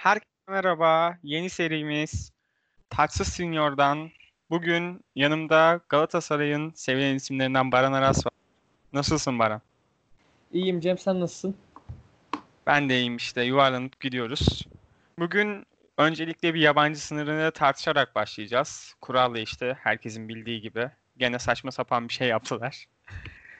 Herkese 0.00 0.30
merhaba. 0.48 1.18
Yeni 1.22 1.50
serimiz 1.50 2.32
Taksız 2.90 3.28
Senior'dan. 3.28 4.10
Bugün 4.50 5.04
yanımda 5.14 5.80
Galatasaray'ın 5.88 6.70
sevilen 6.70 7.14
isimlerinden 7.14 7.72
Baran 7.72 7.92
Aras 7.92 8.26
var. 8.26 8.32
Nasılsın 8.92 9.38
Baran? 9.38 9.60
İyiyim 10.52 10.80
Cem 10.80 10.98
sen 10.98 11.20
nasılsın? 11.20 11.56
Ben 12.66 12.88
de 12.88 12.98
iyiyim 12.98 13.16
işte. 13.16 13.42
Yuvarlanıp 13.42 14.00
gidiyoruz. 14.00 14.66
Bugün 15.18 15.66
öncelikle 15.98 16.54
bir 16.54 16.60
yabancı 16.60 17.00
sınırını 17.00 17.50
tartışarak 17.50 18.14
başlayacağız. 18.14 18.94
Kuralla 19.00 19.38
işte 19.38 19.76
herkesin 19.80 20.28
bildiği 20.28 20.60
gibi. 20.60 20.90
Gene 21.16 21.38
saçma 21.38 21.72
sapan 21.72 22.08
bir 22.08 22.12
şey 22.12 22.28
yaptılar. 22.28 22.86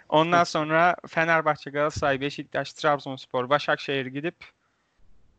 Ondan 0.09 0.45
sonra 0.45 0.97
Fenerbahçe, 1.09 1.71
Galatasaray, 1.71 2.21
Beşiktaş, 2.21 2.73
Trabzonspor, 2.73 3.49
Başakşehir 3.51 4.07
gidip 4.07 4.37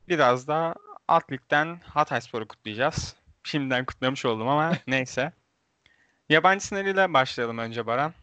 biraz 0.09 0.47
da 0.47 0.75
alt 1.11 1.31
ligden 1.31 1.79
Hatayspor'u 1.83 2.47
kutlayacağız. 2.47 3.15
Şimdiden 3.43 3.85
kutlamış 3.85 4.25
oldum 4.25 4.47
ama 4.47 4.71
neyse. 4.87 5.31
Yabancı 6.29 6.65
sınırıyla 6.65 7.13
başlayalım 7.13 7.57
önce 7.57 7.85
Baran. 7.85 8.13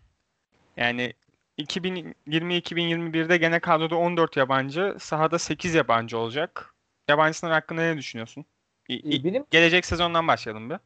Yani 0.77 1.13
2020-2021'de 1.59 3.37
gene 3.37 3.61
kadroda 3.61 3.97
14 3.97 4.37
yabancı, 4.37 4.97
sahada 5.01 5.39
8 5.39 5.75
yabancı 5.75 6.19
olacak. 6.19 6.75
Yabancı 7.09 7.39
sınır 7.39 7.51
hakkında 7.51 7.81
ne 7.81 7.97
düşünüyorsun? 7.99 8.45
Ee, 8.91 9.25
benim 9.25 9.45
Gelecek 9.51 9.87
sezondan 9.87 10.29
başlayalım 10.29 10.71
bir. 10.71 10.77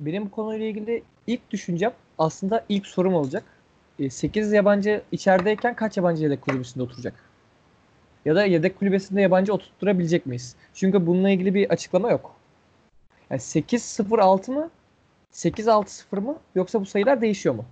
benim 0.00 0.28
konuyla 0.28 0.66
ilgili 0.66 1.02
ilk 1.26 1.50
düşüncem 1.50 1.92
aslında 2.18 2.64
ilk 2.68 2.86
sorum 2.86 3.14
olacak. 3.14 3.44
8 4.10 4.52
yabancı 4.52 5.02
içerideyken 5.12 5.76
kaç 5.76 5.96
yabancı 5.96 6.22
yedek 6.22 6.42
kulübesinde 6.42 6.84
oturacak? 6.84 7.29
Ya 8.24 8.34
da 8.34 8.44
yedek 8.44 8.78
kulübesinde 8.78 9.20
yabancı 9.20 9.54
oturtturabilecek 9.54 10.26
miyiz? 10.26 10.56
Çünkü 10.74 11.06
bununla 11.06 11.30
ilgili 11.30 11.54
bir 11.54 11.70
açıklama 11.70 12.10
yok. 12.10 12.36
Yani 13.30 13.40
8-0-6 13.40 14.50
mı? 14.52 14.70
8-6-0 15.32 16.20
mı? 16.20 16.38
Yoksa 16.54 16.80
bu 16.80 16.86
sayılar 16.86 17.20
değişiyor 17.20 17.54
mu? 17.54 17.64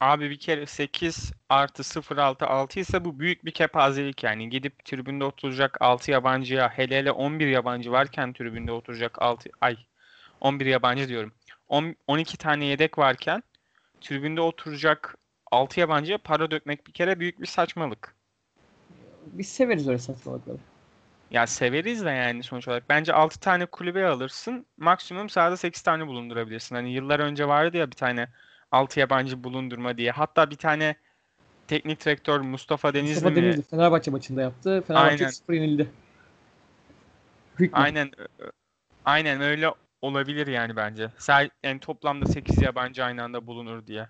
Abi 0.00 0.30
bir 0.30 0.38
kere 0.38 0.66
8 0.66 1.32
artı 1.48 1.82
0-6 1.82 2.44
6 2.44 2.80
ise 2.80 3.04
bu 3.04 3.18
büyük 3.18 3.44
bir 3.44 3.50
kepazelik 3.50 4.24
yani. 4.24 4.50
Gidip 4.50 4.84
tribünde 4.84 5.24
oturacak 5.24 5.82
6 5.82 6.10
yabancıya 6.10 6.68
hele 6.68 6.96
hele 6.98 7.12
11 7.12 7.46
yabancı 7.46 7.92
varken 7.92 8.32
tribünde 8.32 8.72
oturacak 8.72 9.22
6 9.22 9.50
ay 9.60 9.76
11 10.40 10.66
yabancı 10.66 11.08
diyorum. 11.08 11.32
10, 11.68 11.96
12 12.06 12.36
tane 12.38 12.64
yedek 12.64 12.98
varken 12.98 13.42
tribünde 14.00 14.40
oturacak 14.40 15.14
6 15.50 15.80
yabancıya 15.80 16.18
para 16.18 16.50
dökmek 16.50 16.86
bir 16.86 16.92
kere 16.92 17.20
büyük 17.20 17.40
bir 17.40 17.46
saçmalık. 17.46 18.13
Biz 19.32 19.48
severiz 19.48 19.88
öyle 19.88 19.98
saçmalıkları. 19.98 20.56
Ya 21.30 21.46
severiz 21.46 22.04
de 22.04 22.10
yani 22.10 22.42
sonuç 22.42 22.68
olarak. 22.68 22.88
Bence 22.88 23.12
6 23.12 23.40
tane 23.40 23.66
kulübe 23.66 24.06
alırsın. 24.06 24.66
Maksimum 24.76 25.28
sahada 25.28 25.56
8 25.56 25.82
tane 25.82 26.06
bulundurabilirsin. 26.06 26.74
Hani 26.74 26.92
yıllar 26.92 27.20
önce 27.20 27.48
vardı 27.48 27.76
ya 27.76 27.86
bir 27.86 27.96
tane 27.96 28.28
6 28.72 29.00
yabancı 29.00 29.44
bulundurma 29.44 29.98
diye. 29.98 30.10
Hatta 30.10 30.50
bir 30.50 30.56
tane 30.56 30.96
teknik 31.68 32.04
direktör 32.04 32.40
Mustafa 32.40 32.94
Denizli 32.94 33.14
Mustafa 33.14 33.30
mi? 33.30 33.36
Denizli 33.36 33.62
Fenerbahçe 33.62 34.10
maçında 34.10 34.42
yaptı. 34.42 34.84
Fenerbahçe 34.86 35.24
Aynen. 35.24 35.30
0 35.30 35.54
yenildi. 35.54 35.90
Hükmen. 37.58 37.82
Aynen 37.82 38.10
aynen 39.04 39.40
öyle 39.40 39.70
olabilir 40.02 40.46
yani 40.46 40.76
bence. 40.76 41.10
Yani 41.62 41.80
toplamda 41.80 42.26
8 42.26 42.62
yabancı 42.62 43.04
aynı 43.04 43.22
anda 43.22 43.46
bulunur 43.46 43.86
diye. 43.86 44.08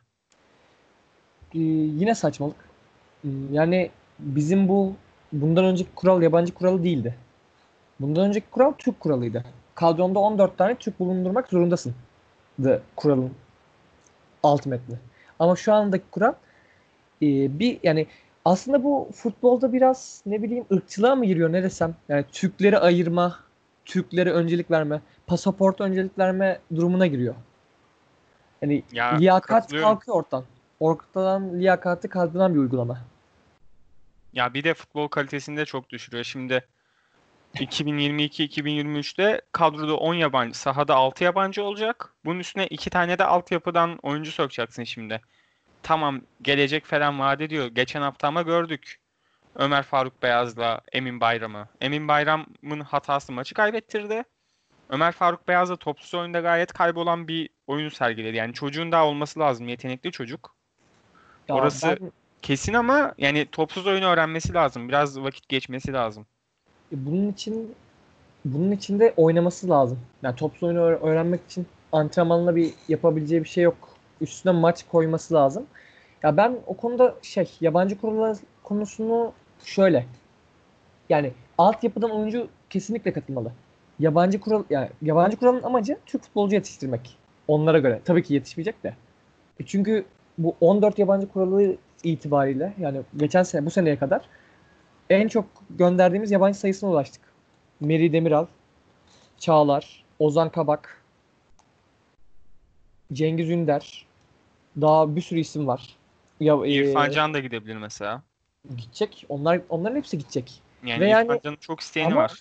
Ee, 1.54 1.58
yine 1.58 2.14
saçmalık. 2.14 2.56
Hmm, 3.22 3.54
Yani 3.54 3.90
bizim 4.18 4.68
bu 4.68 4.96
bundan 5.40 5.64
önceki 5.64 5.90
kural 5.94 6.22
yabancı 6.22 6.54
kuralı 6.54 6.84
değildi. 6.84 7.14
Bundan 8.00 8.28
önceki 8.28 8.50
kural 8.50 8.72
Türk 8.78 9.00
kuralıydı. 9.00 9.44
Kadronda 9.74 10.18
14 10.18 10.58
tane 10.58 10.74
Türk 10.74 11.00
bulundurmak 11.00 11.48
zorundasın. 11.48 11.94
The 12.62 12.80
kuralın 12.96 13.30
alt 14.42 14.66
metni. 14.66 14.96
Ama 15.38 15.56
şu 15.56 15.72
andaki 15.72 16.04
kural 16.10 16.32
e, 17.22 17.59
bir 17.59 17.78
yani 17.82 18.06
aslında 18.44 18.84
bu 18.84 19.09
futbolda 19.14 19.72
biraz 19.72 20.22
ne 20.26 20.42
bileyim 20.42 20.64
ırkçılığa 20.72 21.16
mı 21.16 21.25
giriyor 21.25 21.53
ne 21.53 21.62
desem? 21.62 21.94
Yani 22.09 22.25
Türkleri 22.32 22.78
ayırma, 22.78 23.38
Türklere 23.84 24.32
öncelik 24.32 24.70
verme, 24.70 25.00
pasaporta 25.26 25.84
öncelik 25.84 26.19
verme 26.19 26.59
durumuna 26.75 27.06
giriyor. 27.06 27.34
Yani 28.62 28.82
Ya 28.92 29.16
liyakat 29.16 29.72
kalkıyor 29.72 30.16
ortadan. 30.16 30.44
Ortadan 30.80 31.60
liyakatı 31.60 32.09
kaldıran 32.09 32.54
bir 32.54 32.59
uygulama. 32.59 32.98
Ya 34.34 34.55
bir 34.55 34.65
de 34.65 34.75
futbol 34.75 35.09
kalitesini 35.09 35.56
de 35.56 35.65
çok 35.65 35.91
düşürüyor. 35.91 36.25
Şimdi 36.25 36.67
2022-2023'te 37.55 39.41
kadroda 39.53 39.97
10 39.97 40.15
yabancı, 40.15 40.59
sahada 40.59 40.95
6 40.95 41.25
yabancı 41.25 41.65
olacak. 41.65 42.15
Bunun 42.25 42.39
üstüne 42.39 42.67
2 42.67 42.91
tane 42.91 43.19
de 43.19 43.25
altyapıdan 43.25 43.99
oyuncu 44.03 44.33
sokacaksın 44.33 44.84
şimdi. 44.84 45.21
Tamam 45.83 46.21
gelecek 46.43 46.84
falan 46.84 47.19
vaat 47.21 47.41
ediyor. 47.41 47.67
Geçen 47.67 48.03
hafta 48.03 48.28
ama 48.28 48.43
gördük. 48.43 49.00
Ömer 49.55 49.83
Faruk 49.83 50.22
Beyaz'la 50.22 50.81
Emin 50.93 51.21
Bayram'ı. 51.21 51.69
Emin 51.81 52.09
Bayram'ın 52.09 52.81
hatası 52.81 53.33
maçı 53.33 53.55
kaybettirdi. 53.55 54.25
Ömer 54.89 55.12
Faruk 55.12 55.49
Beyaz 55.49 55.71
da 55.71 55.77
topsuz 55.77 56.15
oyunda 56.15 56.41
gayet 56.41 56.72
kaybolan 56.72 57.28
bir 57.28 57.49
oyun 57.66 57.89
sergiledi. 57.89 58.37
Yani 58.37 58.55
çocuğun 58.55 58.93
daha 58.93 59.06
olması 59.06 59.41
lazım. 59.41 59.69
Yetenekli 59.69 60.12
çocuk. 60.12 60.55
Ya 61.49 61.55
Orası- 61.55 61.99
ben- 62.01 62.12
Kesin 62.44 62.75
ama 62.75 63.15
yani 63.19 63.47
topsuz 63.53 63.87
oyunu 63.87 64.05
öğrenmesi 64.06 64.55
lazım. 64.55 64.88
Biraz 64.88 65.21
vakit 65.21 65.49
geçmesi 65.49 65.93
lazım. 65.93 66.27
E, 66.93 67.06
bunun 67.06 67.32
için 67.32 67.75
bunun 68.44 68.71
için 68.71 69.00
de 69.00 69.15
oynaması 69.16 69.69
lazım. 69.69 69.99
Yani 70.22 70.37
topsuz 70.37 70.62
oyunu 70.62 70.78
öğ- 70.78 71.00
öğrenmek 71.00 71.41
için 71.47 71.66
antrenmanla 71.93 72.56
bir 72.56 72.75
yapabileceği 72.88 73.44
bir 73.44 73.49
şey 73.49 73.65
yok. 73.65 73.77
Üstüne 74.21 74.53
maç 74.53 74.87
koyması 74.88 75.34
lazım. 75.34 75.66
Ya 76.22 76.37
ben 76.37 76.56
o 76.66 76.77
konuda 76.77 77.15
şey 77.22 77.50
yabancı 77.60 78.00
kurallar 78.00 78.37
konusunu 78.62 79.33
şöyle. 79.65 80.06
Yani 81.09 81.33
altyapıdan 81.59 82.10
oyuncu 82.10 82.49
kesinlikle 82.71 83.12
katılmalı. 83.12 83.53
Yabancı 83.99 84.41
kural 84.41 84.65
yani 84.71 84.88
yabancı 85.03 85.37
kuralın 85.37 85.62
amacı 85.62 85.99
Türk 86.06 86.22
futbolcu 86.22 86.54
yetiştirmek. 86.54 87.16
Onlara 87.49 87.78
göre. 87.78 88.00
Tabii 88.04 88.22
ki 88.22 88.34
yetişmeyecek 88.34 88.83
de. 88.83 88.94
E 89.60 89.66
çünkü 89.66 90.04
bu 90.39 90.56
14 90.61 90.99
yabancı 90.99 91.28
kuralı 91.28 91.77
itibariyle 92.03 92.75
yani 92.78 93.00
geçen 93.17 93.43
sene 93.43 93.67
bu 93.67 93.71
seneye 93.71 93.99
kadar 93.99 94.22
en 95.11 95.28
çok 95.28 95.47
gönderdiğimiz 95.71 96.31
yabancı 96.31 96.59
sayısına 96.59 96.91
ulaştık. 96.91 97.22
Meri 97.81 98.12
Demiral, 98.12 98.47
Çağlar, 99.39 100.05
Ozan 100.19 100.49
Kabak, 100.49 101.03
Cengiz 103.12 103.50
Ünder, 103.50 104.06
daha 104.81 105.17
bir 105.17 105.21
sürü 105.21 105.41
isim 105.41 105.67
var. 105.67 105.97
Ya, 106.41 106.55
e, 106.65 106.69
İrfan 106.71 107.11
Can 107.11 107.34
da 107.34 107.39
gidebilir 107.39 107.77
mesela. 107.77 108.22
gidecek. 108.77 109.27
Onlar 109.28 109.61
onların 109.69 109.97
hepsi 109.97 110.19
gidecek. 110.19 110.62
Yani 110.84 111.01
Ve 111.01 111.09
İrfan 111.09 111.19
yani- 111.25 111.41
Can'ın 111.45 111.56
çok 111.56 111.81
isteyeni 111.81 112.12
ama- 112.12 112.22
var. 112.22 112.33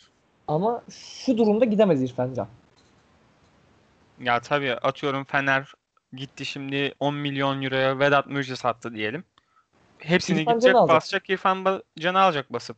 Ama 0.47 0.83
şu 0.89 1.37
durumda 1.37 1.65
gidemez 1.65 2.03
İrfan 2.03 2.33
Can. 2.33 2.47
Ya 4.21 4.39
tabii 4.39 4.73
atıyorum 4.73 5.23
Fener 5.23 5.73
gitti 6.15 6.45
şimdi 6.45 6.93
10 6.99 7.15
milyon 7.15 7.61
euroya 7.61 7.99
Vedat 7.99 8.27
Muriç'i 8.27 8.55
sattı 8.55 8.93
diyelim. 8.93 9.23
Hepsini 9.99 10.41
İrfan 10.41 10.53
gidecek 10.53 10.75
alacak. 10.75 10.95
basacak 10.95 11.29
İrfan 11.29 11.83
Can'ı 11.99 12.19
alacak 12.19 12.53
basıp. 12.53 12.77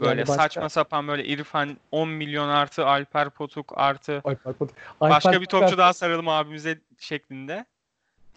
Böyle 0.00 0.10
Yani 0.20 0.28
başka- 0.28 0.42
saçma 0.42 0.68
sapan 0.68 1.08
böyle 1.08 1.24
İrfan 1.24 1.76
10 1.92 2.08
milyon 2.08 2.48
artı 2.48 2.86
Alper 2.86 3.30
Potuk 3.30 3.72
artı 3.76 4.20
Ay, 4.24 4.34
pardon. 4.36 4.70
başka 5.00 5.28
Alper 5.28 5.40
bir 5.40 5.46
topçu 5.46 5.64
Potuk, 5.66 5.78
daha 5.78 5.92
saralım 5.92 6.28
abimize 6.28 6.78
şeklinde. 6.98 7.64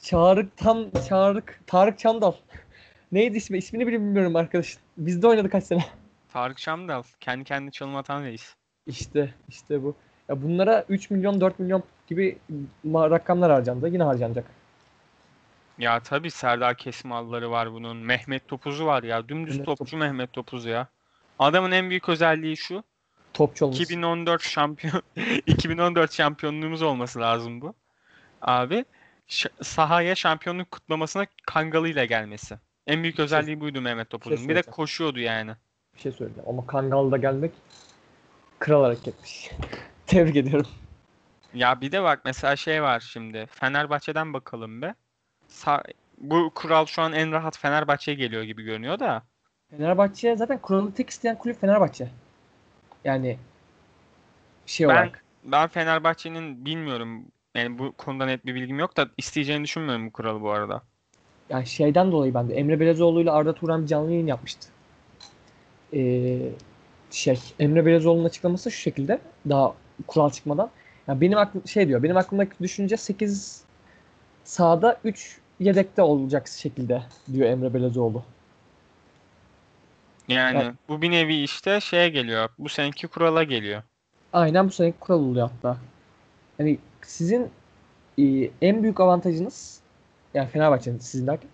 Çağrık 0.01 0.57
tam 0.57 0.91
Çağrık 1.09 1.59
Tarık 1.67 1.99
Çandal. 1.99 2.33
Neydi 3.11 3.37
ismi? 3.37 3.57
İsmini 3.57 3.87
bile 3.87 3.95
bilmiyorum 3.95 4.35
arkadaşın. 4.35 4.81
Bizde 4.97 5.27
oynadı 5.27 5.49
kaç 5.49 5.63
sene. 5.63 5.85
Tarık 6.33 6.59
Şamdal 6.59 7.03
kendi 7.19 7.43
kendine 7.43 7.71
çalım 7.71 7.95
atan 7.95 8.23
reis. 8.23 8.55
İşte 8.87 9.33
işte 9.49 9.83
bu. 9.83 9.95
Ya 10.29 10.41
bunlara 10.41 10.85
3 10.89 11.09
milyon 11.09 11.41
4 11.41 11.59
milyon 11.59 11.83
gibi 12.07 12.37
rakamlar 12.85 13.51
harcandı. 13.51 13.87
Yine 13.87 14.03
harcanacak. 14.03 14.45
Ya 15.77 15.99
tabii 15.99 16.31
Serdar 16.31 16.77
Kesmalları 16.77 17.51
var 17.51 17.73
bunun. 17.73 17.97
Mehmet 17.97 18.47
Topuz'u 18.47 18.85
var 18.85 19.03
ya. 19.03 19.29
Dümdüz 19.29 19.57
Mehmet 19.57 19.77
topçu 19.77 19.97
Mehmet 19.97 20.33
Topuz 20.33 20.65
ya. 20.65 20.87
Adamın 21.39 21.71
en 21.71 21.89
büyük 21.89 22.09
özelliği 22.09 22.57
şu. 22.57 22.83
Topçu 23.33 23.65
olmuş. 23.65 23.79
2014 23.79 24.41
şampiyon 24.41 25.01
2014 25.47 26.13
şampiyonluğumuz 26.13 26.81
olması 26.81 27.19
lazım 27.19 27.61
bu. 27.61 27.73
Abi 28.41 28.85
sahaya 29.61 30.15
şampiyonluk 30.15 30.71
kutlamasına 30.71 31.25
kangalıyla 31.47 32.05
gelmesi. 32.05 32.55
En 32.87 33.03
büyük 33.03 33.19
özelliği 33.19 33.59
buydu 33.59 33.81
Mehmet 33.81 34.09
Topuz'un. 34.09 34.33
Bir 34.35 34.41
de 34.41 34.45
söyleyeceğim. 34.47 34.75
koşuyordu 34.75 35.19
yani. 35.19 35.51
Bir 35.95 35.99
şey 35.99 36.11
söyleyeceğim 36.11 36.49
ama 36.49 36.67
Kangal'da 36.67 37.17
gelmek 37.17 37.51
kral 38.59 38.83
hareketmiş. 38.83 39.51
Tebrik 40.11 40.35
ediyorum. 40.35 40.67
Ya 41.53 41.81
bir 41.81 41.91
de 41.91 42.03
bak 42.03 42.21
mesela 42.25 42.55
şey 42.55 42.83
var 42.83 42.99
şimdi. 42.99 43.45
Fenerbahçe'den 43.51 44.33
bakalım 44.33 44.81
be. 44.81 44.95
Sa- 45.49 45.93
bu 46.17 46.51
kural 46.55 46.85
şu 46.85 47.01
an 47.01 47.13
en 47.13 47.31
rahat 47.31 47.57
Fenerbahçe'ye 47.57 48.17
geliyor 48.17 48.43
gibi 48.43 48.63
görünüyor 48.63 48.99
da. 48.99 49.23
Fenerbahçe 49.69 50.35
zaten 50.35 50.57
kuralı 50.57 50.93
tek 50.93 51.09
isteyen 51.09 51.37
kulüp 51.37 51.61
Fenerbahçe. 51.61 52.07
Yani 53.05 53.37
şey 54.65 54.87
Ben 54.87 54.93
olarak. 54.95 55.23
ben 55.43 55.67
Fenerbahçe'nin 55.67 56.65
bilmiyorum 56.65 57.25
yani 57.55 57.79
bu 57.79 57.91
konuda 57.91 58.25
net 58.25 58.45
bir 58.45 58.55
bilgim 58.55 58.79
yok 58.79 58.97
da 58.97 59.07
isteyeceğini 59.17 59.63
düşünmüyorum 59.63 60.07
bu 60.07 60.11
kuralı 60.11 60.41
bu 60.41 60.51
arada. 60.51 60.81
Yani 61.49 61.67
şeyden 61.67 62.11
dolayı 62.11 62.33
ben 62.33 62.49
de 62.49 62.55
Emre 62.55 62.79
Belezoğlu 62.79 63.21
ile 63.21 63.31
Arda 63.31 63.53
Turan 63.55 63.81
bir 63.81 63.87
canlı 63.87 64.11
yayın 64.11 64.27
yapmıştı. 64.27 64.69
Ee, 65.93 66.39
şey 67.11 67.39
Emre 67.59 67.85
Belezoğlu'nun 67.85 68.25
açıklaması 68.25 68.71
şu 68.71 68.79
şekilde 68.79 69.19
daha 69.49 69.73
kural 70.07 70.29
çıkmadan. 70.29 70.69
Yani 71.07 71.21
benim 71.21 71.37
aklım 71.37 71.67
şey 71.67 71.87
diyor. 71.87 72.03
Benim 72.03 72.17
aklımdaki 72.17 72.51
düşünce 72.61 72.97
8 72.97 73.63
sağda 74.43 74.99
3 75.03 75.37
yedekte 75.59 76.01
olacak 76.01 76.47
şekilde 76.47 77.03
diyor 77.33 77.49
Emre 77.49 77.73
Belezoğlu. 77.73 78.23
Yani 80.27 80.63
Evet. 80.63 80.75
bu 80.89 81.01
bir 81.01 81.11
nevi 81.11 81.35
işte 81.43 81.79
şeye 81.81 82.09
geliyor. 82.09 82.49
Bu 82.59 82.69
seneki 82.69 83.07
kurala 83.07 83.43
geliyor. 83.43 83.83
Aynen 84.33 84.67
bu 84.67 84.71
seneki 84.71 84.99
kural 84.99 85.19
oluyor 85.19 85.49
hatta. 85.49 85.77
Yani 86.59 86.79
sizin 87.01 87.51
e, 88.19 88.23
en 88.61 88.83
büyük 88.83 88.99
avantajınız 88.99 89.79
yani 90.33 90.49
Fenerbahçe'nin 90.49 90.99
sizin 90.99 91.27
derken 91.27 91.49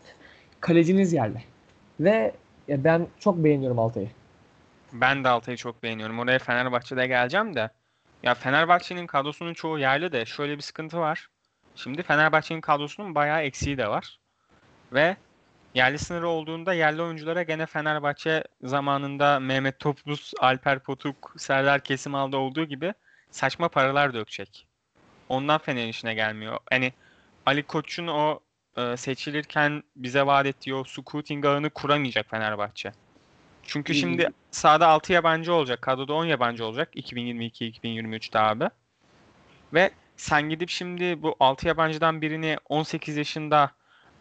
kaleciniz 0.60 1.14
yerli. 1.14 1.44
Ve 2.00 2.36
ya 2.68 2.84
ben 2.84 3.08
çok 3.20 3.38
beğeniyorum 3.38 3.80
Altay'ı. 3.80 4.10
Ben 4.92 5.24
de 5.24 5.30
Altay'ı 5.30 5.58
çok 5.58 5.84
beğeniyorum. 5.84 6.20
Oraya 6.20 6.40
Fenerbahçe'de 6.40 7.08
geleceğim 7.08 7.56
de. 7.56 7.70
Ya 8.24 8.34
Fenerbahçe'nin 8.34 9.08
kadrosunun 9.08 9.54
çoğu 9.54 9.80
yerli 9.80 10.12
de 10.12 10.26
şöyle 10.26 10.58
bir 10.58 10.62
sıkıntı 10.62 10.98
var. 10.98 11.28
Şimdi 11.76 12.04
Fenerbahçe'nin 12.04 12.62
kadrosunun 12.62 13.16
bayağı 13.16 13.42
eksiği 13.42 13.78
de 13.78 13.88
var. 13.88 14.20
Ve 14.94 15.18
yerli 15.74 16.00
sınırı 16.00 16.28
olduğunda 16.28 16.74
yerli 16.74 17.02
oyunculara 17.02 17.44
gene 17.44 17.66
Fenerbahçe 17.66 18.44
zamanında 18.62 19.40
Mehmet 19.40 19.80
Topuz, 19.80 20.34
Alper 20.40 20.80
Potuk, 20.80 21.36
Serdar 21.38 21.84
Kesimal'da 21.84 22.38
olduğu 22.38 22.66
gibi 22.66 22.94
saçma 23.32 23.70
paralar 23.70 24.14
dökecek. 24.14 24.68
Ondan 25.30 25.58
Fener'in 25.58 25.90
işine 25.90 26.14
gelmiyor. 26.14 26.58
Hani 26.70 26.94
Ali 27.46 27.64
Koç'un 27.64 28.08
o 28.08 28.40
e, 28.78 28.98
seçilirken 28.98 29.84
bize 29.96 30.26
vaat 30.26 30.46
ettiği 30.46 30.76
o 30.76 30.84
scouting 30.84 31.46
ağını 31.46 31.70
kuramayacak 31.70 32.30
Fenerbahçe. 32.30 32.92
Çünkü 33.64 33.94
şimdi 33.94 34.30
sahada 34.52 34.88
6 34.88 35.14
yabancı 35.14 35.54
olacak. 35.54 35.82
Kadroda 35.82 36.14
10 36.14 36.26
yabancı 36.26 36.66
olacak 36.66 36.90
2022-2023'te 36.96 38.40
abi. 38.40 38.70
Ve 39.74 39.92
sen 40.18 40.50
gidip 40.50 40.70
şimdi 40.70 41.24
bu 41.24 41.36
6 41.40 41.68
yabancıdan 41.68 42.22
birini 42.22 42.58
18 42.70 43.18
yaşında 43.18 43.72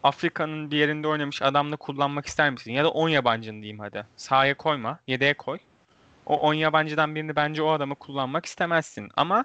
Afrika'nın 0.02 0.70
bir 0.70 0.76
yerinde 0.76 1.08
oynamış 1.08 1.42
adamla 1.42 1.76
kullanmak 1.76 2.26
ister 2.26 2.50
misin? 2.50 2.72
Ya 2.72 2.84
da 2.84 2.90
10 2.90 3.08
yabancını 3.08 3.56
diyeyim 3.62 3.78
hadi. 3.78 4.06
Sahaya 4.16 4.56
koyma, 4.56 4.98
yedeğe 5.06 5.34
koy. 5.34 5.58
O 6.26 6.36
10 6.36 6.54
yabancıdan 6.54 7.14
birini 7.14 7.36
bence 7.36 7.62
o 7.62 7.70
adamı 7.70 7.94
kullanmak 7.94 8.46
istemezsin. 8.46 9.08
Ama 9.16 9.44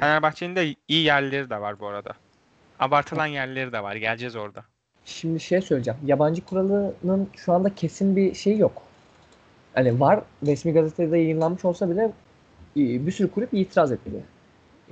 Fenerbahçe'nin 0.00 0.56
de 0.56 0.74
iyi 0.88 1.04
yerleri 1.04 1.50
de 1.50 1.60
var 1.60 1.80
bu 1.80 1.86
arada. 1.86 2.12
Abartılan 2.78 3.26
yerleri 3.26 3.72
de 3.72 3.82
var. 3.82 3.96
Geleceğiz 3.96 4.36
orada. 4.36 4.64
Şimdi 5.04 5.40
şey 5.40 5.60
söyleyeceğim. 5.60 6.00
Yabancı 6.06 6.44
kuralının 6.44 7.30
şu 7.36 7.52
anda 7.52 7.74
kesin 7.74 8.16
bir 8.16 8.34
şeyi 8.34 8.58
yok. 8.58 8.87
Hani 9.78 10.00
var 10.00 10.20
resmi 10.46 10.72
gazetede 10.72 11.18
yayınlanmış 11.18 11.64
olsa 11.64 11.90
bile 11.90 12.02
e, 12.76 13.06
bir 13.06 13.12
sürü 13.12 13.30
kulüp 13.30 13.54
itiraz 13.54 13.92
etti. 13.92 14.10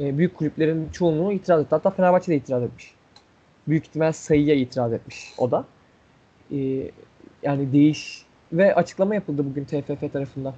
E, 0.01 0.19
Büyük 0.19 0.35
kulüplerin 0.37 0.89
çoğunluğu 0.93 1.33
itiraz 1.33 1.61
etti. 1.61 1.71
Hatta 1.71 1.91
Fenerbahçe 1.91 2.33
de 2.33 2.37
itiraz 2.37 2.63
etmiş. 2.63 2.95
Büyük 3.69 3.87
ihtimal 3.87 4.13
sayıya 4.13 4.55
itiraz 4.55 4.93
etmiş 4.93 5.33
o 5.39 5.51
da. 5.51 5.65
E, 6.53 6.57
Yani 7.43 7.73
değiş 7.73 8.23
ve 8.53 8.75
açıklama 8.75 9.15
yapıldı 9.15 9.45
bugün 9.45 9.65
TFF 9.65 10.13
tarafından. 10.13 10.55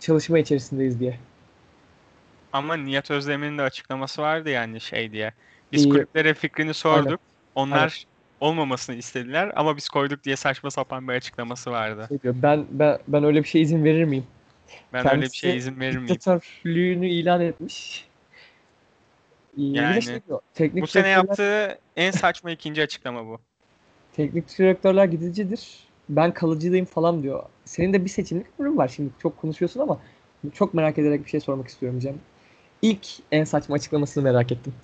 Çalışma 0.00 0.38
içerisindeyiz 0.38 1.00
diye. 1.00 1.18
Ama 2.52 2.76
Nihat 2.76 3.10
Özdemir'in 3.10 3.58
de 3.58 3.62
açıklaması 3.62 4.22
vardı 4.22 4.50
yani 4.50 4.80
şey 4.80 5.12
diye. 5.12 5.32
Biz 5.72 5.88
kulüplere 5.88 6.34
fikrini 6.34 6.74
sorduk. 6.74 7.20
Onlar 7.54 8.04
olmamasını 8.42 8.96
istediler 8.96 9.52
ama 9.56 9.76
biz 9.76 9.88
koyduk 9.88 10.24
diye 10.24 10.36
saçma 10.36 10.70
sapan 10.70 11.08
bir 11.08 11.12
açıklaması 11.12 11.70
vardı. 11.70 12.08
Şey 12.08 12.32
ben 12.42 12.66
ben 12.70 12.98
ben 13.08 13.24
öyle 13.24 13.42
bir 13.42 13.48
şey 13.48 13.62
izin 13.62 13.84
verir 13.84 14.04
miyim? 14.04 14.26
Ben 14.92 15.00
öyle 15.00 15.10
bir 15.10 15.20
Kendisi 15.20 15.36
şeye 15.36 15.56
izin 15.56 15.80
verir 15.80 15.98
miyim? 15.98 16.08
Diktatörlüğünü 16.08 17.08
ilan 17.08 17.40
etmiş. 17.40 18.06
Yani 19.56 20.02
şey 20.02 20.20
diyor, 20.26 20.40
teknik 20.54 20.82
Bu 20.82 20.86
sene 20.86 21.02
direktörler- 21.02 21.28
yaptığı 21.28 21.78
en 21.96 22.10
saçma 22.10 22.50
ikinci 22.50 22.82
açıklama 22.82 23.26
bu. 23.26 23.40
Teknik 24.12 24.58
direktörler 24.58 25.04
gidicidir. 25.04 25.78
Ben 26.08 26.34
kalıcıyım 26.34 26.86
falan 26.86 27.22
diyor. 27.22 27.42
Senin 27.64 27.92
de 27.92 28.04
bir 28.04 28.10
seçimlik 28.10 28.46
ürün 28.58 28.76
var 28.76 28.88
şimdi. 28.88 29.10
Çok 29.22 29.36
konuşuyorsun 29.40 29.80
ama 29.80 29.98
çok 30.54 30.74
merak 30.74 30.98
ederek 30.98 31.24
bir 31.24 31.30
şey 31.30 31.40
sormak 31.40 31.68
istiyorum 31.68 32.00
Cem. 32.00 32.14
İlk 32.82 33.06
en 33.32 33.44
saçma 33.44 33.74
açıklamasını 33.74 34.24
merak 34.24 34.52
ettim. 34.52 34.74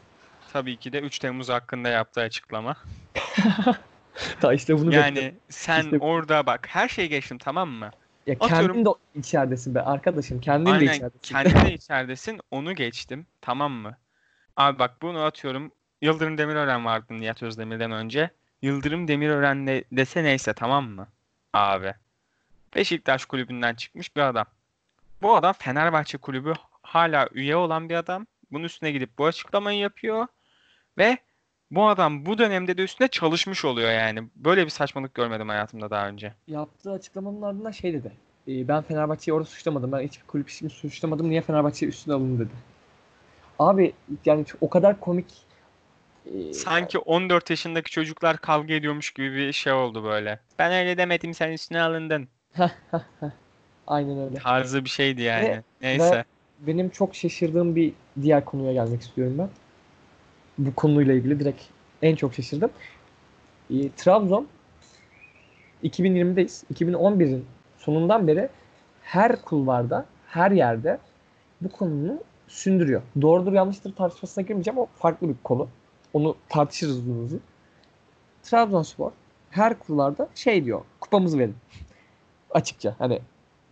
Tabii 0.53 0.77
ki 0.77 0.93
de 0.93 1.01
3 1.01 1.19
Temmuz 1.19 1.49
hakkında 1.49 1.89
yaptığı 1.89 2.21
açıklama. 2.21 2.77
Ta 4.41 4.53
işte 4.53 4.75
bunu 4.79 4.87
bekliyorum. 4.87 5.17
Yani 5.17 5.35
sen 5.49 5.85
İşte- 5.85 5.99
orada 5.99 6.47
bak 6.47 6.67
her 6.71 6.89
şeyi 6.89 7.09
geçtim 7.09 7.39
tamam 7.39 7.69
mı? 7.69 7.91
Ya 8.27 8.35
atıyorum- 8.41 8.75
kendin 8.75 8.85
de 8.85 8.91
içeridesin 9.15 9.75
be 9.75 9.83
arkadaşım. 9.83 10.41
Kendin 10.41 10.67
de 10.67 10.71
Aynen 10.71 10.85
içeridesin. 10.87 11.19
kendin 11.23 11.67
de 11.67 11.73
içeridesin 11.75 12.41
onu 12.51 12.75
geçtim 12.75 13.27
tamam 13.41 13.73
mı? 13.73 13.97
Abi 14.57 14.79
bak 14.79 15.03
bunu 15.03 15.21
atıyorum. 15.23 15.73
Yıldırım 16.03 16.39
Demirören 16.39 16.85
vardı 16.85 17.07
Nihat 17.11 17.43
Özdemir'den 17.43 17.91
önce. 17.93 18.31
Yıldırım 18.63 19.09
Demirören 19.09 19.67
de, 19.67 19.85
dese 19.93 20.25
neyse 20.25 20.53
tamam 20.53 20.89
mı? 20.89 21.09
Abi. 21.53 21.95
Beşiktaş 22.75 23.25
kulübünden 23.25 23.75
çıkmış 23.75 24.17
bir 24.17 24.21
adam. 24.21 24.47
Bu 25.23 25.37
adam 25.37 25.53
Fenerbahçe 25.59 26.19
kulübü 26.19 26.53
hala 26.83 27.29
üye 27.33 27.57
olan 27.57 27.89
bir 27.89 27.95
adam. 27.95 28.27
Bunun 28.53 28.65
üstüne 28.65 28.91
gidip 28.91 29.19
bu 29.19 29.27
açıklamayı 29.27 29.79
yapıyor. 29.79 30.27
Ve 30.99 31.19
bu 31.71 31.89
adam 31.89 32.27
bu 32.27 32.39
dönemde 32.39 32.77
de 32.79 32.83
üstüne 32.83 33.09
çalışmış 33.09 33.65
oluyor 33.65 33.91
yani. 33.91 34.23
Böyle 34.37 34.65
bir 34.65 34.71
saçmalık 34.71 35.15
görmedim 35.15 35.49
hayatımda 35.49 35.91
daha 35.91 36.09
önce. 36.09 36.35
Yaptığı 36.49 36.93
açıklamanın 36.93 37.43
ardından 37.43 37.71
şey 37.71 37.93
dedi. 37.93 38.13
"Ee, 38.49 38.69
Ben 38.69 38.83
Fenerbahçe'yi 38.83 39.35
orada 39.35 39.49
suçlamadım. 39.49 39.93
Ben 39.93 40.01
hiçbir 40.01 40.27
kulüp 40.27 40.49
işimi 40.51 40.71
suçlamadım. 40.71 41.31
Niye 41.31 41.41
Fenerbahçe 41.43 41.87
üstüne 41.87 42.15
alındı 42.15 42.41
dedi. 42.45 42.55
Abi 43.59 43.93
yani 44.25 44.45
o 44.61 44.71
kadar 44.71 45.01
komik. 45.01 45.27
ee, 46.27 46.53
Sanki 46.53 46.99
14 46.99 47.51
yaşındaki 47.51 47.91
çocuklar 47.91 48.37
kavga 48.37 48.75
ediyormuş 48.75 49.11
gibi 49.11 49.35
bir 49.35 49.53
şey 49.53 49.73
oldu 49.73 50.05
böyle. 50.05 50.41
Ben 50.59 50.73
öyle 50.73 50.99
demedim 50.99 51.35
sen 51.35 51.53
üstüne 51.53 51.83
alındın. 51.83 52.29
Aynen 53.87 54.19
öyle. 54.19 54.35
Tarzı 54.39 54.85
bir 54.85 54.91
şeydi 54.91 55.23
yani. 55.23 55.49
Ve- 55.49 55.63
Neyse. 55.81 56.25
Benim 56.61 56.89
çok 56.91 57.15
şaşırdığım 57.15 57.77
bir 57.77 57.93
diğer 58.23 58.45
konuya 58.45 58.73
gelmek 58.73 59.01
istiyorum 59.03 59.35
ben. 59.39 59.49
Bu 60.59 60.75
konuyla 60.75 61.15
ilgili 61.15 61.41
direkt 61.41 61.63
en 62.03 62.17
çok 62.17 62.35
şaşırdım. 62.35 62.71
Ee, 63.71 63.91
Trabzon 63.97 64.47
2020'deyiz. 65.85 66.65
2011'in 66.75 67.45
sonundan 67.77 68.27
beri 68.27 68.49
her 69.03 69.43
kulvarda, 69.43 70.07
her 70.27 70.51
yerde 70.51 70.99
bu 71.61 71.69
konunu 71.69 72.19
sündürüyor. 72.49 73.03
Doğrudur 73.23 73.53
yanlıştır 73.53 73.95
tartışmasına 73.95 74.45
girmeyeceğim. 74.45 74.79
O 74.79 74.87
farklı 74.97 75.29
bir 75.29 75.37
konu. 75.45 75.69
Onu 76.13 76.37
tartışırız 76.49 76.99
uzun 76.99 77.25
uzun. 77.25 77.41
Trabzonspor 78.43 79.13
her 79.51 79.79
kulvarda 79.79 80.29
şey 80.35 80.65
diyor. 80.65 80.81
Kupamızı 81.01 81.39
verin. 81.39 81.57
Açıkça. 82.51 82.95
Hani 82.99 83.21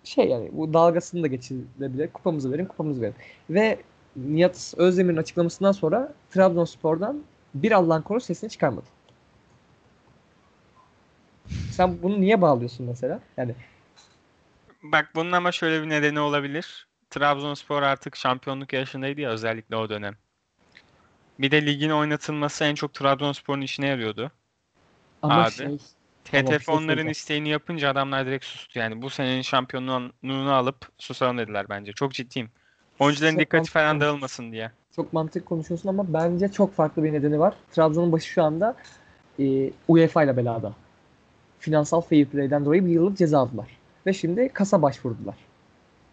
şey 0.05 0.29
yani 0.29 0.51
bu 0.53 0.75
dalgasını 0.75 1.23
da 1.23 1.27
geçirebilir. 1.27 2.13
Kupamızı 2.13 2.53
verin, 2.53 2.65
kupamızı 2.65 3.01
verin. 3.01 3.15
Ve 3.51 3.79
Nihat 4.17 4.75
Özdemir'in 4.77 5.17
açıklamasından 5.17 5.73
sonra 5.73 6.13
Trabzonspor'dan 6.31 7.23
bir 7.55 7.73
Allah'ın 7.73 8.03
koru 8.03 8.21
sesini 8.21 8.51
çıkarmadı. 8.51 8.87
Sen 11.71 12.03
bunu 12.03 12.21
niye 12.21 12.41
bağlıyorsun 12.41 12.87
mesela? 12.87 13.21
Yani 13.37 13.55
Bak 14.83 15.11
bunun 15.15 15.33
ama 15.33 15.53
şöyle 15.53 15.83
bir 15.83 15.89
nedeni 15.89 16.21
olabilir. 16.21 16.87
Trabzonspor 17.11 17.83
artık 17.83 18.17
şampiyonluk 18.17 18.73
yarışındaydı 18.73 19.21
ya 19.21 19.31
özellikle 19.31 19.77
o 19.77 19.89
dönem. 19.89 20.17
Bir 21.39 21.51
de 21.51 21.67
ligin 21.67 21.91
oynatılması 21.91 22.65
en 22.65 22.75
çok 22.75 22.95
Trabzonspor'un 22.95 23.61
işine 23.61 23.87
yarıyordu. 23.87 24.33
ama 25.23 25.43
Abi. 25.43 25.51
şey 25.51 25.79
TTF 26.25 26.51
bir 26.51 26.65
şey 26.65 26.75
onların 26.75 27.09
isteğini 27.09 27.49
yapınca 27.49 27.91
adamlar 27.91 28.27
direkt 28.27 28.45
sustu. 28.45 28.79
Yani 28.79 29.03
bu 29.03 29.11
senenin 29.11 29.43
şampiyonluğunu 29.43 30.55
alıp 30.55 30.89
susalım 30.99 31.39
dediler 31.39 31.67
bence. 31.69 31.93
Çok 31.93 32.13
ciddiyim. 32.13 32.51
Oyuncuların 32.99 33.33
Çok 33.33 33.41
dikkati 33.41 33.71
falan 33.71 34.01
dağılmasın 34.01 34.53
diye. 34.53 34.71
çok 34.97 35.13
mantık 35.13 35.47
konuşuyorsun 35.47 35.89
ama 35.89 36.13
bence 36.13 36.53
çok 36.53 36.75
farklı 36.75 37.05
bir 37.05 37.13
nedeni 37.13 37.39
var. 37.39 37.55
Trabzon'un 37.73 38.13
başı 38.13 38.29
şu 38.29 38.43
anda 38.43 38.77
e, 39.41 39.71
UEFA 39.89 40.23
ile 40.25 40.37
belada. 40.37 40.73
Finansal 41.59 42.01
fair 42.01 42.27
play'den 42.27 42.65
dolayı 42.65 42.87
bir 42.87 42.91
yıllık 42.91 43.19
ceza 43.19 43.39
aldılar. 43.39 43.67
Ve 44.07 44.13
şimdi 44.13 44.49
kasa 44.49 44.83
başvurdular. 44.83 45.35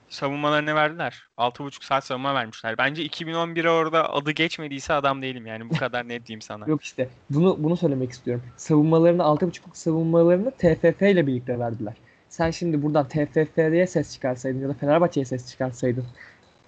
Savunmalarını 0.10 0.76
verdiler. 0.76 1.28
6,5 1.38 1.86
saat 1.86 2.06
savunma 2.06 2.34
vermişler. 2.36 2.78
Bence 2.78 3.06
2011'e 3.06 3.70
orada 3.70 4.14
adı 4.14 4.32
geçmediyse 4.32 4.94
adam 4.94 5.22
değilim 5.22 5.46
yani. 5.48 5.70
Bu 5.70 5.78
kadar 5.78 6.08
net 6.08 6.28
diyeyim 6.28 6.42
sana. 6.42 6.66
Yok 6.68 6.84
işte 6.84 7.10
bunu 7.30 7.56
bunu 7.60 7.78
söylemek 7.78 8.12
istiyorum. 8.12 8.44
Savunmalarını 8.58 9.22
6.5'luk 9.22 9.74
savunmalarını 9.74 10.52
TFF 10.52 11.02
ile 11.02 11.28
birlikte 11.28 11.60
verdiler. 11.60 11.94
Sen 12.30 12.52
şimdi 12.52 12.84
buradan 12.84 13.08
TFF'ye 13.08 13.88
ses 13.88 14.14
çıkarsaydın 14.14 14.60
ya 14.60 14.70
da 14.70 14.74
Fenerbahçe'ye 14.74 15.26
ses 15.26 15.52
çıkarsaydın 15.52 16.06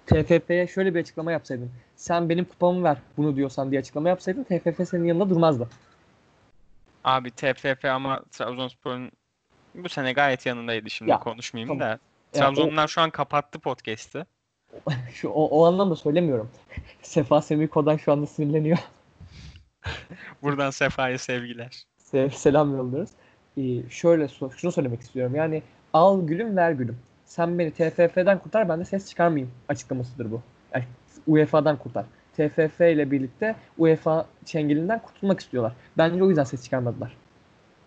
TFF'ye 0.06 0.66
şöyle 0.66 0.94
bir 0.94 1.00
açıklama 1.00 1.32
yapsaydın. 1.32 1.70
Sen 1.96 2.28
benim 2.28 2.44
kupamı 2.44 2.84
ver 2.84 2.96
bunu 3.16 3.36
diyorsan 3.36 3.70
diye 3.70 3.80
açıklama 3.80 4.08
yapsaydın 4.08 4.44
TFF 4.44 4.88
senin 4.88 5.04
yanında 5.04 5.30
durmazdı. 5.30 5.68
Abi 7.04 7.30
TFF 7.30 7.84
ama 7.84 8.22
Trabzonspor'un 8.30 9.12
bu 9.74 9.88
sene 9.88 10.12
gayet 10.12 10.46
yanındaydı 10.46 10.90
şimdi 10.90 11.10
Ya, 11.10 11.18
konuşmayayım 11.18 11.78
tamam. 11.78 11.80
da. 11.92 11.98
Trabzonlar 12.32 12.88
şu 12.88 13.00
an 13.00 13.10
kapattı 13.10 13.58
podcast'ı. 13.58 14.26
Şu, 15.12 15.28
o, 15.28 15.44
o 15.44 15.64
anlamda 15.66 15.96
söylemiyorum. 15.96 16.50
Sefa 17.02 17.42
Semiko'dan 17.42 17.96
şu 17.96 18.12
anda 18.12 18.26
sinirleniyor. 18.26 18.78
Buradan 20.42 20.70
Sefa'ya 20.70 21.18
sevgiler. 21.18 21.84
Se- 22.12 22.30
selam 22.30 22.76
yolluyoruz. 22.76 23.10
Ee, 23.58 23.90
şöyle 23.90 24.28
şunu 24.56 24.72
söylemek 24.72 25.00
istiyorum. 25.00 25.34
Yani 25.34 25.62
al 25.92 26.26
gülüm 26.26 26.56
ver 26.56 26.72
gülüm. 26.72 26.98
Sen 27.26 27.58
beni 27.58 27.70
TFF'den 27.70 28.38
kurtar 28.38 28.68
ben 28.68 28.80
de 28.80 28.84
ses 28.84 29.08
çıkarmayayım 29.08 29.50
açıklamasıdır 29.68 30.30
bu. 30.32 30.42
Yani 30.74 30.84
UEFA'dan 31.26 31.76
kurtar. 31.76 32.04
TFF 32.36 32.80
ile 32.80 33.10
birlikte 33.10 33.56
UEFA 33.78 34.26
çengelinden 34.44 34.98
kurtulmak 34.98 35.40
istiyorlar. 35.40 35.72
Bence 35.98 36.24
o 36.24 36.28
yüzden 36.28 36.44
ses 36.44 36.64
çıkarmadılar. 36.64 37.16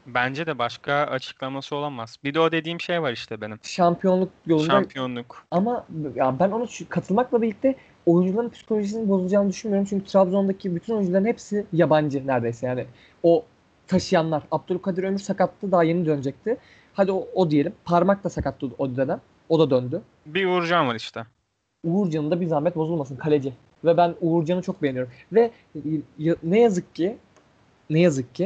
Bence 0.08 0.46
de 0.46 0.60
başka 0.60 0.94
açıklaması 0.94 1.76
olamaz. 1.76 2.18
Bir 2.24 2.34
de 2.34 2.40
o 2.40 2.52
dediğim 2.52 2.82
şey 2.82 3.02
var 3.02 3.12
işte 3.12 3.42
benim. 3.42 3.60
Şampiyonluk 3.64 4.30
yolunda 4.46 4.72
Şampiyonluk. 4.72 5.46
ama 5.52 5.86
ya 6.16 6.40
ben 6.40 6.52
onu 6.52 6.68
katılmakla 6.90 7.42
birlikte 7.42 7.76
oyuncuların 8.06 8.50
psikolojisini 8.50 9.10
bozulacağını 9.10 9.50
düşünmüyorum. 9.50 9.88
Çünkü 9.90 10.06
Trabzon'daki 10.06 10.76
bütün 10.76 10.94
oyuncuların 10.94 11.26
hepsi 11.26 11.66
yabancı 11.74 12.28
neredeyse. 12.28 12.68
Yani 12.68 12.86
o 13.24 13.46
taşıyanlar. 13.88 14.44
Abdülkadir 14.52 15.04
Ömür 15.04 15.20
sakattı 15.20 15.72
daha 15.72 15.84
yeni 15.84 16.06
dönecekti. 16.06 16.58
Hadi 17.00 17.12
o, 17.12 17.28
o 17.36 17.52
diyelim. 17.52 17.74
Parmak 17.86 18.24
da 18.24 18.30
sakattı 18.30 18.68
o 18.78 18.96
dönem. 18.96 19.22
O 19.50 19.60
da 19.60 19.70
döndü. 19.70 20.02
Bir 20.26 20.46
Uğurcan 20.46 20.88
var 20.88 20.96
işte. 20.96 21.26
Uğurcan'ın 21.84 22.32
da 22.32 22.42
bir 22.42 22.48
zahmet 22.48 22.76
bozulmasın 22.76 23.16
kaleci. 23.16 23.54
Ve 23.86 23.98
ben 23.98 24.16
Uğurcan'ı 24.22 24.62
çok 24.62 24.82
beğeniyorum. 24.82 25.12
Ve 25.32 25.52
ne 26.44 26.60
yazık 26.60 26.96
ki 26.96 27.18
ne 27.90 28.00
yazık 28.00 28.36
ki 28.36 28.46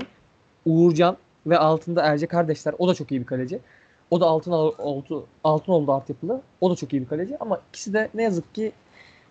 Uğurcan 0.65 1.17
ve 1.47 1.57
altında 1.57 2.01
Erce 2.01 2.27
kardeşler 2.27 2.75
o 2.77 2.87
da 2.87 2.93
çok 2.93 3.11
iyi 3.11 3.21
bir 3.21 3.25
kaleci. 3.25 3.59
O 4.11 4.21
da 4.21 4.25
altın 4.25 4.51
oldu 4.51 5.27
altın 5.43 5.71
oldu 5.71 5.91
altyapılı. 5.91 6.41
O 6.61 6.71
da 6.71 6.75
çok 6.75 6.93
iyi 6.93 7.01
bir 7.01 7.07
kaleci 7.07 7.37
ama 7.39 7.61
ikisi 7.69 7.93
de 7.93 8.09
ne 8.13 8.23
yazık 8.23 8.55
ki 8.55 8.71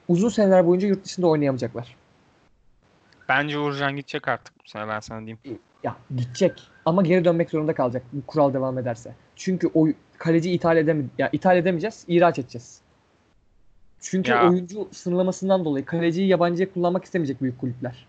uzun 0.08 0.28
seneler 0.28 0.66
boyunca 0.66 0.88
yurt 0.88 1.04
dışında 1.04 1.26
oynayamayacaklar. 1.26 1.96
Bence 3.28 3.58
Uğurcan 3.58 3.96
gidecek 3.96 4.28
artık 4.28 4.54
bu 4.64 4.68
sene 4.68 4.88
ben 4.88 5.00
sana 5.00 5.20
diyeyim. 5.20 5.38
Ya 5.84 5.96
gidecek 6.16 6.62
ama 6.84 7.02
geri 7.02 7.24
dönmek 7.24 7.50
zorunda 7.50 7.74
kalacak 7.74 8.02
bu 8.12 8.26
kural 8.26 8.54
devam 8.54 8.78
ederse. 8.78 9.14
Çünkü 9.36 9.70
o 9.74 9.88
kaleci 10.18 10.52
ithal 10.52 10.76
edeme 10.76 11.04
ya 11.18 11.30
ithal 11.32 11.56
edemeyeceğiz, 11.56 12.04
ihraç 12.08 12.38
edeceğiz. 12.38 12.80
Çünkü 14.00 14.30
Ya. 14.30 14.48
oyuncu 14.48 14.88
sınırlamasından 14.92 15.64
dolayı 15.64 15.84
kaleciyi 15.84 16.28
yabancıya 16.28 16.72
kullanmak 16.72 17.04
istemeyecek 17.04 17.42
büyük 17.42 17.60
kulüpler. 17.60 18.06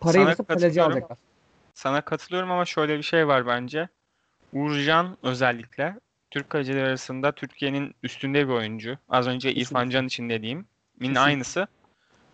Parayı 0.00 0.26
basıp 0.26 0.48
kaleci 0.48 0.82
alacaklar. 0.82 1.18
Sana 1.74 2.00
katılıyorum 2.00 2.50
ama 2.50 2.64
şöyle 2.64 2.98
bir 2.98 3.02
şey 3.02 3.28
var 3.28 3.46
bence. 3.46 3.88
Uğurcan 4.52 5.16
özellikle 5.22 5.94
Türk 6.30 6.50
kaleciler 6.50 6.84
arasında 6.84 7.32
Türkiye'nin 7.32 7.94
üstünde 8.02 8.48
bir 8.48 8.52
oyuncu. 8.52 8.98
Az 9.08 9.26
önce 9.26 9.48
Kesinlikle. 9.48 9.60
İrfan 9.60 9.90
Can 9.90 10.06
için 10.06 10.28
dediğim. 10.28 10.66
Min 11.00 11.14
aynısı. 11.14 11.66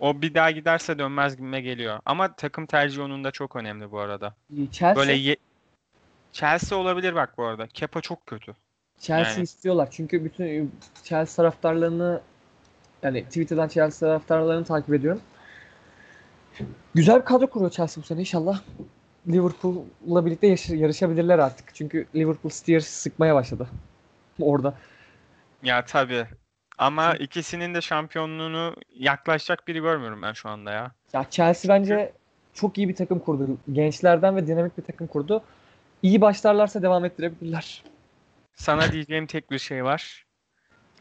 O 0.01 0.23
bir 0.23 0.35
daha 0.35 0.51
giderse 0.51 0.99
dönmez 0.99 1.37
gibime 1.37 1.61
geliyor. 1.61 2.01
Ama 2.05 2.35
takım 2.35 2.67
tercihi 2.67 3.03
onun 3.03 3.25
da 3.25 3.31
çok 3.31 3.57
önemli 3.57 3.91
bu 3.91 4.01
arada. 4.01 4.35
Chelsea, 4.73 4.97
Böyle 4.97 5.13
ye- 5.13 5.37
Chelsea 6.33 6.79
olabilir 6.79 7.15
bak 7.15 7.39
bu 7.39 7.45
arada. 7.45 7.67
Kepa 7.67 8.01
çok 8.01 8.27
kötü. 8.27 8.53
Chelsea 8.99 9.33
yani. 9.35 9.43
istiyorlar. 9.43 9.89
Çünkü 9.91 10.25
bütün 10.25 10.73
Chelsea 11.05 11.37
taraftarlarını 11.37 12.21
yani 13.03 13.25
Twitter'dan 13.25 13.69
Chelsea 13.69 14.09
taraftarlarını 14.09 14.65
takip 14.65 14.95
ediyorum. 14.95 15.21
Güzel 16.95 17.21
bir 17.21 17.25
kadro 17.25 17.47
kuruyor 17.47 17.71
Chelsea 17.71 18.03
bu 18.03 18.07
sene 18.07 18.21
inşallah. 18.21 18.63
Liverpool'la 19.29 20.27
birlikte 20.27 20.47
yarışabilirler 20.75 21.39
artık. 21.39 21.75
Çünkü 21.75 22.07
Liverpool 22.15 22.51
Steers 22.51 22.87
sıkmaya 22.87 23.35
başladı. 23.35 23.69
Orada. 24.41 24.75
Ya 25.63 25.85
tabii. 25.85 26.27
Ama 26.81 27.15
ikisinin 27.15 27.75
de 27.75 27.81
şampiyonluğunu 27.81 28.77
yaklaşacak 28.97 29.69
biri 29.69 29.81
görmüyorum 29.81 30.23
ben 30.23 30.33
şu 30.33 30.49
anda 30.49 30.73
ya. 30.73 30.93
Ya 31.13 31.27
Chelsea 31.31 31.77
bence 31.77 32.13
çok 32.55 32.79
iyi 32.79 32.89
bir 32.89 32.95
takım 32.95 33.19
kurdu. 33.19 33.59
Gençlerden 33.73 34.37
ve 34.37 34.47
dinamik 34.47 34.79
bir 34.79 34.83
takım 34.83 35.07
kurdu. 35.07 35.43
İyi 36.03 36.21
başlarlarsa 36.21 36.83
devam 36.83 37.05
ettirebilirler. 37.05 37.83
Sana 38.55 38.93
diyeceğim 38.93 39.27
tek 39.27 39.51
bir 39.51 39.59
şey 39.59 39.85
var. 39.85 40.27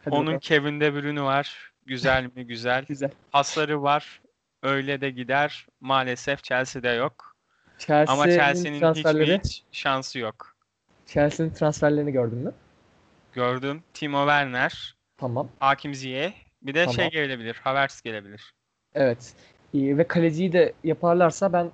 Hadi 0.06 0.16
Onun 0.16 0.26
bakalım. 0.26 0.40
Kevin 0.40 0.80
De 0.80 0.94
Bruyne'ü 0.94 1.24
var. 1.24 1.72
Güzel 1.86 2.24
mi? 2.36 2.48
Güzel. 2.48 2.86
güzel. 2.90 3.12
Pasları 3.32 3.84
var. 3.84 4.22
Öyle 4.64 5.02
de 5.02 5.10
gider. 5.10 5.68
Maalesef 5.82 6.44
Chelsea'de 6.44 6.90
yok. 6.90 7.36
Ama 8.08 8.26
Chelsea'nin 8.26 8.80
transferleri, 8.80 9.40
hiç 9.44 9.64
şansı 9.72 10.20
yok. 10.20 10.56
Chelsea'nin 11.06 11.54
transferlerini 11.54 12.12
gördün 12.12 12.38
mü? 12.38 12.54
Gördüm. 13.34 13.84
Timo 13.94 14.20
Werner, 14.22 14.96
Tamam. 15.20 15.50
Hakim 15.60 15.94
Ziyech. 15.96 16.34
Bir 16.62 16.74
de 16.74 16.86
şey 16.86 16.96
Tamam. 16.96 17.10
gelebilir. 17.10 17.56
Havertz 17.64 18.02
gelebilir. 18.02 18.54
Evet. 18.96 19.34
İyi 19.74 19.98
ve 19.98 20.08
kaleciyi 20.08 20.54
de 20.54 20.74
yaparlarsa 20.84 21.54
ben 21.54 21.72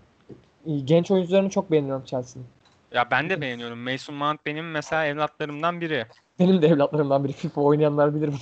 iyi, 0.65 0.85
genç 0.85 1.11
oyuncularını 1.11 1.49
çok 1.49 1.71
beğeniyorum 1.71 2.05
Chelsea'nin. 2.05 2.47
Ya 2.91 3.11
ben 3.11 3.29
de 3.29 3.41
beğeniyorum. 3.41 3.79
Mason 3.79 4.15
Mount 4.15 4.45
benim 4.45 4.71
mesela 4.71 5.05
evlatlarımdan 5.05 5.81
biri. 5.81 6.05
Benim 6.39 6.61
de 6.61 6.67
evlatlarımdan 6.67 7.23
biri 7.23 7.33
FIFA 7.37 7.61
oynayanlar 7.61 8.15
bilir 8.15 8.27
bunu. 8.27 8.37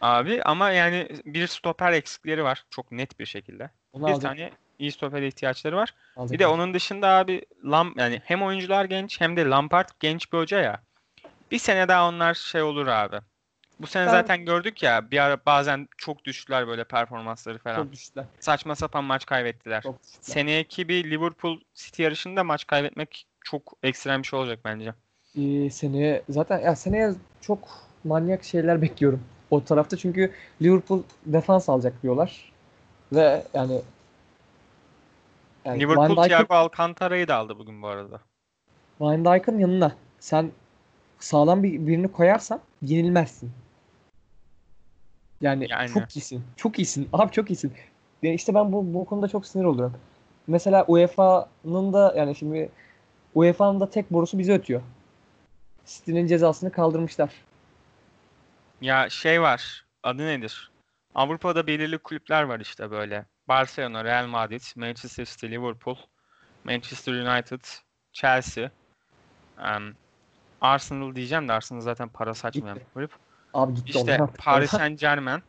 Abi 0.00 0.42
ama 0.42 0.70
yani 0.70 1.08
bir 1.24 1.46
stoper 1.46 1.92
eksikleri 1.92 2.44
var. 2.44 2.64
Çok 2.70 2.92
net 2.92 3.18
bir 3.20 3.26
şekilde. 3.26 3.70
Onu 3.92 4.06
Bir 4.06 4.12
alacak, 4.12 4.22
tane 4.22 4.50
iyi 4.78 4.92
stoper 4.92 5.22
ihtiyaçları 5.22 5.76
var. 5.76 5.94
alacak. 6.16 6.32
Bir 6.34 6.38
de 6.38 6.46
onun 6.46 6.74
dışında 6.74 7.08
abi 7.08 7.44
Lam 7.64 7.94
yani 7.96 8.20
hem 8.24 8.42
oyuncular 8.42 8.84
genç 8.84 9.20
hem 9.20 9.36
de 9.36 9.44
Lampard 9.44 9.88
genç 10.00 10.32
bir 10.32 10.38
hoca 10.38 10.60
ya. 10.60 10.82
Bir 11.50 11.58
sene 11.58 11.88
daha 11.88 12.08
onlar 12.08 12.34
şey 12.34 12.62
olur 12.62 12.86
abi. 12.86 13.16
Bu 13.80 13.86
sene 13.86 14.06
Ben- 14.06 14.10
zaten 14.10 14.44
gördük 14.44 14.82
ya 14.82 15.10
bir 15.10 15.18
ara 15.18 15.38
bazen 15.46 15.88
çok 15.96 16.24
düştüler 16.24 16.68
böyle 16.68 16.84
performansları 16.84 17.58
falan. 17.58 17.82
çok 17.82 17.92
düştüler. 17.92 18.24
Saçma 18.40 18.74
sapan 18.74 19.04
maç 19.04 19.26
kaybettiler. 19.26 19.84
Seneki 20.02 20.88
bir 20.88 21.10
Liverpool 21.10 21.60
City 21.74 22.02
yarışında 22.02 22.44
maç 22.44 22.66
kaybetmek 22.66 23.26
çok 23.44 23.72
ekstrem 23.82 24.22
bir 24.22 24.26
şey 24.26 24.38
olacak 24.38 24.60
bence. 24.64 24.94
Ee, 25.38 25.70
seneye 25.70 26.22
zaten 26.28 26.58
ya 26.58 26.76
seneye 26.76 27.14
çok 27.40 27.68
manyak 28.04 28.44
şeyler 28.44 28.82
bekliyorum 28.82 29.24
o 29.50 29.64
tarafta 29.64 29.96
çünkü 29.96 30.32
Liverpool 30.62 31.02
defans 31.26 31.68
alacak 31.68 32.02
diyorlar 32.02 32.52
ve 33.12 33.44
yani, 33.54 33.82
yani 35.64 35.80
Liverpool 35.80 36.16
Van 36.16 36.28
Thiago 36.28 36.54
Alcantara'yı 36.54 37.28
da 37.28 37.36
aldı 37.36 37.58
bugün 37.58 37.82
bu 37.82 37.86
arada. 37.86 38.20
Van 39.00 39.24
Dijk'ın 39.24 39.58
yanına 39.58 39.96
sen 40.20 40.50
sağlam 41.18 41.62
bir 41.62 41.86
birini 41.86 42.12
koyarsan 42.12 42.60
yenilmezsin. 42.82 43.52
Yani, 45.40 45.66
Yani. 45.70 45.88
çok 45.88 46.16
iyisin. 46.16 46.44
Çok 46.56 46.78
iyisin. 46.78 47.08
Abi 47.12 47.32
çok 47.32 47.50
iyisin. 47.50 47.72
Yani 48.22 48.34
işte 48.34 48.54
ben 48.54 48.72
bu, 48.72 48.94
bu 48.94 49.04
konuda 49.04 49.28
çok 49.28 49.46
sinir 49.46 49.64
oluyorum. 49.64 49.96
Mesela 50.46 50.84
UEFA'nın 50.88 51.92
da 51.92 52.14
yani 52.16 52.34
şimdi 52.34 52.70
UEFA'nın 53.34 53.80
da 53.80 53.90
tek 53.90 54.12
borusu 54.12 54.38
bize 54.38 54.52
ötüyor. 54.52 54.82
City'nin 55.86 56.26
cezasını 56.26 56.72
kaldırmışlar. 56.72 57.30
Ya 58.80 59.10
şey 59.10 59.42
var. 59.42 59.84
Adı 60.02 60.26
nedir? 60.26 60.70
Avrupa'da 61.14 61.66
belirli 61.66 61.98
kulüpler 61.98 62.42
var 62.42 62.60
işte 62.60 62.90
böyle. 62.90 63.24
Barcelona, 63.48 64.04
Real 64.04 64.26
Madrid, 64.26 64.62
Manchester 64.76 65.24
City, 65.24 65.46
Liverpool, 65.46 65.96
Manchester 66.64 67.12
United, 67.12 67.60
Chelsea, 68.12 68.70
em, 69.58 69.94
Arsenal 70.60 71.14
diyeceğim 71.14 71.48
de 71.48 71.52
Arsenal 71.52 71.80
zaten 71.80 72.08
para 72.08 72.34
saçmayan 72.34 72.76
bir 72.76 72.84
kulüp. 72.94 73.10
Abi 73.54 73.74
gitti 73.74 73.98
İşte 73.98 74.18
artık. 74.22 74.38
Paris 74.44 74.70
Saint-Germain, 74.70 75.42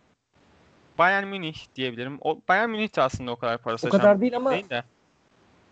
Bayern 0.97 1.27
Münih 1.27 1.55
diyebilirim. 1.75 2.17
O 2.21 2.41
Bayern 2.49 2.69
Münih 2.69 2.95
de 2.95 3.01
aslında 3.01 3.31
o 3.31 3.35
kadar 3.35 3.57
para 3.57 3.75
O 3.83 3.89
kadar 3.89 4.21
değil 4.21 4.35
ama 4.35 4.51
değil 4.51 4.69
de. 4.69 4.83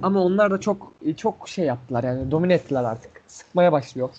ama 0.01 0.23
onlar 0.23 0.51
da 0.51 0.59
çok 0.59 0.93
çok 1.17 1.49
şey 1.49 1.65
yaptılar 1.65 2.03
yani 2.03 2.31
domine 2.31 2.53
ettiler 2.53 2.83
artık. 2.83 3.21
Sıkmaya 3.27 3.71
başlıyor. 3.71 4.09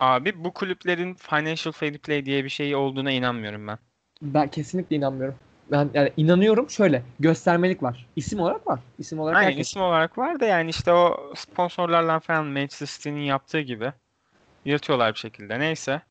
Abi 0.00 0.44
bu 0.44 0.52
kulüplerin 0.52 1.14
financial 1.14 1.72
fair 1.72 1.98
play 1.98 2.26
diye 2.26 2.44
bir 2.44 2.48
şey 2.48 2.76
olduğuna 2.76 3.10
inanmıyorum 3.10 3.66
ben. 3.68 3.78
Ben 4.22 4.48
kesinlikle 4.48 4.96
inanmıyorum. 4.96 5.34
Ben 5.72 5.90
yani 5.94 6.12
inanıyorum 6.16 6.70
şöyle 6.70 7.02
göstermelik 7.20 7.82
var. 7.82 8.06
İsim 8.16 8.40
olarak 8.40 8.66
var. 8.66 8.80
İsim 8.98 9.20
olarak 9.20 9.36
Aynen 9.36 9.50
herkes- 9.50 9.68
isim 9.68 9.82
olarak 9.82 10.18
var 10.18 10.40
da 10.40 10.44
yani 10.46 10.70
işte 10.70 10.92
o 10.92 11.32
sponsorlarla 11.36 12.20
falan 12.20 12.46
Manchester 12.46 12.86
City'nin 12.86 13.20
yaptığı 13.20 13.60
gibi 13.60 13.92
yırtıyorlar 14.64 15.14
bir 15.14 15.18
şekilde. 15.18 15.60
Neyse. 15.60 16.02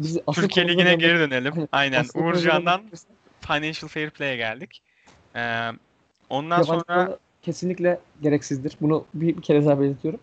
Biz 0.00 0.18
asıl 0.26 0.42
Türkiye 0.42 0.68
Ligi'ne 0.68 0.94
geri 0.94 1.18
dönelim. 1.18 1.68
Aynen. 1.72 2.04
Uğurcan'dan 2.14 2.82
Financial 3.40 3.88
Fair 3.88 4.10
Play'e 4.10 4.36
geldik. 4.36 4.82
Ee, 5.36 5.70
ondan 6.30 6.62
yabancı 6.62 6.84
sonra 6.88 7.18
kesinlikle 7.42 8.00
gereksizdir. 8.22 8.76
Bunu 8.80 9.04
bir, 9.14 9.36
bir 9.36 9.42
kere 9.42 9.64
daha 9.64 9.80
belirtiyorum. 9.80 10.20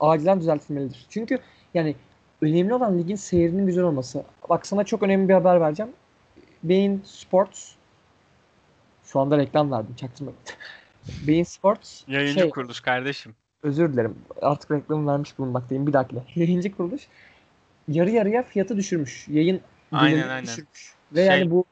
Acilen 0.00 0.40
düzeltilmelidir. 0.40 1.06
Çünkü 1.10 1.38
yani 1.74 1.94
önemli 2.42 2.74
olan 2.74 2.98
ligin 2.98 3.16
seyrinin 3.16 3.66
güzel 3.66 3.84
olması. 3.84 4.24
Bak 4.48 4.66
sana 4.66 4.84
çok 4.84 5.02
önemli 5.02 5.28
bir 5.28 5.34
haber 5.34 5.60
vereceğim. 5.60 5.92
Bein 6.62 7.02
Sports 7.04 7.72
şu 9.04 9.20
anda 9.20 9.38
reklam 9.38 9.70
verdim 9.70 9.94
çaktırmayın. 9.96 10.38
Bein 11.26 11.44
Sports 11.44 12.02
Yayıncı 12.08 12.40
şey, 12.40 12.50
kuruluş 12.50 12.80
kardeşim. 12.80 13.34
özür 13.62 13.92
dilerim. 13.92 14.14
Artık 14.42 14.70
reklamı 14.70 15.12
vermiş 15.12 15.38
bulunmaktayım. 15.38 15.86
Bir 15.86 15.92
dakika. 15.92 16.22
Yayıncı 16.34 16.76
kuruluş 16.76 17.02
yarı 17.88 18.10
yarıya 18.10 18.42
fiyatı 18.42 18.76
düşürmüş. 18.76 19.28
Yayın 19.28 19.60
Aynen, 19.92 20.28
aynen. 20.28 20.44
düşürmüş. 20.44 20.94
Ve 21.12 21.26
Şey- 21.26 21.26
yani 21.26 21.50
bu 21.50 21.64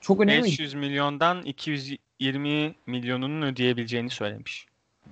çok 0.00 0.20
önemli. 0.20 0.44
500 0.44 0.74
milyondan 0.74 1.42
220 1.42 2.74
milyonunun 2.86 3.42
ödeyebileceğini 3.42 4.10
söylemiş. 4.10 4.66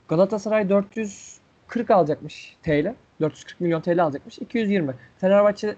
Galatasaray 0.09 0.69
440 0.69 1.90
alacakmış 1.90 2.57
TL. 2.62 2.95
440 3.21 3.61
milyon 3.61 3.80
TL 3.80 4.02
alacakmış. 4.04 4.38
220. 4.38 4.95
Fenerbahçe 5.19 5.76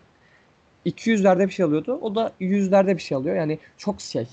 200'lerde 0.87 1.47
bir 1.49 1.53
şey 1.53 1.65
alıyordu. 1.65 1.99
O 2.03 2.15
da 2.15 2.33
100'lerde 2.41 2.97
bir 2.97 3.03
şey 3.03 3.17
alıyor. 3.17 3.37
Yani 3.37 3.59
çok 3.77 4.01
şey. 4.01 4.29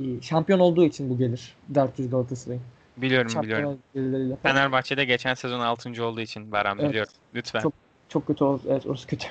e, 0.00 0.04
Şampiyon 0.22 0.58
olduğu 0.58 0.84
için 0.84 1.10
bu 1.10 1.18
gelir. 1.18 1.54
400 1.74 2.10
Galatasaray'ın. 2.10 2.62
Biliyorum 2.96 3.30
Şampiyon 3.30 3.78
biliyorum. 3.94 4.38
Fenerbahçe'de 4.42 5.04
geçen 5.04 5.34
sezon 5.34 5.60
6. 5.60 6.04
olduğu 6.04 6.20
için 6.20 6.52
Baran 6.52 6.78
Evet. 6.78 6.90
biliyorum. 6.90 7.12
Lütfen. 7.34 7.60
Çok- 7.60 7.72
Çok 8.14 8.26
kötü 8.26 8.44
oldu. 8.44 8.62
Evet 8.68 8.86
orası 8.86 9.06
kötü. 9.06 9.26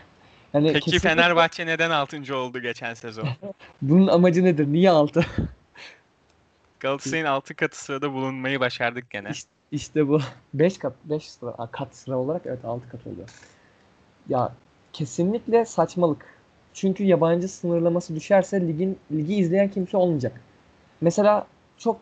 Yani 0.54 0.68
Peki 0.74 0.80
kesinlikle 0.80 1.10
Fenerbahçe 1.10 1.66
neden 1.66 1.90
6. 1.90 2.36
oldu 2.36 2.60
geçen 2.60 2.94
sezon? 2.94 3.28
bunun 3.82 4.08
amacı 4.08 4.44
nedir? 4.44 4.68
Niye 4.68 4.90
altı? 4.90 5.26
Galatasaray'ın 6.80 7.26
6 7.26 7.56
katı 7.56 7.84
sırada 7.84 8.14
bulunmayı 8.14 8.60
başardık 8.60 9.10
gene. 9.10 9.30
İşte, 9.32 9.50
işte 9.72 10.08
bu. 10.08 10.20
5 10.54 10.78
kat 10.78 10.94
5 11.06 11.32
sıra 11.32 11.68
kat 11.72 11.96
sıra 11.96 12.18
olarak 12.18 12.42
evet 12.46 12.66
6 12.66 12.90
kat 12.90 13.08
oluyor. 13.08 13.30
Ya 14.30 14.54
kesinlikle 14.94 15.66
saçmalık. 15.66 16.26
Çünkü 16.74 17.04
yabancı 17.04 17.48
sınırlaması 17.48 18.16
düşerse 18.16 18.68
ligin 18.68 19.00
ligi 19.12 19.36
izleyen 19.36 19.72
kimse 19.72 19.98
olmayacak. 19.98 20.42
Mesela 21.02 21.48
çok 21.78 22.02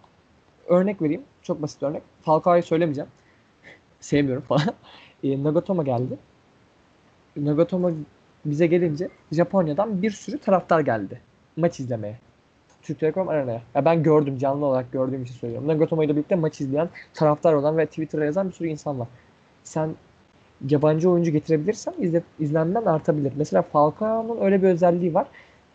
örnek 0.67 1.01
vereyim. 1.01 1.23
Çok 1.43 1.61
basit 1.61 1.83
örnek. 1.83 2.03
Falcao'yu 2.21 2.63
söylemeyeceğim. 2.63 3.09
Sevmiyorum 4.00 4.43
falan. 4.43 4.73
E, 5.23 5.43
Nagatomo 5.43 5.85
geldi. 5.85 6.17
Nagatomo 7.35 7.91
bize 8.45 8.67
gelince 8.67 9.09
Japonya'dan 9.31 10.01
bir 10.01 10.11
sürü 10.11 10.38
taraftar 10.38 10.79
geldi. 10.79 11.21
Maç 11.57 11.79
izlemeye. 11.79 12.19
Türk 12.81 13.00
Telekom 13.00 13.29
Arena'ya. 13.29 13.61
Ya 13.75 13.85
ben 13.85 14.03
gördüm 14.03 14.38
canlı 14.38 14.65
olarak 14.65 14.91
gördüğüm 14.91 15.23
için 15.23 15.33
söylüyorum. 15.33 15.67
Nagatomo 15.67 16.03
ile 16.03 16.15
birlikte 16.15 16.35
maç 16.35 16.61
izleyen, 16.61 16.89
taraftar 17.13 17.53
olan 17.53 17.77
ve 17.77 17.85
Twitter'a 17.85 18.25
yazan 18.25 18.50
bir 18.50 18.53
sürü 18.53 18.67
insan 18.67 19.00
var. 19.00 19.07
Sen 19.63 19.95
yabancı 20.69 21.09
oyuncu 21.09 21.31
getirebilirsen 21.31 21.93
izle, 22.00 22.23
izlenmen 22.39 22.85
artabilir. 22.85 23.33
Mesela 23.35 23.61
Falcao'nun 23.61 24.41
öyle 24.41 24.63
bir 24.63 24.67
özelliği 24.67 25.13
var. 25.13 25.27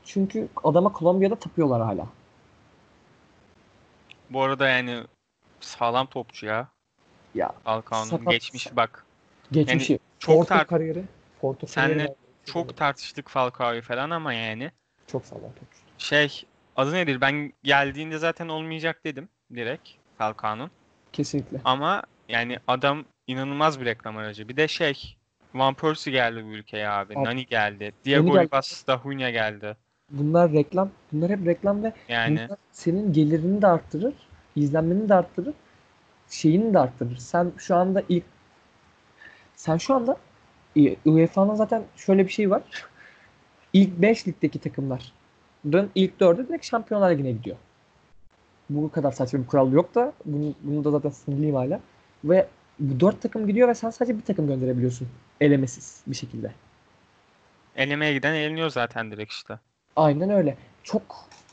Çünkü 0.05 0.49
adama 0.65 0.93
Kolombiya'da 0.93 1.37
tapıyorlar 1.37 1.83
hala. 1.83 2.07
Bu 4.31 4.43
arada 4.43 4.69
yani 4.69 5.01
sağlam 5.61 6.07
topçu 6.07 6.47
ya. 6.47 6.69
Ya 7.35 7.53
Falcao'nun 7.65 8.25
geçmişi 8.25 8.77
bak. 8.77 9.05
geçmişi. 9.53 9.99
çok 10.19 10.49
Porto 10.49 10.67
kariyeri. 10.67 11.05
Senle. 11.67 12.15
Çok 12.45 12.77
tartıştık 12.77 13.29
Falcao'yu 13.29 13.83
falan 13.83 14.11
ama 14.11 14.33
yani 14.33 14.71
çok 15.07 15.27
sağlam 15.27 15.43
topçu. 15.43 15.79
şey 15.99 16.45
adı 16.77 16.93
nedir? 16.93 17.21
Ben 17.21 17.53
geldiğinde 17.63 18.19
zaten 18.19 18.49
olmayacak 18.49 19.05
dedim 19.05 19.29
direkt 19.55 19.89
Falcao'nun. 20.19 20.71
Kesinlikle. 21.13 21.61
Ama 21.65 22.03
yani 22.29 22.59
adam 22.69 23.05
inanılmaz 23.27 23.81
bir 23.81 23.85
reklam 23.85 24.17
aracı. 24.17 24.49
Bir 24.49 24.57
de 24.57 24.69
şey 24.69 25.17
Van 25.55 25.75
Persie 25.75 26.13
geldi 26.13 26.45
bu 26.45 26.49
ülkeye 26.49 26.89
abi. 26.89 27.19
Abi, 27.19 27.25
Nani 27.25 27.47
geldi. 27.47 27.93
Diego. 28.05 28.41
Ribas 28.41 28.87
da 28.87 28.97
Hunya 28.97 29.31
geldi. 29.31 29.77
Bunlar 30.11 30.53
reklam. 30.53 30.91
Bunlar 31.13 31.31
hep 31.31 31.47
reklam 31.47 31.83
ve 31.83 31.93
Yani 32.09 32.49
senin 32.73 33.13
gelirini 33.13 33.63
de 33.63 33.67
arttırır, 33.67 34.15
izlenmeni 34.57 35.09
de 35.09 35.15
arttırır, 35.15 35.55
şeyini 36.31 36.75
de 36.75 36.79
arttırır. 36.79 37.17
Sen 37.17 37.53
şu 37.59 37.77
anda 37.77 38.03
ilk 38.09 38.25
sen 39.57 39.77
şu 39.77 39.95
anda 39.95 40.17
UEFA'nın 41.07 41.55
zaten 41.55 41.83
şöyle 41.97 42.27
bir 42.27 42.33
şey 42.33 42.51
var. 42.51 42.63
İlk 43.73 44.03
5 44.03 44.29
ligdeki 44.29 44.59
takımların 44.59 45.91
ilk 45.95 46.21
4'ü 46.21 46.49
direkt 46.49 46.67
Şampiyonlar 46.67 47.11
Ligi'ne 47.11 47.33
gidiyor. 47.33 47.57
Bu 48.71 48.91
kadar 48.91 49.13
saçma 49.13 49.41
bir 49.41 49.47
kural 49.47 49.73
yok 49.73 49.95
da 49.95 50.13
bunu, 50.25 50.55
bunu 50.63 50.85
da 50.85 50.91
zaten 50.91 51.11
sinirliyim 51.11 51.55
hala. 51.55 51.81
Ve 52.25 52.47
bu 52.79 53.01
4 53.01 53.23
takım 53.23 53.47
gidiyor 53.47 53.69
ve 53.69 53.75
sen 53.75 53.91
sadece 53.91 54.19
bir 54.19 54.23
takım 54.25 54.47
gönderebiliyorsun. 54.47 55.09
Elemesiz 55.41 56.03
bir 56.07 56.17
şekilde. 56.17 56.53
elemeye 57.77 58.13
giden 58.15 58.35
eleniyor 58.35 58.71
zaten 58.71 59.11
direkt 59.11 59.33
işte. 59.33 59.59
Aynen 59.97 60.31
öyle. 60.31 60.57
Çok 60.83 61.03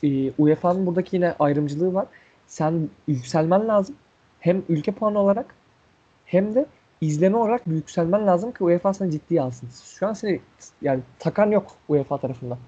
e, 0.02 0.30
UEFA'nın 0.38 0.86
buradaki 0.86 1.16
yine 1.16 1.34
ayrımcılığı 1.38 1.94
var. 1.94 2.06
Sen 2.46 2.88
yükselmen 3.08 3.68
lazım. 3.68 3.96
Hem 4.40 4.62
ülke 4.68 4.92
puanı 4.92 5.18
olarak 5.18 5.54
hem 6.26 6.54
de 6.54 6.66
izleme 7.06 7.36
olarak 7.36 7.66
yükselmen 7.66 8.26
lazım 8.26 8.52
ki 8.52 8.64
UEFA 8.64 8.94
seni 8.94 9.10
ciddiye 9.10 9.42
alsın. 9.42 9.68
Şu 10.00 10.06
an 10.06 10.12
seni 10.12 10.40
yani 10.82 11.00
takan 11.18 11.50
yok 11.50 11.66
UEFA 11.88 12.18
tarafından. 12.18 12.58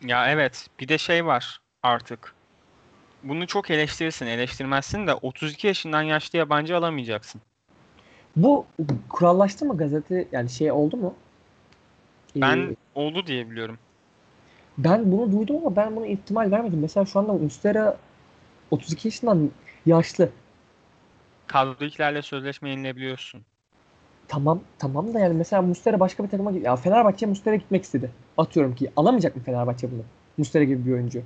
Ya 0.00 0.30
evet 0.30 0.68
bir 0.80 0.88
de 0.88 0.98
şey 0.98 1.26
var 1.26 1.60
artık. 1.82 2.34
Bunu 3.22 3.46
çok 3.46 3.70
eleştirirsin, 3.70 4.26
eleştirmezsin 4.26 5.06
de 5.06 5.14
32 5.14 5.66
yaşından 5.66 6.02
yaşlı 6.02 6.38
yabancı 6.38 6.76
alamayacaksın. 6.76 7.42
Bu 8.36 8.66
kurallaştı 9.08 9.64
mı 9.66 9.76
gazete 9.76 10.28
yani 10.32 10.50
şey 10.50 10.72
oldu 10.72 10.96
mu? 10.96 11.14
E, 12.34 12.40
Ben 12.40 12.76
oldu 12.94 13.26
diye 13.26 13.50
biliyorum. 13.50 13.78
ben 14.78 15.12
bunu 15.12 15.32
duydum 15.32 15.56
ama 15.56 15.76
ben 15.76 15.96
buna 15.96 16.06
ihtimal 16.06 16.50
vermedim. 16.50 16.80
Mesela 16.80 17.06
şu 17.06 17.18
anda 17.18 17.32
Mustera 17.32 17.96
32 18.70 19.08
yaşından 19.08 19.50
yaşlı. 19.86 20.30
Kadrodakilerle 21.46 22.22
sözleşme 22.22 22.70
yenilebiliyorsun. 22.70 23.42
Tamam 24.28 24.60
tamam 24.78 25.14
da 25.14 25.20
yani 25.20 25.34
mesela 25.34 25.62
Mustera 25.62 26.00
başka 26.00 26.24
bir 26.24 26.28
takıma 26.28 26.52
ya 26.52 26.76
Fenerbahçe 26.76 27.26
Mustera 27.26 27.56
gitmek 27.56 27.84
istedi. 27.84 28.10
Atıyorum 28.38 28.74
ki 28.74 28.92
alamayacak 28.96 29.36
mı 29.36 29.42
Fenerbahçe 29.42 29.90
bunu? 29.92 30.02
Mustera 30.36 30.64
gibi 30.64 30.86
bir 30.86 30.92
oyuncu. 30.92 31.22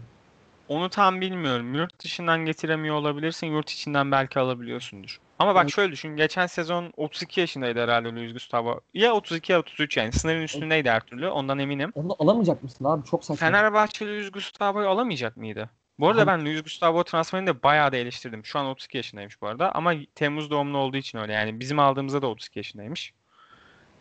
Onu 0.68 0.90
tam 0.90 1.20
bilmiyorum. 1.20 1.74
Yurt 1.74 2.04
dışından 2.04 2.44
getiremiyor 2.44 2.94
olabilirsin. 2.94 3.46
Yurt 3.46 3.70
içinden 3.70 4.12
belki 4.12 4.38
alabiliyorsundur. 4.40 5.20
Ama 5.38 5.54
bak 5.54 5.62
Evet. 5.62 5.72
şöyle 5.74 5.92
düşün. 5.92 6.16
Geçen 6.16 6.46
sezon 6.46 6.92
32 6.96 7.40
yaşındaydı 7.40 7.80
herhalde 7.82 8.08
Luis 8.08 8.32
Gustavo. 8.32 8.80
Ya 8.94 9.12
32 9.14 9.52
ya 9.52 9.58
33 9.60 9.96
yani. 9.96 10.12
Sınırın 10.12 10.42
üstündeydi 10.42 10.90
her 10.90 11.00
türlü. 11.00 11.28
Ondan 11.28 11.58
eminim. 11.58 11.92
Onu 11.94 12.16
alamayacak 12.18 12.62
mısın 12.62 12.84
abi? 12.84 13.04
Çok 13.06 13.24
saçma. 13.24 13.46
Fenerbahçe 13.46 14.06
Luis 14.06 14.32
Gustavo'yu 14.32 14.88
alamayacak 14.88 15.36
mıydı? 15.36 15.70
Bu 16.00 16.08
arada 16.08 16.26
ben 16.26 16.46
Luis 16.46 16.62
Gustavo 16.62 17.04
transferini 17.04 17.46
de 17.46 17.62
bayağı 17.62 17.92
da 17.92 17.96
eleştirdim. 17.96 18.44
Şu 18.44 18.58
an 18.58 18.66
32 18.66 18.96
yaşındaymış 18.96 19.42
bu 19.42 19.46
arada. 19.46 19.74
Ama 19.74 19.94
Temmuz 20.14 20.50
doğumlu 20.50 20.78
olduğu 20.78 20.96
için 20.96 21.18
öyle. 21.18 21.32
Yani 21.32 21.60
bizim 21.60 21.78
aldığımızda 21.78 22.22
da 22.22 22.26
32 22.26 22.58
yaşındaymış. 22.58 23.12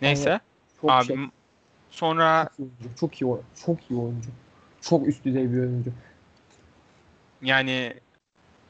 Neyse. 0.02 0.40
çok 0.82 0.92
Abi 0.92 1.06
şey, 1.06 1.18
sonra 1.90 2.50
çok 2.58 2.60
iyi 2.60 2.66
oyuncu. 2.66 3.00
Çok 3.00 3.22
iyi, 3.22 3.26
oy- 3.26 3.42
çok 3.66 3.92
iyi 3.92 4.00
oyuncu. 4.00 4.30
Çok 4.82 5.08
üst 5.08 5.26
düzey 5.26 5.52
bir 5.54 5.60
oyuncu. 5.60 5.92
yani 7.42 7.94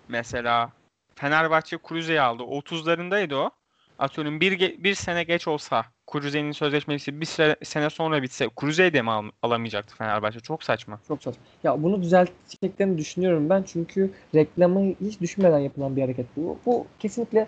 mesela 0.08 0.72
Fenerbahçe 1.16 1.78
Cruze'yi 1.88 2.22
aldı. 2.22 2.44
30'larındaydı 2.44 3.36
o. 3.36 3.52
Atıyorum 4.00 4.42
bir, 4.42 4.84
bir 4.84 4.96
sene 4.96 5.24
geç 5.24 5.48
olsa 5.48 5.86
Cruze'nin 6.12 6.52
sözleşmesi 6.52 7.22
bir 7.22 7.26
süre, 7.26 7.56
sene 7.64 7.90
sonra 7.90 8.24
bitse 8.24 8.48
Cruze'yi 8.62 8.94
de 8.94 9.02
mi 9.02 9.12
al- 9.12 9.32
alamayacaktı 9.42 9.96
Fenerbahçe? 9.96 10.40
Çok 10.40 10.64
saçma. 10.64 11.02
Çok 11.08 11.24
saçma. 11.24 11.44
Ya 11.64 11.84
bunu 11.84 12.02
düzelteceklerini 12.02 12.98
düşünüyorum 12.98 13.50
ben 13.50 13.64
çünkü 13.64 14.14
reklamı 14.36 14.80
hiç 15.02 15.22
düşünmeden 15.22 15.60
yapılan 15.60 15.96
bir 15.96 16.02
hareket 16.02 16.36
bu. 16.36 16.62
Bu 16.66 16.88
kesinlikle 17.00 17.48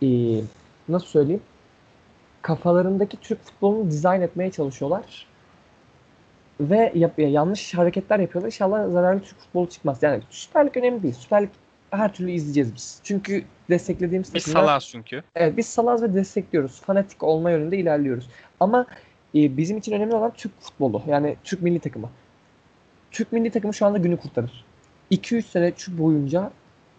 eee, 0.00 0.44
nasıl 0.88 1.06
söyleyeyim? 1.06 1.42
Kafalarındaki 2.42 3.20
Türk 3.20 3.42
futbolunu 3.44 3.90
dizayn 3.90 4.20
etmeye 4.20 4.50
çalışıyorlar. 4.50 5.26
Ve 6.60 6.92
yap- 6.94 7.18
ya 7.18 7.28
yanlış 7.28 7.74
hareketler 7.74 8.18
yapıyorlar. 8.18 8.46
İnşallah 8.48 8.90
zararlı 8.90 9.22
Türk 9.22 9.38
futbolu 9.40 9.68
çıkmaz. 9.68 10.02
Yani 10.02 10.22
Süper 10.30 10.66
Lig 10.66 10.76
önemli 10.76 11.02
değil. 11.02 11.14
Süper 11.14 11.42
Lig 11.42 11.50
her 11.92 12.14
türlü 12.14 12.30
izleyeceğiz 12.30 12.74
biz. 12.74 13.00
Çünkü 13.04 13.44
desteklediğimiz 13.70 14.34
Biz 14.34 14.44
takımlar- 14.44 14.60
salaz 14.60 14.88
çünkü. 14.88 15.22
Evet 15.34 15.56
biz 15.56 15.66
salaz 15.66 16.02
ve 16.02 16.14
destekliyoruz. 16.14 16.80
Fanatik 16.80 17.22
olma 17.22 17.50
yönünde 17.50 17.78
ilerliyoruz. 17.78 18.28
Ama 18.60 18.86
e, 19.34 19.56
bizim 19.56 19.76
için 19.78 19.92
önemli 19.92 20.14
olan 20.14 20.32
Türk 20.36 20.60
futbolu. 20.60 21.02
Yani 21.06 21.36
Türk 21.44 21.62
milli 21.62 21.78
takımı. 21.80 22.10
Türk 23.10 23.32
milli 23.32 23.50
takımı 23.50 23.74
şu 23.74 23.86
anda 23.86 23.98
günü 23.98 24.16
kurtarır. 24.16 24.64
2-3 25.10 25.42
sene 25.42 25.72
boyunca 25.88 26.50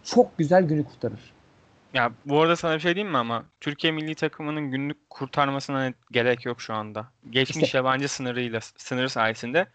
çok 0.04 0.38
güzel 0.38 0.62
günü 0.64 0.84
kurtarır. 0.84 1.34
Ya 1.94 2.12
bu 2.26 2.40
arada 2.42 2.56
sana 2.56 2.74
bir 2.74 2.80
şey 2.80 2.94
diyeyim 2.94 3.10
mi 3.12 3.18
ama 3.18 3.44
Türkiye 3.60 3.92
milli 3.92 4.14
takımının 4.14 4.70
günlük 4.70 5.10
kurtarmasına 5.10 5.92
gerek 6.12 6.44
yok 6.46 6.60
şu 6.60 6.74
anda. 6.74 7.06
Geçmiş 7.30 7.64
İşte- 7.64 7.78
yabancı 7.78 8.08
sınırıyla 8.08 8.60
sınırı 8.76 9.10
sayesinde 9.10 9.66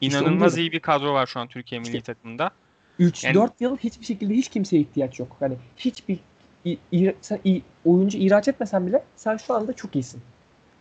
inanılmaz 0.00 0.58
iyi 0.58 0.72
bir 0.72 0.80
kadro 0.80 1.14
var 1.14 1.26
şu 1.26 1.40
an 1.40 1.48
Türkiye 1.48 1.80
milli 1.80 1.96
İşte- 1.96 2.14
takımında. 2.14 2.50
3-4 2.98 3.34
Yani- 3.34 3.50
yıl 3.60 3.76
hiçbir 3.76 4.04
şekilde 4.04 4.34
hiç 4.34 4.48
kimseye 4.48 4.78
ihtiyaç 4.82 5.18
yok. 5.20 5.36
Hani 5.40 5.56
hiçbir 5.76 6.18
i- 6.64 6.78
i- 6.92 7.14
sen 7.20 7.38
i- 7.46 7.62
oyuncu 7.84 8.18
ihraç 8.18 8.48
etmesen 8.48 8.86
bile 8.86 9.02
sen 9.16 9.36
şu 9.36 9.54
anda 9.54 9.72
çok 9.72 9.96
iyisin. 9.96 10.20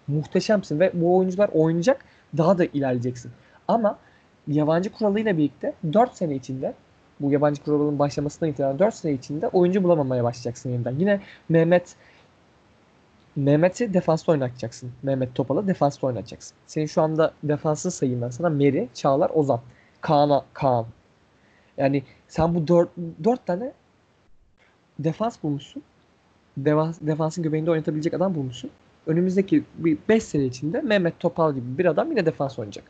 Muhteşemsin 0.08 0.80
ve 0.80 0.92
bu 0.94 1.18
oyuncular 1.18 1.50
oynayacak 1.54 2.06
daha 2.38 2.58
da 2.58 2.66
ilerleyeceksin. 2.66 3.32
Ama 3.68 3.98
yabancı 4.48 4.92
kuralıyla 4.92 5.38
birlikte 5.38 5.74
4 5.94 6.16
sene 6.18 6.36
içinde 6.36 6.74
bu 7.20 7.32
yabancı 7.32 7.64
kuralının 7.64 8.00
başlamasından 8.00 8.52
itibaren 8.52 8.80
4 8.80 8.96
sene 8.96 9.14
içinde 9.14 9.48
oyuncu 9.48 9.84
bulamamaya 9.84 10.24
başlayacaksın 10.24 10.70
yeniden. 10.70 10.96
Yine 11.00 11.22
Mehmet 11.50 11.96
Mehmet'i 13.36 13.94
defansta 13.94 14.32
oynatacaksın. 14.32 14.92
Mehmet 15.04 15.36
Topal'ı 15.36 15.68
defansta 15.68 16.08
oynatacaksın. 16.08 16.56
Senin 16.68 16.86
şu 16.86 17.02
anda 17.02 17.34
defansın 17.44 17.90
sayayım 17.90 18.22
ben 18.22 18.30
sana. 18.30 18.50
Meri, 18.50 18.90
Çağlar, 18.94 19.32
Ozan. 19.34 19.62
Kaan'a 20.02 20.46
Kaan. 20.54 20.86
Yani 21.78 22.04
sen 22.28 22.56
bu 22.56 22.68
4, 22.68 22.90
4 23.24 23.46
tane 23.46 23.74
defans 25.00 25.44
bulmuşsun. 25.44 25.84
Defans, 26.58 26.98
defansın 27.02 27.44
göbeğinde 27.44 27.72
oynatabilecek 27.72 28.14
adam 28.14 28.36
bulmuşsun. 28.36 28.72
Önümüzdeki 29.08 29.64
5 30.10 30.24
sene 30.24 30.46
içinde 30.46 30.82
Mehmet 30.82 31.20
Topal 31.20 31.56
gibi 31.56 31.78
bir 31.78 31.86
adam 31.86 32.12
yine 32.12 32.26
defans 32.26 32.60
oynayacak. 32.60 32.86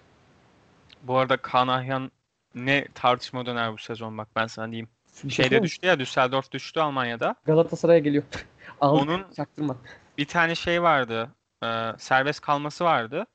Bu 1.04 1.18
arada 1.18 1.38
Kaan 1.38 1.68
Ayhan 1.68 2.12
ne 2.56 2.88
tartışma 2.94 3.46
döner 3.46 3.74
bu 3.74 3.78
sezon 3.78 4.18
bak 4.18 4.28
ben 4.36 4.48
sana 4.48 4.72
diyeyim. 4.72 4.90
Bir 5.24 5.34
Şeyde 5.34 5.50
şey 5.50 5.64
düştü 5.64 5.88
ya 5.88 6.00
Düsseldorf 6.00 6.52
düştü 6.52 6.80
Almanya'da. 6.80 7.36
Galatasaray'a 7.46 8.00
geliyor. 8.00 8.24
Onun 8.82 9.26
çaktırma. 9.36 9.78
bir 10.18 10.26
tane 10.28 10.56
şey 10.56 10.82
vardı. 10.82 11.30
e, 11.64 11.68
serbest 11.98 12.42
kalması 12.42 12.84
vardı. 12.84 13.26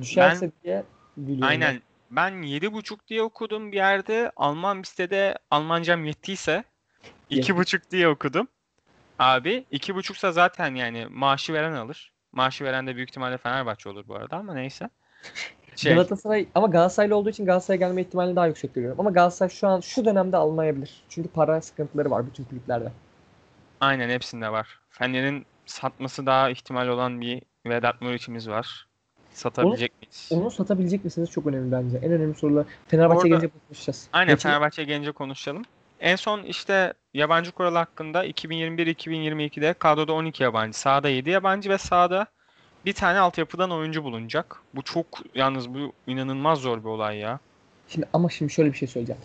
Düşerse 0.00 0.50
diye 0.64 0.84
gülüyorum. 1.16 1.48
Aynen. 1.48 1.82
Ben 2.12 2.32
7.5 2.32 3.08
diye 3.08 3.22
okudum 3.22 3.72
bir 3.72 3.76
yerde. 3.76 4.32
Alman 4.36 4.82
bir 4.82 4.86
sitede 4.86 5.38
Almancam 5.50 6.04
yettiyse 6.04 6.64
2.5 7.30 7.90
diye 7.90 8.08
okudum. 8.08 8.48
Abi 9.18 9.64
2.5'sa 9.72 10.32
zaten 10.32 10.74
yani 10.74 11.06
maaşı 11.10 11.52
veren 11.52 11.72
alır. 11.72 12.12
Maaşı 12.32 12.64
veren 12.64 12.86
de 12.86 12.96
büyük 12.96 13.08
ihtimalle 13.10 13.38
Fenerbahçe 13.38 13.88
olur 13.88 14.08
bu 14.08 14.14
arada 14.14 14.36
ama 14.36 14.54
neyse. 14.54 14.90
Şey, 15.76 15.94
Galatasaray 15.94 16.46
ama 16.54 16.66
Galatasaraylı 16.66 17.16
olduğu 17.16 17.30
için 17.30 17.46
Galatasaray'a 17.46 17.88
gelme 17.88 18.02
ihtimali 18.02 18.36
daha 18.36 18.46
yüksek 18.46 18.74
görüyorum. 18.74 19.00
Ama 19.00 19.10
Galatasaray 19.10 19.50
şu 19.50 19.68
an 19.68 19.80
şu 19.80 20.04
dönemde 20.04 20.36
almayabilir. 20.36 21.02
Çünkü 21.08 21.28
para 21.28 21.60
sıkıntıları 21.60 22.10
var 22.10 22.26
bütün 22.26 22.44
kulüplerde. 22.44 22.92
aynen 23.80 24.08
hepsinde 24.08 24.52
var. 24.52 24.80
Fener'in 24.90 25.46
satması 25.66 26.26
daha 26.26 26.50
ihtimal 26.50 26.88
olan 26.88 27.20
bir 27.20 27.42
Vedat 27.66 28.00
Muriç'imiz 28.00 28.48
var. 28.48 28.86
Satabilecek 29.32 29.92
miyiz? 30.02 30.28
Onu 30.32 30.50
satabilecek 30.50 31.04
misiniz 31.04 31.30
çok 31.30 31.46
önemli 31.46 31.72
bence. 31.72 31.96
En 31.98 32.12
önemli 32.12 32.34
sorular 32.34 32.66
Fenerbahçe 32.88 33.18
Orada- 33.18 33.28
gelince 33.28 33.50
konuşacağız. 33.68 34.08
Aynen 34.12 34.34
Geçen- 34.34 34.50
Fenerbahçe 34.50 34.84
gelince 34.84 35.12
konuşalım. 35.12 35.62
En 36.00 36.16
son 36.16 36.42
işte 36.42 36.92
yabancı 37.14 37.52
kural 37.52 37.74
hakkında 37.74 38.24
2021-2022'de 38.24 39.72
kadroda 39.72 40.12
12 40.12 40.42
yabancı, 40.42 40.78
sahada 40.78 41.08
7 41.08 41.30
yabancı 41.30 41.70
ve 41.70 41.78
sahada 41.78 42.26
bir 42.86 42.92
tane 42.92 43.18
altyapıdan 43.18 43.70
oyuncu 43.70 44.04
bulunacak. 44.04 44.56
Bu 44.74 44.82
çok 44.82 45.06
yalnız 45.34 45.74
bu 45.74 45.92
inanılmaz 46.06 46.58
zor 46.58 46.78
bir 46.78 46.88
olay 46.88 47.18
ya. 47.18 47.38
Şimdi 47.88 48.08
ama 48.12 48.28
şimdi 48.30 48.52
şöyle 48.52 48.72
bir 48.72 48.78
şey 48.78 48.88
söyleyeceğim. 48.88 49.22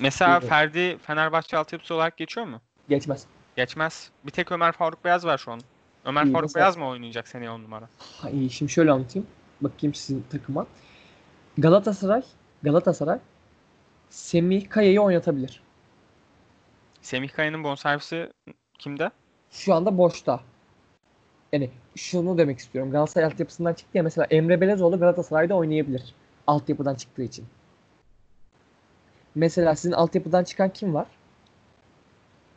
Mesela 0.00 0.30
Buyurun. 0.30 0.48
Ferdi 0.48 0.98
Fenerbahçe 0.98 1.56
altyapısı 1.56 1.94
olarak 1.94 2.16
geçiyor 2.16 2.46
mu? 2.46 2.60
Geçmez. 2.88 3.24
Geçmez. 3.56 4.10
Bir 4.26 4.30
tek 4.30 4.52
Ömer 4.52 4.72
Faruk 4.72 5.04
Beyaz 5.04 5.26
var 5.26 5.38
şu 5.38 5.52
an. 5.52 5.60
Ömer 6.04 6.32
Faruk 6.32 6.42
mesela- 6.42 6.62
Beyaz 6.62 6.76
mı 6.76 6.88
oynayacak 6.88 7.28
seneye 7.28 7.50
10 7.50 7.62
numara? 7.62 7.88
Ha, 8.20 8.30
iyi, 8.30 8.50
şimdi 8.50 8.72
şöyle 8.72 8.90
anlatayım. 8.92 9.26
Bakayım 9.60 9.94
sizin 9.94 10.24
takıma. 10.30 10.66
Galatasaray 11.58 12.22
Galatasaray 12.62 13.18
Semih 14.10 14.68
Kaya'yı 14.68 15.00
oynatabilir. 15.00 15.62
Semih 17.02 17.28
Kaya'nın 17.28 17.64
bonservisi 17.64 18.32
kimde? 18.78 19.10
Şu 19.50 19.74
anda 19.74 19.98
boşta. 19.98 20.40
Yani 21.52 21.70
şunu 21.96 22.38
demek 22.38 22.58
istiyorum. 22.58 22.92
Galatasaray 22.92 23.26
altyapısından 23.26 23.74
çıktı 23.74 23.98
ya 23.98 24.02
mesela 24.02 24.26
Emre 24.30 24.60
Belezoğlu 24.60 24.98
Galatasaray'da 24.98 25.54
oynayabilir. 25.54 26.14
Altyapıdan 26.46 26.94
çıktığı 26.94 27.22
için. 27.22 27.46
Mesela 29.34 29.76
sizin 29.76 29.92
altyapıdan 29.92 30.44
çıkan 30.44 30.68
kim 30.72 30.94
var? 30.94 31.06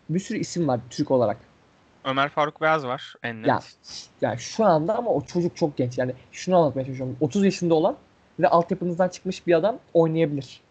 Bir 0.09 0.19
sürü 0.19 0.37
isim 0.37 0.67
var 0.67 0.79
Türk 0.89 1.11
olarak. 1.11 1.37
Ömer 2.07 2.29
Faruk 2.29 2.61
Beyaz 2.61 2.85
var 2.85 3.15
en 3.23 3.41
net. 3.41 3.47
Ya, 3.47 3.61
yani 4.21 4.39
şu 4.39 4.65
anda 4.65 4.97
ama 4.97 5.11
o 5.11 5.25
çocuk 5.25 5.57
çok 5.57 5.77
genç. 5.77 5.97
Yani 5.97 6.13
şunu 6.31 6.57
anlatmaya 6.57 6.85
çalışıyorum. 6.85 7.17
30 7.21 7.45
yaşında 7.45 7.73
olan 7.73 7.97
ve 8.39 8.47
altyapınızdan 8.47 9.09
çıkmış 9.09 9.47
bir 9.47 9.53
adam 9.53 9.79
oynayabilir. 9.93 10.61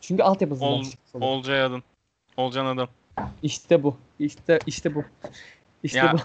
Çünkü 0.00 0.22
altyapısından 0.22 0.72
Ol- 0.72 0.84
çıkmış. 0.84 1.22
Olcay 1.22 1.62
Adın. 1.62 1.82
Olcan 2.36 2.66
Adın. 2.66 2.88
İşte 3.42 3.82
bu. 3.82 3.96
İşte 4.18 4.58
işte 4.66 4.94
bu. 4.94 5.04
İşte 5.82 5.98
Ya, 5.98 6.12
bu. 6.12 6.16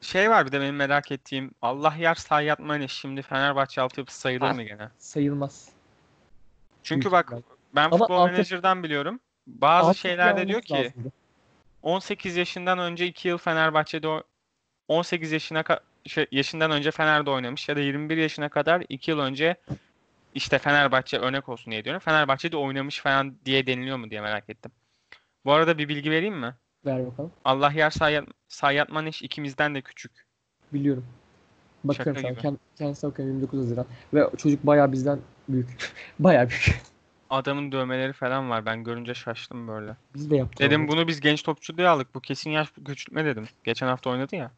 Şey 0.00 0.30
var 0.30 0.46
bir 0.46 0.52
de 0.52 0.60
benim 0.60 0.76
merak 0.76 1.12
ettiğim. 1.12 1.50
Allah 1.62 1.94
yar 1.98 2.14
Sayyat 2.14 2.58
Mane 2.58 2.88
şimdi 2.88 3.22
Fenerbahçe 3.22 3.80
altyapısı 3.80 4.20
sayılır 4.20 4.46
Ha. 4.46 4.52
mı 4.52 4.62
gene? 4.62 4.88
Sayılmaz. 4.98 5.68
Çünkü 6.82 7.00
Büyük 7.00 7.12
bak 7.12 7.32
ben 7.74 7.84
Ama 7.84 7.98
Futbol 7.98 8.18
Manager'dan 8.18 8.82
biliyorum. 8.82 9.20
Bazı 9.46 9.94
şeylerde 9.94 10.48
diyor 10.48 10.62
ki 10.62 10.74
lazımdı. 10.74 11.12
18 11.82 12.36
yaşından 12.36 12.78
önce 12.78 13.06
2 13.06 13.28
yıl 13.28 13.38
Fenerbahçe'de 13.38 14.08
o- 14.08 14.22
18 14.88 15.32
yaşına 15.32 15.64
şey, 16.06 16.26
yaşından 16.32 16.70
önce 16.70 16.90
Fener'de 16.90 17.30
oynamış 17.30 17.68
ya 17.68 17.76
da 17.76 17.80
21 17.80 18.16
yaşına 18.16 18.48
kadar 18.48 18.82
2 18.88 19.10
yıl 19.10 19.18
önce 19.18 19.56
işte 20.34 20.58
Fenerbahçe 20.58 21.18
örnek 21.18 21.48
olsun 21.48 21.70
diye 21.70 21.84
diyorum. 21.84 22.00
Fenerbahçe'de 22.00 22.56
oynamış 22.56 23.00
falan 23.00 23.36
diye 23.44 23.66
deniliyor 23.66 23.96
mu 23.96 24.10
diye 24.10 24.20
merak 24.20 24.50
ettim. 24.50 24.72
Bu 25.44 25.52
arada 25.52 25.78
bir 25.78 25.88
bilgi 25.88 26.10
vereyim 26.10 26.36
mi? 26.38 26.54
Ver 26.86 27.06
bakalım. 27.06 27.32
Allah 27.44 27.72
yer 27.72 27.92
Sayyat, 28.48 28.88
Maneş 28.88 29.22
ikimizden 29.22 29.74
de 29.74 29.82
küçük. 29.82 30.12
Biliyorum. 30.72 31.06
Bakıyorum 31.84 32.22
Şaka 32.22 32.32
gibi. 32.32 32.40
Kend, 32.40 32.56
kendisine 32.78 33.10
bakıyorum 33.10 33.34
29 33.34 33.60
Haziran. 33.60 33.86
Ve 34.14 34.30
çocuk 34.36 34.66
bayağı 34.66 34.92
bizden 34.92 35.18
büyük. 35.48 35.92
bayağı 36.18 36.48
büyük. 36.48 36.82
Adamın 37.30 37.72
dövmeleri 37.72 38.12
falan 38.12 38.50
var. 38.50 38.66
Ben 38.66 38.84
görünce 38.84 39.14
şaştım 39.14 39.68
böyle. 39.68 39.96
Biz 40.14 40.30
de 40.30 40.36
yaptık. 40.36 40.60
Dedim 40.60 40.80
onu. 40.80 40.88
bunu 40.88 41.08
biz 41.08 41.20
genç 41.20 41.42
topçu 41.42 41.76
diye 41.76 41.88
aldık. 41.88 42.14
Bu 42.14 42.20
kesin 42.20 42.50
yaş 42.50 42.68
küçültme 42.86 43.24
dedim. 43.24 43.48
Geçen 43.64 43.86
hafta 43.86 44.10
oynadı 44.10 44.36
ya. 44.36 44.50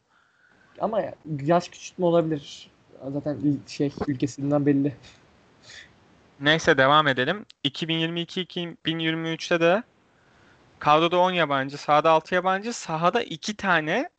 Ama 0.81 1.01
yaş 1.43 1.69
küçültme 1.69 2.05
olabilir. 2.05 2.69
Zaten 3.13 3.37
şey 3.67 3.91
ülkesinden 4.07 4.65
belli. 4.65 4.95
Neyse 6.39 6.77
devam 6.77 7.07
edelim. 7.07 7.45
2022-2023'te 7.65 9.59
de 9.59 9.83
kadroda 10.79 11.19
10 11.19 11.31
yabancı, 11.31 11.77
sahada 11.77 12.11
6 12.11 12.35
yabancı, 12.35 12.73
sahada 12.73 13.23
2 13.23 13.55
tane 13.55 14.09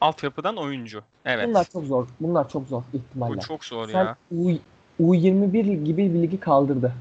altyapıdan 0.00 0.56
oyuncu. 0.56 1.02
Evet. 1.24 1.48
Bunlar 1.48 1.66
çok 1.72 1.84
zor. 1.84 2.08
Bunlar 2.20 2.48
çok 2.48 2.68
zor 2.68 2.82
Bu 2.92 2.96
ihtimaller. 2.96 3.40
çok 3.40 3.64
zor 3.64 3.88
Sen 3.88 4.04
ya. 4.04 4.16
U, 4.30 4.50
U21 5.00 5.84
gibi 5.84 6.14
bir 6.14 6.22
ligi 6.22 6.40
kaldırdı 6.40 6.92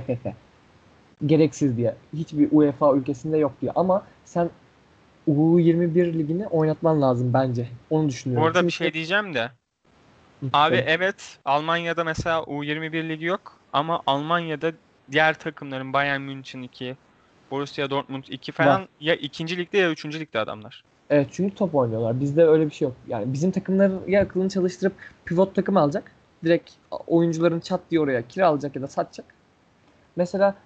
TFF. 0.00 0.26
Gereksiz 1.26 1.76
diye. 1.76 1.94
Hiçbir 2.12 2.48
UEFA 2.50 2.94
ülkesinde 2.94 3.38
yok 3.38 3.52
diye. 3.60 3.72
Ama 3.74 4.06
sen 4.24 4.50
U21 5.28 6.18
ligini 6.18 6.46
oynatman 6.46 7.02
lazım 7.02 7.32
bence. 7.32 7.68
Onu 7.90 8.08
düşünüyorum. 8.08 8.46
arada 8.46 8.66
bir 8.66 8.72
şey 8.72 8.92
diyeceğim 8.92 9.34
de. 9.34 9.50
Abi 10.52 10.76
evet 10.76 11.38
Almanya'da 11.44 12.04
mesela 12.04 12.38
U21 12.38 13.08
ligi 13.08 13.24
yok 13.24 13.58
ama 13.72 14.02
Almanya'da 14.06 14.72
diğer 15.12 15.38
takımların 15.38 15.92
Bayern 15.92 16.20
München 16.20 16.62
2, 16.62 16.96
Borussia 17.50 17.90
Dortmund 17.90 18.24
2 18.28 18.52
falan 18.52 18.88
ya 19.00 19.14
ikinci 19.14 19.56
ligde 19.56 19.78
ya 19.78 19.90
üçüncü 19.90 20.20
ligde 20.20 20.38
adamlar. 20.38 20.84
Evet 21.10 21.28
çünkü 21.32 21.54
top 21.54 21.74
oynuyorlar. 21.74 22.20
Bizde 22.20 22.44
öyle 22.44 22.66
bir 22.66 22.70
şey 22.70 22.88
yok. 22.88 22.96
Yani 23.08 23.32
bizim 23.32 23.50
takımlar 23.50 23.90
ya 24.08 24.22
akılını 24.22 24.48
çalıştırıp 24.48 24.92
pivot 25.24 25.54
takım 25.54 25.76
alacak. 25.76 26.12
Direkt 26.44 26.70
oyuncuların 27.06 27.60
çat 27.60 27.80
diye 27.90 28.00
oraya 28.00 28.28
kiralayacak 28.28 28.76
ya 28.76 28.82
da 28.82 28.88
satacak. 28.88 29.26
Mesela 30.16 30.56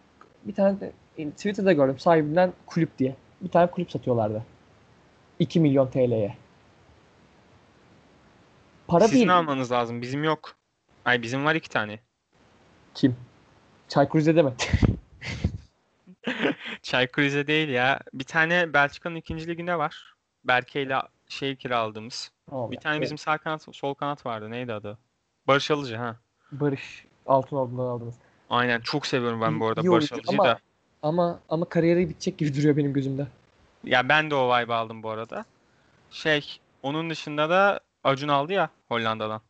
bir 0.45 0.55
tane 0.55 0.81
de 0.81 0.93
Twitter'da 1.31 1.73
gördüm 1.73 1.99
sahibinden 1.99 2.53
kulüp 2.67 2.99
diye. 2.99 3.17
Bir 3.41 3.49
tane 3.49 3.71
kulüp 3.71 3.91
satıyorlardı. 3.91 4.43
2 5.39 5.61
milyon 5.61 5.87
TL'ye. 5.91 6.37
Para 8.89 9.05
Sizin 9.05 9.17
değil. 9.17 9.37
almanız 9.37 9.73
lazım. 9.73 10.03
Bizim 10.03 10.25
yok. 10.25 10.57
Ay 11.05 11.23
bizim 11.23 11.45
var 11.45 11.55
iki 11.55 11.69
tane. 11.71 11.99
Kim? 12.95 13.17
Çaykur 13.89 14.19
Rize'de? 14.19 14.45
Çaykur 16.83 17.23
Rize 17.23 17.47
değil 17.47 17.69
ya. 17.69 18.01
Bir 18.15 18.25
tane 18.25 18.73
Belçika'nın 18.73 19.17
ikinci 19.17 19.47
liginde 19.49 19.79
var. 19.79 20.15
Berke 20.45 20.83
ile 20.83 20.97
şey 21.29 21.57
kiraladığımız. 21.57 22.31
Tamam 22.51 22.71
Bir 22.71 22.77
tane 22.77 22.95
Evet. 22.97 23.03
bizim 23.03 23.19
sağ 23.19 23.39
kanat, 23.39 23.67
sol 23.73 23.95
kanat 23.95 24.27
vardı. 24.27 24.51
Neydi 24.51 24.73
adı? 24.73 24.99
Barış 25.47 25.71
Alıcı 25.71 25.97
ha. 25.97 26.17
Barış 26.53 27.07
Altınordu'dan 27.27 27.83
aldınız. 27.85 28.15
Aynen 28.51 28.81
çok 28.81 29.07
seviyorum 29.07 29.41
ben 29.41 29.61
bu 29.61 29.67
arada 29.67 29.81
İyi 29.81 29.91
Barış 29.91 30.13
da. 30.13 30.59
Ama 31.03 31.41
ama 31.49 31.69
kariyeri 31.69 32.09
bitecek 32.09 32.39
gibi 32.39 32.57
duruyor 32.57 32.77
benim 32.77 32.93
gözümde. 32.93 33.27
Ya 33.85 34.09
ben 34.09 34.31
de 34.31 34.35
o 34.35 34.59
vibe 34.59 34.75
aldım 34.75 35.03
bu 35.03 35.11
arada. 35.11 35.45
Şey, 36.11 36.59
onun 36.83 37.11
dışında 37.11 37.51
da 37.51 37.81
Acun 38.05 38.29
aldı 38.29 38.53
ya 38.53 38.71
Hollanda'dan. 38.89 39.41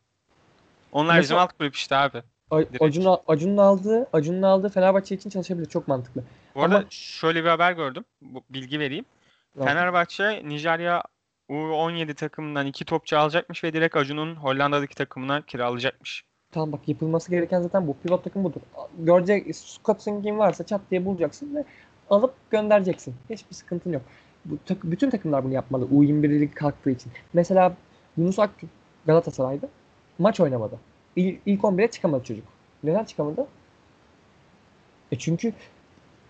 Onlar 0.92 1.14
bizim 1.14 1.22
Mesela- 1.22 1.40
alt 1.40 1.58
kulüp 1.58 1.74
işte 1.74 1.96
abi. 1.96 2.22
Direkt. 2.52 2.82
Acun'un 2.82 3.18
Acun'un 3.26 3.56
aldığı 3.56 4.08
Acun'un 4.12 4.42
aldığı 4.42 4.68
Fenerbahçe 4.68 5.14
için 5.14 5.30
çalışabilir. 5.30 5.68
Çok 5.68 5.88
mantıklı. 5.88 6.22
Bu 6.54 6.62
arada 6.62 6.76
Ama- 6.76 6.84
şöyle 6.90 7.44
bir 7.44 7.48
haber 7.48 7.72
gördüm. 7.72 8.04
Bu, 8.22 8.42
bilgi 8.50 8.80
vereyim. 8.80 9.04
Tamam. 9.54 9.68
Fenerbahçe 9.68 10.42
Nijerya 10.48 11.02
U17 11.50 12.14
takımından 12.14 12.66
iki 12.66 12.84
topçu 12.84 13.18
alacakmış 13.18 13.64
ve 13.64 13.72
direkt 13.72 13.96
Acun'un 13.96 14.36
Hollanda'daki 14.36 14.94
takımına 14.94 15.42
kiralayacakmış. 15.42 16.24
Tamam 16.52 16.72
bak 16.72 16.88
yapılması 16.88 17.30
gereken 17.30 17.62
zaten 17.62 17.86
bu. 17.86 17.96
Pivot 18.02 18.24
takım 18.24 18.44
budur. 18.44 18.60
Görecek 18.98 19.56
Scott'un 19.56 20.22
kim 20.22 20.38
varsa 20.38 20.64
çat 20.66 20.80
diye 20.90 21.04
bulacaksın 21.04 21.54
ve 21.54 21.64
alıp 22.10 22.34
göndereceksin. 22.50 23.14
Hiçbir 23.30 23.54
sıkıntın 23.54 23.92
yok. 23.92 24.02
Bu 24.44 24.58
tak- 24.66 24.84
bütün 24.84 25.10
takımlar 25.10 25.44
bunu 25.44 25.52
yapmalı. 25.54 25.84
U21'lik 25.84 26.56
kalktığı 26.56 26.90
için. 26.90 27.12
Mesela 27.32 27.76
Yunus 28.16 28.38
Akgün 28.38 28.70
Galatasaray'da 29.06 29.68
maç 30.18 30.40
oynamadı. 30.40 30.78
İl, 31.16 31.36
ilk 31.46 31.64
11'e 31.64 31.90
çıkamadı 31.90 32.24
çocuk. 32.24 32.44
Neden 32.84 33.04
çıkamadı? 33.04 33.46
E 35.12 35.18
çünkü 35.18 35.52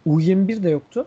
U21 0.07 0.63
de 0.63 0.71
yoktu. 0.71 1.07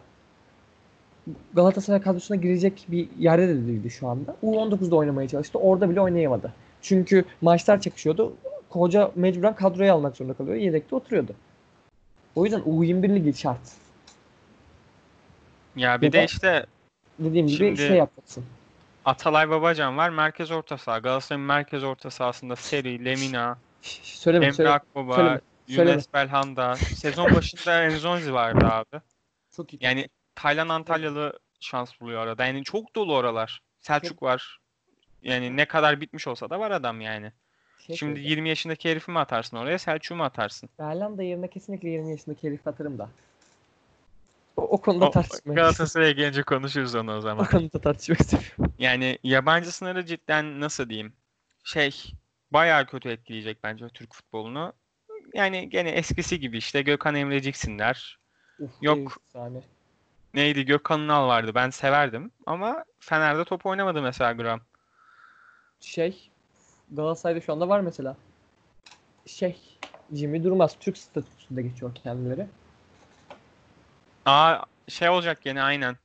Galatasaray 1.54 2.02
kadrosuna 2.02 2.38
girecek 2.38 2.86
bir 2.88 3.10
yerde 3.20 3.48
de 3.48 3.68
değildi 3.68 3.90
şu 3.90 4.08
anda. 4.08 4.36
U19'da 4.44 4.96
oynamaya 4.96 5.28
çalıştı. 5.28 5.60
Orada 5.60 5.90
bile 5.90 6.02
oynayamadı. 6.02 6.54
Çünkü 6.82 7.26
maçlar 7.42 7.82
çakışıyordu. 7.82 8.34
Hoca 8.70 9.12
mecburen 9.16 9.56
kadroya 9.56 9.94
almak 9.94 10.18
zorunda 10.18 10.34
kalıyor. 10.34 10.56
Yedekte 10.56 10.96
oturuyordu. 10.96 11.36
O 12.36 12.46
yüzden 12.46 12.60
U21 12.60 13.16
ligi 13.16 13.40
şart. 13.40 13.60
Ya 15.76 16.02
bir 16.02 16.06
Ya 16.06 16.14
de 16.14 16.26
işte 16.26 16.66
Dediğim 17.20 17.48
gibi 17.48 17.58
Şimdi- 17.58 17.88
şey 17.88 17.98
yapacaksın. 17.98 18.46
Atalay 19.06 19.50
Babacan 19.50 19.98
var. 19.98 20.10
Merkez 20.10 20.52
orta 20.52 20.78
saha. 20.78 20.98
Galatasaray'ın 20.98 21.48
merkez 21.48 21.84
orta 21.84 22.10
sahasında 22.12 22.56
Seri, 22.56 23.06
Lemina, 23.06 23.58
Söyleme, 23.82 24.46
Emre 24.46 24.56
söyleme. 24.56 24.76
Akbaba, 24.76 25.16
söyleme, 25.16 25.42
söyleme. 25.68 25.92
Yunus 25.92 26.06
Belhanda. 26.14 26.76
Sezon 26.76 27.36
başında 27.36 27.84
Enzonzi 27.84 28.34
vardı 28.34 28.66
abi. 28.66 29.02
Çok 29.56 29.74
iyi. 29.74 29.78
Yani 29.82 30.10
Taylan 30.36 30.70
Antalyalı 30.70 31.40
şans 31.60 32.02
buluyor 32.02 32.22
arada. 32.22 32.46
Yani 32.46 32.64
çok 32.64 32.96
dolu 32.96 33.16
oralar. 33.16 33.62
Selçuk 33.80 34.24
var. 34.24 34.60
Yani 35.24 35.58
ne 35.58 35.66
kadar 35.66 36.02
bitmiş 36.02 36.28
olsa 36.28 36.50
da 36.50 36.60
var 36.60 36.72
adam 36.72 37.02
yani. 37.02 37.32
Şey 37.90 37.98
Şimdi 37.98 38.10
söyleyeceğim. 38.12 38.30
20 38.38 38.50
yaşındaki 38.50 38.90
herifi 38.90 39.12
mi 39.12 39.20
atarsın 39.20 39.58
oraya, 39.58 39.80
Selçuk'u 39.80 40.16
mu 40.16 40.24
atarsın? 40.24 40.70
Berlanda 40.80 41.24
yerine 41.24 41.48
kesinlikle 41.48 41.90
20 41.90 42.12
yaşındaki 42.12 42.48
herif 42.48 42.68
atarım 42.68 42.98
da. 42.98 43.10
O, 44.58 44.62
o 44.62 44.82
konuda 44.82 45.08
O- 45.08 45.12
tartışmak 45.12 45.56
Galatasaray'a 45.56 46.12
gelince 46.12 46.44
konuşuruz 46.44 46.96
onu 46.96 47.12
o 47.14 47.16
O 47.18 47.22
zaman. 47.22 47.46
konuda 47.46 47.82
tartışmak 47.82 48.20
istemiyorum. 48.20 48.74
Yani 48.80 49.18
yabancı 49.24 49.72
sınırı 49.72 50.06
cidden 50.06 50.60
nasıl 50.60 50.90
diyeyim? 50.90 51.14
Şey 51.64 52.04
bayağı 52.52 52.86
kötü 52.86 53.10
etkileyecek 53.10 53.64
bence 53.64 53.90
Türk 53.90 54.14
futbolunu. 54.14 54.74
Yani 55.34 55.70
gene 55.70 55.90
eskisi 55.90 56.40
gibi 56.40 56.58
işte 56.58 56.82
Gökhan 56.82 57.16
Emreciksinler. 57.16 58.20
Uf, 58.60 58.72
Yok. 58.82 59.18
Neydi 60.34 60.66
Gökhan 60.66 61.02
Ünal 61.02 61.28
vardı 61.28 61.52
ben 61.56 61.70
severdim. 61.70 62.32
Ama 62.46 62.84
Fener'de 63.00 63.46
top 63.46 63.66
oynamadı 63.66 64.02
mesela 64.02 64.32
Gram. 64.32 64.62
Şey 65.82 66.30
Galatasaray'da 66.92 67.42
şu 67.42 67.54
anda 67.54 67.70
var 67.70 67.80
mesela. 67.80 68.16
Şey 69.26 69.58
Jimmy 70.14 70.44
Durmaz 70.44 70.76
Türk 70.80 70.98
statüsünde 70.98 71.62
geçiyor 71.62 71.96
kendileri. 71.96 72.48
Aa 74.26 74.58
şey 74.88 75.10
olacak 75.10 75.42
gene 75.42 75.62
aynen. 75.62 75.98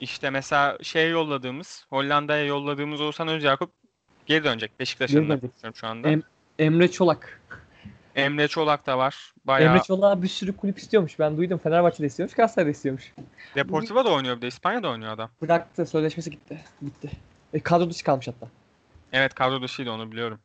İşte 0.00 0.30
mesela 0.30 0.78
şey 0.82 1.10
yolladığımız 1.10 1.86
Hollanda'ya 1.90 2.44
yolladığımız 2.44 3.00
Oğuzhan 3.00 3.28
Özyakup 3.28 3.72
geri 4.26 4.44
dönecek. 4.44 4.80
Beşiktaş'ın 4.80 5.28
da 5.28 5.72
şu 5.74 5.86
anda. 5.86 6.08
Em- 6.08 6.22
Emre 6.58 6.90
Çolak. 6.90 7.40
Emre 8.16 8.48
Çolak 8.48 8.86
da 8.86 8.98
var. 8.98 9.32
Bayağı 9.44 9.72
Emre 9.74 9.82
Çolak'a 9.82 10.22
bir 10.22 10.28
sürü 10.28 10.56
kulüp 10.56 10.78
istiyormuş. 10.78 11.18
Ben 11.18 11.36
duydum. 11.36 11.58
Fenerbahçe'de 11.58 12.06
istiyormuş. 12.06 12.34
Galatasaray'da 12.34 12.70
istiyormuş. 12.70 13.12
Deportivo'da 13.54 14.12
oynuyor 14.12 14.36
bir 14.36 14.42
de 14.42 14.46
İspanya'da 14.48 14.88
oynuyor 14.88 15.12
adam. 15.12 15.30
Bıraktı. 15.42 15.86
Sözleşmesi 15.86 16.30
gitti. 16.30 16.60
Bitti. 16.82 17.10
E, 17.52 17.60
kadro 17.60 17.90
dışı 17.90 18.04
kalmış 18.04 18.28
hatta. 18.28 18.48
Evet 19.12 19.34
kadro 19.34 19.62
dışıydı 19.62 19.90
onu 19.90 20.12
biliyorum. 20.12 20.40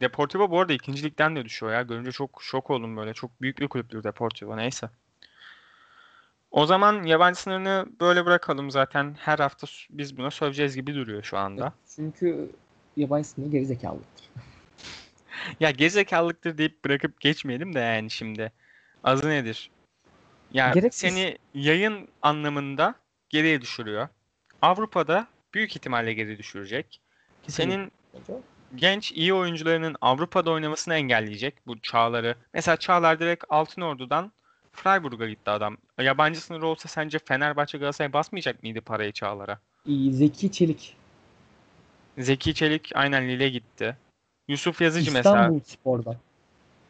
Deportivo 0.00 0.50
bu 0.50 0.60
arada 0.60 0.72
ikinci 0.72 1.02
ligden 1.02 1.36
de 1.36 1.44
düşüyor 1.44 1.72
ya. 1.72 1.82
Görünce 1.82 2.12
çok 2.12 2.42
şok 2.42 2.70
oldum 2.70 2.96
böyle. 2.96 3.14
Çok 3.14 3.40
büyük 3.40 3.60
bir 3.60 3.68
kulüptür 3.68 4.04
Deportivo. 4.04 4.56
Neyse. 4.56 4.90
O 6.50 6.66
zaman 6.66 7.02
yabancı 7.02 7.40
sınırını 7.40 7.86
böyle 8.00 8.26
bırakalım 8.26 8.70
zaten. 8.70 9.16
Her 9.18 9.38
hafta 9.38 9.66
biz 9.90 10.16
buna 10.16 10.30
söveceğiz 10.30 10.76
gibi 10.76 10.94
duruyor 10.94 11.22
şu 11.22 11.38
anda. 11.38 11.72
Çünkü 11.96 12.50
yabancı 12.96 13.28
sınırı 13.28 13.50
gerizekalıdır. 13.50 14.06
Ya 15.60 15.70
gerizekalılıktır 15.70 16.58
deyip 16.58 16.84
bırakıp 16.84 17.20
geçmeyelim 17.20 17.74
de 17.74 17.78
yani 17.78 18.10
şimdi. 18.10 18.52
Azı 19.04 19.28
nedir? 19.28 19.70
Ya 20.52 20.72
Gereksiz. 20.72 21.00
seni 21.00 21.38
yayın 21.54 22.08
anlamında 22.22 22.94
geriye 23.28 23.60
düşürüyor. 23.60 24.08
Avrupa'da 24.62 25.26
büyük 25.54 25.76
ihtimalle 25.76 26.12
geri 26.12 26.38
düşürecek. 26.38 27.00
Senin 27.48 27.92
genç 28.76 29.12
iyi 29.12 29.34
oyuncularının 29.34 29.96
Avrupa'da 30.00 30.50
oynamasını 30.50 30.94
engelleyecek 30.94 31.54
bu 31.66 31.80
Çağlar'ı. 31.80 32.34
Mesela 32.54 32.76
Çağlar 32.76 33.20
direkt 33.20 33.44
Altınordu'dan 33.48 34.32
Freiburg'a 34.72 35.28
gitti 35.28 35.50
adam. 35.50 35.76
Yabancı 35.98 36.40
sınırı 36.40 36.66
olsa 36.66 36.88
sence 36.88 37.18
Fenerbahçe 37.18 37.78
Galatasaray 37.78 38.12
basmayacak 38.12 38.62
mıydı 38.62 38.80
parayı 38.80 39.12
Çağlar'a? 39.12 39.58
İyi, 39.86 40.12
Zeki 40.12 40.52
Çelik. 40.52 40.96
Zeki 42.18 42.54
Çelik 42.54 42.90
aynen 42.94 43.28
Lille 43.28 43.48
gitti. 43.48 43.96
Yusuf 44.48 44.80
Yazıcı 44.80 45.10
mesela 45.12 45.36
İstanbul 45.36 45.60
Spor'dan. 45.60 46.16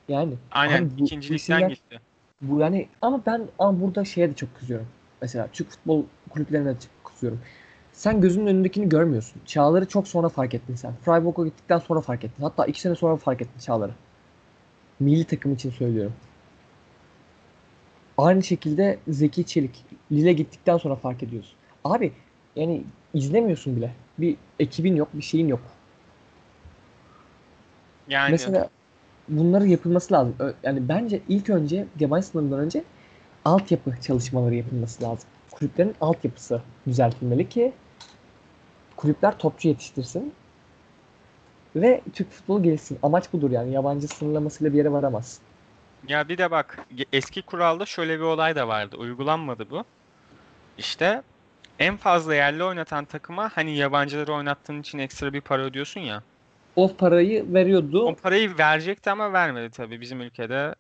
Yani 0.09 0.35
aynen 0.51 0.91
bu- 0.99 1.05
ikinci 1.05 1.31
bu 1.31 1.69
gitti. 1.69 2.01
bu 2.43 2.61
yani 2.61 2.89
ama 3.03 3.23
ben 3.27 3.49
ama 3.59 3.81
burada 3.81 4.05
şeye 4.05 4.31
de 4.31 4.35
çok 4.35 4.57
kızıyorum. 4.57 4.89
Mesela 5.23 5.49
Türk 5.53 5.71
futbol 5.71 6.05
kulüplerine 6.31 6.69
de 6.69 6.81
çok 6.81 7.05
kızıyorum. 7.05 7.41
Sen 7.97 8.21
gözünün 8.21 8.47
önündekini 8.47 8.89
görmüyorsun. 8.89 9.43
Çağlar'ı 9.47 9.89
çok 9.89 10.09
sonra 10.09 10.29
fark 10.29 10.55
ettin 10.55 10.75
sen. 10.75 10.93
Freiburg'a 11.05 11.45
gittikten 11.45 11.79
sonra 11.79 12.01
fark 12.01 12.25
ettin. 12.25 12.43
Hatta 12.43 12.67
iki 12.67 12.81
sene 12.81 12.95
sonra 12.95 13.17
fark 13.17 13.43
ettin 13.43 13.61
Çağlar'ı. 13.61 13.93
Milli 15.01 15.25
takım 15.25 15.55
için 15.55 15.71
söylüyorum. 15.71 16.13
Aynı 18.19 18.43
şekilde 18.43 18.99
Zeki 19.09 19.45
Çelik. 19.45 19.85
Lille 20.13 20.33
gittikten 20.33 20.77
sonra 20.77 20.97
fark 20.97 21.23
ediyorsun. 21.23 21.53
Abi 21.85 22.13
yani 22.57 22.85
izlemiyorsun 23.15 23.77
bile. 23.77 23.93
Bir 24.19 24.37
ekibin 24.59 24.97
yok, 24.97 25.09
bir 25.13 25.23
şeyin 25.23 25.49
yok. 25.49 25.61
Yani 28.09 28.31
Mesela 28.31 28.69
bunları 29.29 29.67
yapılması 29.67 30.15
lazım. 30.15 30.35
Yani 30.63 30.89
bence 30.89 31.21
ilk 31.29 31.51
önce 31.51 31.87
yabancı 32.01 32.27
sınırından 32.27 32.61
önce 32.61 32.85
altyapı 33.45 34.01
çalışmaları 34.03 34.55
yapılması 34.55 35.03
lazım. 35.03 35.29
Kulüplerin 35.51 35.95
altyapısı 36.01 36.63
düzeltilmeli 36.87 37.49
ki 37.49 37.73
kulüpler 38.97 39.39
topçu 39.39 39.69
yetiştirsin 39.69 40.35
ve 41.77 42.01
Türk 42.13 42.31
futbolu 42.31 42.63
gelişsin. 42.63 42.99
Amaç 43.03 43.33
budur 43.33 43.51
yani. 43.51 43.73
Yabancı 43.73 44.09
sınırlamasıyla 44.09 44.73
bir 44.73 44.79
yere 44.79 44.93
varamaz. 44.93 45.41
Ya 46.09 46.29
bir 46.29 46.39
de 46.39 46.51
bak 46.51 46.87
eski 47.13 47.43
kuralda 47.43 47.87
şöyle 47.87 48.19
bir 48.19 48.25
olay 48.25 48.57
da 48.57 48.69
vardı. 48.69 48.97
Uygulanmadı 48.97 49.71
bu. 49.71 49.85
İşte 50.79 51.23
en 51.79 51.97
fazla 51.97 52.35
yerli 52.35 52.65
oynatan 52.65 53.05
takıma 53.05 53.51
hani 53.55 53.77
yabancıları 53.77 54.33
oynattığın 54.33 54.81
için 54.81 54.99
ekstra 54.99 55.33
bir 55.33 55.41
para 55.41 55.63
ödüyorsun 55.63 56.01
ya. 56.01 56.23
O 56.77 56.97
parayı 56.97 57.55
veriyordu. 57.55 58.07
O 58.07 58.15
parayı 58.15 58.59
verecekti 58.59 59.11
ama 59.11 59.33
vermedi 59.33 59.71
tabii 59.71 60.01
bizim 60.01 60.21
ülkede. 60.21 60.75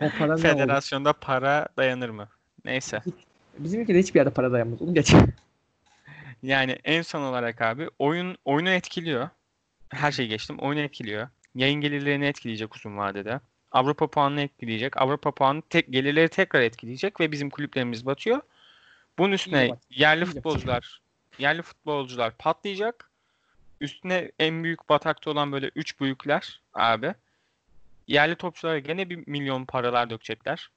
O 0.00 0.06
para 0.18 0.32
oldu? 0.32 0.40
Federasyonda 0.40 1.12
para 1.12 1.68
dayanır 1.76 2.08
mı? 2.08 2.28
Neyse. 2.64 3.02
Bizim 3.58 3.80
ülkede 3.80 3.98
hiçbir 3.98 4.20
yerde 4.20 4.30
para 4.30 4.52
dayanmaz. 4.52 4.82
Onu 4.82 4.94
geç. 4.94 5.14
Yani 6.42 6.78
en 6.84 7.02
son 7.02 7.22
olarak 7.22 7.62
abi 7.62 7.88
oyun 7.98 8.38
oyunu 8.44 8.70
etkiliyor. 8.70 9.28
Her 9.88 10.12
şeyi 10.12 10.28
geçtim. 10.28 10.58
Oyunu 10.58 10.80
etkiliyor. 10.80 11.28
Yayın 11.54 11.80
gelirlerini 11.80 12.26
etkileyecek 12.26 12.76
uzun 12.76 12.96
vadede. 12.96 13.40
Avrupa 13.72 14.06
puanını 14.06 14.40
etkileyecek. 14.40 14.96
Avrupa 14.96 15.30
puanı 15.30 15.62
tek 15.62 15.92
gelirleri 15.92 16.28
tekrar 16.28 16.60
etkileyecek 16.60 17.20
ve 17.20 17.32
bizim 17.32 17.50
kulüplerimiz 17.50 18.06
batıyor. 18.06 18.40
Bunun 19.18 19.32
üstüne 19.32 19.68
bat- 19.68 19.78
yerli 19.90 20.24
futbolcular 20.24 21.00
yerli 21.38 21.62
futbolcular 21.62 22.36
patlayacak. 22.36 23.10
Üstüne 23.80 24.32
en 24.38 24.64
büyük 24.64 24.88
batakta 24.88 25.30
olan 25.30 25.52
böyle 25.52 25.70
üç 25.74 26.00
büyükler 26.00 26.60
abi. 26.74 27.14
Yerli 28.08 28.36
topçulara 28.36 28.78
gene 28.78 29.10
bir 29.10 29.28
milyon 29.28 29.64
paralar 29.64 30.10
dökecekler. 30.10 30.70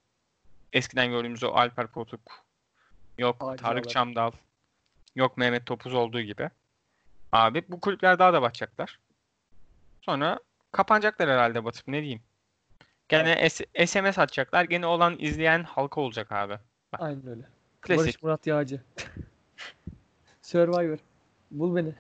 Eskiden 0.74 1.10
gördüğümüz 1.10 1.44
o 1.44 1.48
Alper 1.48 1.88
Potuk, 1.88 2.22
yok 3.18 3.42
Hacı 3.42 3.64
Tarık. 3.64 3.90
Çamdal, 3.90 4.32
yok 5.20 5.38
Mehmet 5.38 5.66
Topuz 5.66 5.94
olduğu 5.94 6.22
gibi. 6.22 6.50
Abi 7.32 7.64
bu 7.70 7.80
kulüpler 7.80 8.20
daha 8.20 8.34
da 8.34 8.42
batacaklar. 8.42 9.00
Sonra 10.02 10.40
kapanacaklar 10.72 11.30
herhalde 11.30 11.66
batıp 11.66 11.88
ne 11.88 12.02
diyeyim. 12.02 12.22
Gene 13.10 13.50
S- 13.50 13.86
SMS 13.88 14.20
atacaklar. 14.20 14.64
Gene 14.64 14.86
olan 14.86 15.16
izleyen 15.20 15.64
halka 15.64 16.02
olacak 16.02 16.32
abi. 16.32 16.58
Aynen 16.94 17.28
öyle. 17.28 17.42
Klasik. 17.82 18.04
Barış 18.06 18.24
Murat 18.24 18.48
Yağcı. 18.48 18.82
Survivor. 20.42 20.98
Bul 21.52 21.76
beni. 21.76 21.94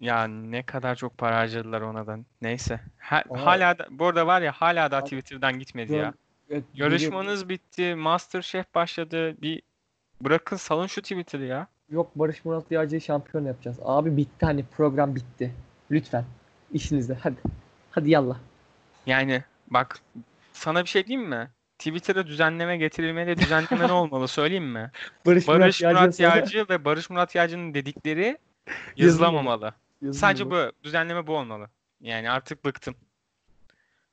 Ya 0.00 0.24
ne 0.26 0.62
kadar 0.62 0.96
çok 0.96 1.18
para 1.18 1.36
harcadılar 1.36 1.80
ona 1.80 2.06
da. 2.06 2.18
Neyse. 2.42 2.80
Ha- 2.98 3.24
Aa. 3.30 3.46
hala 3.46 3.78
da, 3.78 3.86
bu 3.90 4.06
arada 4.06 4.26
var 4.26 4.42
ya 4.42 4.52
hala 4.52 4.90
da 4.90 4.96
Abi, 4.96 5.04
Twitter'dan 5.04 5.58
gitmedi 5.58 5.92
Gör- 5.92 5.98
ya. 6.02 6.14
Evet, 6.50 6.64
Yarışmanız 6.74 7.48
bitti. 7.48 7.94
Masterchef 7.94 8.74
başladı. 8.74 9.42
Bir 9.42 9.62
bırakın 10.20 10.56
salın 10.56 10.86
şu 10.86 11.02
Twitter'ı 11.02 11.44
ya. 11.44 11.66
Yok 11.90 12.10
Barış 12.14 12.44
Murat 12.44 12.70
Yağcı'yı 12.70 13.00
şampiyon 13.00 13.44
yapacağız. 13.44 13.78
Abi 13.84 14.16
bitti 14.16 14.46
hani 14.46 14.64
program 14.64 15.14
bitti. 15.16 15.54
Lütfen. 15.90 16.24
İşinizde 16.72 17.14
hadi. 17.14 17.36
Hadi 17.90 18.10
yallah. 18.10 18.38
Yani 19.06 19.44
bak 19.66 20.00
sana 20.52 20.82
bir 20.82 20.88
şey 20.88 21.06
diyeyim 21.06 21.28
mi? 21.28 21.50
Twitter'a 21.78 22.26
düzenleme 22.26 22.76
getirilmeli. 22.76 23.38
Düzenleme 23.38 23.88
ne 23.88 23.92
olmalı 23.92 24.28
söyleyeyim 24.28 24.72
mi? 24.72 24.90
Barış, 25.26 25.48
Barış 25.48 25.80
Murat 25.82 25.94
Murat 25.94 26.20
Yağcı 26.20 26.66
ve 26.70 26.84
Barış 26.84 27.10
Murat 27.10 27.34
Yağcı'nın 27.34 27.74
dedikleri 27.74 28.38
yazılamamalı. 28.96 29.74
yazılmalı. 30.02 30.14
Sadece 30.14 30.50
bu. 30.50 30.72
Düzenleme 30.82 31.26
bu 31.26 31.36
olmalı. 31.36 31.70
Yani 32.00 32.30
artık 32.30 32.64
bıktım. 32.64 32.94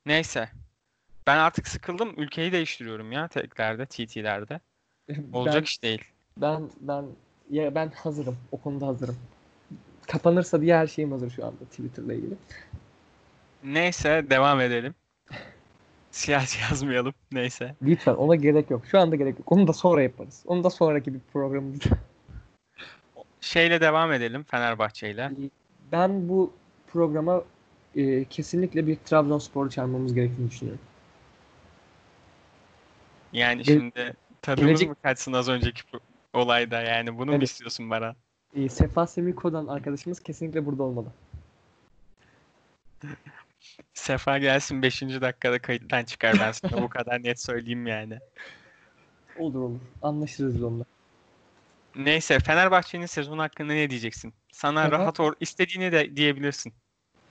Neyse. 0.06 0.50
Ben 1.28 1.38
artık 1.38 1.68
sıkıldım. 1.68 2.14
Ülkeyi 2.18 2.52
değiştiriyorum 2.52 3.12
ya 3.12 3.28
teklerde, 3.28 3.86
TT'lerde. 3.86 4.60
Olacak 5.34 5.56
Ben, 5.56 5.64
iş 5.64 5.84
değil. 5.84 6.04
ben 6.38 6.70
ben 6.82 7.06
ya 7.50 7.76
ben 7.76 7.90
hazırım. 7.90 8.38
O 8.52 8.58
konuda 8.58 8.88
hazırım. 8.88 9.16
Kapanırsa 10.08 10.62
diye 10.62 10.76
her 10.78 10.88
şeyim 10.88 11.12
hazır 11.12 11.30
şu 11.30 11.46
anda 11.46 11.66
Twitter'la 11.70 12.14
ilgili. 12.14 12.34
Neyse 13.64 14.26
devam 14.30 14.60
edelim. 14.62 14.96
Siyasi 16.12 16.62
yazmayalım. 16.62 17.14
Neyse. 17.32 17.76
Lütfen 17.82 18.14
ona 18.16 18.36
gerek 18.36 18.70
yok. 18.72 18.82
Şu 18.92 19.00
anda 19.00 19.16
gerek 19.16 19.40
yok. 19.40 19.52
Onu 19.52 19.68
da 19.68 19.74
sonra 19.74 20.02
yaparız. 20.02 20.44
Onu 20.48 20.64
da 20.64 20.70
sonraki 20.70 21.14
bir 21.14 21.20
programımızda. 21.34 21.86
Şeyle 23.42 23.82
devam 23.82 24.12
edelim 24.14 24.44
Fenerbahçe'yle. 24.44 25.32
Ben 25.92 26.30
bu 26.30 26.54
programa 26.94 27.44
e, 27.96 28.26
kesinlikle 28.26 28.88
bir 28.88 28.96
Trabzonspor'u 28.96 29.70
çağırmamız 29.70 30.14
gerektiğini 30.14 30.50
düşünüyorum. 30.52 30.82
Yani 33.34 33.62
Ge- 33.62 33.66
şimdi 33.66 34.14
tadımız 34.42 34.70
gelecek- 34.70 34.90
mı 34.90 34.96
kaçsın 35.04 35.34
az 35.34 35.50
önceki 35.50 35.82
olayda 36.36 36.82
yani 36.82 37.18
bunu 37.18 37.26
mu 37.32 37.38
Evet. 37.38 37.44
istiyorsun 37.50 37.90
bana? 37.90 38.16
E, 38.56 38.70
Sefa 38.70 39.08
Semiko'dan 39.08 39.68
arkadaşımız 39.68 40.20
kesinlikle 40.20 40.66
burada 40.66 40.84
olmalı. 40.84 41.08
Sefa 43.94 44.38
gelsin 44.38 44.82
5. 44.82 45.02
dakikada 45.22 45.60
kayıttan 45.60 46.04
çıkar 46.04 46.36
ben 46.40 46.52
sana 46.52 46.82
bu 46.82 46.90
kadar 46.90 47.24
net 47.24 47.42
söyleyeyim 47.42 47.88
yani. 47.88 48.20
Olur 49.40 49.60
olur. 49.62 49.80
Anlaşırız 50.02 50.64
onunla. 50.64 50.86
Neyse 51.96 52.40
Fenerbahçe'nin 52.40 53.06
sezon 53.06 53.38
hakkında 53.40 53.74
ne 53.74 53.90
diyeceksin? 53.90 54.34
Sana 54.52 54.80
Fener- 54.86 54.92
rahat 54.92 55.20
or 55.20 55.34
istediğini 55.40 55.92
de 55.92 56.16
diyebilirsin. 56.16 56.74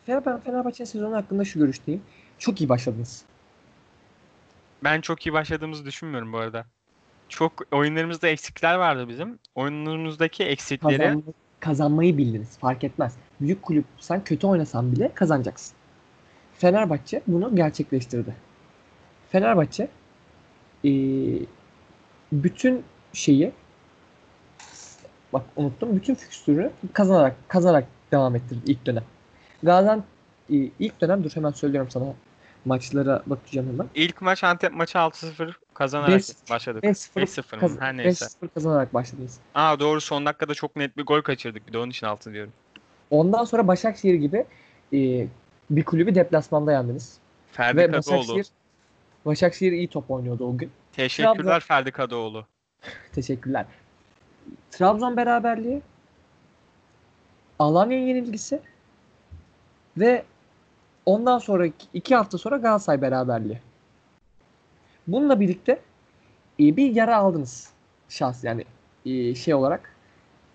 Fener, 0.06 0.26
ben 0.26 0.40
Fenerbahçe'nin 0.40 0.88
sezonu 0.88 1.16
hakkında 1.16 1.44
şu 1.44 1.58
görüşteyim. 1.58 2.02
Çok 2.38 2.60
iyi 2.60 2.68
başladınız. 2.68 3.24
Ben 4.84 5.00
çok 5.00 5.26
iyi 5.26 5.32
başladığımızı 5.32 5.84
düşünmüyorum 5.84 6.32
bu 6.32 6.38
arada. 6.38 6.66
Çok 7.34 7.52
oyunlarımızda 7.72 8.28
eksikler 8.28 8.74
vardı 8.74 9.08
bizim. 9.08 9.38
Oyunlarımızdaki 9.54 10.44
eksikleri 10.44 10.98
Kazanmayı, 10.98 11.24
kazanmayı 11.60 12.18
bildiniz. 12.18 12.58
Fark 12.58 12.84
etmez. 12.84 13.16
Büyük 13.40 13.62
kulüp 13.62 13.84
sen 13.98 14.24
kötü 14.24 14.46
oynasan 14.46 14.92
bile 14.92 15.14
kazanacaksın. 15.14 15.76
Fenerbahçe 16.58 17.22
bunu 17.26 17.56
gerçekleştirdi. 17.56 18.34
Fenerbahçe 19.32 19.88
eee, 20.84 21.40
bütün 22.32 22.84
şeyi 23.12 23.52
bak 25.32 25.42
unuttum. 25.56 25.96
Bütün 25.96 26.14
fikstürü 26.14 26.70
kazanarak 26.92 27.36
kazanarak 27.48 27.86
devam 28.12 28.36
ettirdi 28.36 28.60
ilk 28.66 28.86
dönem. 28.86 29.04
Gaziantep 29.62 30.04
e, 30.50 30.54
ilk 30.56 31.00
dönem 31.00 31.24
dur 31.24 31.30
hemen 31.34 31.50
söylüyorum 31.50 31.90
sana 31.90 32.04
maçlara 32.64 33.22
bakacağım 33.26 33.68
hemen. 33.72 33.86
ilk 33.94 34.22
maç 34.22 34.44
Antep 34.44 34.72
maçı 34.72 34.98
6-0 34.98 35.52
kazanarak 35.74 36.20
5-0 36.20 36.50
başladık. 36.50 36.84
5-0 36.84 37.20
5-0 37.20 37.54
mı? 37.56 37.60
kaz- 37.60 37.80
Her 37.80 37.96
neyse. 37.96 38.24
5-0 38.24 38.48
kazanarak 38.54 38.94
başladınız. 38.94 39.38
Aa 39.54 39.80
doğru 39.80 40.00
son 40.00 40.26
dakikada 40.26 40.54
çok 40.54 40.76
net 40.76 40.96
bir 40.96 41.02
gol 41.06 41.20
kaçırdık 41.22 41.66
bir 41.68 41.72
de 41.72 41.78
onun 41.78 41.90
için 41.90 42.06
altı 42.06 42.32
diyorum. 42.32 42.52
Ondan 43.10 43.44
sonra 43.44 43.66
Başakşehir 43.68 44.14
gibi 44.14 44.44
e, 44.92 45.26
bir 45.70 45.84
kulübü 45.84 46.14
deplasmanda 46.14 46.72
yendiniz. 46.72 47.18
Ferdi 47.52 47.76
Ve 47.78 47.86
Kadıoğlu. 47.86 48.18
Başakşehir, 48.18 48.46
Başakşehir 49.26 49.72
iyi 49.72 49.88
top 49.88 50.10
oynuyordu 50.10 50.48
o 50.48 50.56
gün. 50.56 50.70
Teşekkürler 50.92 51.60
Ferdi 51.60 51.90
Kadıoğlu. 51.92 52.46
Teşekkürler. 53.12 53.66
Trabzon 54.70 55.16
beraberliği, 55.16 55.82
Alanya 57.58 57.98
yenilgisi 58.06 58.60
ve 59.96 60.24
ondan 61.06 61.38
sonra 61.38 61.66
iki 61.94 62.14
hafta 62.16 62.38
sonra 62.38 62.56
Galatasaray 62.56 63.02
beraberliği. 63.02 63.58
Bununla 65.06 65.40
birlikte 65.40 65.72
e, 66.60 66.76
bir 66.76 66.94
yara 66.94 67.16
aldınız 67.16 67.70
şahs 68.08 68.44
yani 68.44 68.64
e, 69.06 69.34
şey 69.34 69.54
olarak 69.54 69.94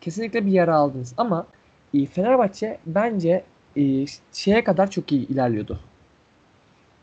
kesinlikle 0.01 0.45
bir 0.45 0.51
yara 0.51 0.75
aldınız 0.75 1.13
ama 1.17 1.47
e, 1.93 2.05
Fenerbahçe 2.05 2.79
bence 2.85 3.43
e, 3.77 4.05
şeye 4.33 4.63
kadar 4.63 4.91
çok 4.91 5.11
iyi 5.11 5.27
ilerliyordu. 5.27 5.79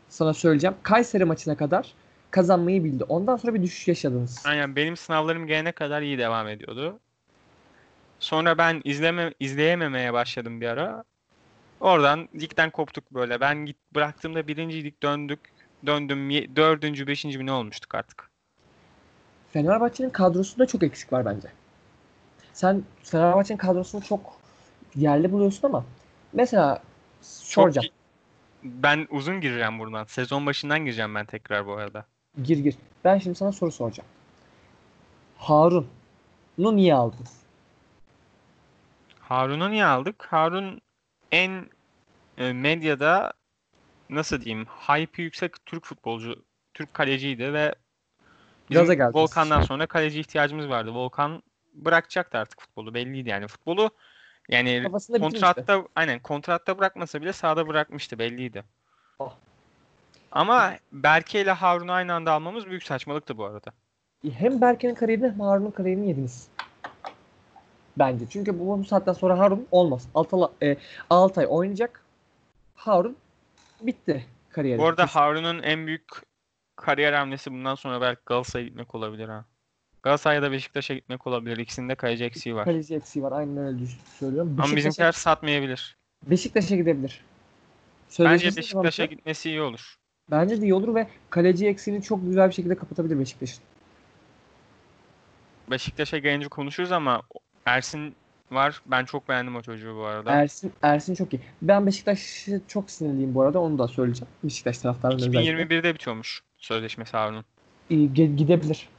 Sana 0.09 0.33
söyleyeceğim. 0.33 0.75
Kayseri 0.83 1.25
maçına 1.25 1.57
kadar 1.57 1.93
kazanmayı 2.31 2.83
bildi. 2.83 3.03
Ondan 3.03 3.37
sonra 3.37 3.53
bir 3.53 3.63
düşüş 3.63 3.87
yaşadınız. 3.87 4.43
Aynen 4.45 4.75
benim 4.75 4.97
sınavlarım 4.97 5.47
gelene 5.47 5.71
kadar 5.71 6.01
iyi 6.01 6.17
devam 6.17 6.47
ediyordu. 6.47 6.99
Sonra 8.19 8.57
ben 8.57 8.81
izleme 8.83 9.33
izleyememeye 9.39 10.13
başladım 10.13 10.61
bir 10.61 10.67
ara. 10.67 11.03
Oradan 11.79 12.29
ligden 12.35 12.69
koptuk 12.69 13.11
böyle. 13.11 13.39
Ben 13.39 13.65
git 13.65 13.77
bıraktığımda 13.95 14.47
birinciydik 14.47 15.03
döndük. 15.03 15.39
Döndüm 15.85 16.55
dördüncü, 16.55 17.07
beşinci 17.07 17.37
mi 17.37 17.45
ne 17.45 17.51
olmuştuk 17.51 17.95
artık. 17.95 18.29
Fenerbahçe'nin 19.53 20.09
kadrosunda 20.09 20.65
çok 20.65 20.83
eksik 20.83 21.13
var 21.13 21.25
bence. 21.25 21.47
Sen 22.53 22.83
Fenerbahçe'nin 23.03 23.57
kadrosunu 23.57 24.03
çok 24.03 24.37
yerli 24.95 25.31
buluyorsun 25.31 25.67
ama 25.67 25.85
mesela 26.33 26.81
soracağım. 27.21 27.87
Ben 28.63 29.07
uzun 29.09 29.41
gireceğim 29.41 29.79
buradan. 29.79 30.03
Sezon 30.03 30.45
başından 30.45 30.79
gireceğim 30.79 31.15
ben 31.15 31.25
tekrar 31.25 31.67
bu 31.67 31.73
arada. 31.73 32.05
Gir 32.43 32.57
gir. 32.57 32.75
Ben 33.03 33.17
şimdi 33.17 33.35
sana 33.35 33.51
soru 33.51 33.71
soracağım. 33.71 34.09
Harun'u 35.37 36.75
niye 36.75 36.95
aldın? 36.95 37.25
Harun'u 39.19 39.71
niye 39.71 39.85
aldık? 39.85 40.27
Harun 40.29 40.81
en 41.31 41.65
e, 42.37 42.53
medyada 42.53 43.33
nasıl 44.09 44.41
diyeyim 44.41 44.65
hype'ı 44.65 45.21
yüksek 45.25 45.65
Türk 45.65 45.85
futbolcu, 45.85 46.45
Türk 46.73 46.93
kaleciydi 46.93 47.53
ve 47.53 47.75
Gaza 48.69 48.93
geldiniz. 48.93 49.15
Volkan'dan 49.15 49.61
sonra 49.61 49.85
kaleci 49.85 50.19
ihtiyacımız 50.19 50.69
vardı. 50.69 50.91
Volkan 50.93 51.43
bırakacaktı 51.73 52.37
artık 52.37 52.61
futbolu 52.61 52.93
belliydi 52.93 53.29
yani. 53.29 53.47
Futbolu 53.47 53.89
yani 54.49 54.83
Kafasında 54.83 55.17
bitirmişti. 55.17 55.45
kontratta 55.45 55.87
aynen 55.95 56.19
kontratta 56.19 56.77
bırakmasa 56.77 57.21
bile 57.21 57.33
sahada 57.33 57.67
bırakmıştı 57.67 58.19
belliydi. 58.19 58.63
Oh. 59.19 59.33
Ama 60.31 60.73
Berke 60.91 61.41
ile 61.41 61.51
Harun'u 61.51 61.91
aynı 61.91 62.13
anda 62.13 62.31
almamız 62.31 62.67
büyük 62.67 62.83
saçmalıktı 62.83 63.37
bu 63.37 63.45
arada. 63.45 63.71
Hem 64.37 64.61
Berke'nin 64.61 64.95
kariyerini 64.95 65.27
hem 65.27 65.39
Harun'un 65.39 65.71
kariyerini 65.71 66.07
yediniz. 66.07 66.47
Bence. 67.97 68.25
Çünkü 68.29 68.59
bu, 68.59 68.79
bu 68.79 68.85
saatten 68.85 69.13
sonra 69.13 69.39
Harun 69.39 69.67
olmaz. 69.71 70.07
Altay, 70.15 70.41
e, 70.63 70.77
Altay 71.09 71.45
oynayacak. 71.49 72.03
Harun 72.75 73.17
bitti 73.81 74.25
kariyeri. 74.49 74.79
Bu 74.79 74.85
arada. 74.87 75.05
Harun'un 75.05 75.63
en 75.63 75.87
büyük 75.87 76.07
kariyer 76.75 77.13
hamlesi 77.13 77.51
bundan 77.51 77.75
sonra 77.75 78.01
belki 78.01 78.21
Galatasaray'a 78.25 78.67
gitmek 78.67 78.95
olabilir 78.95 79.29
ha. 79.29 79.45
Galatasaray 80.03 80.35
ya 80.35 80.41
da 80.41 80.51
Beşiktaş'a 80.51 80.93
gitmek 80.93 81.27
olabilir. 81.27 81.57
İkisinde 81.57 81.95
kaleci 81.95 82.23
eksiği 82.25 82.55
var. 82.55 82.65
Kaleci 82.65 82.95
eksiği 82.95 83.23
var. 83.23 83.31
Aynen 83.31 83.57
öyle 83.57 83.85
söylüyorum. 84.19 84.49
Ama 84.57 84.63
Beşiktaş'a- 84.63 84.75
bizimkiler 84.75 85.11
satmayabilir. 85.11 85.97
Beşiktaş'a 86.25 86.75
gidebilir. 86.75 87.21
Bence 88.19 88.55
Beşiktaş'a 88.57 89.05
gitmesi 89.05 89.49
iyi 89.49 89.61
olur. 89.61 89.95
Bence 90.31 90.61
de 90.61 90.65
iyi 90.65 90.73
olur 90.73 90.95
ve 90.95 91.07
kaleci 91.29 91.67
eksiğini 91.67 92.03
çok 92.03 92.25
güzel 92.25 92.49
bir 92.49 92.53
şekilde 92.53 92.75
kapatabilir 92.75 93.19
Beşiktaş'ın. 93.19 93.63
Beşiktaş'a 95.71 96.17
gelince 96.17 96.47
konuşuruz 96.47 96.91
ama 96.91 97.21
Ersin 97.65 98.15
var. 98.51 98.81
Ben 98.85 99.05
çok 99.05 99.29
beğendim 99.29 99.55
o 99.55 99.61
çocuğu 99.61 99.95
bu 99.95 100.05
arada. 100.05 100.31
Ersin 100.31 100.73
Ersin 100.81 101.15
çok 101.15 101.33
iyi. 101.33 101.41
Ben 101.61 101.85
Beşiktaş'a 101.85 102.51
çok 102.67 102.91
sinirliyim 102.91 103.35
bu 103.35 103.41
arada. 103.41 103.59
Onu 103.59 103.79
da 103.79 103.87
söyleyeceğim. 103.87 104.27
Beşiktaş 104.43 104.77
taraftarının 104.77 105.17
özellikle. 105.17 105.63
2021'de 105.63 105.93
bitiyormuş 105.93 106.43
sözleşmesi 106.57 107.17
Harun'un. 107.17 107.45
Gidebilir. 108.13 108.89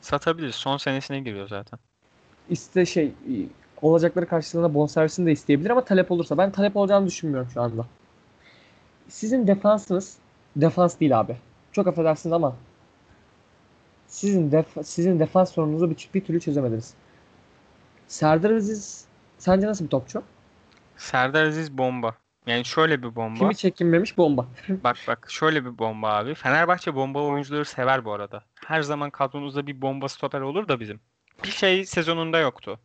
Satabiliriz. 0.00 0.54
Son 0.54 0.76
senesine 0.76 1.20
giriyor 1.20 1.48
zaten. 1.48 1.78
İşte 2.50 2.86
şey 2.86 3.12
olacakları 3.82 4.26
karşılığında 4.26 4.74
bonservisini 4.74 5.26
de 5.26 5.32
isteyebilir 5.32 5.70
ama 5.70 5.84
talep 5.84 6.10
olursa. 6.10 6.38
Ben 6.38 6.52
talep 6.52 6.76
olacağını 6.76 7.06
düşünmüyorum 7.06 7.50
şu 7.54 7.62
anda. 7.62 7.86
Sizin 9.08 9.46
defansınız 9.46 10.16
defans 10.56 11.00
değil 11.00 11.20
abi. 11.20 11.36
Çok 11.72 11.86
affedersiniz 11.86 12.32
ama 12.32 12.56
sizin 14.06 14.52
def 14.52 14.66
sizin 14.84 15.18
defans 15.20 15.52
sorununuzu 15.52 15.90
bir, 15.90 16.08
bir 16.14 16.24
türlü 16.24 16.40
çözemediniz. 16.40 16.94
Serdar 18.08 18.50
Aziz 18.50 19.04
sence 19.38 19.66
nasıl 19.66 19.84
bir 19.84 19.90
topçu? 19.90 20.22
Serdar 20.96 21.44
Aziz 21.44 21.78
bomba. 21.78 22.14
Yani 22.46 22.64
şöyle 22.64 23.02
bir 23.02 23.16
bomba. 23.16 23.38
Kimi 23.38 23.56
çekinmemiş 23.56 24.18
bomba. 24.18 24.46
Bak 24.84 24.96
bak 25.08 25.26
şöyle 25.30 25.64
bir 25.64 25.78
bomba 25.78 26.08
abi. 26.08 26.34
Fenerbahçe 26.34 26.94
bomba 26.94 27.22
oyuncuları 27.22 27.64
sever 27.64 28.04
bu 28.04 28.12
arada. 28.12 28.42
Her 28.66 28.82
zaman 28.82 29.10
kadronuzda 29.10 29.66
bir 29.66 29.82
bomba 29.82 30.08
stoper 30.08 30.40
olur 30.40 30.68
da 30.68 30.80
bizim. 30.80 31.00
Bir 31.44 31.50
şey 31.50 31.86
sezonunda 31.86 32.38
yoktu. 32.38 32.78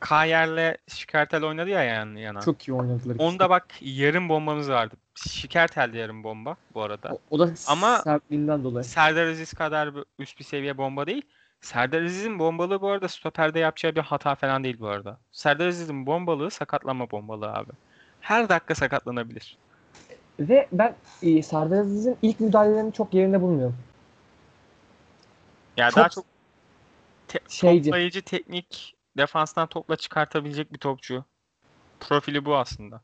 Kayer'le 0.00 0.76
Şikartel 0.88 1.44
oynadı 1.44 1.70
ya 1.70 1.82
yan 1.82 2.16
yana. 2.16 2.40
Çok 2.40 2.68
iyi 2.68 2.72
oynadılar. 2.72 3.16
Onda 3.18 3.50
bak 3.50 3.66
yarım 3.80 4.28
bombamız 4.28 4.70
vardı. 4.70 4.94
Şikertel 5.14 5.94
yarım 5.94 6.24
bomba 6.24 6.56
bu 6.74 6.82
arada. 6.82 7.08
O, 7.12 7.18
o 7.30 7.38
da 7.38 7.52
Ama- 7.66 7.98
sertliğinden 7.98 8.64
dolayı. 8.64 8.84
Serdar 8.84 9.26
Aziz 9.26 9.52
kadar 9.52 9.90
üst 10.18 10.38
bir 10.38 10.44
seviye 10.44 10.78
bomba 10.78 11.06
değil. 11.06 11.22
Serdar 11.60 12.02
Aziz'in 12.02 12.38
bombalığı 12.38 12.80
bu 12.80 12.88
arada 12.88 13.08
stoperde 13.08 13.58
yapacağı 13.58 13.94
bir 13.94 14.00
hata 14.00 14.34
falan 14.34 14.64
değil 14.64 14.80
bu 14.80 14.88
arada. 14.88 15.18
Serdar 15.32 15.66
Aziz'in 15.68 16.06
bombalığı 16.06 16.50
sakatlanma 16.50 17.10
bombalığı 17.10 17.52
abi. 17.52 17.70
Her 18.20 18.48
dakika 18.48 18.74
sakatlanabilir. 18.74 19.58
Ve 20.40 20.68
ben 20.72 20.94
e, 21.22 21.42
Serdar 21.42 21.78
Aziz'in 21.78 22.16
ilk 22.22 22.40
müdahalelerini 22.40 22.92
çok 22.92 23.14
yerinde 23.14 23.42
bulmuyorum. 23.42 23.76
Yani 25.76 25.90
Çok 25.90 25.98
daha 25.98 26.08
çok 26.08 26.24
te- 27.28 27.40
şeyci. 27.48 27.84
toplayıcı 27.84 28.22
teknik 28.22 28.94
defanstan 29.16 29.66
topla 29.66 29.96
çıkartabilecek 29.96 30.72
bir 30.72 30.78
topçu. 30.78 31.24
Profili 32.00 32.44
bu 32.44 32.56
aslında. 32.56 33.00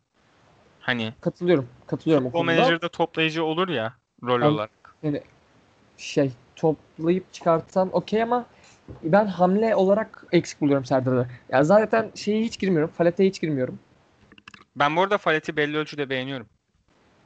Hani 0.81 1.13
Katılıyorum. 1.21 1.69
Katılıyorum 1.87 2.27
o 2.27 2.29
o 2.29 2.33
konuda. 2.33 2.53
menajerde 2.53 2.89
toplayıcı 2.89 3.45
olur 3.45 3.69
ya 3.69 3.95
rol 4.23 4.43
An- 4.43 4.53
olarak. 4.53 4.71
Şey 5.97 6.33
toplayıp 6.57 7.33
çıkartsan 7.33 7.91
okey 7.93 8.23
ama 8.23 8.47
ben 9.03 9.27
hamle 9.27 9.77
olarak 9.77 10.25
eksik 10.33 10.61
buluyorum 10.61 10.85
Serdar'ı. 10.85 11.27
Ya 11.49 11.65
zaten 11.65 12.11
şeyi 12.15 12.45
hiç 12.45 12.59
girmiyorum. 12.59 12.91
Falet'e 12.97 13.25
hiç 13.27 13.41
girmiyorum. 13.41 13.79
Ben 14.77 14.97
bu 14.97 15.03
arada 15.03 15.19
Falet'i 15.19 15.57
belli 15.57 15.77
ölçüde 15.77 16.11
beğeniyorum. 16.11 16.47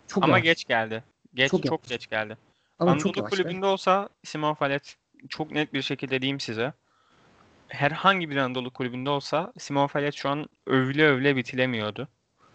Çok 0.07 0.25
Ama 0.25 0.33
yavaş. 0.33 0.45
geç 0.45 0.65
geldi. 0.65 1.05
Geç 1.35 1.51
Çok 1.51 1.63
çok, 1.63 1.85
geç 1.85 2.11
geldi. 2.11 2.37
Ama 2.79 2.99
çok 2.99 3.07
Anadolu 3.07 3.19
yavaş. 3.19 3.31
kulübünde 3.31 3.67
olsa 3.67 4.09
Simon 4.25 4.55
Falet 4.55 4.97
çok 5.29 5.51
net 5.51 5.75
bir 5.75 5.83
şekilde 5.83 6.23
diyeyim 6.23 6.41
size. 6.41 6.73
Herhangi 7.69 8.31
bir 8.31 8.37
Anadolu 8.37 8.71
kulübünde 8.71 9.11
olsa 9.11 9.53
Simon 9.59 9.87
Falet 9.87 10.15
şu 10.15 10.29
an 10.29 10.47
övüle 10.67 11.07
övüle 11.07 11.37
bitilemiyordu. 11.37 12.09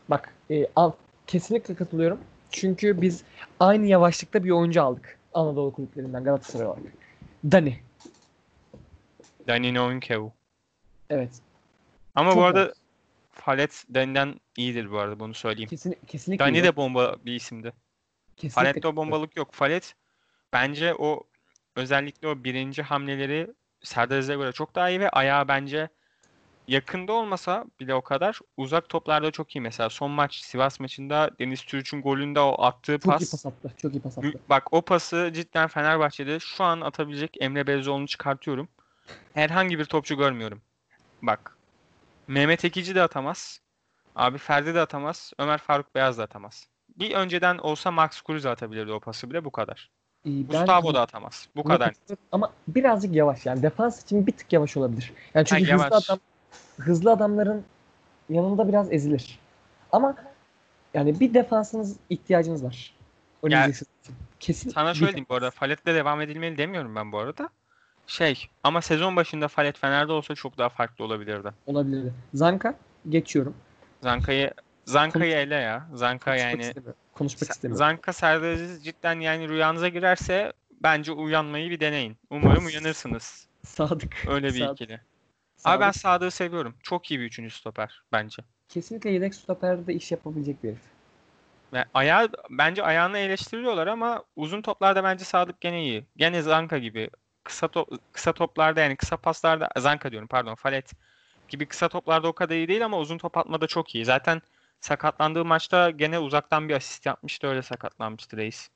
Bak 0.10 0.34
e, 0.52 0.68
al, 0.76 0.92
kesinlikle 1.28 1.76
katılıyorum. 1.76 2.20
Çünkü 2.52 3.02
biz 3.02 3.24
aynı 3.60 3.86
yavaşlıkta 3.86 4.44
bir 4.44 4.50
oyuncu 4.50 4.84
aldık. 4.84 5.18
Anadolu 5.36 5.74
kulüplerinden 5.74 6.24
Galatasaray 6.24 6.68
olarak. 6.68 6.84
Dani. 7.52 7.80
Danilo 9.48 9.88
Unkev. 9.88 10.24
Evet. 11.10 11.30
Ama 12.16 12.30
Çok 12.30 12.38
bu 12.38 12.44
arada 12.44 12.60
yavaş. 12.60 12.74
Falet 13.32 13.86
Dani'den 13.94 14.40
iyidir 14.58 14.92
bu 14.92 15.00
arada 15.00 15.20
bunu 15.20 15.34
söyleyeyim. 15.34 15.70
Kesin, 15.70 15.96
kesinlikle. 16.08 16.46
Dani 16.46 16.64
de 16.64 16.76
bomba 16.76 17.16
bir 17.26 17.34
isimdi. 17.34 17.74
Kesinlikle 18.38 18.54
Falet'te 18.54 18.88
o 18.88 18.96
bombalık 18.96 19.36
yok. 19.38 19.54
Falet 19.54 19.96
bence 20.54 20.96
o 20.96 21.24
özellikle 21.76 22.28
o 22.28 22.44
birinci 22.44 22.82
hamleleri 22.82 23.54
Serdar 23.84 24.18
Aziz'e 24.18 24.36
göre 24.36 24.52
çok 24.52 24.76
daha 24.76 24.90
iyi 24.90 25.00
ve 25.00 25.10
ayağı 25.10 25.48
bence 25.48 25.90
yakında 26.68 27.14
olmasa 27.14 27.66
bile 27.80 27.96
o 27.96 28.02
kadar 28.02 28.40
uzak 28.58 28.90
toplarda 28.90 29.32
çok 29.32 29.56
iyi. 29.56 29.62
Mesela 29.62 29.90
son 29.90 30.12
maç 30.12 30.36
Sivas 30.36 30.80
maçında 30.80 31.32
Deniz 31.40 31.62
Türüç'ün 31.62 32.02
golünde 32.02 32.40
o 32.40 32.64
attığı 32.64 33.00
Çok 33.00 33.04
pas. 33.04 33.22
iyi 33.22 33.32
pas 33.32 33.46
attı. 33.46 33.72
Çok 33.78 33.96
iyi 33.96 34.02
pas 34.02 34.18
attı. 34.18 34.34
Bak 34.50 34.74
o 34.74 34.82
pası 34.82 35.32
cidden 35.34 35.68
Fenerbahçe'de 35.68 36.40
şu 36.40 36.64
an 36.64 36.82
atabilecek 36.82 37.38
Emre 37.40 37.68
Belözoğlu'nu 37.68 38.08
çıkartıyorum. 38.08 38.68
Herhangi 39.34 39.80
bir 39.80 39.86
topçu 39.86 40.18
görmüyorum. 40.18 40.62
Bak. 41.22 41.58
Mehmet 42.28 42.66
Ekici 42.66 42.96
de 42.96 43.02
atamaz. 43.02 43.62
Abi 44.16 44.38
Ferdi 44.38 44.76
de 44.76 44.82
atamaz. 44.82 45.34
Ömer 45.40 45.58
Faruk 45.58 45.96
Beyaz 45.96 46.18
da 46.18 46.24
atamaz. 46.24 46.68
Bir 46.98 47.16
önceden 47.16 47.58
olsa 47.58 47.92
Max 47.92 48.22
Kruse 48.22 48.50
atabilirdi 48.50 48.92
o 48.92 49.00
pası 49.00 49.30
bile 49.30 49.46
bu 49.46 49.52
kadar. 49.52 49.90
Ben 50.26 50.48
Gustavo 50.48 50.94
da 50.94 51.02
atamaz. 51.02 51.48
Bu 51.56 51.64
kadar. 51.64 51.94
Ama 52.32 52.52
birazcık 52.68 53.16
yavaş 53.16 53.46
yani. 53.46 53.64
Defans 53.64 54.04
için 54.04 54.28
bir 54.28 54.32
tık 54.32 54.54
yavaş 54.54 54.78
olabilir. 54.78 55.14
Yani 55.34 55.46
çünkü 55.46 55.62
hızlı 55.62 55.72
yavaş. 55.72 56.10
adam 56.10 56.20
hızlı 56.78 57.12
adamların 57.12 57.64
yanında 58.30 58.68
biraz 58.68 58.94
ezilir. 58.94 59.40
Ama 59.92 60.16
yani 60.94 61.20
bir 61.20 61.34
defansınız 61.34 61.96
ihtiyacınız 62.10 62.64
var. 62.64 62.94
Önümüzdeki 63.44 63.86
için. 64.02 64.16
Kesin. 64.40 64.70
Sana 64.70 64.94
şöyle 64.94 65.12
diyeyim 65.12 65.26
bu 65.30 65.36
arada. 65.36 65.52
Falet'le 65.52 65.86
devam 65.86 66.22
edilmeli 66.22 66.58
demiyorum 66.58 66.96
ben 66.96 67.12
bu 67.12 67.20
arada. 67.20 67.50
Şey 68.08 68.48
ama 68.64 68.82
sezon 68.82 69.16
başında 69.16 69.48
Falet 69.48 69.78
Fener'de 69.78 70.12
olsa 70.12 70.36
çok 70.36 70.58
daha 70.58 70.70
farklı 70.70 71.06
olabilirdi. 71.06 71.52
olabilirdi. 71.66 72.14
Zanka 72.34 72.76
geçiyorum. 73.10 73.56
Zanka'yı 74.02 74.52
Zanka'yı 74.86 75.36
ele 75.36 75.56
ya. 75.56 75.88
Zanka 75.94 76.32
Konuşmak 76.32 76.52
yani 76.52 76.62
istemiyorum. 76.62 77.00
Konuşmak 77.14 77.52
istemiyorum. 77.52 77.78
Zanka 77.78 78.14
Serdar 78.14 78.52
Aziz 78.54 78.86
cidden 78.86 79.20
yani 79.20 79.50
rüyanıza 79.50 79.88
girerse 79.88 80.54
bence 80.84 81.12
uyanmayı 81.12 81.70
bir 81.70 81.80
deneyin. 81.80 82.18
Umarım 82.30 82.66
uyanırsınız. 82.66 83.48
Sadık. 83.64 84.26
Öyle 84.28 84.48
bir 84.48 84.60
Sadık. 84.60 84.82
ikili. 84.82 85.02
Abi 85.64 85.82
ben 85.82 85.92
Sadık. 85.92 86.02
Sadık'ı 86.02 86.32
seviyorum. 86.32 86.76
Çok 86.84 87.12
iyi 87.12 87.20
bir 87.20 87.26
üçüncü 87.26 87.56
stoper 87.56 88.04
bence. 88.12 88.44
Kesinlikle 88.70 89.10
yedek 89.10 89.36
stoperde 89.36 89.94
iş 89.94 90.12
yapabilecek 90.12 90.64
bir 90.64 90.70
herif. 90.70 90.82
Ve 91.74 91.86
ayağı 91.94 92.30
bence 92.50 92.84
ayağını 92.84 93.18
eleştiriyorlar 93.18 93.88
ama 93.88 94.24
uzun 94.36 94.62
toplarda 94.62 95.04
bence 95.04 95.26
Sadık 95.26 95.62
gene 95.62 95.84
iyi. 95.84 96.06
Gene 96.18 96.42
Zanka 96.42 96.78
gibi 96.78 97.10
kısa 97.44 97.68
top, 97.68 97.90
kısa 98.12 98.34
toplarda 98.34 98.82
yani 98.82 98.96
kısa 98.96 99.18
paslarda 99.18 99.70
Zanka 99.78 100.12
diyorum 100.12 100.28
pardon 100.28 100.56
Falet 100.56 100.92
gibi 101.50 101.66
kısa 101.66 101.90
toplarda 101.90 102.28
o 102.28 102.34
kadar 102.34 102.56
iyi 102.56 102.68
değil 102.68 102.86
ama 102.86 103.00
uzun 103.00 103.18
top 103.18 103.38
atmada 103.38 103.68
çok 103.68 103.96
iyi. 103.96 104.06
Zaten 104.06 104.42
sakatlandığı 104.82 105.46
maçta 105.46 105.90
gene 105.90 106.20
uzaktan 106.20 106.70
bir 106.70 106.74
asist 106.74 107.06
yapmıştı 107.06 107.48
öyle 107.48 107.62
sakatlanmıştı 107.62 108.38
reis. 108.38 108.70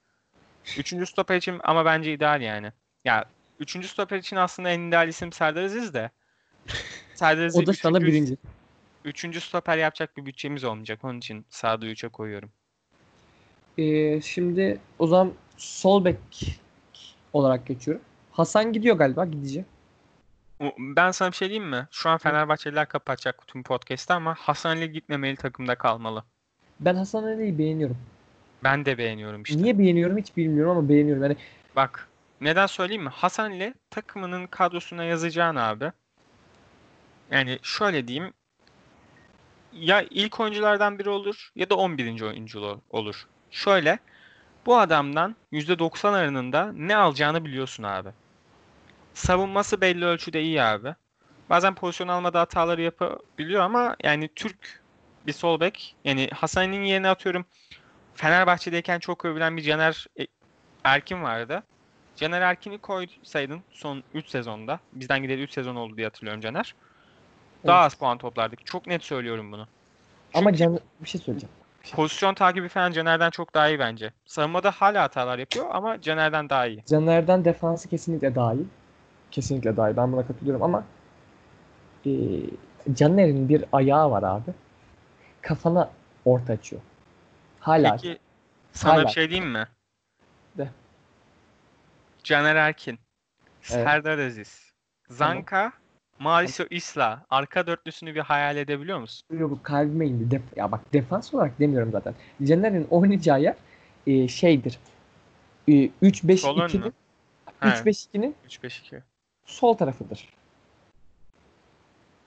Üçüncü 0.78 1.06
stoper 1.06 1.36
için 1.38 1.60
ama 1.64 1.86
bence 1.86 2.14
ideal 2.14 2.42
yani. 2.42 2.72
Ya 3.06 3.26
üçüncü 3.60 3.88
stoper 3.88 4.18
için 4.18 4.36
aslında 4.36 4.70
en 4.70 4.80
ideal 4.80 5.08
isim 5.08 5.32
Serdar 5.32 5.64
Aziz 5.64 5.94
de. 5.94 6.10
Aziz'i 7.22 7.58
O 7.58 7.66
da 7.66 7.74
sana 7.74 7.98
üçüncü- 7.98 8.12
birinci. 8.14 8.38
Üçüncü 9.06 9.42
stoper 9.42 9.78
yapacak 9.78 10.18
bir 10.18 10.26
bütçemiz 10.26 10.64
olmayacak. 10.64 11.00
Onun 11.04 11.18
için 11.18 11.46
Sadık'ı 11.50 11.92
3'e 11.92 12.10
koyuyorum. 12.10 12.52
Ee, 13.78 14.22
şimdi 14.22 14.80
o 15.00 15.08
zaman 15.08 15.34
sol 15.58 16.06
bek 16.06 16.18
olarak 17.34 17.66
geçiyorum. 17.66 18.04
Hasan 18.32 18.74
gidiyor 18.74 18.98
galiba 18.98 19.26
gidecek. 19.26 19.66
Ben 20.78 21.12
sana 21.12 21.32
bir 21.32 21.36
şey 21.36 21.50
diyeyim 21.50 21.70
mi? 21.70 21.88
Şu 21.92 22.10
an 22.10 22.18
Fenerbahçeliler 22.18 22.88
kapatacak 22.88 23.48
tüm 23.48 23.64
podcast'ı 23.64 24.14
ama 24.14 24.36
Hasan 24.40 24.70
Ali 24.78 24.92
gitmemeli 24.92 25.36
takımda 25.36 25.76
kalmalı. 25.76 26.24
Ben 26.80 26.96
Hasan 26.96 27.24
Ali'yi 27.24 27.58
beğeniyorum. 27.58 27.98
Ben 28.64 28.86
de 28.86 28.98
beğeniyorum 28.98 29.44
işte. 29.44 29.64
Niye 29.64 29.80
beğeniyorum 29.80 30.18
hiç 30.18 30.38
bilmiyorum 30.38 30.78
ama 30.78 30.90
beğeniyorum. 30.90 31.24
Yani 31.24 31.36
Bak 31.76 32.08
neden 32.42 32.66
söyleyeyim 32.66 33.04
mi? 33.04 33.10
Hasan 33.10 33.52
Ali 33.52 33.74
takımının 33.90 34.48
kadrosuna 34.48 35.04
yazacağın 35.04 35.56
abi. 35.56 35.92
Yani 37.32 37.60
şöyle 37.64 38.08
diyeyim. 38.08 38.34
Ya 39.74 40.02
ilk 40.10 40.40
oyunculardan 40.40 41.00
biri 41.00 41.10
olur 41.10 41.52
ya 41.56 41.70
da 41.70 41.76
11. 41.76 42.26
oyuncu 42.26 42.60
ol- 42.60 42.80
olur. 42.90 43.28
Şöyle 43.52 44.00
bu 44.66 44.78
adamdan 44.80 45.36
%90 45.52 46.14
oranında 46.14 46.72
ne 46.74 46.96
alacağını 46.96 47.46
biliyorsun 47.46 47.84
abi. 47.84 48.10
Savunması 49.14 49.82
belli 49.82 50.06
ölçüde 50.06 50.42
iyi 50.42 50.62
abi. 50.64 50.96
Bazen 51.50 51.76
pozisyon 51.76 52.08
almada 52.08 52.40
hataları 52.40 52.82
yapabiliyor 52.82 53.62
ama 53.62 53.96
yani 54.04 54.30
Türk 54.36 54.84
bir 55.28 55.34
sol 55.34 55.60
bek. 55.60 55.96
Yani 56.06 56.30
Hasan'ın 56.34 56.84
yerine 56.84 57.10
atıyorum 57.10 57.46
Fenerbahçe'deyken 58.16 59.00
çok 59.00 59.26
övülen 59.26 59.58
bir 59.58 59.62
Caner 59.64 60.08
E- 60.20 60.28
Erkin 60.84 61.24
vardı. 61.24 61.64
Caner 62.16 62.42
Erkin'i 62.42 62.78
koysaydın 62.80 63.64
son 63.72 64.04
3 64.14 64.28
sezonda. 64.30 64.80
Bizden 64.94 65.22
gideli 65.24 65.44
3 65.44 65.54
sezon 65.54 65.76
oldu 65.76 65.98
diye 65.98 66.08
hatırlıyorum 66.08 66.42
Caner. 66.42 66.76
Daha 67.68 67.82
az 67.84 67.94
puan 67.94 68.18
toplardık. 68.18 68.66
Çok 68.66 68.88
net 68.88 69.04
söylüyorum 69.04 69.52
bunu. 69.52 69.68
ama 70.34 70.54
can 70.54 70.80
bir 71.00 71.10
şey 71.10 71.22
söyleyeceğim. 71.22 71.56
pozisyon 71.94 72.34
takibi 72.34 72.68
falan 72.70 72.92
Caner'den 72.92 73.30
çok 73.30 73.54
daha 73.54 73.70
iyi 73.70 73.80
bence. 73.80 74.14
Savunmada 74.26 74.72
hala 74.72 75.04
hatalar 75.04 75.40
yapıyor 75.40 75.66
ama 75.72 76.02
Caner'den 76.02 76.50
daha 76.50 76.68
iyi. 76.68 76.84
Caner'den 76.86 77.46
defansı 77.46 77.90
kesinlikle 77.90 78.36
daha 78.36 78.54
iyi. 78.54 78.66
Kesinlikle 79.32 79.78
daha 79.78 79.90
iyi. 79.92 79.98
Ben 79.98 80.12
buna 80.12 80.28
katılıyorum 80.28 80.64
ama 80.64 80.84
e, 82.06 82.12
Caner'in 82.94 83.50
bir 83.50 83.66
ayağı 83.72 84.12
var 84.12 84.24
abi. 84.24 84.52
Kafana 85.42 85.90
orta 86.26 86.54
açıyor. 86.54 86.82
Hala. 87.60 87.92
Peki 87.92 88.20
sana 88.72 88.94
Hala. 88.94 89.04
bir 89.04 89.08
şey 89.12 89.30
diyeyim 89.30 89.52
mi? 89.52 89.68
De. 90.58 90.70
Caner 92.24 92.56
Erkin, 92.56 93.00
Evet. 93.72 93.84
Serdar 93.84 94.18
Aziz, 94.20 94.74
Zanka, 95.10 95.72
Mauricio 96.20 96.66
Isla. 96.70 97.26
Arka 97.30 97.68
dörtlüsünü 97.68 98.16
bir 98.16 98.20
hayal 98.20 98.58
edebiliyor 98.58 99.00
musun? 99.00 99.28
Yok 99.40 99.64
kalbime 99.64 100.08
indi. 100.08 100.36
Def- 100.36 100.60
ya 100.60 100.72
bak 100.72 100.94
defans 100.94 101.34
olarak 101.34 101.60
demiyorum 101.60 101.92
zaten. 101.92 102.14
Caner'in 102.44 102.88
oynayacağı 102.90 103.42
yer 103.42 103.56
e, 104.08 104.28
şeydir. 104.28 104.80
E, 105.68 105.72
3-5-2'nin 106.02 106.38
Sol 106.38 106.60
ön 106.60 106.80
mü? 106.80 106.92
He. 107.60 107.68
3-5-2'nin 107.68 108.36
3-5-2. 108.48 109.02
sol 109.46 109.74
tarafıdır. 109.74 110.30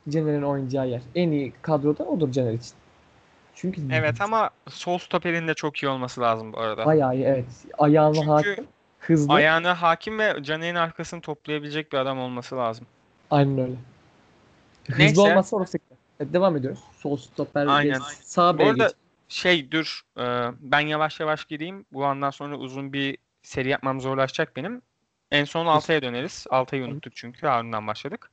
Caner'in 0.08 0.42
oynayacağı 0.42 0.88
yer. 0.88 1.02
En 1.14 1.30
iyi 1.30 1.52
kadroda 1.62 2.04
odur 2.04 2.32
Caner 2.32 2.52
için. 2.52 2.74
Çünkü 3.54 3.80
Evet 3.92 4.20
ama 4.20 4.50
sol 4.70 4.98
stoperin 4.98 5.48
de 5.48 5.54
çok 5.54 5.82
iyi 5.82 5.88
olması 5.88 6.20
lazım 6.20 6.52
bu 6.52 6.60
arada. 6.60 6.86
bayağı 6.86 7.14
iyi 7.14 7.24
evet. 7.24 7.44
Ayağına 7.78 8.14
Çünkü 8.14 8.26
hakim, 8.30 8.66
hızlı. 8.98 9.32
Ayağına 9.32 9.82
hakim 9.82 10.18
ve 10.18 10.42
Caner'in 10.42 10.74
arkasını 10.74 11.20
toplayabilecek 11.20 11.92
bir 11.92 11.98
adam 11.98 12.18
olması 12.18 12.56
lazım. 12.56 12.86
Aynen 13.32 13.58
öyle. 13.58 13.74
Hızlı 14.86 14.98
Neyse. 14.98 15.20
olmazsa 15.20 15.56
orası 15.56 15.72
sıkıntı. 15.72 15.94
Evet, 16.20 16.32
devam 16.32 16.56
ediyoruz. 16.56 16.80
Sol 16.98 17.16
stoper 17.16 17.66
Aynen. 17.66 18.00
sağ 18.22 18.58
Bu 18.58 18.64
arada 18.64 18.92
şey 19.28 19.70
dur 19.70 20.02
e, 20.18 20.50
ben 20.60 20.80
yavaş 20.80 21.20
yavaş 21.20 21.44
gireyim. 21.44 21.84
Bu 21.92 22.04
andan 22.04 22.30
sonra 22.30 22.56
uzun 22.56 22.92
bir 22.92 23.18
seri 23.42 23.68
yapmam 23.68 24.00
zorlaşacak 24.00 24.56
benim. 24.56 24.82
En 25.30 25.44
son 25.44 25.66
Altay'a 25.66 26.02
döneriz. 26.02 26.46
Altay'ı 26.50 26.84
unuttuk 26.84 27.16
çünkü 27.16 27.46
Harun'dan 27.46 27.86
başladık. 27.86 28.30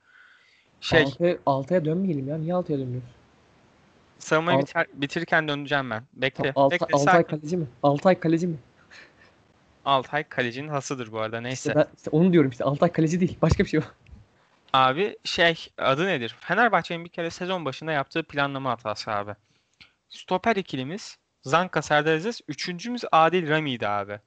Şey 0.82 1.04
Altaya, 1.04 1.38
altaya 1.46 1.86
dönmeyelim 1.86 2.28
ya. 2.28 2.38
Niye 2.38 2.54
altaya 2.54 2.80
dönmüyoruz? 2.80 3.10
savunmayı 4.20 4.58
Alt- 4.58 4.68
biter, 4.68 4.88
bitirirken 4.94 5.48
döneceğim 5.48 5.90
ben. 5.90 6.04
Bekle. 6.14 6.52
Altay, 6.56 6.80
Bekle. 6.80 6.94
Altay 6.94 7.14
sakin. 7.16 7.38
kaleci 7.38 7.58
mi? 7.58 7.68
Altay 7.84 8.20
kaleci 8.20 8.48
mi? 8.48 8.58
Altay 9.86 10.24
kalecinin 10.24 10.68
hasıdır 10.68 11.12
bu 11.12 11.20
arada. 11.20 11.42
Neyse. 11.42 11.70
İşte 11.70 11.80
ben 11.80 11.88
işte 11.98 12.10
onu 12.10 12.34
diyorum 12.34 12.52
işte. 12.52 12.64
Altay 12.64 12.92
kaleci 12.92 13.20
değil. 13.20 13.38
Başka 13.42 13.64
bir 13.64 13.70
şey 13.70 13.80
o. 13.80 13.84
Abi 14.74 15.18
şey 15.24 15.68
adı 15.78 16.08
nedir? 16.08 16.36
Fenerbahçe'nin 16.40 17.06
bir 17.06 17.10
kere 17.10 17.30
sezon 17.30 17.66
başında 17.66 17.92
yaptığı 17.92 18.24
planlama 18.24 18.72
hatası 18.72 19.12
abi. 19.12 19.36
Stoper 20.10 20.56
ikilimiz 20.56 21.18
Zanka 21.44 21.82
Serdar 21.82 22.16
Aziz. 22.16 22.42
Üçüncümüz 22.48 23.04
Adil 23.12 23.50
Rami'ydi 23.50 23.88
abi. 23.88 24.20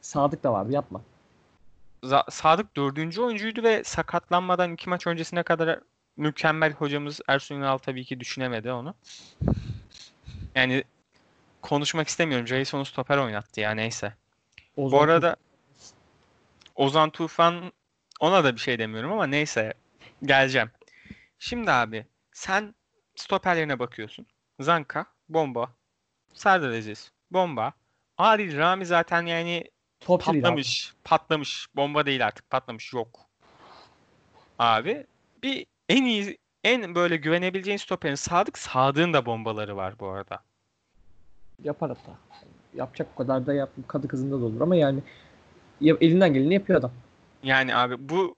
Sadık 0.00 0.44
da 0.44 0.52
vardı. 0.52 0.72
Yapma. 0.72 1.00
Za- 2.02 2.30
Sadık 2.30 2.76
dördüncü 2.76 3.20
oyuncuydu 3.20 3.62
ve 3.62 3.84
sakatlanmadan 3.84 4.72
iki 4.72 4.88
maç 4.88 5.06
öncesine 5.06 5.42
kadar 5.42 5.80
mükemmel 6.16 6.72
hocamız 6.72 7.20
Ersun 7.28 7.54
Yanal 7.54 7.78
tabii 7.78 8.04
ki 8.04 8.20
düşünemedi 8.20 8.72
onu. 8.72 8.94
Yani 10.54 10.84
konuşmak 11.62 12.08
istemiyorum. 12.08 12.46
Jason'u 12.46 12.84
stoper 12.84 13.18
oynattı 13.18 13.60
ya 13.60 13.70
neyse. 13.70 14.14
Ozan 14.76 14.98
Bu 14.98 15.02
arada 15.02 15.36
Ozan 16.76 17.10
Tufan 17.10 17.72
ona 18.20 18.44
da 18.44 18.54
bir 18.54 18.60
şey 18.60 18.78
demiyorum 18.78 19.12
ama 19.12 19.26
neyse 19.26 19.74
geleceğim. 20.22 20.70
Şimdi 21.38 21.70
abi 21.70 22.06
sen 22.32 22.74
stoperlerine 23.16 23.78
bakıyorsun. 23.78 24.26
Zanka, 24.60 25.06
bomba. 25.28 25.70
Serdar 26.32 26.70
Aziz, 26.70 27.12
bomba. 27.30 27.72
Adil 28.18 28.58
Rami 28.58 28.86
zaten 28.86 29.26
yani 29.26 29.70
abi. 30.08 30.18
patlamış. 30.24 30.94
Patlamış. 31.04 31.66
Bomba 31.76 32.06
değil 32.06 32.26
artık. 32.26 32.50
Patlamış. 32.50 32.92
Yok. 32.92 33.20
Abi 34.58 35.06
bir 35.42 35.66
en 35.88 36.04
iyi 36.04 36.38
en 36.64 36.94
böyle 36.94 37.16
güvenebileceğin 37.16 37.78
stoperin 37.78 38.14
Sadık. 38.14 38.58
Sadık'ın 38.58 39.12
da 39.12 39.26
bombaları 39.26 39.76
var 39.76 39.94
bu 40.00 40.08
arada. 40.08 40.42
Yapar 41.64 41.88
hatta. 41.90 42.18
Yapacak 42.74 43.16
kadar 43.16 43.46
da 43.46 43.54
yap. 43.54 43.70
Kadı 43.88 44.08
kızında 44.08 44.40
da 44.40 44.44
olur 44.44 44.60
ama 44.60 44.76
yani 44.76 45.00
ya- 45.80 45.96
elinden 46.00 46.34
geleni 46.34 46.54
yapıyor 46.54 46.78
adam. 46.78 46.92
Yani 47.42 47.76
abi 47.76 47.96
bu 47.98 48.36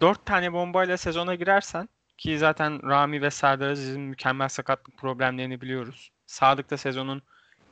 dört 0.00 0.26
tane 0.26 0.52
bombayla 0.52 0.96
sezona 0.96 1.34
girersen 1.34 1.88
ki 2.18 2.38
zaten 2.38 2.88
Rami 2.88 3.22
ve 3.22 3.30
Serdar 3.30 3.70
Aziz'in 3.70 4.00
mükemmel 4.00 4.48
sakatlık 4.48 4.96
problemlerini 4.96 5.60
biliyoruz. 5.60 6.10
Sadık 6.26 6.70
da 6.70 6.76
sezonun 6.76 7.22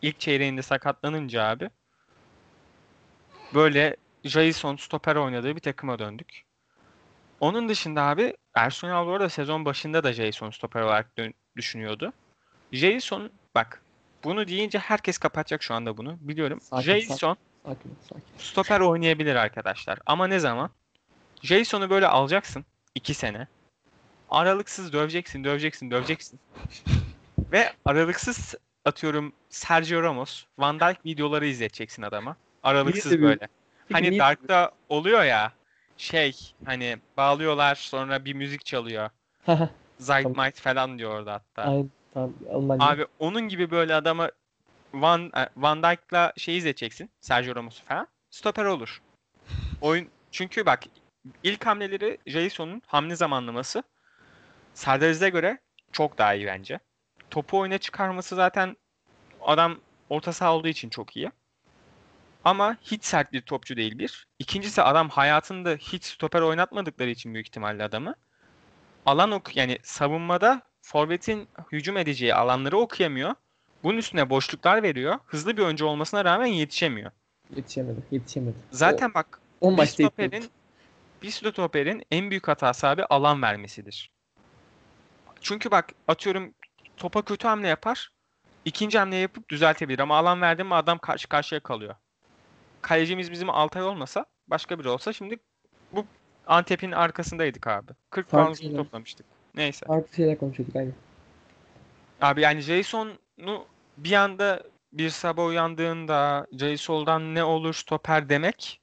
ilk 0.03 0.21
çeyreğinde 0.21 0.63
sakatlanınca 0.63 1.45
abi 1.45 1.71
böyle 3.55 3.97
Jason 4.25 4.77
stoper 4.77 5.17
oynadığı 5.17 5.57
bir 5.57 5.61
takıma 5.61 5.99
döndük. 5.99 6.45
Onun 7.41 7.69
dışında 7.69 8.03
abi 8.03 8.37
Ersun 8.55 8.89
Yanal 8.89 9.07
bu 9.07 9.11
arada 9.11 9.29
sezon 9.29 9.65
başında 9.65 10.05
da 10.05 10.13
Jason 10.13 10.51
stoper 10.51 10.83
olarak 10.83 11.07
düşünüyordu. 11.57 12.13
Jason 12.73 13.31
bak 13.55 13.83
bunu 14.25 14.49
deyince 14.49 14.79
herkes 14.79 15.19
kapatacak 15.19 15.63
şu 15.63 15.75
anda 15.75 15.97
bunu 15.97 16.17
biliyorum. 16.21 16.61
Sakin. 16.61 16.83
Jason 16.83 17.15
Sakin 17.15 17.48
ol, 17.71 17.75
sakin. 18.09 18.23
stoper 18.39 18.81
oynayabilir 18.81 19.35
arkadaşlar. 19.37 19.99
Ama 20.07 20.27
ne 20.27 20.39
zaman? 20.39 20.71
Jason'u 21.43 21.91
böyle 21.91 22.07
alacaksın 22.07 22.65
2 22.95 23.15
sene. 23.15 23.47
Aralıksız 24.31 24.93
döveceksin, 24.93 25.45
döveceksin, 25.45 25.91
döveceksin. 25.91 26.41
Ve 27.53 27.73
aralıksız 27.85 28.55
atıyorum 28.85 29.33
Sergio 29.49 30.03
Ramos, 30.03 30.45
Van 30.59 30.81
Dijk 30.81 31.05
videoları 31.07 31.47
izleteceksin 31.47 32.03
adama. 32.03 32.37
Aralıksız 32.63 33.23
böyle. 33.23 33.39
Peki 33.39 33.93
Hani 33.95 34.11
niye- 34.11 34.21
Dark'ta 34.21 34.71
oluyor 34.89 35.25
ya 35.25 35.53
şey 35.97 36.53
hani 36.65 36.97
bağlıyorlar 37.17 37.75
sonra 37.75 38.25
bir 38.25 38.33
müzik 38.33 38.65
çalıyor. 38.65 39.11
Zeitmight 39.99 40.61
falan 40.61 40.99
diyor 40.99 41.11
orada 41.19 41.33
hatta. 41.33 41.63
Aynen. 41.63 41.91
Tamam. 42.15 42.33
Abi 42.81 43.07
onun 43.19 43.49
gibi 43.49 43.71
böyle 43.71 43.95
adamı 43.95 44.29
Van 44.95 45.33
e, 45.37 45.49
Van 45.57 45.83
Dijk'la 45.83 46.33
şey 46.37 46.57
izleteceksin. 46.57 47.11
Sergio 47.21 47.57
Ramos'u 47.57 47.85
falan. 47.85 48.09
Stoper 48.31 48.65
olur. 48.65 49.03
Oyun 49.81 50.09
çünkü 50.33 50.67
bak 50.67 50.83
ilk 51.43 51.67
hamleleri 51.67 52.19
Jason'un 52.27 52.83
hamle 52.87 53.17
zamanlaması 53.17 53.83
Serdar 54.75 55.09
Aziz'e 55.09 55.29
göre 55.29 55.59
çok 55.93 56.19
daha 56.19 56.35
iyi 56.35 56.47
bence. 56.47 56.79
Topu 57.31 57.59
oyuna 57.59 57.79
çıkarması 57.79 58.37
zaten 58.37 58.77
adam 59.41 59.81
orta 60.11 60.33
saha 60.33 60.55
olduğu 60.55 60.69
için 60.69 60.91
çok 60.91 61.17
iyi. 61.17 61.31
Ama 62.45 62.77
hiç 62.83 63.05
sert 63.05 63.33
bir 63.33 63.41
topçu 63.41 63.77
değil 63.77 63.99
bir. 63.99 64.27
İkincisi 64.39 64.83
adam 64.83 65.09
hayatında 65.09 65.71
hiç 65.71 66.05
stoper 66.05 66.41
oynatmadıkları 66.41 67.11
için 67.11 67.35
büyük 67.35 67.47
ihtimalle 67.47 67.85
adamı 67.85 68.15
alan 69.07 69.31
ok 69.31 69.57
yani 69.57 69.79
savunmada 69.83 70.63
forvetin 70.83 71.49
hücum 71.73 71.97
edeceği 71.97 72.35
alanları 72.35 72.79
okuyamıyor. 72.79 73.35
Bunun 73.83 73.99
üstüne 73.99 74.31
boşluklar 74.31 74.83
veriyor. 74.83 75.19
Hızlı 75.27 75.57
bir 75.57 75.63
oyuncu 75.63 75.87
olmasına 75.87 76.25
rağmen 76.25 76.47
yetişemiyor. 76.47 77.11
Yetişemedi. 77.57 78.01
Yetişemedi. 78.11 78.57
Zaten 78.71 79.15
bak 79.15 79.41
o, 79.61 79.73
o 79.73 79.79
bir 79.79 79.87
stoperin 79.87 80.51
bir 81.23 81.31
stoperin 81.31 82.03
en 82.11 82.31
büyük 82.31 82.49
hatası 82.49 82.89
abi 82.89 83.05
alan 83.05 83.43
vermesidir. 83.43 84.11
Çünkü 85.41 85.71
bak 85.71 85.93
atıyorum 86.09 86.55
topa 86.97 87.23
kötü 87.23 87.49
hamle 87.49 87.69
yapar. 87.69 88.11
ikinci 88.65 88.99
hamle 88.99 89.17
yapıp 89.17 89.49
düzeltebilir 89.49 89.99
ama 89.99 90.17
alan 90.19 90.41
verdi 90.41 90.65
mi 90.65 90.75
adam 90.75 90.99
karşı 90.99 91.29
karşıya 91.29 91.61
kalıyor. 91.61 91.95
Kalecimiz 92.83 93.33
bizim 93.33 93.51
Altay 93.51 93.83
olmasa 93.83 94.27
başka 94.49 94.79
biri 94.79 94.89
olsa 94.89 95.13
şimdi 95.13 95.39
bu 95.93 96.07
Antep'in 96.47 96.93
arkasındaydık 96.93 97.67
abi. 97.67 97.93
40 98.11 98.29
puan 98.31 98.45
Farklı 98.45 98.63
şeyler. 98.63 98.77
toplamıştık. 98.77 99.27
Neyse. 99.55 99.87
Farklı 99.87 100.17
şeyler 100.17 100.39
konuşuyorduk 100.39 100.77
aynen. 100.77 100.95
Abi 102.21 102.41
yani 102.41 102.63
Jason'u 103.39 103.65
bir 103.99 104.13
anda 104.13 104.63
bir 104.93 105.11
sabah 105.11 105.47
uyandığında 105.47 106.47
Jason'dan 106.53 107.35
ne 107.35 107.45
olur 107.45 107.75
stoper 107.75 108.29
demek 108.29 108.81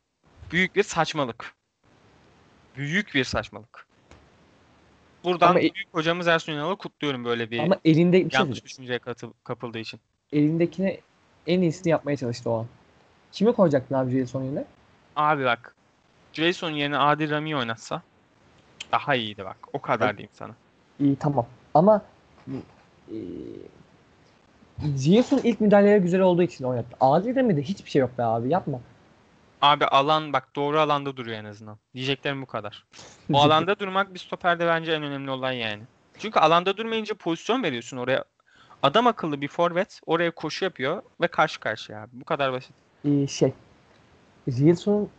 büyük 0.52 0.76
bir 0.76 0.84
saçmalık. 0.84 1.54
Büyük 2.78 3.14
bir 3.16 3.24
saçmalık. 3.24 3.86
Buradan 5.24 5.50
Ama 5.50 5.60
e- 5.60 5.62
büyük 5.62 5.88
hocamız 5.94 6.28
Ersun 6.28 6.54
Yanal'ı 6.54 6.76
kutluyorum 6.78 7.26
böyle 7.26 7.52
bir 7.52 7.60
Ama 7.60 7.78
elinde 7.86 8.26
bir 8.26 8.30
şey 8.32 8.40
yanlış 8.40 8.48
diyeceğim. 8.48 8.66
düşünceye 8.66 9.00
katıl- 9.00 9.34
kapıldığı 9.44 9.80
için. 9.80 10.00
Elindekine 10.34 11.00
en 11.48 11.62
iyisini 11.62 11.90
yapmaya 11.92 12.18
çalıştı 12.18 12.50
o 12.50 12.60
an. 12.60 12.68
Kimi 13.32 13.54
koyacaktın 13.54 13.96
abi 13.96 14.20
Jason 14.20 14.44
yerine? 14.44 14.66
Abi 15.16 15.46
bak 15.46 15.76
Jason 16.34 16.72
yerine 16.72 16.98
Adil 16.98 17.32
Rami 17.32 17.56
oynatsa 17.58 18.02
daha 18.92 19.16
iyiydi 19.16 19.46
bak. 19.46 19.58
O 19.74 19.80
kadar 19.82 20.08
Evet. 20.08 20.18
diyeyim 20.18 20.32
sana. 20.34 20.56
İyi 21.00 21.16
tamam. 21.16 21.48
Ama 21.74 22.06
e, 22.48 23.16
Jason 24.98 25.38
ilk 25.44 25.62
müdahaleleri 25.62 26.02
güzel 26.02 26.22
olduğu 26.22 26.44
için 26.44 26.64
oynattı. 26.66 26.98
Adil 27.00 27.36
demedi 27.36 27.62
hiçbir 27.62 27.90
şey 27.90 28.00
yok 28.00 28.18
be 28.18 28.24
abi 28.24 28.50
yapma. 28.50 28.80
Abi 29.62 29.86
alan 29.86 30.34
bak 30.34 30.56
doğru 30.56 30.80
alanda 30.80 31.18
duruyor 31.18 31.38
en 31.38 31.46
azından. 31.46 31.78
Diyeceklerim 31.94 32.42
bu 32.42 32.46
kadar. 32.46 32.86
O 33.34 33.38
alanda 33.38 33.80
durmak 33.80 34.14
bir 34.14 34.20
stoperde 34.20 34.68
bence 34.68 34.92
en 34.92 35.04
önemli 35.04 35.32
olay 35.32 35.58
yani. 35.58 35.84
Çünkü 36.18 36.40
alanda 36.40 36.78
durmayınca 36.78 37.16
pozisyon 37.16 37.64
veriyorsun 37.64 37.98
oraya. 37.98 38.24
Adam 38.84 39.08
akıllı 39.08 39.42
bir 39.42 39.48
forvet 39.48 40.00
oraya 40.06 40.32
koşu 40.32 40.66
yapıyor 40.66 41.02
ve 41.22 41.28
karşı 41.28 41.60
karşıya 41.60 42.02
abi. 42.02 42.10
Bu 42.14 42.26
kadar 42.26 42.54
basit. 42.54 42.72
Ee, 43.06 43.28
şey 43.28 43.54
Jason'un 44.48 45.10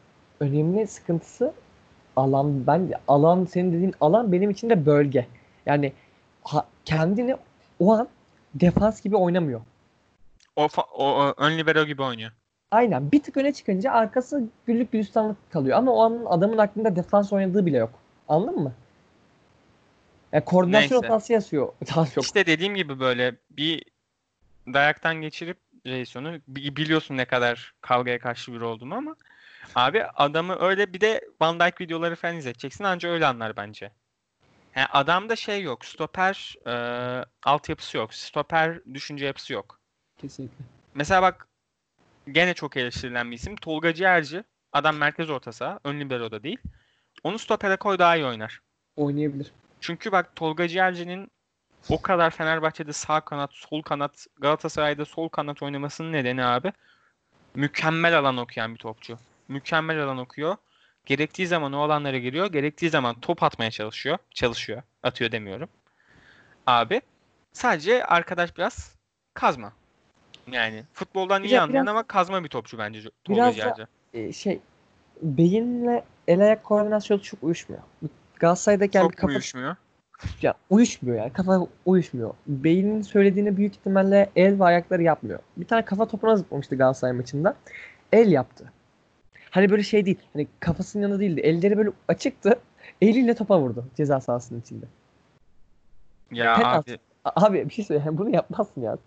önemli 0.40 0.86
sıkıntısı 0.86 1.52
alan 2.16 2.66
ben 2.66 2.92
alan 3.08 3.44
senin 3.44 3.72
dediğin 3.72 3.94
alan 4.00 4.32
benim 4.32 4.50
için 4.50 4.70
de 4.70 4.86
bölge. 4.86 5.26
Yani 5.66 5.92
ha- 6.44 6.66
kendini 6.84 7.36
o 7.80 7.92
an 7.92 8.08
defans 8.60 9.02
gibi 9.02 9.16
oynamıyor. 9.16 9.60
O, 10.56 10.68
o, 10.92 11.14
o 11.14 11.34
ön 11.36 11.58
libero 11.58 11.84
gibi 11.84 12.02
oynuyor. 12.02 12.30
Aynen 12.70 13.12
bir 13.12 13.22
tık 13.22 13.36
öne 13.36 13.52
çıkınca 13.52 13.92
arkası 13.92 14.44
güllük 14.66 14.92
gülistanlık 14.92 15.50
kalıyor 15.50 15.78
ama 15.78 15.92
o 15.92 16.02
an 16.02 16.22
adamın 16.26 16.58
aklında 16.58 16.96
defans 16.96 17.32
oynadığı 17.32 17.66
bile 17.66 17.76
yok. 17.76 17.90
Anladın 18.28 18.62
mı? 18.62 18.72
Yani 20.32 20.44
koordinasyon 20.44 21.02
hatası 21.02 21.32
yazıyor. 21.32 21.72
Çok. 22.14 22.16
İşte 22.24 22.46
dediğim 22.46 22.74
gibi 22.74 23.00
böyle 23.00 23.36
bir 23.50 23.84
dayaktan 24.72 25.14
geçirip 25.14 25.58
Jason'u 25.84 26.32
bi- 26.48 26.76
biliyorsun 26.76 27.16
ne 27.16 27.24
kadar 27.24 27.74
kavgaya 27.80 28.18
karşı 28.18 28.52
biri 28.52 28.64
olduğumu 28.64 28.94
ama 28.94 29.16
abi 29.74 30.04
adamı 30.04 30.56
öyle 30.60 30.92
bir 30.92 31.00
de 31.00 31.20
Van 31.40 31.60
Dijk 31.60 31.80
videoları 31.80 32.16
falan 32.16 32.36
izleteceksin 32.36 32.84
anca 32.84 33.08
öyle 33.08 33.26
anlar 33.26 33.56
bence. 33.56 33.90
Yani 34.76 34.86
adamda 34.86 35.36
şey 35.36 35.62
yok. 35.62 35.84
Stoper 35.84 36.54
e, 36.66 36.74
altyapısı 37.44 37.96
yok. 37.96 38.14
Stoper 38.14 38.80
düşünce 38.94 39.26
yapısı 39.26 39.52
yok. 39.52 39.80
Kesinlikle. 40.18 40.64
Mesela 40.94 41.22
bak 41.22 41.48
gene 42.32 42.54
çok 42.54 42.76
eleştirilen 42.76 43.30
bir 43.30 43.36
isim. 43.36 43.56
Tolga 43.56 43.94
Ciğerci. 43.94 44.44
Adam 44.72 44.96
merkez 44.96 45.30
orta 45.30 45.52
saha. 45.52 45.80
Ön 45.84 46.00
libero'da 46.00 46.42
değil. 46.42 46.58
Onu 47.24 47.38
stopere 47.38 47.76
koy 47.76 47.98
daha 47.98 48.16
iyi 48.16 48.26
oynar. 48.26 48.60
Oynayabilir. 48.96 49.52
Çünkü 49.80 50.12
bak 50.12 50.36
Tolga 50.36 50.68
Ciğerci'nin 50.68 51.30
o 51.88 52.02
kadar 52.02 52.30
Fenerbahçe'de 52.30 52.92
sağ 52.92 53.20
kanat, 53.20 53.50
sol 53.52 53.82
kanat, 53.82 54.26
Galatasaray'da 54.40 55.04
sol 55.04 55.28
kanat 55.28 55.62
oynamasının 55.62 56.12
nedeni 56.12 56.44
abi 56.44 56.72
mükemmel 57.54 58.18
alan 58.18 58.36
okuyan 58.36 58.74
bir 58.74 58.78
topçu. 58.78 59.18
Mükemmel 59.48 60.02
alan 60.02 60.18
okuyor. 60.18 60.56
Gerektiği 61.06 61.46
zaman 61.46 61.72
o 61.72 61.80
alanlara 61.80 62.18
giriyor. 62.18 62.46
Gerektiği 62.52 62.90
zaman 62.90 63.20
top 63.20 63.42
atmaya 63.42 63.70
çalışıyor. 63.70 64.18
Çalışıyor. 64.30 64.82
Atıyor 65.02 65.32
demiyorum. 65.32 65.68
Abi 66.66 67.00
sadece 67.52 68.04
arkadaş 68.04 68.56
biraz 68.56 68.94
kazma. 69.34 69.72
Yani 70.52 70.84
futboldan 70.92 71.44
iyi 71.44 71.60
anlayan 71.60 71.84
biraz- 71.86 71.88
ama 71.94 72.02
kazma 72.02 72.44
bir 72.44 72.48
topçu 72.48 72.78
bence 72.78 73.00
Tolga 73.24 73.52
Biraz 73.54 73.78
da-. 73.78 73.86
Ee, 74.14 74.32
şey 74.32 74.60
beyinle 75.22 76.04
el 76.28 76.40
ayak 76.40 76.64
koordinasyonu 76.64 77.22
çok 77.22 77.42
uyuşmuyor. 77.42 77.82
Galatasaray'daki 78.38 78.96
yani 78.96 79.04
bir 79.04 79.10
Çok 79.12 79.20
kafa 79.20 79.32
uyuşmuyor. 79.32 79.76
ya, 80.42 80.54
uyuşmuyor 80.70 81.18
yani 81.18 81.32
kafa 81.32 81.66
uyuşmuyor. 81.86 82.34
Beynin 82.46 83.02
söylediğini 83.02 83.56
büyük 83.56 83.74
ihtimalle 83.74 84.30
el 84.36 84.60
ve 84.60 84.64
ayakları 84.64 85.02
yapmıyor. 85.02 85.38
Bir 85.56 85.66
tane 85.66 85.84
kafa 85.84 86.08
topuna 86.08 86.36
zıplamıştı 86.36 86.76
Galatasaray 86.76 87.12
maçında. 87.12 87.56
El 88.12 88.32
yaptı. 88.32 88.72
Hani 89.50 89.70
böyle 89.70 89.82
şey 89.82 90.06
değil. 90.06 90.18
Hani 90.32 90.46
kafasının 90.60 91.02
yanında 91.02 91.20
değildi. 91.20 91.40
Elleri 91.40 91.76
böyle 91.78 91.90
açıktı. 92.08 92.58
Eliyle 93.02 93.34
topa 93.34 93.60
vurdu 93.60 93.84
ceza 93.96 94.20
sahasının 94.20 94.60
içinde. 94.60 94.86
Ya 96.32 96.56
Penaltı. 96.56 96.92
abi 96.92 96.98
Abi 97.24 97.68
bir 97.68 97.74
şey 97.74 97.84
söyleyeyim. 97.84 98.18
Bunu 98.18 98.30
yapmazsın 98.30 98.80
ya. 98.82 98.98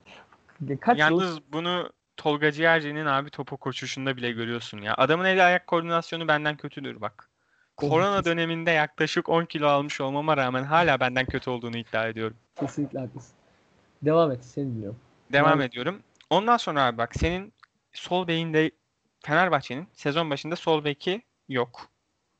Kaç 0.82 1.00
yıl 1.00 1.06
Yalnız 1.06 1.40
bunu 1.52 1.90
Tolga 2.18 2.52
Ciğerci'nin 2.52 3.06
abi 3.06 3.30
topu 3.30 3.58
koşuşunda 3.58 4.18
bile 4.18 4.32
görüyorsun 4.32 4.78
ya. 4.82 4.94
Adamın 4.98 5.26
el 5.26 5.46
ayak 5.48 5.68
koordinasyonu 5.68 6.28
benden 6.28 6.58
kötüdür 6.58 7.02
bak. 7.02 7.30
Korona 7.78 8.26
döneminde 8.26 8.72
yaklaşık 8.72 9.30
10 9.30 9.46
kilo 9.46 9.68
almış 9.68 10.02
olmama 10.02 10.38
rağmen 10.38 10.64
hala 10.64 11.00
benden 11.00 11.26
kötü 11.26 11.50
olduğunu 11.50 11.78
iddia 11.78 12.08
ediyorum. 12.08 12.38
kesinlikle 12.56 13.00
haklısın. 13.00 13.34
Devam 14.02 14.32
et. 14.32 14.46
Seni 14.46 14.66
dinliyorum. 14.76 15.00
Devam 15.34 15.60
Yani- 15.60 15.64
ediyorum. 15.64 16.00
Ondan 16.30 16.58
sonra 16.58 16.84
abi 16.86 16.98
bak 16.98 17.16
senin 17.16 17.54
sol 17.94 18.28
bekinde 18.28 18.72
Fenerbahçe'nin 19.26 19.88
sezon 19.94 20.30
başında 20.30 20.56
sol 20.56 20.84
beki 20.84 21.22
yok. 21.50 21.90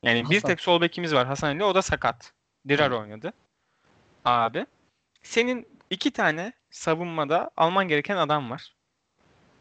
Yani 0.02 0.30
bir 0.30 0.34
Hasan. 0.34 0.48
tek 0.48 0.60
sol 0.60 0.80
bekimiz 0.80 1.14
var 1.14 1.26
Hasan 1.26 1.48
Ali 1.48 1.64
o 1.64 1.74
da 1.74 1.82
sakat. 1.82 2.32
Dirar 2.68 2.90
oynadı. 2.90 3.32
Abi 4.24 4.66
senin 5.22 5.68
iki 5.90 6.10
tane 6.10 6.52
savunmada 6.70 7.50
alman 7.56 7.88
gereken 7.88 8.16
adam 8.16 8.50
var. 8.50 8.74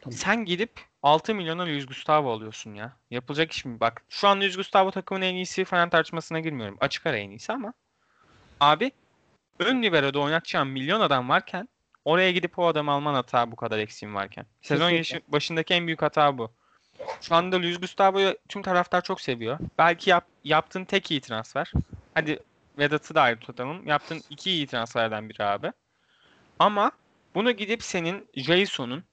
Tamam. 0.01 0.17
Sen 0.17 0.45
gidip 0.45 0.71
6 1.03 1.35
milyona 1.35 1.65
Luis 1.65 1.85
Gustavo 1.85 2.31
alıyorsun 2.31 2.73
ya. 2.73 2.97
Yapılacak 3.11 3.51
iş 3.51 3.65
mi? 3.65 3.79
Bak 3.79 4.03
şu 4.09 4.27
an 4.27 4.39
Luis 4.39 4.55
Gustavo 4.55 4.91
takımın 4.91 5.21
en 5.21 5.35
iyisi 5.35 5.65
falan 5.65 5.89
tartışmasına 5.89 6.39
girmiyorum. 6.39 6.77
Açık 6.81 7.05
ara 7.05 7.17
en 7.17 7.29
iyisi 7.29 7.53
ama 7.53 7.73
abi 8.59 8.91
ön 9.59 9.83
libero'da 9.83 10.19
oynatacağın 10.19 10.67
milyon 10.67 11.01
adam 11.01 11.29
varken 11.29 11.69
oraya 12.05 12.31
gidip 12.31 12.59
o 12.59 12.67
adamı 12.67 12.91
alman 12.91 13.13
hata 13.13 13.51
bu 13.51 13.55
kadar 13.55 13.79
eksiğin 13.79 14.15
varken. 14.15 14.45
Sezon 14.61 14.89
Kesinlikle. 14.89 15.31
başındaki 15.31 15.73
en 15.73 15.87
büyük 15.87 16.01
hata 16.01 16.37
bu. 16.37 16.51
Şu 17.21 17.35
anda 17.35 17.61
Luis 17.61 17.79
Gustavo'yu 17.79 18.37
tüm 18.49 18.61
taraftar 18.61 19.01
çok 19.01 19.21
seviyor. 19.21 19.59
Belki 19.77 20.09
yap, 20.09 20.25
yaptığın 20.43 20.85
tek 20.85 21.11
iyi 21.11 21.21
transfer. 21.21 21.71
Hadi 22.13 22.39
Vedat'ı 22.77 23.15
da 23.15 23.21
ayrı 23.21 23.39
tutalım. 23.39 23.87
Yaptığın 23.87 24.21
iki 24.29 24.51
iyi 24.51 24.67
transferden 24.67 25.29
biri 25.29 25.43
abi. 25.43 25.71
Ama 26.59 26.91
bunu 27.35 27.51
gidip 27.51 27.83
senin 27.83 28.27
Jason'un, 28.35 29.03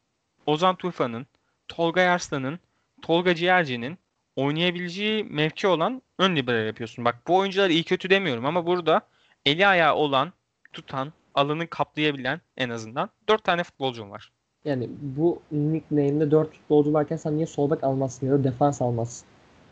Ozan 0.46 0.76
Tufan'ın, 0.76 1.26
Tolga 1.68 2.00
Yarslan'ın, 2.00 2.58
Tolga 3.02 3.34
Ciğerci'nin 3.34 3.98
oynayabileceği 4.36 5.24
mevki 5.24 5.66
olan 5.66 6.02
ön 6.18 6.36
libero 6.36 6.56
yapıyorsun. 6.56 7.04
Bak 7.04 7.16
bu 7.26 7.36
oyuncular 7.36 7.70
iyi 7.70 7.84
kötü 7.84 8.10
demiyorum 8.10 8.46
ama 8.46 8.66
burada 8.66 9.00
eli 9.44 9.66
ayağı 9.66 9.94
olan, 9.94 10.32
tutan, 10.72 11.12
alanı 11.34 11.66
kaplayabilen 11.66 12.40
en 12.56 12.70
azından 12.70 13.10
4 13.28 13.44
tane 13.44 13.64
futbolcum 13.64 14.10
var. 14.10 14.32
Yani 14.66 14.88
bu 15.00 15.42
nickname'de 15.52 16.30
4 16.30 16.52
futbolcu 16.54 16.92
varken 16.92 17.16
sen 17.16 17.36
niye 17.36 17.46
sol 17.46 17.70
bek 17.70 17.84
almazsın 17.84 18.26
ya 18.26 18.32
da 18.32 18.44
defans 18.44 18.82
almazsın? 18.82 19.26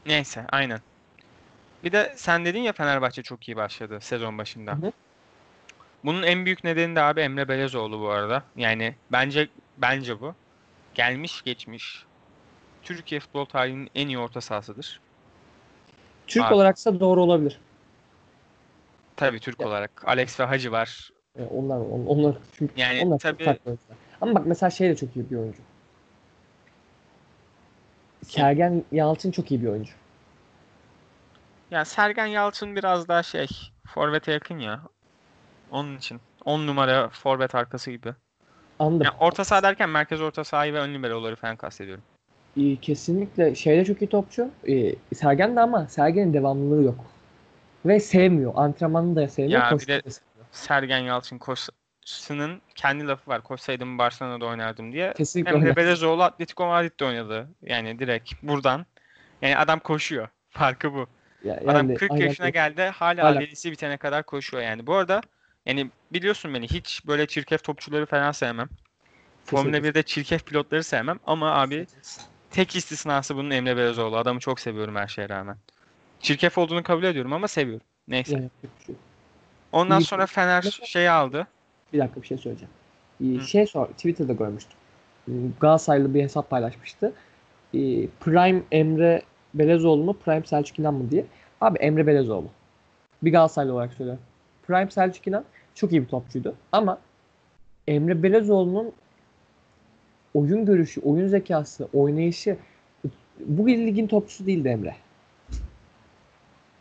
Neyse 0.06 0.44
aynen. 0.52 0.80
Bir 1.84 1.92
de 1.92 2.14
sen 2.16 2.44
dedin 2.44 2.60
ya 2.60 2.72
Fenerbahçe 2.72 3.22
çok 3.22 3.48
iyi 3.48 3.56
başladı 3.56 3.98
sezon 4.00 4.38
başında. 4.38 4.72
Hı 4.72 4.76
hı. 4.86 4.92
Bunun 6.04 6.22
en 6.22 6.44
büyük 6.44 6.64
nedeni 6.64 6.96
de 6.96 7.00
abi 7.02 7.20
Emre 7.20 7.48
Belezoğlu 7.48 8.00
bu 8.00 8.08
arada. 8.10 8.42
Yani 8.56 8.94
bence 9.12 9.48
bence 9.78 10.20
bu. 10.20 10.34
Gelmiş 10.94 11.42
geçmiş 11.42 12.04
Türkiye 12.82 13.20
futbol 13.20 13.44
tarihinin 13.44 13.88
en 13.94 14.08
iyi 14.08 14.18
orta 14.18 14.40
sahasıdır. 14.40 15.00
Türk 16.26 16.44
Abi. 16.44 16.54
olaraksa 16.54 17.00
doğru 17.00 17.22
olabilir. 17.22 17.60
Tabii 19.16 19.40
Türk 19.40 19.60
Ya- 19.60 19.68
olarak. 19.68 20.02
Alex 20.06 20.40
ve 20.40 20.44
Hacı 20.44 20.72
var. 20.72 21.10
E, 21.38 21.42
onlar 21.44 21.76
on- 21.76 22.06
onlar 22.06 22.34
çünkü 22.52 22.72
Yani 22.80 23.02
onlar 23.04 23.18
tabii- 23.18 23.44
farklı. 23.44 23.76
Ama 24.20 24.34
bak 24.34 24.46
mesela 24.46 24.70
şey 24.70 24.88
de 24.88 24.96
çok 24.96 25.16
iyi 25.16 25.30
bir 25.30 25.36
oyuncu. 25.36 25.58
Sergen 28.22 28.84
Yalçın 28.92 29.30
çok 29.30 29.50
iyi 29.50 29.62
bir 29.62 29.68
oyuncu. 29.68 29.92
Yani 31.70 31.86
Sergen 31.86 32.26
Yalçın 32.26 32.76
biraz 32.76 33.08
daha 33.08 33.22
şey, 33.22 33.46
forvete 33.86 34.32
yakın 34.32 34.58
ya. 34.58 34.80
Onun 35.70 35.96
için. 35.96 36.20
10 36.44 36.66
numara 36.66 37.08
forvet 37.08 37.54
arkası 37.54 37.90
gibi. 37.90 38.14
Anladım. 38.78 39.04
Yani 39.04 39.14
orta 39.20 39.44
saha 39.44 39.62
derken 39.62 39.88
merkez 39.90 40.20
orta 40.20 40.44
sahayı 40.44 40.72
ve 40.72 40.80
ön 40.80 40.94
liberoları 40.94 41.36
falan 41.36 41.56
kastediyorum. 41.56 42.04
E, 42.56 42.76
kesinlikle 42.76 43.54
şeyde 43.54 43.84
çok 43.84 44.02
iyi 44.02 44.06
topçu. 44.08 44.50
E, 44.68 44.94
Sergen 45.14 45.56
de 45.56 45.60
ama 45.60 45.86
Sergen'in 45.88 46.34
devamlılığı 46.34 46.82
yok. 46.82 47.04
Ve 47.86 48.00
sevmiyor. 48.00 48.52
Antrenmanını 48.56 49.16
da 49.16 49.28
sevmiyor. 49.28 49.62
Ya 49.62 49.78
bir 49.78 49.86
de- 49.86 50.10
sevmiyor. 50.10 50.46
Sergen 50.52 50.98
Yalçın 50.98 51.38
koşsının 52.14 52.60
kendi 52.74 53.06
lafı 53.06 53.30
var. 53.30 53.42
Koşsaydım 53.42 53.98
Barcelona'da 53.98 54.46
oynardım 54.46 54.92
diye. 54.92 55.12
Kesinlikle 55.16 55.52
Emre 55.52 55.64
öyle. 55.64 55.76
Belezoğlu 55.76 56.22
Atletico 56.22 56.66
Madrid'de 56.66 57.04
oynadı. 57.04 57.48
Yani 57.62 57.98
direkt 57.98 58.32
buradan. 58.42 58.86
Yani 59.42 59.56
adam 59.56 59.78
koşuyor. 59.80 60.28
Farkı 60.50 60.92
bu. 60.94 61.06
Ya- 61.44 61.54
Adam 61.64 61.76
yani 61.88 61.94
40 61.94 62.10
aynen 62.12 62.26
yaşına 62.26 62.48
geldi. 62.48 62.82
Hala 62.82 63.24
Hala. 63.24 63.38
acelesi 63.38 63.72
bitene 63.72 63.96
kadar 63.96 64.22
koşuyor 64.22 64.62
yani. 64.62 64.86
Bu 64.86 64.94
arada 64.94 65.20
yani 65.66 65.90
biliyorsun 66.12 66.54
beni 66.54 66.68
hiç 66.68 67.06
böyle 67.06 67.26
çirkef 67.26 67.64
topçuları 67.64 68.06
falan 68.06 68.32
sevmem. 68.32 68.68
Formula 69.44 69.72
Kesinlikle. 69.72 69.88
1'de 70.00 70.02
çirkef 70.02 70.46
pilotları 70.46 70.84
sevmem 70.84 71.18
ama 71.26 71.54
abi 71.54 71.86
tek 72.50 72.76
istisnası 72.76 73.36
bunun 73.36 73.50
Emre 73.50 73.76
Belezoğlu. 73.76 74.16
Adamı 74.16 74.40
çok 74.40 74.60
seviyorum 74.60 74.96
her 74.96 75.08
şeye 75.08 75.28
rağmen. 75.28 75.56
Çirkef 76.20 76.58
olduğunu 76.58 76.82
kabul 76.82 77.02
ediyorum 77.04 77.32
ama 77.32 77.48
seviyorum. 77.48 77.86
Neyse. 78.08 78.48
Ondan 79.72 80.00
sonra 80.00 80.26
Fener 80.26 80.64
Mesela- 80.64 80.86
şey 80.86 81.08
aldı. 81.08 81.46
Bir 81.94 81.98
dakika 81.98 82.22
bir 82.22 82.26
şey 82.26 82.38
söyleyeceğim. 82.38 82.74
Ee. 83.20 83.40
Şey 83.40 83.66
sor, 83.66 83.86
Twitter'da 83.86 84.32
görmüştüm. 84.32 84.76
Ee, 85.28 85.32
Galatasaraylı 85.60 86.14
bir 86.14 86.22
hesap 86.22 86.50
paylaşmıştı. 86.50 87.12
Ee, 87.74 88.06
Prime 88.20 88.62
Emre 88.72 89.22
Belezoğlu 89.54 90.04
mu, 90.04 90.16
Prime 90.24 90.46
Selçuk 90.46 90.78
İnan 90.78 90.94
mı 90.94 91.10
diye. 91.10 91.24
Abi 91.60 91.78
Emre 91.78 92.06
Belezoğlu. 92.06 92.48
Bir 93.22 93.32
Galatasaraylı 93.32 93.72
olarak 93.72 93.92
söylüyorum. 93.92 94.22
Prime 94.66 94.90
Selçuk 94.90 95.26
İnan 95.26 95.44
çok 95.74 95.92
iyi 95.92 96.02
bir 96.02 96.08
topçuydu. 96.08 96.54
Ama 96.72 96.98
Emre 97.88 98.22
Belezoğlu'nun 98.22 98.92
oyun 100.34 100.66
görüşü, 100.66 101.00
oyun 101.00 101.26
zekası, 101.26 101.88
oynayışı 101.92 102.56
bu 103.40 103.68
ligin 103.68 104.06
topçusu 104.06 104.46
değildi 104.46 104.68
Emre. 104.68 104.96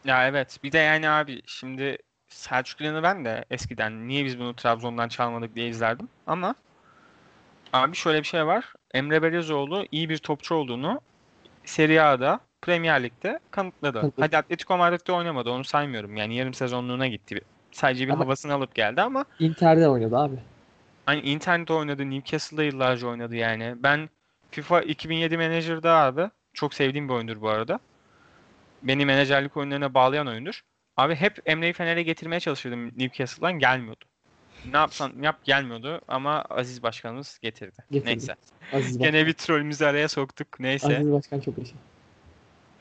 Ya 0.06 0.28
evet. 0.28 0.60
Bir 0.64 0.72
de 0.72 0.78
yani 0.78 1.10
abi 1.10 1.42
şimdi 1.46 1.98
Selçuk 2.38 2.82
İnan'ı 2.82 3.04
ben 3.04 3.26
de 3.26 3.46
eskiden 3.52 4.08
niye 4.08 4.26
biz 4.26 4.40
bunu 4.40 4.56
Trabzon'dan 4.56 5.08
çalmadık 5.08 5.56
diye 5.56 5.68
izlerdim. 5.68 6.10
Ama 6.28 6.56
abi 7.74 7.96
şöyle 7.96 8.20
bir 8.20 8.28
şey 8.28 8.46
var. 8.46 8.74
Emre 8.94 9.22
Belezoğlu 9.24 9.86
iyi 9.92 10.10
bir 10.10 10.18
topçu 10.18 10.56
olduğunu 10.56 11.02
Serie 11.66 12.00
A'da, 12.00 12.40
Premier 12.62 13.04
Lig'de 13.04 13.40
kanıtladı. 13.52 14.02
Kanıtladı. 14.02 14.22
Hadi 14.26 14.38
Atletico 14.38 14.78
Madrid'de 14.78 15.12
oynamadı. 15.12 15.50
Onu 15.50 15.64
saymıyorum. 15.64 16.18
Yani 16.18 16.36
yarım 16.36 16.54
sezonluğuna 16.54 17.08
gitti. 17.08 17.42
Sadece 17.72 18.08
bir 18.08 18.12
Ama- 18.14 18.24
havasını 18.26 18.54
alıp 18.54 18.76
geldi 18.76 19.02
ama 19.02 19.26
Inter'de 19.40 19.88
oynadı 19.90 20.18
abi. 20.18 20.36
hani 21.06 21.22
internette 21.22 21.74
oynadı. 21.74 22.10
Newcastle'da 22.10 22.64
yıllarca 22.64 23.08
oynadı 23.08 23.36
yani. 23.36 23.76
Ben 23.78 24.10
FIFA 24.52 24.82
2007 24.82 25.38
Manager'da 25.38 25.96
abi 25.96 26.30
çok 26.54 26.74
sevdiğim 26.74 27.10
bir 27.10 27.14
oyundur 27.14 27.42
bu 27.42 27.50
arada. 27.50 27.80
Beni 28.84 29.06
menajerlik 29.06 29.58
oyunlarına 29.58 29.94
bağlayan 29.94 30.28
oyundur. 30.28 30.62
Abi 30.98 31.16
hep 31.16 31.40
Emre'yi 31.46 31.74
Fener'e 31.74 32.04
getirmeye 32.04 32.40
çalışıyordum 32.40 32.92
Newcastle'dan 32.98 33.60
gelmiyordu. 33.60 34.06
Ne 34.72 34.78
yapsan 34.78 35.14
yap 35.22 35.44
gelmiyordu 35.44 36.02
ama 36.08 36.42
Aziz 36.42 36.84
Başkanımız 36.84 37.40
getirdi. 37.42 37.84
Getirdi. 37.92 38.10
Neyse. 38.10 38.36
Aziz, 38.74 38.98
Gene 38.98 39.28
bir 39.28 39.34
trollümüzü 39.34 39.86
araya 39.86 40.08
soktuk. 40.08 40.60
Neyse. 40.60 40.98
Aziz 40.98 41.12
Başkan 41.12 41.40
çok 41.40 41.58
iyi. 41.58 41.74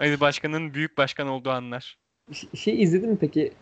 Aziz 0.01 0.21
Başkan'ın 0.21 0.75
büyük 0.75 0.99
başkan 0.99 1.29
olduğu 1.29 1.51
anlar. 1.51 1.99
Ş- 2.33 2.57
Şey 2.57 2.83
izledin 2.83 3.11
mi 3.11 3.17
peki? 3.21 3.53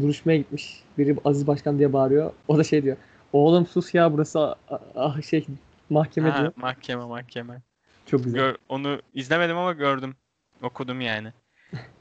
Duruşmaya 0.00 0.36
gitmiş. 0.38 0.82
Biri 0.98 1.16
Aziz 1.24 1.46
Başkan 1.46 1.78
diye 1.78 1.92
bağırıyor. 1.92 2.32
O 2.48 2.58
da 2.58 2.64
şey 2.64 2.82
diyor. 2.82 2.96
Oğlum 3.32 3.66
sus 3.66 3.94
ya 3.94 4.12
burası 4.12 4.54
ah 4.96 5.22
şey 5.22 5.46
mahkeme 5.90 6.30
Ha, 6.30 6.40
diyor. 6.40 6.52
mahkeme 6.56 7.04
mahkeme. 7.04 7.62
Çok 8.06 8.24
güzel. 8.24 8.40
Gör- 8.40 8.56
onu 8.68 9.02
izlemedim 9.14 9.56
ama 9.56 9.72
gördüm. 9.72 10.16
Okudum 10.62 11.00
yani. 11.00 11.32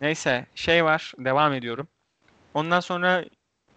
Neyse 0.01 0.45
şey 0.55 0.85
var. 0.85 1.13
Devam 1.17 1.53
ediyorum. 1.53 1.87
Ondan 2.53 2.79
sonra 2.79 3.25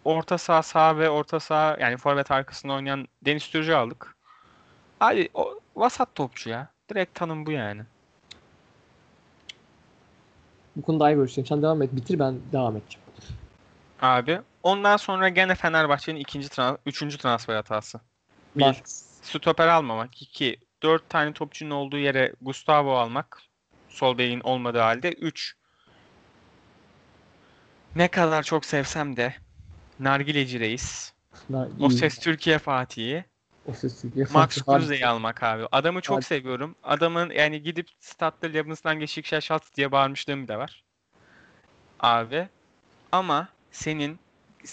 orta 0.04 0.38
saha 0.38 0.62
sağ 0.62 0.98
ve 0.98 1.10
orta 1.10 1.40
saha 1.40 1.76
yani 1.80 1.96
forvet 1.96 2.30
arkasında 2.30 2.72
oynayan 2.72 3.08
Deniz 3.22 3.50
Türücü 3.50 3.72
aldık. 3.72 4.16
Abi 5.00 5.28
o 5.34 5.60
vasat 5.76 6.14
topçu 6.14 6.50
ya. 6.50 6.68
Direkt 6.90 7.14
tanım 7.14 7.46
bu 7.46 7.50
yani. 7.50 7.82
Bu 10.76 10.82
konuda 10.82 11.04
ayrı 11.04 11.16
görüşeceğim. 11.16 11.46
Sen 11.46 11.62
devam 11.62 11.82
et. 11.82 11.90
Bitir 11.92 12.18
ben 12.18 12.34
devam 12.52 12.76
edeceğim. 12.76 13.06
Abi. 14.02 14.40
Ondan 14.62 14.96
sonra 14.96 15.28
gene 15.28 15.54
Fenerbahçe'nin 15.54 16.20
ikinci 16.20 16.48
trans 16.48 16.78
üçüncü 16.86 17.18
transfer 17.18 17.54
hatası. 17.54 18.00
Bir. 18.56 18.64
Var. 18.64 18.82
Stoper 19.22 19.68
almamak. 19.68 20.22
2. 20.22 20.58
4 20.82 21.08
tane 21.08 21.32
topçunun 21.32 21.70
olduğu 21.70 21.98
yere 21.98 22.32
Gustavo 22.40 22.96
almak. 22.96 23.42
Sol 23.88 24.18
beyin 24.18 24.40
olmadığı 24.40 24.78
halde. 24.78 25.12
3. 25.12 25.56
Ne 27.96 28.08
kadar 28.08 28.42
çok 28.42 28.64
sevsem 28.64 29.16
de 29.16 29.34
Nargileci 30.00 30.60
Reis. 30.60 31.12
O 31.80 31.90
ses 31.90 32.18
Türkiye 32.18 32.58
Fatih'i. 32.58 33.24
O 33.66 33.72
ses 33.72 34.02
Türkiye. 34.02 34.26
Max. 34.32 34.62
Kruse'yi 34.62 35.06
almak 35.06 35.42
abi. 35.42 35.66
Adamı 35.72 36.00
çok 36.00 36.16
Hadi. 36.16 36.24
seviyorum. 36.24 36.74
Adamın 36.82 37.30
yani 37.30 37.62
gidip 37.62 37.88
statta 38.00 38.46
Leibniz'den 38.46 39.00
geçik 39.00 39.26
şaşalt 39.26 39.74
diye 39.76 39.92
bağırmışlığım 39.92 40.44
bile 40.44 40.56
var. 40.58 40.84
Abi. 42.00 42.48
Ama 43.12 43.48
senin 43.70 44.18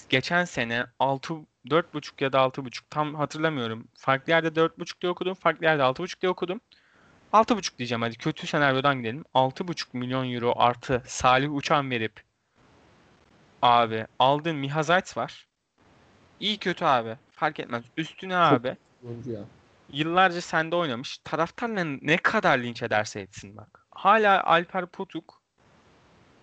geçen 0.10 0.46
sene 0.46 0.86
6 1.00 1.34
4.5 1.68 2.24
ya 2.24 2.34
da 2.34 2.38
6.5 2.38 2.82
tam 2.90 3.16
hatırlamıyorum. 3.16 3.88
Farklı 3.98 4.32
yerde 4.32 4.48
4.5 4.48 5.02
diye 5.02 5.12
okudum. 5.12 5.34
Farklı 5.34 5.66
yerde 5.66 5.82
6.5 5.82 6.22
diye 6.22 6.30
okudum. 6.30 6.62
6.5 7.34 7.78
diyeceğim 7.78 8.02
hadi. 8.02 8.18
Kötü 8.18 8.48
senaryodan 8.48 8.98
gidelim. 8.98 9.24
6.5 9.34 9.98
milyon 9.98 10.34
euro 10.34 10.54
artı 10.58 11.04
Salih 11.08 11.56
Uçan 11.56 11.92
verip 11.92 12.31
abi 13.62 14.08
aldığın 14.20 14.56
Miha 14.56 14.84
Zayt 14.84 15.18
var. 15.18 15.48
İyi 16.40 16.58
kötü 16.58 16.86
abi. 16.86 17.18
Fark 17.32 17.60
etmez. 17.60 17.84
Üstüne 17.98 18.38
abi 18.38 18.76
Oyuncu 19.08 19.32
ya. 19.32 19.42
yıllarca 19.94 20.42
sende 20.42 20.76
oynamış. 20.76 21.18
Taraftarla 21.18 21.84
ne 22.02 22.18
kadar 22.18 22.58
linç 22.60 22.84
ederse 22.84 23.20
etsin 23.20 23.58
bak. 23.58 23.86
Hala 23.92 24.44
Alper 24.44 24.86
Potuk 24.86 25.42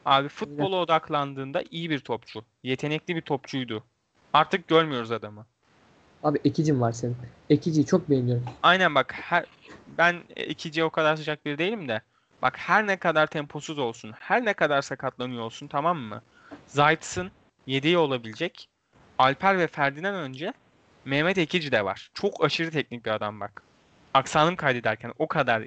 abi 0.04 0.28
futbola 0.28 0.76
odaklandığında 0.76 1.62
iyi 1.70 1.90
bir 1.90 1.98
topçu. 1.98 2.44
Yetenekli 2.62 3.16
bir 3.16 3.22
topçuydu. 3.22 3.84
Artık 4.32 4.68
görmüyoruz 4.68 5.12
adamı. 5.12 5.46
Abi 6.22 6.38
ekicim 6.44 6.80
var 6.80 6.92
senin. 6.92 7.16
Ekiciyi 7.50 7.86
çok 7.86 8.10
beğeniyorum. 8.10 8.44
Aynen 8.62 8.94
bak 8.94 9.12
her 9.12 9.44
ben 9.86 10.22
ikinciye 10.36 10.84
o 10.84 10.90
kadar 10.90 11.16
sıcak 11.16 11.46
bir 11.46 11.58
değilim 11.58 11.88
de 11.88 12.02
bak 12.42 12.58
her 12.58 12.86
ne 12.86 12.96
kadar 12.96 13.26
temposuz 13.26 13.78
olsun, 13.78 14.12
her 14.18 14.44
ne 14.44 14.54
kadar 14.54 14.82
sakatlanıyor 14.82 15.42
olsun 15.42 15.68
tamam 15.68 15.98
mı? 15.98 16.22
Zayt'sın 16.66 17.30
yedeği 17.66 17.98
olabilecek. 17.98 18.68
Alper 19.18 19.58
ve 19.58 19.66
Ferdi'den 19.66 20.14
önce 20.14 20.52
Mehmet 21.04 21.38
Ekici 21.38 21.72
de 21.72 21.84
var. 21.84 22.10
Çok 22.14 22.44
aşırı 22.44 22.70
teknik 22.70 23.06
bir 23.06 23.10
adam 23.10 23.40
bak. 23.40 23.62
Aksanım 24.14 24.56
kaydederken 24.56 25.12
o 25.18 25.28
kadar 25.28 25.66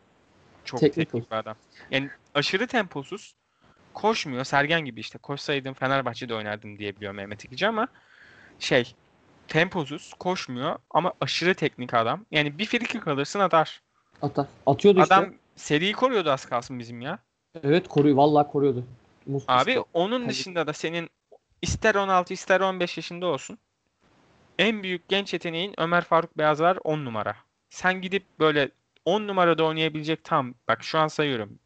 çok 0.65 0.79
Teknik 0.79 0.95
teknik 0.95 1.31
bir 1.31 1.35
adam. 1.35 1.55
Yani 1.91 2.09
aşırı 2.33 2.67
temposuz. 2.67 3.33
Koşmuyor. 3.93 4.43
Sergen 4.43 4.85
gibi 4.85 4.99
işte. 4.99 5.17
Koşsaydım 5.17 5.73
Fenerbahçe'de 5.73 6.35
oynardım 6.35 6.77
diye 6.77 6.95
biliyor 6.95 7.13
Mehmet 7.13 7.45
Ekici 7.45 7.67
ama 7.67 7.87
şey 8.59 8.95
temposuz, 9.47 10.13
koşmuyor 10.19 10.75
ama 10.89 11.13
aşırı 11.21 11.55
teknik 11.55 11.93
adam. 11.93 12.25
Yani 12.31 12.57
bir 12.57 12.65
frikik 12.65 13.07
alırsın 13.07 13.39
atar. 13.39 13.81
Atar. 14.21 14.47
Atıyordu 14.65 15.01
işte. 15.01 15.15
Adam 15.15 15.33
seriyi 15.55 15.93
koruyordu 15.93 16.31
az 16.31 16.45
kalsın 16.45 16.79
bizim 16.79 17.01
ya. 17.01 17.19
Evet 17.63 17.87
koruyor. 17.87 18.15
Vallahi 18.15 18.47
koruyordu. 18.47 18.85
Mus- 19.29 19.43
Abi 19.47 19.71
onun 19.93 20.29
dışında 20.29 20.67
da 20.67 20.73
senin 20.73 21.09
ister 21.61 21.95
16 21.95 22.33
ister 22.33 22.59
15 22.59 22.97
yaşında 22.97 23.25
olsun. 23.25 23.57
En 24.59 24.83
büyük 24.83 25.09
genç 25.09 25.33
yeteneğin 25.33 25.73
Ömer 25.77 26.01
Faruk 26.03 26.37
Beyaz 26.37 26.59
var 26.61 26.77
10 26.83 27.05
numara. 27.05 27.35
Sen 27.69 28.01
gidip 28.01 28.25
böyle 28.39 28.69
10 29.05 29.27
numarada 29.27 29.63
oynayabilecek 29.63 30.23
tam 30.23 30.53
bak 30.67 30.83
şu 30.83 30.99
an 30.99 31.07
sayıyorum. 31.07 31.59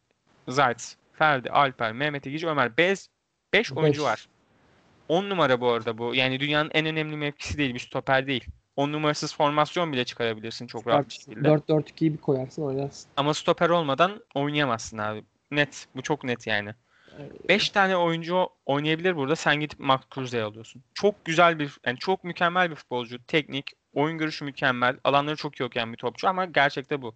Zayt, 0.48 0.96
Ferdi, 1.12 1.50
Alper, 1.50 1.92
Mehmet 1.92 2.26
Ekici, 2.26 2.48
Ömer. 2.48 2.76
5 2.76 3.06
5 3.52 3.72
oyuncu 3.72 4.02
var. 4.02 4.28
10 5.08 5.30
numara 5.30 5.60
bu 5.60 5.68
arada 5.70 5.98
bu. 5.98 6.14
Yani 6.14 6.40
dünyanın 6.40 6.70
en 6.74 6.86
önemli 6.86 7.16
mevkisi 7.16 7.58
değil, 7.58 7.74
bir 7.74 7.78
stoper 7.78 8.26
değil. 8.26 8.44
10 8.76 8.92
numarasız 8.92 9.34
formasyon 9.34 9.92
bile 9.92 10.04
çıkarabilirsin 10.04 10.66
çok 10.66 10.86
rahat 10.86 11.08
bir 11.08 11.12
şekilde. 11.14 11.48
4-4-2'yi 11.48 12.12
bir 12.12 12.18
koyarsın 12.18 12.62
oynarsın. 12.62 13.10
Ama 13.16 13.34
stoper 13.34 13.68
olmadan 13.68 14.24
oynayamazsın 14.34 14.98
abi. 14.98 15.24
Net. 15.50 15.86
Bu 15.96 16.02
çok 16.02 16.24
net 16.24 16.46
yani. 16.46 16.74
Ee, 17.18 17.48
5 17.48 17.70
tane 17.70 17.96
oyuncu 17.96 18.48
oynayabilir 18.66 19.16
burada. 19.16 19.36
Sen 19.36 19.60
gidip 19.60 19.80
Max 19.80 20.00
Kruse'yi 20.10 20.42
alıyorsun. 20.42 20.82
Çok 20.94 21.24
güzel 21.24 21.58
bir, 21.58 21.78
yani 21.86 21.98
çok 21.98 22.24
mükemmel 22.24 22.70
bir 22.70 22.74
futbolcu. 22.74 23.26
Teknik, 23.26 23.72
oyun 23.94 24.18
görüşü 24.18 24.44
mükemmel. 24.44 24.96
Alanları 25.04 25.36
çok 25.36 25.60
iyi 25.60 25.64
okuyan 25.64 25.92
bir 25.92 25.98
topçu 25.98 26.28
ama 26.28 26.44
gerçekte 26.44 27.02
bu. 27.02 27.14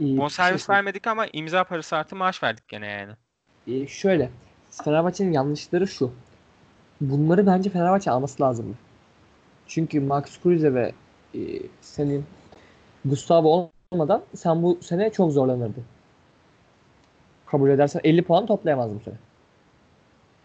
bir 0.00 0.18
Bonservis 0.18 0.66
şey 0.66 0.74
vermedik 0.74 1.06
ama 1.06 1.26
imza 1.32 1.64
parası 1.64 1.96
artı 1.96 2.16
maaş 2.16 2.42
verdik 2.42 2.68
gene 2.68 2.86
yani. 2.86 3.12
Ee, 3.66 3.86
şöyle. 3.86 4.30
Fenerbahçe'nin 4.70 5.32
yanlışları 5.32 5.88
şu. 5.88 6.12
Bunları 7.00 7.46
bence 7.46 7.70
Fenerbahçe 7.70 8.10
alması 8.10 8.42
lazım. 8.42 8.76
Çünkü 9.66 10.00
Max 10.00 10.40
Kruse 10.42 10.74
ve 10.74 10.92
e, 11.34 11.40
senin 11.80 12.24
Gustavo 13.04 13.72
olmadan 13.90 14.22
sen 14.34 14.62
bu 14.62 14.78
sene 14.82 15.12
çok 15.12 15.32
zorlanırdın. 15.32 15.84
Kabul 17.52 17.70
edersen 17.70 18.00
50 18.04 18.22
puan 18.22 18.46
toplayamazdın 18.46 19.00
bu 19.00 19.04
sene. 19.04 19.14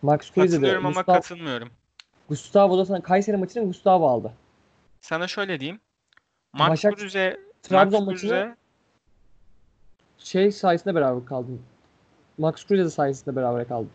Max 0.01 0.32
Kruse 0.32 0.47
de 0.47 0.51
Katılıyorum 0.51 0.86
ama 0.86 0.95
Gustavo, 0.99 1.16
katılmıyorum. 1.16 1.70
Gustavo 2.30 2.78
da 2.78 2.86
sana 2.86 3.01
Kayseri 3.01 3.38
maçını 3.38 3.66
Gustavo 3.66 4.08
aldı. 4.08 4.34
Sana 5.01 5.28
şöyle 5.28 5.60
diyeyim. 5.60 5.80
Max 6.53 6.70
Başak- 6.70 6.95
Kruse, 6.97 7.39
Trabzon 7.64 8.05
Max 8.05 8.14
maçını 8.14 8.30
Kruse 8.30 8.55
şey 10.18 10.51
sayesinde 10.51 10.95
beraber 10.95 11.26
kaldın. 11.26 11.62
Max 12.38 12.68
Kruse 12.68 12.86
de 12.86 12.89
sayesinde 12.89 13.36
beraber 13.36 13.68
kaldı. 13.68 13.88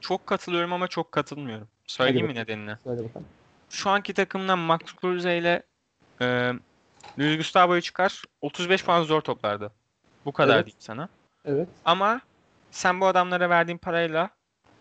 çok 0.00 0.26
katılıyorum 0.26 0.72
ama 0.72 0.88
çok 0.88 1.12
katılmıyorum. 1.12 1.68
Söyleyeyim 1.86 2.26
mi 2.26 2.34
nedenini? 2.34 2.76
Söyle 2.84 3.04
bakalım. 3.04 3.26
Şu 3.70 3.90
anki 3.90 4.14
takımdan 4.14 4.58
Max 4.58 4.80
Kruse 5.00 5.38
ile 5.38 5.62
e, 6.20 6.52
Luis 7.18 7.36
Gustavo'yu 7.36 7.80
çıkar 7.80 8.22
35 8.40 8.84
puan 8.84 9.02
zor 9.02 9.20
toplardı. 9.20 9.72
Bu 10.26 10.32
kadar 10.32 10.54
Evet. 10.56 10.66
diyeyim 10.66 10.80
sana. 10.80 11.08
Evet. 11.44 11.68
Ama 11.84 12.20
sen 12.70 13.00
bu 13.00 13.06
adamlara 13.06 13.50
verdiğin 13.50 13.78
parayla 13.78 14.30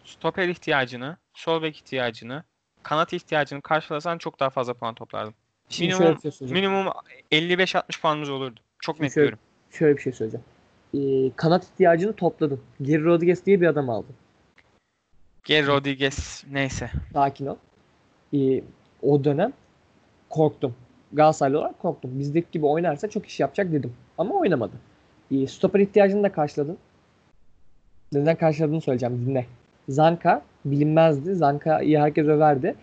stoper 0.03 0.47
ihtiyacını, 0.47 1.17
sol 1.33 1.61
bek 1.61 1.75
ihtiyacını, 1.77 2.43
kanat 2.83 3.13
ihtiyacını 3.13 3.61
karşılasan 3.61 4.17
çok 4.17 4.39
daha 4.39 4.49
fazla 4.49 4.73
puan 4.73 4.93
toplardın. 4.95 5.33
Şimdi 5.69 5.93
Minimum- 5.93 6.31
şey. 6.31 6.47
Minimum 6.47 6.87
55-60 7.31 8.01
puanımız 8.01 8.29
olurdu. 8.29 8.59
Çok 8.79 8.95
Şimdi 8.95 9.05
net 9.05 9.13
şöyle- 9.13 9.27
diyorum. 9.27 9.39
Şöyle 9.71 9.97
bir 9.97 10.01
şey 10.01 10.13
söyleyeceğim. 10.13 10.45
Ee, 10.93 11.31
kanat 11.35 11.63
ihtiyacını 11.63 12.13
topladın. 12.15 12.61
Geri 12.81 13.03
Rodriguez 13.05 13.45
diye 13.45 13.61
bir 13.61 13.67
adam 13.67 13.89
aldın. 13.89 14.15
Gel 15.43 15.67
Rodriguez 15.67 16.43
neyse. 16.51 16.91
Sakin 17.13 17.45
ol. 17.45 17.55
Ee, 18.33 18.61
o 19.01 19.23
dönem 19.23 19.53
korktum. 20.29 20.75
Galatasaraylı 21.13 21.59
olarak 21.59 21.79
korktum. 21.79 22.19
Bizdeki 22.19 22.47
gibi 22.51 22.65
oynarsa 22.65 23.09
çok 23.09 23.25
iş 23.25 23.39
yapacak 23.39 23.71
dedim. 23.71 23.93
Ama 24.17 24.35
oynamadı. 24.35 24.73
Ee, 25.31 25.47
stoper 25.47 25.79
ihtiyacını 25.79 26.23
da 26.23 26.31
karşıladın. 26.31 26.77
Neden 28.13 28.35
karşıladığını 28.35 28.81
söyleyeceğim. 28.81 29.25
Dinle. 29.25 29.45
Zanka 29.89 30.41
bilinmezdi. 30.65 31.35
Zanka'yı 31.35 31.99
herkes 31.99 32.25
överdi. 32.25 32.75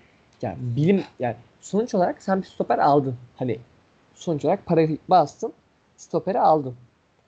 Yani 0.42 0.57
bilim 0.61 1.03
yani 1.18 1.36
sonuç 1.61 1.94
olarak 1.94 2.22
sen 2.22 2.42
bir 2.42 2.46
stoper 2.46 2.78
aldın. 2.78 3.16
Hani 3.36 3.59
sonuç 4.14 4.44
olarak 4.44 4.66
parayı 4.66 4.99
bastın. 5.09 5.53
Stoperi 5.96 6.40
aldın. 6.40 6.74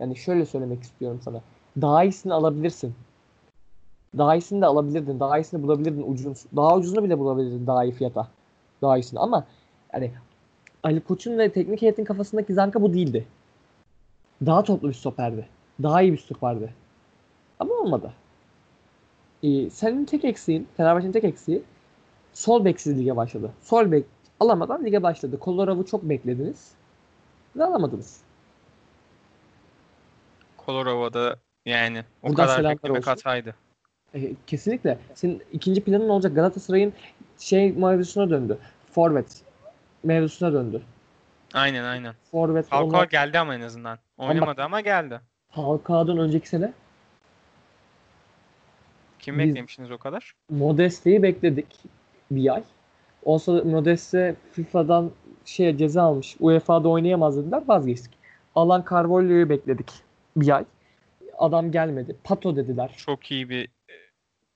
Yani 0.01 0.17
şöyle 0.17 0.47
söylemek 0.47 0.83
istiyorum 0.83 1.21
sana. 1.25 1.41
Daha 1.81 2.05
iyisini 2.05 2.33
alabilirsin. 2.33 2.95
Daha 4.19 4.37
iyisini 4.37 4.61
de 4.61 4.67
alabilirdin. 4.67 5.21
Daha 5.21 5.39
iyisini 5.39 5.63
bulabilirdin 5.63 6.05
ucuz. 6.07 6.45
Daha 6.57 6.77
ucuzunu 6.77 7.05
bile 7.05 7.19
bulabilirdin 7.19 7.67
daha 7.67 7.85
iyi 7.85 7.93
fiyata. 7.93 8.29
Daha 8.83 8.99
iyisini 8.99 9.21
ama 9.21 9.47
yani 9.95 10.11
Ali 10.83 11.01
Koç'un 11.01 11.39
ve 11.39 11.53
teknik 11.53 11.83
heyetin 11.83 12.05
kafasındaki 12.05 12.55
zanka 12.55 12.83
bu 12.83 12.95
değildi. 12.95 13.27
Daha 14.47 14.65
toplu 14.65 14.89
bir 14.89 14.95
stoperdi. 14.95 15.49
Daha 15.83 16.03
iyi 16.03 16.13
bir 16.13 16.19
stoperdi. 16.19 16.75
Ama 17.59 17.75
olmadı. 17.75 18.13
Ee, 19.43 19.71
senin 19.71 20.05
tek 20.05 20.25
eksiğin, 20.25 20.69
Fenerbahçe'nin 20.77 21.13
tek 21.13 21.25
eksiği 21.25 21.63
sol 22.33 22.65
beksiz 22.65 22.99
lige 22.99 23.17
başladı. 23.17 23.53
Sol 23.63 23.93
bek 23.93 24.05
alamadan 24.41 24.85
lige 24.85 25.03
başladı. 25.03 25.39
Kolorov'u 25.39 25.87
çok 25.87 26.03
beklediniz 26.03 26.71
ve 27.57 27.65
alamadınız. 27.65 28.21
Kolorova'da 30.57 31.37
yani 31.67 32.05
o 32.23 32.29
Buradan 32.29 32.47
kadar 32.47 32.71
beklemek 32.71 32.99
olsun. 32.99 33.11
hataydı. 33.11 33.55
E, 34.15 34.33
kesinlikle. 34.47 34.99
Senin 35.15 35.43
ikinci 35.53 35.85
planın 35.85 36.09
olacak 36.09 36.35
Galatasaray'ın 36.35 36.93
şey 37.39 37.73
mevzusuna 37.73 38.31
döndü. 38.31 38.59
Forvet 38.93 39.43
mevzusuna 40.05 40.53
döndü. 40.53 40.83
Aynen 41.55 41.85
aynen. 41.85 42.15
Forvet 42.31 42.67
Falcao 42.67 42.87
olmak 42.87 43.11
geldi 43.11 43.39
ama 43.39 43.55
en 43.55 43.61
azından. 43.61 43.99
Oynamadı 44.19 44.63
ama 44.63 44.81
geldi. 44.81 45.21
Falcao'dan 45.51 46.19
önceki 46.19 46.49
sene 46.49 46.73
Kim 49.19 49.39
Biz- 49.39 49.49
beklemiştiniz 49.49 49.91
o 49.91 49.99
kadar? 49.99 50.33
Modeste'yi 50.51 51.23
bekledik 51.23 51.67
bir 52.31 52.55
ay. 52.55 52.63
Olsa 53.25 53.53
Modeste 53.53 54.37
FIFA'dan 54.53 55.11
şeye 55.45 55.79
ceza 55.79 56.03
almış. 56.03 56.37
UEFA'da 56.41 56.89
oynayamaz 56.89 57.37
dediler 57.37 57.63
vazgeçtik. 57.67 58.13
Alan 58.55 58.85
Carvalho'yu 58.91 59.49
bekledik 59.49 59.91
bir 60.37 60.57
ay. 60.57 60.65
Adam 61.39 61.73
gelmedi. 61.73 62.17
Pato 62.25 62.57
dediler. 62.57 62.95
Çok 62.97 63.31
iyi 63.31 63.49
bir 63.49 63.65
e, 63.65 63.95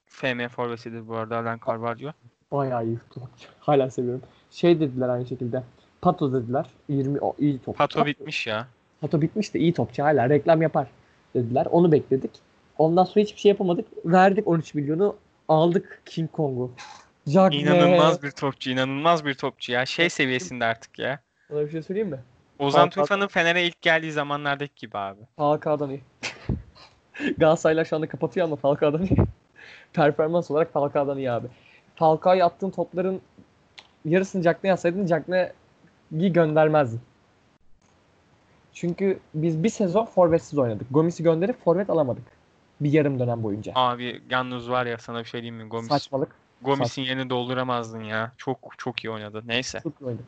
FM 0.06 0.48
forvetidir 0.48 1.08
bu 1.08 1.16
arada 1.16 1.38
Alan 1.38 1.60
Carvalho. 1.66 2.12
Bayağı 2.52 2.86
iyi 2.86 2.98
topçu. 3.10 3.48
Hala 3.60 3.90
seviyorum. 3.90 4.22
Şey 4.50 4.80
dediler 4.80 5.08
aynı 5.08 5.26
şekilde. 5.26 5.62
Pato 6.04 6.32
dediler. 6.32 6.66
20 6.88 7.20
o 7.20 7.34
iyi 7.38 7.58
topçu. 7.58 7.78
Pato 7.78 8.06
bitmiş 8.06 8.46
ya. 8.46 8.68
Pato 9.00 9.20
bitmiş 9.20 9.54
de 9.54 9.58
iyi 9.58 9.72
topçu 9.72 10.02
hala 10.02 10.28
reklam 10.28 10.62
yapar 10.62 10.86
dediler. 11.34 11.66
Onu 11.70 11.92
bekledik. 11.92 12.30
Ondan 12.78 13.04
sonra 13.04 13.20
hiçbir 13.20 13.40
şey 13.40 13.48
yapamadık. 13.48 13.86
Verdik 14.04 14.48
13 14.48 14.74
milyonu. 14.74 15.16
Aldık 15.48 16.02
King 16.06 16.32
Kong'u. 16.32 16.70
Jack 17.26 17.54
İnanılmaz 17.54 18.22
bir 18.22 18.30
topçu, 18.30 18.70
inanılmaz 18.70 19.24
bir 19.24 19.34
topçu 19.34 19.72
ya. 19.72 19.86
Şey 19.86 20.10
seviyesinde 20.10 20.64
artık 20.64 20.98
ya. 20.98 21.20
Sana 21.48 21.60
bir 21.60 21.70
şey 21.70 21.82
söyleyeyim 21.82 22.10
mi? 22.10 22.18
Ozan 22.58 22.90
Tufan'ın 22.90 23.26
Fener'e 23.28 23.66
ilk 23.66 23.82
geldiği 23.82 24.12
zamanlardaki 24.12 24.74
gibi 24.76 24.98
abi. 24.98 25.20
Falcao'dan 25.36 25.90
iyi. 25.90 26.00
Galatasaraylar 27.38 27.84
şu 27.84 27.96
anda 27.96 28.08
kapatıyor 28.08 28.46
ama 28.46 28.56
Falcao'dan 28.56 29.02
iyi. 29.02 29.16
Performans 29.92 30.50
olarak 30.50 30.72
Falcao'dan 30.72 31.18
iyi 31.18 31.30
abi. 31.30 31.46
Falcao'ya 31.96 32.46
attığın 32.46 32.70
topların 32.70 33.20
yarısını 34.04 34.42
Cagney'e 34.42 34.72
atsaydın 34.72 35.06
Cagney'i 35.06 35.52
göndermezdin. 36.10 37.00
Çünkü 38.72 39.18
biz 39.34 39.62
bir 39.62 39.68
sezon 39.68 40.04
forvetsiz 40.04 40.58
oynadık. 40.58 40.86
Gomis'i 40.90 41.22
gönderip 41.22 41.64
forvet 41.64 41.90
alamadık. 41.90 42.24
Bir 42.80 42.92
yarım 42.92 43.18
dönem 43.20 43.42
boyunca. 43.42 43.72
Abi 43.74 44.22
yalnız 44.30 44.70
var 44.70 44.86
ya 44.86 44.98
sana 44.98 45.20
bir 45.20 45.24
şey 45.24 45.42
diyeyim 45.42 45.62
mi? 45.64 45.68
Gomis, 45.68 45.88
Saçmalık. 45.88 46.36
Gomis'in 46.62 47.02
yerini 47.02 47.30
dolduramazdın 47.30 48.00
ya. 48.04 48.32
Çok 48.36 48.58
çok 48.78 49.04
iyi 49.04 49.10
oynadı. 49.10 49.42
Neyse. 49.46 49.80
Çok 49.82 50.00
iyi 50.00 50.04
oynadık. 50.04 50.24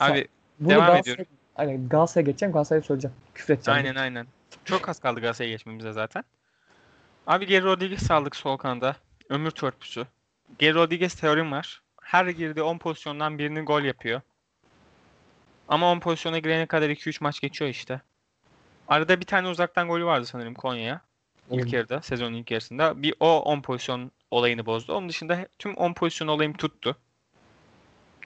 Abi 0.00 0.28
Bunu 0.60 0.70
devam 0.70 0.86
Galatasaray- 0.88 1.00
ediyorum. 1.00 1.26
Aynen 1.56 1.88
Galatasaray'a 1.88 2.26
geçeceğim. 2.26 2.52
Galatasaray'a 2.52 2.82
söyleyeceğim. 2.82 3.16
Küfür 3.34 3.54
edeceğim. 3.54 3.78
aynen 3.78 3.94
aynen. 3.94 4.26
Çok 4.64 4.88
az 4.88 5.00
kaldı 5.00 5.20
Galatasaray'a 5.20 5.52
geçmemize 5.52 5.92
zaten. 5.92 6.24
Abi 7.26 7.46
Geri 7.46 7.64
Rodriguez 7.64 8.02
sağlık 8.02 8.36
sol 8.36 8.56
kanada. 8.56 8.96
Ömür 9.28 9.50
törpüsü. 9.50 10.06
Geri 10.58 10.74
Rodriguez 10.74 11.14
teorim 11.14 11.52
var. 11.52 11.82
Her 12.02 12.26
girdiği 12.26 12.62
10 12.62 12.78
pozisyondan 12.78 13.38
birini 13.38 13.60
gol 13.60 13.82
yapıyor. 13.82 14.20
Ama 15.72 15.90
10 15.90 16.00
pozisyona 16.00 16.38
girene 16.38 16.66
kadar 16.66 16.90
2-3 16.90 17.20
maç 17.20 17.40
geçiyor 17.40 17.70
işte. 17.70 18.00
Arada 18.88 19.20
bir 19.20 19.26
tane 19.26 19.48
uzaktan 19.48 19.88
golü 19.88 20.04
vardı 20.04 20.26
sanırım 20.26 20.54
Konya'ya. 20.54 21.00
İlk 21.50 21.62
Evet. 21.62 21.72
yarıda, 21.72 22.02
sezonun 22.02 22.34
ilk 22.34 22.50
yarısında. 22.50 23.02
Bir 23.02 23.14
o 23.20 23.42
10 23.42 23.62
pozisyon 23.62 24.10
olayını 24.30 24.66
bozdu. 24.66 24.94
Onun 24.94 25.08
dışında 25.08 25.48
tüm 25.58 25.74
10 25.74 25.92
pozisyon 25.92 26.28
olayım 26.28 26.52
tuttu. 26.52 26.96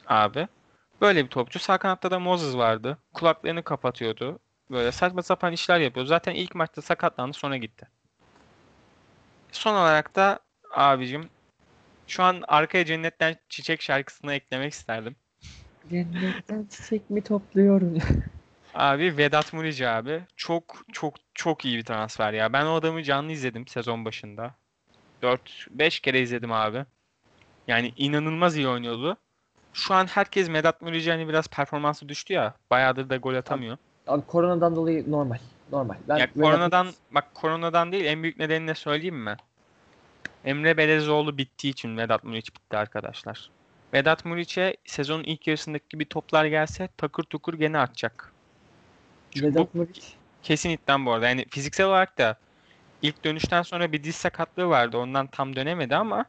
Abi. 0.07 0.49
Böyle 1.01 1.25
bir 1.25 1.31
topçu. 1.31 1.59
Sağ 1.59 1.79
kanatta 1.79 2.11
da 2.11 2.19
Moses 2.19 2.57
vardı. 2.57 2.99
Kulaklarını 3.15 3.63
kapatıyordu. 3.63 4.39
Böyle 4.71 4.93
saçma 4.93 5.23
sapan 5.23 5.53
işler 5.53 5.81
yapıyor. 5.81 6.07
Zaten 6.07 6.35
ilk 6.35 6.55
maçta 6.55 6.83
sakatlandı 6.83 7.37
sonra 7.37 7.57
gitti. 7.57 7.89
Son 9.53 9.75
olarak 9.75 10.17
da 10.17 10.41
abicim 10.71 11.29
şu 12.07 12.23
an 12.23 12.45
arkaya 12.49 12.85
Cennetten 12.85 13.37
Çiçek 13.49 13.83
şarkısını 13.83 14.35
eklemek 14.35 14.73
isterdim. 14.73 15.17
Cennetten 15.91 16.67
çiçek 16.71 17.11
mi 17.11 17.23
topluyorum? 17.23 17.99
Abi 18.75 19.17
Vedat 19.17 19.53
Murici 19.53 19.89
abi. 19.89 20.23
Çok 20.37 20.85
çok 20.93 21.15
çok 21.35 21.65
iyi 21.65 21.79
bir 21.79 21.85
transfer 21.85 22.33
ya. 22.33 22.53
Ben 22.53 22.67
o 22.67 22.75
adamı 22.75 23.03
canlı 23.03 23.33
izledim 23.33 23.67
sezon 23.67 24.05
başında. 24.05 24.55
4-5 25.23 26.01
kere 26.01 26.21
izledim 26.21 26.53
abi. 26.53 26.85
Yani 27.67 27.93
inanılmaz 27.97 28.57
iyi 28.57 28.69
oynuyordu. 28.69 29.17
Şu 29.73 29.95
an 29.95 30.07
herkes 30.07 30.49
Vedat 30.51 30.83
Murici 30.83 31.11
hani 31.11 31.29
biraz 31.29 31.49
performansı 31.49 32.09
düştü 32.09 32.33
ya. 32.33 32.55
Bayağıdır 32.71 33.11
da 33.11 33.17
gol 33.17 33.35
atamıyor. 33.35 33.77
Abi 34.07 34.27
koronadan 34.27 34.77
dolayı 34.77 35.11
normal. 35.11 35.39
Normal. 35.73 35.95
Ben 36.09 36.19
Ya 36.19 36.33
koronadan 36.33 36.87
bak 37.11 37.35
koronadan 37.35 37.93
değil 37.93 38.05
en 38.05 38.23
büyük 38.23 38.39
nedenini 38.39 38.69
de 38.69 38.75
söyleyeyim 38.75 39.17
mi? 39.17 39.37
Emre 40.45 40.77
Belezoğlu 40.77 41.39
bittiği 41.39 41.73
için 41.73 41.97
Vedat 41.97 42.25
Muriç 42.25 42.55
bitti 42.55 42.77
arkadaşlar. 42.77 43.51
Vedat 43.93 44.25
Muriç'e 44.25 44.77
sezonun 44.85 45.25
ilk 45.25 45.47
yarısındaki 45.47 45.85
gibi 45.89 46.09
toplar 46.09 46.45
gelse 46.45 46.89
takır 46.97 47.23
tukur 47.23 47.55
gene 47.55 47.79
atacak. 47.79 48.33
Çünkü 49.31 49.47
Vedat 49.47 49.75
Muriç 49.75 50.15
kesin 50.43 50.71
iddiam 50.71 51.07
bu 51.07 51.13
arada. 51.13 51.29
Yani 51.29 51.45
fiziksel 51.51 51.87
olarak 51.87 52.19
da 52.19 52.37
ilk 53.03 53.25
dönüşten 53.25 53.63
sonra 53.63 53.93
bir 53.93 54.05
diz 54.05 54.15
sakatlığı 54.17 54.69
vardı. 54.69 54.99
Ondan 54.99 55.27
tam 55.27 55.57
dönemedi 55.57 55.97
ama 55.97 56.25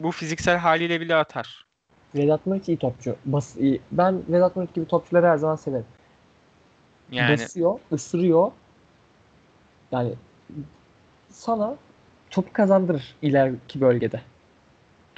bu 0.00 0.10
fiziksel 0.10 0.58
haliyle 0.58 1.00
bile 1.00 1.14
atar. 1.14 1.66
Vedat 2.14 2.46
Muriç 2.46 2.68
iyi 2.68 2.76
topçu. 2.76 3.16
Bas 3.24 3.56
iyi. 3.56 3.80
Ben 3.92 4.22
Vedat 4.28 4.56
Muriç 4.56 4.74
gibi 4.74 4.86
topçuları 4.86 5.26
her 5.26 5.36
zaman 5.36 5.56
severim. 5.56 5.86
Yani 7.10 7.32
Basıyor, 7.32 7.80
ısırıyor. 7.92 8.52
Yani 9.92 10.14
sana 11.30 11.76
topu 12.30 12.52
kazandırır 12.52 13.16
ileriki 13.22 13.80
bölgede. 13.80 14.20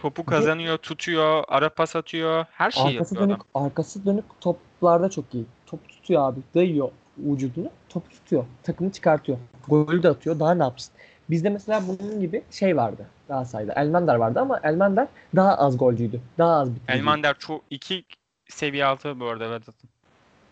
Topu 0.02 0.24
kazanıyor, 0.24 0.78
tutuyor, 0.78 1.44
ara 1.48 1.68
pas 1.68 1.96
atıyor. 1.96 2.44
Her 2.50 2.70
şeyi 2.70 2.86
Arkası 2.86 3.14
yapıyor 3.14 3.28
dönük, 3.28 3.42
adam. 3.54 3.64
arkası 3.64 4.06
dönük 4.06 4.24
toplarda 4.40 5.10
çok 5.10 5.34
iyi. 5.34 5.44
Top 5.66 5.88
tutuyor 5.88 6.22
abi. 6.28 6.40
Dayıyor 6.54 6.90
vücudunu. 7.18 7.70
Topu 7.88 8.10
tutuyor. 8.10 8.44
Takımı 8.62 8.92
çıkartıyor. 8.92 9.38
Golü 9.68 10.02
de 10.02 10.08
atıyor. 10.08 10.40
Daha 10.40 10.54
ne 10.54 10.62
yapsın? 10.62 10.94
Bizde 11.30 11.50
mesela 11.50 11.82
bunun 11.88 12.20
gibi 12.20 12.42
şey 12.50 12.76
vardı 12.76 13.06
Galatasaray'da. 13.28 13.72
Elmander 13.72 14.14
vardı 14.14 14.40
ama 14.40 14.60
Elmander 14.62 15.08
daha 15.36 15.54
az 15.54 15.78
golcüydü. 15.78 16.20
Daha 16.38 16.54
az 16.54 16.74
bitiriciydi. 16.74 16.98
Elmander 16.98 17.38
çok 17.38 17.62
iki 17.70 18.04
seviye 18.48 18.84
altı 18.84 19.20
bu 19.20 19.26
arada 19.26 19.50
Vedat'ın. 19.50 19.90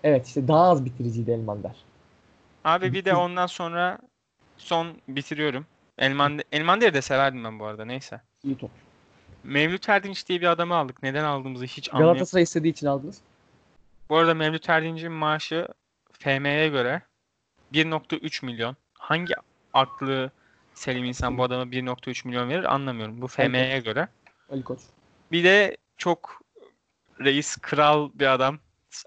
Evet 0.05 0.26
işte 0.26 0.48
daha 0.48 0.70
az 0.70 0.84
bitiriciydi 0.84 1.30
Elmander. 1.30 1.76
Abi 2.64 2.92
bir 2.92 3.05
de 3.05 3.14
ondan 3.14 3.46
sonra 3.46 3.98
son 4.57 4.88
bitiriyorum. 5.09 5.66
Elmander, 5.98 6.44
Elmander'i 6.53 6.94
de 6.94 7.03
severdim 7.03 7.44
ben 7.44 7.59
bu 7.59 7.66
arada 7.66 7.84
neyse. 7.84 8.20
İyi 8.44 8.59
top. 8.59 8.70
Mevlüt 9.45 9.88
Erdinç 9.88 10.28
diye 10.28 10.41
bir 10.41 10.47
adamı 10.47 10.74
aldık. 10.74 11.03
Neden 11.03 11.24
aldığımızı 11.24 11.64
hiç 11.64 11.88
anlayamadım. 11.88 12.14
Galatasaray 12.14 12.43
istediği 12.43 12.70
için 12.70 12.86
aldınız. 12.86 13.20
Bu 14.09 14.16
arada 14.16 14.34
Mevlüt 14.34 14.70
Erdinç'in 14.70 15.12
maaşı 15.12 15.68
FM'ye 16.12 16.68
göre 16.68 17.03
1.3 17.72 18.47
milyon. 18.47 18.76
Hangi 18.95 19.34
aklı 19.74 20.30
selim 20.74 21.05
insan 21.05 21.38
bu 21.38 21.43
adama 21.43 21.62
1.3 21.62 22.28
milyon 22.28 22.49
verir 22.49 22.74
anlamıyorum. 22.74 23.22
Bu 23.22 23.28
FM'ye 23.28 23.80
göre. 23.80 24.09
Ali 24.51 24.62
Koç. 24.62 24.80
Bir 25.32 25.45
de 25.45 25.76
çok 25.97 26.43
reis 27.20 27.57
kral 27.57 28.11
bir 28.14 28.26
adam. 28.26 28.59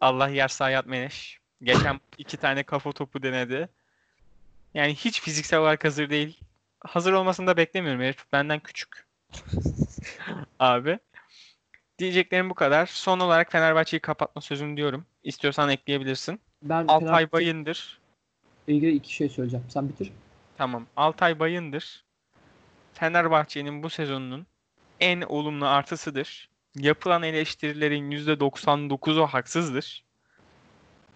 Allah 0.02 0.28
yer 0.28 0.48
sayat 0.48 0.86
meneş. 0.86 1.40
Geçen 1.64 2.00
iki 2.18 2.38
tane 2.38 2.64
kafa 2.64 2.92
topu 2.92 3.24
denedi. 3.24 3.70
Yani 4.74 4.96
hiç 4.96 5.22
fiziksel 5.22 5.60
olarak 5.60 5.86
hazır 5.86 6.10
değil. 6.10 6.40
Hazır 6.80 7.14
olmasını 7.14 7.48
da 7.48 7.58
beklemiyorum. 7.58 8.02
Herif 8.02 8.26
benden 8.32 8.60
küçük. 8.60 9.03
Abi. 10.60 11.00
Diyeceklerim 12.00 12.50
bu 12.50 12.54
kadar. 12.56 12.86
Son 12.86 13.20
olarak 13.20 13.52
Fenerbahçe'yi 13.52 14.00
kapatma 14.02 14.42
sözüm 14.42 14.78
diyorum. 14.78 15.06
İstiyorsan 15.24 15.70
ekleyebilirsin. 15.70 16.42
Ben 16.64 16.88
Altay 16.88 17.00
Fenerbahçe 17.00 17.32
Bayındır. 17.32 18.02
ilgili 18.68 18.92
iki 18.92 19.14
şey 19.16 19.30
söyleyeceğim. 19.30 19.66
Sen 19.70 19.90
bitir. 19.90 20.12
Tamam. 20.58 20.88
Altay 20.96 21.40
Bayındır. 21.40 22.06
Fenerbahçe'nin 22.94 23.84
bu 23.84 23.90
sezonunun 23.90 24.48
en 25.00 25.22
olumlu 25.22 25.68
artısıdır. 25.68 26.50
Yapılan 26.76 27.24
eleştirilerin 27.24 28.12
%99'u 28.12 29.28
haksızdır. 29.28 30.04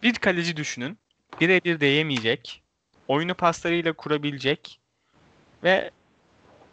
Bir 0.03 0.13
kaleci 0.15 0.57
düşünün. 0.57 0.99
Birebir 1.39 1.79
değemeyecek. 1.79 2.63
Oyunu 3.07 3.35
paslarıyla 3.35 3.93
kurabilecek. 3.93 4.81
Ve 5.63 5.91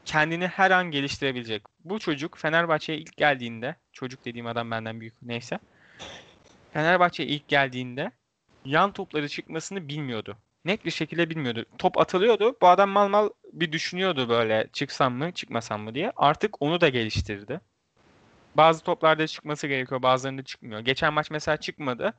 kendini 0.05 0.47
her 0.47 0.71
an 0.71 0.91
geliştirebilecek. 0.91 1.63
Bu 1.85 1.99
çocuk 1.99 2.39
Fenerbahçe'ye 2.39 2.99
ilk 2.99 3.17
geldiğinde, 3.17 3.77
çocuk 3.93 4.25
dediğim 4.25 4.47
adam 4.47 4.71
benden 4.71 5.01
büyük 5.01 5.23
neyse. 5.23 5.59
Fenerbahçe'ye 6.73 7.29
ilk 7.29 7.49
geldiğinde 7.49 8.11
yan 8.65 8.93
topları 8.93 9.29
çıkmasını 9.29 9.89
bilmiyordu 9.89 10.37
net 10.65 10.85
bir 10.85 10.91
şekilde 10.91 11.31
bilmiyordu. 11.31 11.65
Top 11.79 11.99
atılıyordu. 11.99 12.57
Bu 12.63 12.69
adam 12.69 12.91
mal 12.91 13.09
mal 13.09 13.31
bir 13.53 13.73
düşünüyordu 13.73 14.29
böyle 14.29 14.69
çıksam 14.73 15.15
mı 15.15 15.33
çıkmasam 15.33 15.83
mı 15.83 15.95
diye. 15.95 16.13
Artık 16.17 16.63
onu 16.63 16.81
da 16.81 16.89
geliştirdi. 16.89 17.61
Bazı 18.55 18.85
toplarda 18.85 19.27
çıkması 19.27 19.67
gerekiyor 19.67 20.03
bazılarında 20.03 20.45
çıkmıyor. 20.45 20.81
Geçen 20.81 21.13
maç 21.13 21.31
mesela 21.31 21.57
çıkmadı. 21.57 22.15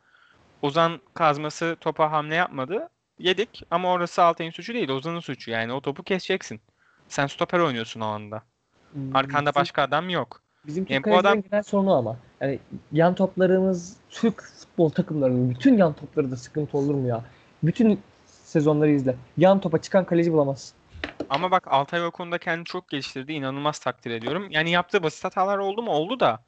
Ozan 0.62 1.02
kazması 1.14 1.78
topa 1.82 2.12
hamle 2.12 2.36
yapmadı. 2.36 2.90
Yedik 3.20 3.64
ama 3.72 3.92
orası 3.92 4.24
Altay'ın 4.24 4.52
suçu 4.52 4.74
değil 4.74 4.90
Ozan'ın 4.90 5.20
suçu. 5.20 5.52
Yani 5.52 5.74
o 5.74 5.82
topu 5.82 6.04
keseceksin. 6.04 6.62
Sen 7.10 7.28
stoper 7.28 7.60
oynuyorsun 7.60 8.02
o 8.02 8.06
anda. 8.06 8.42
Hmm, 8.94 9.16
Arkanda 9.16 9.50
bizim- 9.50 9.62
başka 9.62 9.82
adam 9.82 10.10
yok. 10.10 10.42
Bizim 10.68 10.86
Yani 10.90 11.04
bu 11.04 11.18
adam- 11.18 11.42
genel 11.42 11.64
sorunu 11.64 11.94
ama. 11.96 12.18
Yani 12.42 12.60
yan 12.92 13.16
toplarımız 13.16 13.98
Türk 14.10 14.42
futbol 14.42 14.90
takımlarının 14.90 15.50
bütün 15.50 15.78
yan 15.78 15.94
topları 15.94 16.32
da 16.32 16.36
sıkıntı 16.38 16.78
olur 16.78 16.96
mu 16.96 17.08
ya? 17.08 17.24
Bütün 17.64 18.00
sezonları 18.26 18.92
izle. 18.92 19.16
Yan 19.38 19.62
topa 19.62 19.82
çıkan 19.82 20.06
kaleci 20.06 20.34
bulamazsın. 20.34 20.78
Ama 21.30 21.52
bak 21.52 21.68
Altay 21.68 22.06
o 22.06 22.12
konuda 22.12 22.38
kendini 22.38 22.66
çok 22.66 22.90
geliştirdi. 22.90 23.34
İnanılmaz 23.34 23.80
takdir 23.80 24.12
ediyorum. 24.12 24.48
Yani 24.50 24.70
yaptığı 24.72 25.04
basit 25.04 25.24
hatalar 25.24 25.58
oldu 25.58 25.82
mu? 25.84 25.92
Oldu 25.92 26.20
da. 26.20 26.44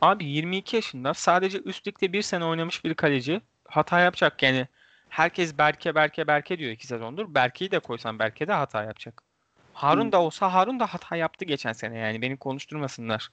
Abi 0.00 0.24
22 0.24 0.76
yaşında 0.76 1.14
sadece 1.14 1.58
üst 1.58 1.86
ligde 1.86 2.12
bir 2.12 2.22
sene 2.22 2.44
oynamış 2.44 2.84
bir 2.84 2.94
kaleci 2.94 3.40
hata 3.68 4.00
yapacak. 4.00 4.42
Yani 4.42 4.68
herkes 5.08 5.58
Berke 5.58 5.94
Berke 5.94 6.26
Berke 6.26 6.58
diyor 6.58 6.70
iki 6.70 6.86
sezondur. 6.86 7.34
Berke'yi 7.34 7.70
de 7.70 7.78
koysan 7.78 8.18
Berke 8.18 8.48
de 8.48 8.52
hata 8.52 8.82
yapacak. 8.84 9.22
Harun 9.78 10.12
da 10.12 10.20
olsa 10.20 10.52
Harun 10.54 10.80
da 10.80 10.86
hata 10.86 11.16
yaptı 11.16 11.44
geçen 11.44 11.72
sene 11.72 11.98
yani. 11.98 12.22
Beni 12.22 12.36
konuşturmasınlar. 12.36 13.28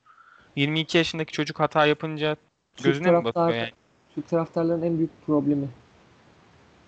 22 0.56 0.98
yaşındaki 0.98 1.34
çocuk 1.34 1.60
hata 1.60 1.86
yapınca 1.86 2.36
Türk 2.76 2.86
gözüne 2.86 3.12
mi 3.12 3.24
batıyor 3.24 3.34
taraftar- 3.34 3.58
yani? 3.58 3.72
Türk 4.16 4.30
taraftarların 4.30 4.82
en 4.82 4.98
büyük 4.98 5.26
problemi. 5.26 5.68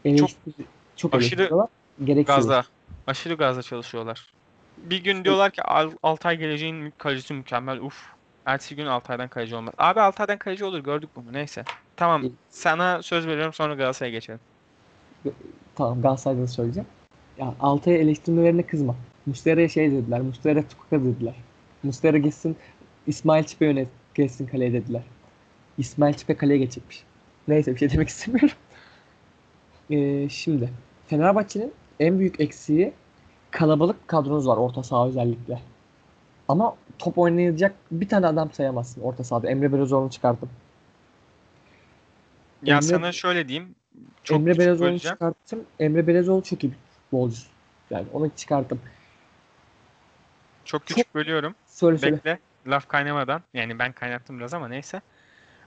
Eleştiri, 0.06 0.54
çok, 0.96 1.14
aşırı 1.14 1.24
eleştiriyorlar. 1.24 1.68
Gereksiz. 2.04 2.36
Gazla. 2.36 2.64
Aşırı 3.08 3.34
gazla 3.34 3.62
çalışıyorlar. 3.64 4.34
Bir 4.78 5.04
gün 5.04 5.24
diyorlar 5.24 5.52
ki 5.52 5.64
Al- 5.64 5.92
Altay 6.04 6.38
geleceğin 6.38 6.94
kalecisi 6.98 7.34
mükemmel. 7.34 7.80
Uf. 7.80 8.06
Ertesi 8.46 8.76
gün 8.76 8.86
Altay'dan 8.86 9.28
kaleci 9.28 9.56
olmaz. 9.56 9.74
Abi 9.78 10.02
Altay'dan 10.02 10.38
kaleci 10.38 10.66
olur 10.66 10.80
gördük 10.80 11.10
bunu 11.16 11.34
neyse. 11.34 11.64
Tamam 11.96 12.24
sana 12.50 13.02
söz 13.04 13.28
veriyorum 13.28 13.54
sonra 13.54 13.74
Galatasaray'a 13.74 14.12
geçelim. 14.12 14.40
Tamam 15.76 16.02
Galatasaray'dan 16.02 16.46
söyleyeceğim. 16.46 16.88
Ya 17.38 17.54
Altay'ı 17.60 17.98
eleştirmelerine 17.98 18.64
kızma. 18.64 18.96
Muslera'ya 19.28 19.70
şey 19.70 19.92
dediler. 19.92 20.22
Muslera 20.22 20.68
Tukuka 20.68 21.04
dediler. 21.04 21.36
Muslera 21.84 22.18
gitsin 22.18 22.58
İsmail 23.08 23.44
Çipe 23.44 23.66
yönet 23.66 23.88
geçsin 24.14 24.48
kaleye 24.48 24.74
dediler. 24.74 25.04
İsmail 25.78 26.14
Çipe 26.14 26.36
kaleye 26.38 26.58
geçecekmiş. 26.58 27.04
Neyse 27.48 27.74
bir 27.74 27.80
şey 27.80 27.90
demek 27.92 28.10
istemiyorum. 28.16 28.56
Ee, 29.90 30.30
şimdi 30.30 30.70
Fenerbahçe'nin 31.08 31.74
en 32.00 32.20
büyük 32.20 32.40
eksiği 32.40 32.94
kalabalık 33.52 34.08
kadronuz 34.08 34.48
var 34.48 34.58
orta 34.58 34.84
saha 34.84 35.08
özellikle. 35.08 35.60
Ama 36.48 36.76
top 37.00 37.18
oynayacak 37.18 37.76
bir 37.92 38.10
tane 38.10 38.28
adam 38.28 38.52
sayamazsın 38.52 39.02
orta 39.02 39.24
sahada. 39.24 39.50
Emre 39.50 39.74
Belözoğlu'nu 39.74 40.10
çıkarttım. 40.10 40.50
Ya 42.64 42.78
Emre- 42.78 42.82
sana 42.82 43.12
şöyle 43.12 43.48
diyeyim. 43.48 43.76
Çok 44.24 44.40
Emre 44.40 44.58
böleceğim. 44.58 44.98
çıkarttım. 44.98 45.64
Emre 45.80 46.08
Belezoğlu 46.08 46.44
çok 46.44 46.64
iyi 46.64 46.72
bir 46.72 46.78
futbolcu. 46.92 47.42
Yani 47.90 48.06
onu 48.14 48.30
çıkarttım. 48.36 48.80
Çok 50.68 50.86
küçük 50.86 51.16
bölüyorum. 51.16 51.56
Söyle 51.68 51.98
söyle. 51.98 52.16
Bekle. 52.16 52.40
Laf 52.68 52.88
kaynamadan. 52.88 53.42
Yani 53.54 53.80
ben 53.80 53.92
kaynattım 53.92 54.40
biraz 54.40 54.54
ama 54.54 54.68
neyse. 54.68 55.02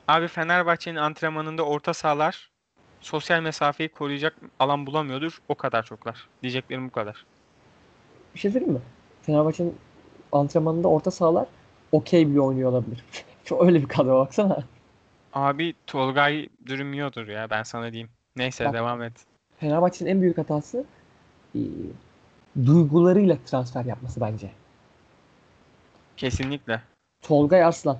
Abi 0.08 0.28
Fenerbahçe'nin 0.28 0.96
antrenmanında 0.96 1.62
orta 1.62 1.94
sahalar 1.94 2.50
sosyal 3.00 3.42
mesafeyi 3.42 3.88
koruyacak 3.88 4.36
alan 4.58 4.86
bulamıyordur. 4.86 5.38
O 5.48 5.54
kadar 5.54 5.82
çoklar. 5.82 6.28
Diyeceklerim 6.42 6.88
bu 6.88 6.92
kadar. 6.92 7.26
Bir 8.34 8.40
şey 8.40 8.50
söyleyeyim 8.50 8.74
mi? 8.74 8.80
Fenerbahçe'nin 9.22 9.76
antrenmanında 10.32 10.88
orta 10.88 11.10
sahalar 11.10 11.46
okey 11.92 12.28
bile 12.30 12.40
oynuyor 12.40 12.70
olabilir. 12.70 13.04
Çok 13.44 13.62
öyle 13.64 13.82
bir 13.82 13.88
kadro 13.88 14.18
baksana. 14.18 14.64
Abi 15.32 15.74
Tolgay 15.86 16.48
dürüm 16.66 16.92
yiyordur 16.92 17.28
ya 17.28 17.50
ben 17.50 17.62
sana 17.62 17.92
diyeyim. 17.92 18.10
Neyse 18.36 18.64
Bak. 18.64 18.74
devam 18.74 19.02
et. 19.02 19.12
Fenerbahçe'nin 19.58 20.10
en 20.10 20.22
büyük 20.22 20.38
hatası 20.38 20.84
e, 21.54 21.60
duygularıyla 22.66 23.36
transfer 23.46 23.84
yapması 23.84 24.20
bence. 24.20 24.50
Kesinlikle. 26.20 26.82
Tolga 27.22 27.56
Arslan, 27.66 27.98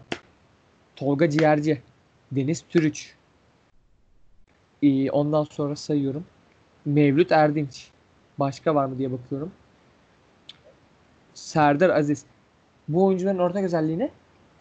Tolga 0.96 1.30
Ciğerci, 1.30 1.82
Deniz 2.32 2.64
Türüç. 2.68 3.14
E, 4.82 5.10
ondan 5.10 5.44
sonra 5.44 5.76
sayıyorum. 5.76 6.24
Mevlüt 6.84 7.32
Erdinç. 7.32 7.88
Başka 8.38 8.74
var 8.74 8.84
mı 8.86 8.98
diye 8.98 9.12
bakıyorum. 9.12 9.52
Serdar 11.34 11.90
Aziz. 11.90 12.24
Bu 12.88 13.06
oyuncuların 13.06 13.38
ortak 13.38 13.64
özelliğini 13.64 14.10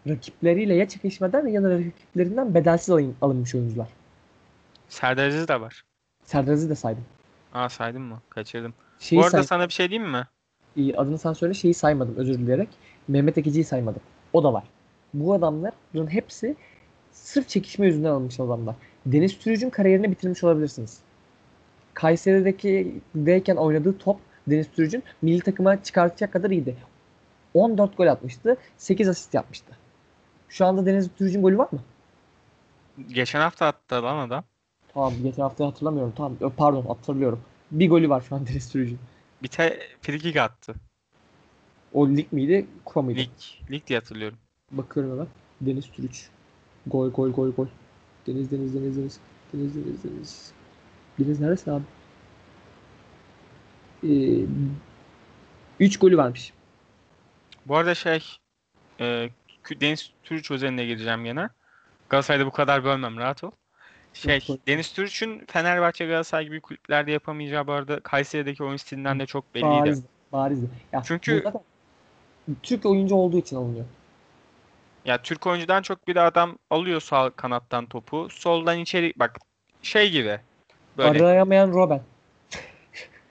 rakipleriyle 0.07 0.76
ya 0.76 0.88
çekişmeden 0.88 1.47
ya 1.47 1.64
da 1.64 1.70
rakiplerinden 1.70 2.53
bedelsiz 2.53 2.89
alın- 2.89 3.16
alınmış 3.22 3.55
oyuncular. 3.55 3.88
Serdar 4.89 5.28
Aziz 5.28 5.47
de 5.47 5.62
var. 5.62 5.84
Serdar 6.24 6.53
Aziz'i 6.53 6.70
de 6.70 6.76
saydım. 6.76 7.05
Aa 7.53 7.70
saydım 7.70 8.03
mı? 8.03 8.22
Kaçırdım. 8.30 8.74
Şeyi 8.99 9.18
Bu 9.20 9.24
arada 9.24 9.32
say- 9.32 9.43
sana 9.43 9.68
bir 9.68 9.74
şey 9.74 9.89
diyeyim 9.89 10.12
mi? 10.12 10.28
İyi, 10.76 10.97
adını 10.97 11.18
sen 11.18 11.34
söyle 11.34 11.53
şeyi 11.53 11.74
saymadım 11.74 12.16
özür 12.18 12.34
dileyerek. 12.39 12.70
Mehmet 13.10 13.38
Ekici'yi 13.38 13.64
saymadım. 13.64 14.01
O 14.34 14.43
da 14.43 14.53
var. 14.53 14.64
Bu 15.14 15.34
adamların 15.34 16.07
hepsi 16.07 16.55
sırf 17.12 17.47
çekişme 17.49 17.86
yüzünden 17.86 18.10
alınmış 18.10 18.39
adamlar. 18.39 18.76
Deniz 19.05 19.39
Türüc'ün 19.39 19.70
kariyerini 19.70 20.12
bitirmiş 20.12 20.43
olabilirsiniz. 20.43 20.99
Kayseri'deki 21.93 22.95
deyken 23.16 23.55
oynadığı 23.55 23.97
top 23.97 24.20
Deniz 24.47 24.72
Türüc'ün 24.72 25.03
milli 25.22 25.41
takıma 25.41 25.84
çıkartacak 25.84 26.34
kadar 26.34 26.49
iyiydi. 26.49 26.76
14 27.53 27.97
gol 27.97 28.07
atmıştı. 28.07 28.57
8 28.78 29.10
asist 29.10 29.34
yapmıştı. 29.34 29.78
Şu 30.49 30.66
anda 30.66 30.86
Deniz 30.86 31.10
Türüc'ün 31.18 31.41
golü 31.41 31.57
var 31.57 31.68
mı? 31.72 31.80
Geçen 33.07 33.39
hafta 33.39 33.66
attı 33.66 34.03
lan 34.03 34.28
adam. 34.28 34.43
Tamam 34.93 35.14
geçen 35.24 35.41
hafta 35.41 35.66
hatırlamıyorum. 35.68 36.14
Tamam 36.18 36.38
pardon 36.57 36.86
hatırlıyorum. 36.86 37.41
Bir 37.72 37.89
golü 37.89 38.10
var 38.10 38.22
şu 38.30 38.36
an 38.36 38.47
Deniz 38.47 38.72
Türüc'ün. 38.72 38.99
Bir 39.43 39.47
te 39.47 39.80
frikik 40.01 40.38
attı. 40.38 40.76
O 41.93 42.09
lig 42.09 42.31
miydi? 42.33 42.67
Kupa 42.85 43.01
mıydı? 43.01 43.19
Lig. 43.19 43.29
Lig 43.71 43.87
diye 43.87 43.99
hatırlıyorum. 43.99 44.37
Bakıyorum 44.71 45.11
hemen. 45.11 45.27
Deniz 45.61 45.91
Türüç. 45.91 46.29
Gol 46.87 47.09
gol 47.11 47.29
gol 47.29 47.49
gol. 47.51 47.67
Deniz 48.27 48.51
Deniz 48.51 48.75
Deniz 48.75 48.97
Deniz. 48.97 49.19
Deniz 49.53 49.75
Deniz 49.75 50.03
Deniz. 50.03 50.51
Deniz 51.19 51.39
neresi 51.39 51.71
abi? 51.71 51.83
Ee, 54.03 54.45
3 55.79 55.99
golü 55.99 56.17
varmış. 56.17 56.53
Bu 57.65 57.77
arada 57.77 57.95
şey 57.95 58.23
e, 58.99 59.29
Deniz 59.81 60.11
Türüç 60.23 60.51
özeline 60.51 60.85
gireceğim 60.85 61.23
gene. 61.23 61.49
Galatasaray'da 62.09 62.45
bu 62.45 62.51
kadar 62.51 62.83
bölmem 62.83 63.17
rahat 63.17 63.43
ol. 63.43 63.51
Şey. 64.13 64.47
Deniz 64.67 64.93
Türüç'ün 64.93 65.45
Fenerbahçe 65.47 66.05
Galatasaray 66.05 66.45
gibi 66.45 66.61
kulüplerde 66.61 67.11
yapamayacağı 67.11 67.67
bu 67.67 67.71
arada 67.71 67.99
Kayseri'deki 67.99 68.63
oyun 68.63 68.77
stilinden 68.77 69.19
de 69.19 69.25
çok 69.25 69.55
belliydi. 69.55 69.69
Barizdi. 69.69 70.07
Barizdi. 70.31 70.69
Ya 70.91 71.01
Çünkü- 71.05 71.43
da 71.43 71.63
Türk 72.63 72.85
oyuncu 72.85 73.15
olduğu 73.15 73.37
için 73.37 73.55
alınıyor. 73.55 73.85
Ya 75.05 75.21
Türk 75.21 75.47
oyuncudan 75.47 75.81
çok 75.81 76.07
bir 76.07 76.15
adam 76.15 76.57
alıyor 76.69 77.01
sağ 77.01 77.29
kanattan 77.29 77.85
topu. 77.85 78.27
Soldan 78.31 78.79
içeri 78.79 79.13
bak 79.15 79.37
şey 79.81 80.11
gibi. 80.11 80.39
Böyle 80.97 81.23
Arayamayan 81.23 81.71
Robben. 81.71 82.01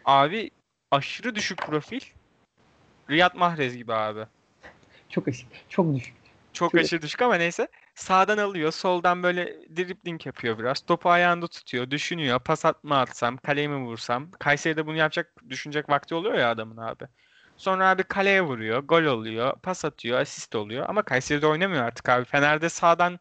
abi 0.04 0.50
aşırı 0.90 1.34
düşük 1.34 1.58
profil. 1.58 2.00
Riyad 3.10 3.34
Mahrez 3.34 3.76
gibi 3.76 3.94
abi. 3.94 4.20
Çok 5.08 5.28
aşık. 5.28 5.48
Çok 5.68 5.94
düşük. 5.94 6.14
Çok 6.52 6.70
Şöyle- 6.70 6.84
aşırı 6.84 7.02
düşük 7.02 7.22
ama 7.22 7.34
neyse. 7.34 7.68
Sağdan 7.94 8.38
alıyor, 8.38 8.72
soldan 8.72 9.22
böyle 9.22 9.46
dribbling 9.76 10.26
yapıyor 10.26 10.58
biraz. 10.58 10.80
Topu 10.80 11.10
ayağında 11.10 11.46
tutuyor, 11.46 11.90
düşünüyor. 11.90 12.40
Pas 12.40 12.64
atma 12.64 13.00
atsam, 13.00 13.36
kaleye 13.36 13.68
mi 13.68 13.84
vursam? 13.86 14.30
Kayseri'de 14.30 14.86
bunu 14.86 14.96
yapacak, 14.96 15.32
düşünecek 15.48 15.88
vakti 15.88 16.14
oluyor 16.14 16.34
ya 16.34 16.50
adamın 16.50 16.76
abi. 16.76 17.04
Sonra 17.58 17.90
abi 17.90 18.02
kaleye 18.02 18.42
vuruyor, 18.42 18.78
gol 18.82 19.02
oluyor, 19.02 19.52
pas 19.62 19.84
atıyor, 19.84 20.20
asist 20.20 20.54
oluyor. 20.54 20.86
Ama 20.88 21.02
Kayseri'de 21.02 21.46
oynamıyor 21.46 21.84
artık 21.84 22.08
abi. 22.08 22.24
Fener'de 22.24 22.68
sağdan 22.68 23.18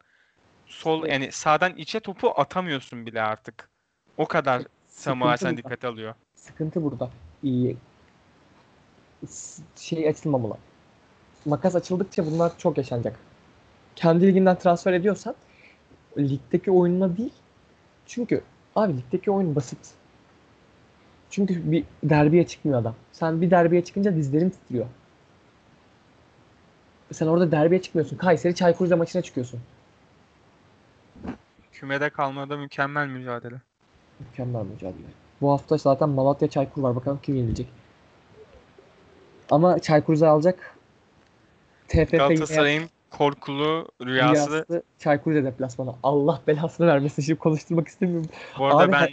sol 0.65 1.05
yani 1.05 1.31
sağdan 1.31 1.75
içe 1.75 1.99
topu 1.99 2.33
atamıyorsun 2.35 3.05
bile 3.05 3.21
artık. 3.21 3.69
O 4.17 4.27
kadar 4.27 4.61
Samuel 4.87 5.37
sen 5.37 5.57
dikkat 5.57 5.85
alıyor. 5.85 6.13
Sıkıntı 6.35 6.83
burada. 6.83 7.09
İyi. 7.43 7.77
Şey 9.75 10.09
açılmamalı. 10.09 10.57
Makas 11.45 11.75
açıldıkça 11.75 12.25
bunlar 12.25 12.57
çok 12.57 12.77
yaşanacak. 12.77 13.19
Kendi 13.95 14.27
liginden 14.27 14.59
transfer 14.59 14.93
ediyorsan 14.93 15.35
ligdeki 16.17 16.71
oyununa 16.71 17.17
değil. 17.17 17.33
Çünkü 18.05 18.43
abi 18.75 18.97
ligdeki 18.97 19.31
oyun 19.31 19.55
basit. 19.55 19.79
Çünkü 21.29 21.71
bir 21.71 21.83
derbiye 22.03 22.47
çıkmıyor 22.47 22.79
adam. 22.79 22.95
Sen 23.11 23.41
bir 23.41 23.51
derbiye 23.51 23.83
çıkınca 23.83 24.15
dizlerin 24.15 24.49
titriyor. 24.49 24.85
Sen 27.11 27.27
orada 27.27 27.51
derbiye 27.51 27.81
çıkmıyorsun. 27.81 28.17
Kayseri 28.17 28.55
Çaykur 28.55 28.85
Rize 28.85 28.95
maçına 28.95 29.21
çıkıyorsun. 29.21 29.59
Kümede 31.71 32.09
kalmada 32.09 32.57
mükemmel 32.57 33.07
mücadele. 33.07 33.55
Mükemmel 34.19 34.63
mücadele. 34.63 35.07
Bu 35.41 35.51
hafta 35.51 35.77
zaten 35.77 36.09
Malatya 36.09 36.47
Çaykur 36.47 36.81
var. 36.81 36.95
Bakalım 36.95 37.19
kim 37.23 37.35
yenilecek. 37.35 37.67
Ama 39.49 39.79
Çaykur 39.79 40.13
Rize 40.13 40.27
alacak. 40.27 40.75
TFF 41.87 42.11
Galatasaray'ın 42.11 42.89
korkulu 43.09 43.87
rüyası. 44.05 44.51
rüyası 44.51 44.83
Çaykur 44.99 45.31
Rize 45.31 45.43
deplasmanı. 45.43 45.95
Allah 46.03 46.41
belasını 46.47 46.87
vermesin. 46.87 47.21
Şimdi 47.21 47.39
konuşturmak 47.39 47.87
istemiyorum. 47.87 48.29
Bu 48.59 48.65
arada 48.65 48.77
Abi 48.77 48.91
ben 48.91 49.09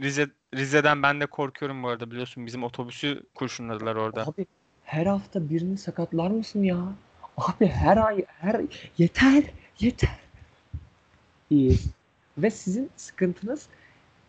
Rize 0.00 0.26
Rize'den 0.54 1.02
ben 1.02 1.20
de 1.20 1.26
korkuyorum 1.26 1.82
bu 1.82 1.88
arada 1.88 2.10
biliyorsun 2.10 2.46
bizim 2.46 2.64
otobüsü 2.64 3.22
kurşunladılar 3.34 3.96
orada. 3.96 4.22
Abi 4.22 4.46
her 4.84 5.06
hafta 5.06 5.50
birini 5.50 5.78
sakatlar 5.78 6.30
mısın 6.30 6.62
ya? 6.62 6.78
Abi 7.36 7.66
her 7.66 7.96
ay 7.96 8.24
her 8.26 8.60
yeter 8.98 9.44
yeter. 9.80 10.18
İyi. 11.50 11.78
Ve 12.38 12.50
sizin 12.50 12.90
sıkıntınız 12.96 13.68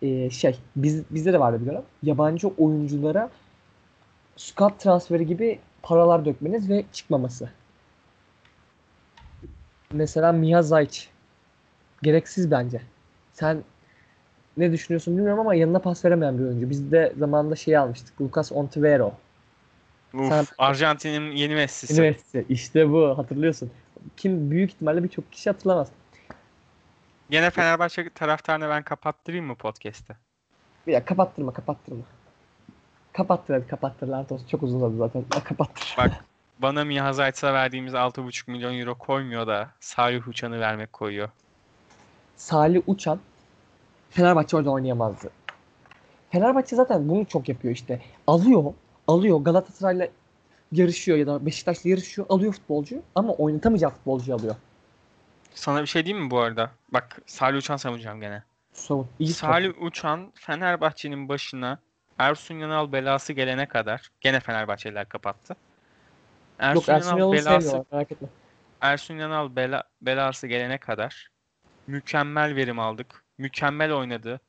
e, 0.01 0.29
şey 0.29 0.59
biz 0.75 1.03
bizde 1.09 1.33
de 1.33 1.39
vardı 1.39 1.61
bir 1.61 1.65
dönem. 1.65 1.83
Yabancı 2.03 2.47
oyunculara 2.47 3.29
scout 4.35 4.79
transferi 4.79 5.27
gibi 5.27 5.59
paralar 5.81 6.25
dökmeniz 6.25 6.69
ve 6.69 6.85
çıkmaması. 6.93 7.49
Mesela 9.91 10.31
Miha 10.31 10.61
Zayç. 10.61 11.09
Gereksiz 12.01 12.51
bence. 12.51 12.81
Sen 13.33 13.63
ne 14.57 14.71
düşünüyorsun 14.71 15.17
bilmiyorum 15.17 15.39
ama 15.39 15.55
yanına 15.55 15.79
pas 15.79 16.05
veremeyen 16.05 16.39
bir 16.39 16.43
oyuncu. 16.43 16.69
Biz 16.69 16.91
de 16.91 17.13
zamanında 17.19 17.55
şey 17.55 17.77
almıştık. 17.77 18.21
Lucas 18.21 18.51
Ontivero. 18.51 19.13
Uf, 20.13 20.29
Sen- 20.29 20.45
Arjantin'in 20.57 21.31
yeni 21.31 21.55
Messi'si. 21.55 21.93
Üniversite. 22.01 22.45
İşte 22.49 22.89
bu. 22.89 23.17
Hatırlıyorsun. 23.17 23.71
Kim 24.17 24.51
büyük 24.51 24.71
ihtimalle 24.71 25.03
birçok 25.03 25.31
kişi 25.31 25.49
hatırlamaz. 25.49 25.87
Gene 27.29 27.49
Fenerbahçe 27.49 28.09
taraftarını 28.09 28.69
ben 28.69 28.83
kapattırayım 28.83 29.45
mı 29.45 29.55
podcast'ı? 29.55 30.15
Ya 30.87 31.05
kapattırma 31.05 31.53
kapattırma. 31.53 32.03
Kapattır 33.13 33.53
hadi 33.53 33.67
kapattır 33.67 34.07
lanet 34.07 34.31
olsun. 34.31 34.47
Çok 34.47 34.63
uzun 34.63 34.77
uzadı 34.77 34.97
zaten. 34.97 35.23
Kapattır. 35.43 35.95
Bak 35.97 36.11
bana 36.59 36.83
Miha 36.85 37.13
Zayt'sa 37.13 37.53
verdiğimiz 37.53 37.93
6,5 37.93 38.51
milyon 38.51 38.79
euro 38.79 38.97
koymuyor 38.97 39.47
da 39.47 39.69
Salih 39.79 40.27
Uçan'ı 40.27 40.59
vermek 40.59 40.93
koyuyor. 40.93 41.29
Salih 42.37 42.81
Uçan 42.87 43.19
Fenerbahçe 44.13 44.57
orada 44.57 44.71
oynayamazdı. 44.71 45.29
Fenerbahçe 46.31 46.75
zaten 46.75 47.09
bunu 47.09 47.25
çok 47.25 47.49
yapıyor 47.49 47.73
işte. 47.73 48.01
Alıyor, 48.27 48.73
alıyor 49.07 49.39
Galatasaray'la 49.39 50.07
yarışıyor 50.71 51.17
ya 51.17 51.27
da 51.27 51.45
Beşiktaş'la 51.45 51.89
yarışıyor, 51.89 52.27
alıyor 52.29 52.53
futbolcuyu 52.53 53.01
ama 53.15 53.33
oynatamayacağı 53.33 53.89
futbolcuyu 53.91 54.37
alıyor. 54.37 54.55
Sana 55.53 55.81
bir 55.81 55.87
şey 55.87 56.05
diyeyim 56.05 56.25
mi 56.25 56.31
bu 56.31 56.39
arada? 56.39 56.71
Bak 56.89 57.21
Salih 57.25 57.57
Uçan 57.57 57.77
savunacağım 57.77 58.21
gene. 58.21 58.43
Savun. 58.73 59.07
İyi 59.19 59.33
Salih 59.33 59.81
Uçan 59.81 60.31
Fenerbahçe'nin 60.35 61.29
başına 61.29 61.79
Ersun 62.17 62.55
Yanal 62.55 62.91
belası 62.91 63.33
gelene 63.33 63.65
kadar 63.65 64.11
gene 64.21 64.39
Fenerbahçeliler 64.39 65.09
kapattı. 65.09 65.55
Ersun, 66.59 66.79
Yok 66.79 66.89
Ersun 66.89 67.17
Yanal 67.17 67.33
belası 67.33 67.85
merak 67.91 68.11
etme. 68.11 68.27
Ersun 68.81 69.17
Yanal 69.17 69.55
bela, 69.55 69.83
belası 70.01 70.47
gelene 70.47 70.77
kadar 70.77 71.29
mükemmel 71.87 72.55
verim 72.55 72.79
aldık. 72.79 73.22
Mükemmel 73.37 73.91
oynadı. 73.91 74.39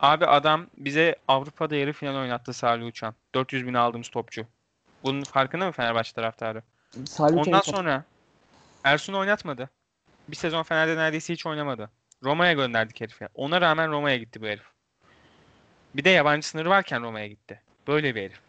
Abi 0.00 0.26
adam 0.26 0.66
bize 0.76 1.16
Avrupa'da 1.28 1.76
yarı 1.76 1.92
final 1.92 2.16
oynattı 2.16 2.52
Salih 2.52 2.86
Uçan. 2.86 3.14
400 3.34 3.66
bin 3.66 3.74
aldığımız 3.74 4.08
topçu. 4.08 4.46
Bunun 5.04 5.24
farkında 5.24 5.66
mı 5.66 5.72
Fenerbahçe 5.72 6.12
taraftarı? 6.12 6.62
Salih 7.04 7.36
Ondan 7.36 7.60
sonra 7.60 8.04
Ersun 8.84 9.12
oynatmadı. 9.12 9.70
Bir 10.28 10.36
sezon 10.36 10.62
Fener'de 10.62 10.96
neredeyse 10.96 11.32
hiç 11.32 11.46
oynamadı. 11.46 11.90
Roma'ya 12.22 12.52
gönderdik 12.52 13.00
herifi. 13.00 13.28
Ona 13.34 13.60
rağmen 13.60 13.90
Roma'ya 13.90 14.16
gitti 14.16 14.42
bu 14.42 14.46
herif. 14.46 14.66
Bir 15.94 16.04
de 16.04 16.10
yabancı 16.10 16.48
sınırı 16.48 16.70
varken 16.70 17.02
Roma'ya 17.02 17.26
gitti. 17.26 17.62
Böyle 17.88 18.14
bir 18.14 18.22
herif. 18.22 18.40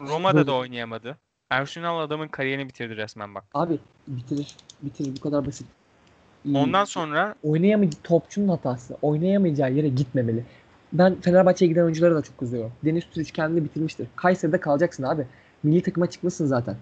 Roma'da 0.00 0.46
da 0.46 0.54
oynayamadı. 0.54 1.18
Ersun 1.50 1.82
adamın 1.82 2.28
kariyerini 2.28 2.68
bitirdi 2.68 2.96
resmen 2.96 3.34
bak. 3.34 3.44
Abi 3.54 3.78
bitirir. 4.06 4.56
Bitirir 4.82 5.16
bu 5.16 5.20
kadar 5.20 5.46
basit. 5.46 5.66
İyi. 6.48 6.56
Ondan 6.56 6.84
sonra 6.84 7.34
oynayamayacağı 7.42 8.02
topçunun 8.02 8.48
hatası. 8.48 8.96
Oynayamayacağı 9.02 9.72
yere 9.72 9.88
gitmemeli. 9.88 10.44
Ben 10.92 11.20
Fenerbahçe'ye 11.20 11.68
giden 11.68 11.82
oyunculara 11.82 12.14
da 12.14 12.22
çok 12.22 12.38
kızıyorum. 12.38 12.72
Deniz 12.84 13.04
Türüç 13.10 13.32
kendini 13.32 13.64
bitirmiştir. 13.64 14.08
Kayseri'de 14.16 14.60
kalacaksın 14.60 15.02
abi. 15.02 15.26
Milli 15.62 15.82
takıma 15.82 16.10
çıkmışsın 16.10 16.46
zaten. 16.46 16.76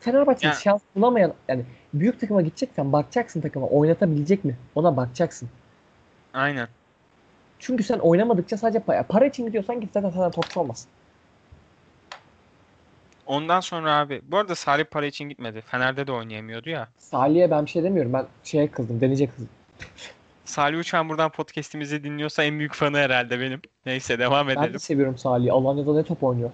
Fenerbahçe 0.00 0.46
Ya- 0.46 0.54
şans 0.54 0.80
bulamayan 0.96 1.32
yani 1.48 1.64
büyük 1.94 2.20
takıma 2.20 2.42
gideceksen 2.42 2.92
bakacaksın 2.92 3.40
takıma 3.40 3.66
oynatabilecek 3.66 4.44
mi? 4.44 4.56
Ona 4.74 4.96
bakacaksın. 4.96 5.48
aynen. 6.32 6.68
Çünkü 7.58 7.84
sen 7.84 7.98
oynamadıkça 7.98 8.56
sadece 8.56 8.78
para, 8.78 9.02
para 9.02 9.26
için 9.26 9.46
gidiyorsan 9.46 9.80
git 9.80 9.90
zaten 9.94 10.10
sana 10.10 10.30
topçu 10.30 10.60
olmaz. 10.60 10.86
Ondan 13.28 13.60
sonra 13.60 13.96
abi 13.98 14.20
bu 14.24 14.36
arada 14.38 14.54
Salih 14.54 14.84
para 14.84 15.06
için 15.06 15.28
gitmedi. 15.28 15.60
Fener'de 15.60 16.06
de 16.06 16.12
oynayamıyordu 16.12 16.70
ya. 16.70 16.88
Salih'e 16.98 17.50
ben 17.50 17.64
bir 17.66 17.70
şey 17.70 17.82
demiyorum. 17.82 18.12
Ben 18.12 18.26
şeye 18.44 18.70
kızdım. 18.70 19.00
Deniz'e 19.00 19.26
kızdım. 19.26 19.48
Salih 20.44 20.78
Uçan 20.78 21.08
buradan 21.08 21.30
podcast'imizi 21.30 22.04
dinliyorsa 22.04 22.42
en 22.44 22.58
büyük 22.58 22.74
fanı 22.74 22.96
herhalde 22.98 23.40
benim. 23.40 23.60
Neyse 23.86 24.18
devam 24.18 24.48
Ben 24.48 24.56
edelim. 24.56 24.74
de 24.74 24.78
seviyorum 24.78 25.18
Salih'i. 25.18 25.52
Alanya'da 25.52 25.94
ne 25.94 26.02
top 26.04 26.24
oynuyor. 26.24 26.50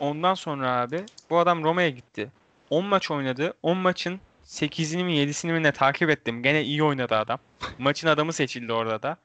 Ondan 0.00 0.34
sonra 0.34 0.70
abi 0.80 1.04
bu 1.30 1.38
adam 1.38 1.64
Roma'ya 1.64 1.88
gitti. 1.90 2.28
10 2.70 2.84
maç 2.84 3.10
oynadı. 3.10 3.54
10 3.62 3.76
maçın 3.76 4.20
8'ini 4.46 5.04
mi 5.04 5.12
7'sini 5.14 5.52
mi 5.52 5.62
ne 5.62 5.72
takip 5.72 6.10
ettim. 6.10 6.42
Gene 6.42 6.62
iyi 6.62 6.82
oynadı 6.82 7.14
adam. 7.16 7.38
Maçın 7.78 8.08
adamı 8.08 8.32
seçildi 8.32 8.72
orada 8.72 9.02
da. 9.02 9.16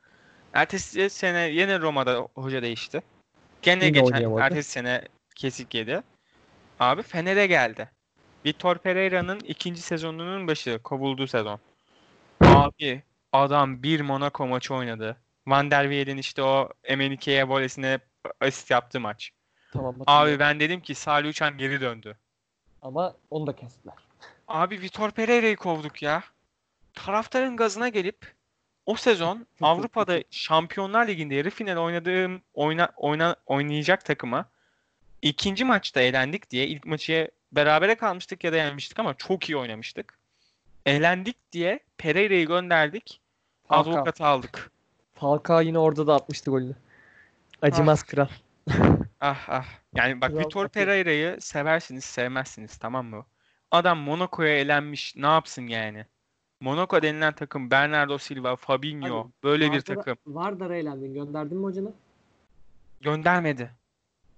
Ertesi 0.54 1.10
sene 1.10 1.40
yine 1.50 1.80
Roma'da 1.80 2.28
hoca 2.36 2.62
değişti. 2.62 3.02
Gene 3.62 3.86
Yine 3.86 3.90
geçen 4.00 4.06
oynayamadı. 4.06 4.42
ertesi 4.44 4.72
sene 4.72 5.02
kesik 5.36 5.74
yedi. 5.76 6.02
Abi 6.84 7.02
Fener'e 7.02 7.48
geldi. 7.48 7.90
Vitor 8.46 8.78
Pereira'nın 8.78 9.40
ikinci 9.40 9.82
sezonunun 9.82 10.48
başı. 10.48 10.80
Kovulduğu 10.84 11.28
sezon. 11.28 11.60
Abi 12.42 13.04
adam 13.32 13.84
bir 13.84 14.02
Monaco 14.02 14.48
maçı 14.48 14.74
oynadı. 14.74 15.18
Van 15.48 15.72
der 15.72 15.84
Weer'in 15.84 16.18
işte 16.18 16.44
o 16.44 16.70
Emenike'ye 16.84 17.48
volesine 17.48 18.00
asist 18.42 18.72
yaptığı 18.72 19.00
maç. 19.00 19.32
Tamam 19.74 19.96
Abi 20.08 20.40
ben 20.40 20.60
dedim 20.60 20.82
ki 20.82 20.96
Salih 20.96 21.30
Uçan 21.30 21.58
geri 21.58 21.82
döndü. 21.82 22.18
Ama 22.82 23.16
onu 23.30 23.48
da 23.48 23.56
kestiler. 23.56 23.96
Abi 24.48 24.82
Vitor 24.82 25.12
Pereira'yı 25.12 25.56
kovduk 25.56 26.02
ya. 26.02 26.24
Taraftarın 26.94 27.58
gazına 27.58 27.90
gelip 27.90 28.34
o 28.86 28.96
sezon 28.96 29.48
Avrupa'da. 29.62 30.24
Şampiyonlar 30.32 31.08
Ligi'nde 31.08 31.36
yarı 31.36 31.50
final 31.50 31.78
oynadığım 31.78 32.42
oyna, 32.54 32.90
oyna, 32.98 33.36
oynayacak 33.46 34.06
takıma 34.06 34.46
ikinci 35.24 35.66
maçta 35.66 36.02
elendik 36.02 36.50
diye 36.50 36.68
ilk 36.68 36.86
maçı 36.86 37.32
berabere 37.52 37.96
kalmıştık 37.96 38.44
ya 38.44 38.54
da 38.54 38.58
yenmiştik 38.58 39.00
ama 39.00 39.14
çok 39.14 39.50
iyi 39.50 39.58
oynamıştık. 39.58 40.18
Elendik 40.86 41.52
diye 41.52 41.80
Pereira'yı 41.98 42.48
gönderdik. 42.48 43.22
Falcao. 43.68 43.94
Advokatı 43.94 44.26
aldık. 44.26 44.72
Falcao 45.14 45.62
yine 45.62 45.80
orada 45.80 46.08
da 46.08 46.16
atmıştı 46.16 46.52
golünü. 46.52 46.76
Acımaz 47.62 48.04
kral. 48.04 48.28
Ah 49.26 49.50
ah. 49.50 49.66
Yani 49.96 50.22
bak 50.22 50.32
Kral 50.32 50.40
Vitor. 50.40 50.68
Pereira'yı 50.70 51.38
seversiniz 51.42 52.04
sevmezsiniz 52.04 52.78
tamam 52.78 53.06
mı? 53.06 53.26
Adam 53.72 53.98
Monaco'ya 54.00 54.58
elenmiş 54.58 55.16
ne 55.16 55.26
yapsın 55.28 55.68
yani? 55.68 56.06
Monaco 56.60 57.02
denilen 57.02 57.34
takım 57.34 57.72
Bernardo 57.72 58.18
Silva, 58.18 58.56
Fabinho 58.56 59.20
Abi, 59.20 59.32
böyle 59.44 59.72
bir 59.72 59.78
Vardar'a- 59.78 59.96
takım. 59.96 60.18
Vardar'a 60.28 60.76
eğlendin. 60.76 61.14
Gönderdin 61.14 61.58
mi 61.58 61.64
hocanı? 61.64 61.94
Göndermedi. 63.02 63.72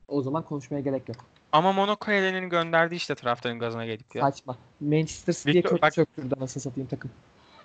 O 0.07 0.21
zaman 0.21 0.43
konuşmaya 0.43 0.81
gerek 0.81 1.09
yok. 1.09 1.17
Ama 1.51 1.71
Monaco 1.71 2.11
elenini 2.11 2.49
gönderdi 2.49 2.95
işte 2.95 3.15
taraftarın 3.15 3.59
gazına 3.59 3.85
gelip 3.85 4.15
ya. 4.15 4.21
Saçma. 4.21 4.57
Manchester 4.79 5.33
City'ye 5.33 5.53
Victor- 5.63 5.69
kök 5.69 5.81
bak- 5.81 5.93
söktürdü 5.95 6.35
anasını 6.39 6.63
satayım 6.63 6.89
takım. 6.89 7.11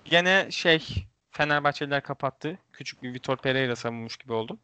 Gene 0.04 0.46
şey 0.50 1.06
Fenerbahçeliler 1.30 2.02
kapattı. 2.02 2.58
Küçük 2.72 3.02
bir 3.02 3.14
Vitor 3.14 3.36
Pereira 3.36 3.76
savunmuş 3.76 4.16
gibi 4.16 4.32
oldum. 4.32 4.58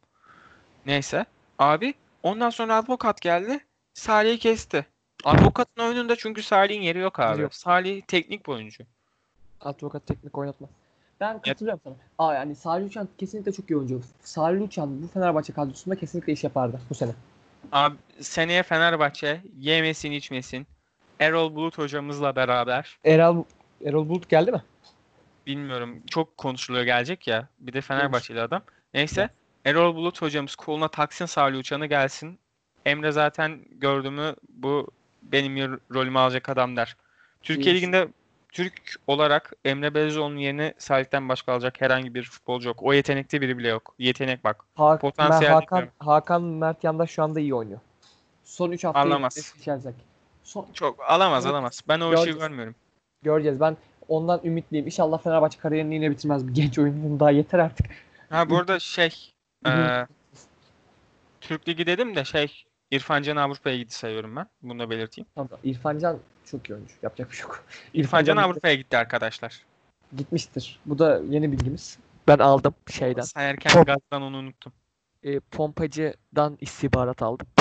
Neyse. 0.85 1.25
Abi 1.59 1.93
ondan 2.23 2.49
sonra 2.49 2.75
advokat 2.75 3.21
geldi. 3.21 3.59
Salih'i 3.93 4.39
kesti. 4.39 4.85
Advokatın 5.23 5.83
oyununda 5.83 6.15
çünkü 6.15 6.43
Salih'in 6.43 6.81
yeri 6.81 6.99
yok 6.99 7.19
abi. 7.19 7.41
Yok. 7.41 7.55
Salih 7.55 8.01
teknik 8.01 8.47
bir 8.47 8.51
oyuncu. 8.51 8.83
Advokat 9.61 10.07
teknik 10.07 10.37
oynatmaz. 10.37 10.69
Ben 11.19 11.41
katılıyorum 11.41 11.81
sana. 11.83 11.95
Aa 12.17 12.33
yani 12.33 12.55
Salih 12.55 12.85
Uçan 12.85 13.09
kesinlikle 13.17 13.51
çok 13.51 13.69
iyi 13.69 13.77
oyuncu. 13.77 14.01
Salih 14.23 14.61
Uçan 14.61 15.01
bu 15.03 15.07
Fenerbahçe 15.07 15.53
kadrosunda 15.53 15.95
kesinlikle 15.95 16.33
iş 16.33 16.43
yapardı 16.43 16.81
bu 16.89 16.95
sene. 16.95 17.11
Abi 17.71 17.95
seneye 18.21 18.63
Fenerbahçe 18.63 19.41
yemesin 19.59 20.11
içmesin. 20.11 20.67
Erol 21.19 21.55
Bulut 21.55 21.77
hocamızla 21.77 22.35
beraber 22.35 22.97
Erol 23.05 23.43
Erol 23.85 24.09
Bulut 24.09 24.29
geldi 24.29 24.51
mi? 24.51 24.61
bilmiyorum 25.47 26.01
çok 26.07 26.37
konuşuluyor 26.37 26.85
gelecek 26.85 27.27
ya. 27.27 27.47
Bir 27.59 27.73
de 27.73 27.81
Fenerbahçeli 27.81 28.41
adam. 28.41 28.61
Neyse 28.93 29.29
Erol 29.65 29.95
Bulut 29.95 30.21
hocamız 30.21 30.55
koluna 30.55 30.87
taksın 30.87 31.25
Salih 31.25 31.59
Uçan'ı 31.59 31.85
gelsin. 31.85 32.39
Emre 32.85 33.11
zaten 33.11 33.65
gördüğümü 33.71 34.35
bu 34.49 34.87
benim 35.21 35.79
rolümü 35.93 36.19
alacak 36.19 36.49
adam 36.49 36.75
der. 36.75 36.95
Türkiye. 37.41 37.75
Ligi'nde 37.75 38.07
Türk 38.51 38.95
olarak 39.07 39.53
Emre 39.65 39.93
Belezoğlu'nun 39.93 40.37
yerine 40.37 40.73
Salih'ten 40.77 41.29
başka 41.29 41.53
alacak 41.53 41.81
herhangi 41.81 42.13
bir 42.15 42.23
futbolcu 42.23 42.67
yok. 42.67 42.83
O 42.83 42.93
yetenekte 42.93 43.41
biri 43.41 43.57
bile 43.57 43.67
yok. 43.67 43.95
Yetenek 43.99 44.43
bak. 44.43 44.63
Ha- 44.75 44.97
Potansiyel 44.97 45.53
Hakan. 45.53 45.87
Hakan 45.99 46.43
Mert 46.43 46.83
Yandaş 46.83 47.09
şu 47.11 47.23
anda 47.23 47.39
iyi 47.39 47.55
oynuyor. 47.55 47.79
Son 48.43 48.71
3 48.71 48.83
hafta 48.83 48.99
Alamaz. 48.99 49.53
Son, 50.43 50.67
Çok 50.73 50.99
alamaz 51.09 51.45
Evet. 51.45 51.53
alamaz. 51.53 51.81
Ben 51.87 51.99
o 51.99 52.05
işi 52.05 52.11
Göreceğiz. 52.15 52.39
görmüyorum. 52.39 52.75
göreceğiz. 53.23 53.59
Ben 53.59 53.77
ondan 54.07 54.39
ümitliyim. 54.43 54.85
İnşallah 54.85 55.23
Fenerbahçe 55.23 55.59
kariyerini 55.59 55.93
yine 55.95 56.11
bitirmez. 56.11 56.47
Bir 56.47 56.53
genç 56.53 56.79
oyuncunun 56.79 57.19
daha 57.19 57.31
yeter 57.31 57.59
artık. 57.59 57.85
Ha 58.29 58.49
bu 58.49 58.57
arada 58.57 58.79
şey 58.79 59.31
eee, 59.65 60.07
Türk 61.41 61.67
Ligi 61.67 61.85
dedim 61.85 62.15
de 62.15 62.25
şey 62.25 62.63
İrfan 62.91 63.21
Can 63.21 63.35
Avrupa'ya 63.35 63.77
gitti 63.77 63.95
sayıyorum 63.95 64.35
ben. 64.35 64.47
Bunu 64.61 64.79
da 64.79 64.89
belirteyim. 64.89 65.27
Tamam. 65.35 65.49
İrfan 65.63 65.99
Can 65.99 66.19
çok 66.45 66.69
iyi 66.69 66.73
oyuncu. 66.73 66.93
Yapacak 67.03 67.31
bir 67.31 67.35
şey 67.35 67.43
yok. 67.43 67.63
İrfan 67.93 68.23
Can 68.23 68.37
Avrupa'ya 68.37 68.73
gitti 68.75 68.97
arkadaşlar. 68.97 69.61
gitmiştir. 70.17 70.79
Bu 70.85 70.99
da 70.99 71.21
yeni 71.29 71.51
bilgimiz. 71.51 71.97
Ben 72.27 72.37
aldım 72.37 72.73
şeyden. 72.91 73.21
Sayarken 73.21 73.69
Çok- 73.69 73.85
gazdan 73.85 74.21
onu 74.21 74.37
unuttum. 74.37 74.73
E, 75.23 75.39
pompacıdan 75.39 76.57
istihbarat 76.61 77.21
aldım. 77.21 77.47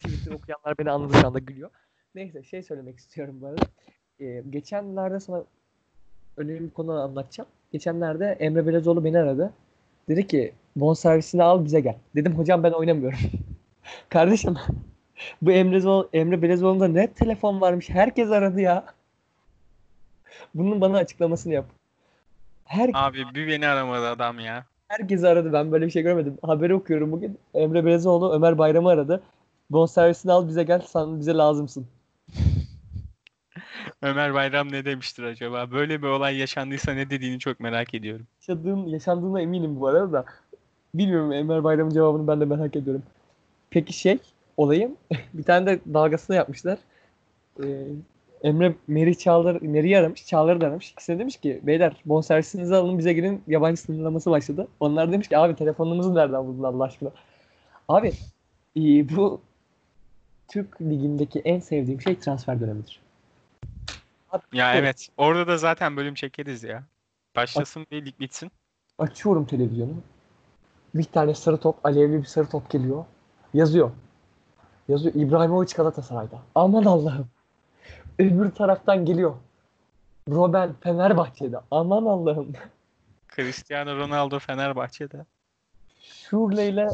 Twitter 0.00 0.32
okuyanlar 0.32 0.78
beni 0.78 0.90
anladı 0.90 1.18
şu 1.20 1.26
anda 1.26 1.38
gülüyor. 1.38 1.70
Neyse 2.14 2.42
şey 2.42 2.62
söylemek 2.62 2.98
istiyorum 2.98 3.38
bu 3.40 3.46
arada. 3.46 3.62
Ee, 4.20 4.42
geçenlerde 4.50 5.20
sana 5.20 5.44
önemli 6.36 6.60
bir 6.60 6.70
konu 6.70 6.92
anlatacağım. 6.92 7.50
Geçenlerde 7.72 8.36
Emre 8.40 8.66
Belezoğlu 8.66 9.04
beni 9.04 9.18
aradı. 9.18 9.52
Dedi 10.08 10.26
ki 10.26 10.52
bonservisini 10.76 11.42
al 11.42 11.64
bize 11.64 11.80
gel. 11.80 11.96
Dedim 12.16 12.34
hocam 12.38 12.62
ben 12.62 12.72
oynamıyorum. 12.72 13.18
Kardeşim 14.08 14.54
bu 15.42 15.52
Emre, 15.52 15.76
Zo- 15.76 16.08
Emre 16.12 16.42
Belezoğlu'nda 16.42 16.88
ne 16.88 17.12
telefon 17.12 17.60
varmış. 17.60 17.90
Herkes 17.90 18.30
aradı 18.30 18.60
ya. 18.60 18.84
Bunun 20.54 20.80
bana 20.80 20.96
açıklamasını 20.98 21.54
yap. 21.54 21.66
Her, 22.64 22.90
Abi 22.94 23.24
bir 23.34 23.48
beni 23.48 23.66
aramadı 23.66 24.08
adam 24.08 24.38
ya. 24.40 24.64
herkes 24.88 25.24
aradı. 25.24 25.52
Ben 25.52 25.72
böyle 25.72 25.86
bir 25.86 25.90
şey 25.90 26.02
görmedim. 26.02 26.38
Haberi 26.42 26.74
okuyorum 26.74 27.12
bugün. 27.12 27.38
Emre 27.54 27.84
Belezoğlu 27.84 28.32
Ömer 28.34 28.58
Bayram'ı 28.58 28.88
aradı. 28.88 29.22
Bonservisini 29.70 30.32
al 30.32 30.48
bize 30.48 30.62
gel. 30.62 30.80
Sen 30.80 31.20
bize 31.20 31.34
lazımsın. 31.34 31.86
Ömer 34.02 34.34
Bayram 34.34 34.72
ne 34.72 34.84
demiştir 34.84 35.22
acaba? 35.22 35.70
Böyle 35.70 36.02
bir 36.02 36.06
olay 36.06 36.36
yaşandıysa 36.36 36.92
ne 36.92 37.10
dediğini 37.10 37.38
çok 37.38 37.60
merak 37.60 37.94
ediyorum. 37.94 38.26
Yaşadığın, 38.40 38.86
yaşandığına 38.86 39.40
eminim 39.40 39.80
bu 39.80 39.86
arada 39.86 40.12
da. 40.12 40.24
Bilmiyorum 40.94 41.30
Ömer 41.30 41.64
Bayram'ın 41.64 41.90
cevabını 41.90 42.28
ben 42.28 42.40
de 42.40 42.44
merak 42.44 42.76
ediyorum. 42.76 43.02
Peki 43.70 43.92
şey 43.92 44.18
olayım 44.56 44.96
bir 45.34 45.42
tane 45.42 45.66
de 45.66 45.80
dalgasını 45.94 46.36
yapmışlar. 46.36 46.78
Ee, 47.64 47.86
Emre 48.42 48.74
Meri 48.88 49.18
Çağlar, 49.18 49.60
Meri'yi 49.60 49.98
aramış, 49.98 50.26
Çağlar'ı 50.26 50.60
da 50.60 50.66
aramış. 50.66 50.90
İkisine 50.90 51.18
demiş 51.18 51.36
ki 51.36 51.60
beyler 51.62 51.92
bonservisinizi 52.04 52.74
alın 52.74 52.98
bize 52.98 53.12
girin 53.12 53.42
yabancı 53.46 53.80
sınırlaması 53.80 54.30
başladı. 54.30 54.68
Onlar 54.80 55.12
demiş 55.12 55.28
ki 55.28 55.38
abi 55.38 55.56
telefonumuzu 55.56 56.14
nereden 56.14 56.46
buldun 56.46 56.62
Allah 56.62 56.84
aşkına? 56.84 57.10
Abi 57.88 58.12
e, 58.76 58.80
bu 59.16 59.40
Türk 60.48 60.82
ligindeki 60.82 61.38
en 61.38 61.60
sevdiğim 61.60 62.00
şey 62.00 62.18
transfer 62.18 62.60
dönemidir. 62.60 63.00
Abi, 64.32 64.42
Ya 64.52 64.72
evet. 64.72 64.82
evet. 64.82 65.08
Orada 65.16 65.46
da 65.46 65.58
zaten 65.58 65.96
bölüm 65.96 66.14
çekeriz 66.14 66.62
ya. 66.62 66.84
Başlasın 67.36 67.86
bir 67.90 68.06
lig 68.06 68.20
bitsin. 68.20 68.50
Açıyorum 68.98 69.44
televizyonu. 69.44 69.94
Bir 70.94 71.04
tane 71.04 71.34
sarı 71.34 71.56
top, 71.56 71.86
alevli 71.86 72.18
bir 72.18 72.24
sarı 72.24 72.48
top 72.48 72.70
geliyor. 72.70 73.04
Yazıyor. 73.54 73.90
Yazıyor. 74.88 75.14
İbrahimovic 75.14 75.72
Galatasaray'da. 75.76 76.38
Aman 76.54 76.84
Allah'ım. 76.84 77.26
Öbür 78.18 78.50
taraftan 78.50 79.04
geliyor. 79.04 79.34
Robben 80.30 80.72
Fenerbahçe'de. 80.80 81.60
Aman 81.70 82.04
Allah'ım. 82.04 82.52
Cristiano 83.36 83.96
Ronaldo 83.96 84.38
Fenerbahçe'de. 84.38 85.24
Şurle 86.00 86.68
ile 86.68 86.88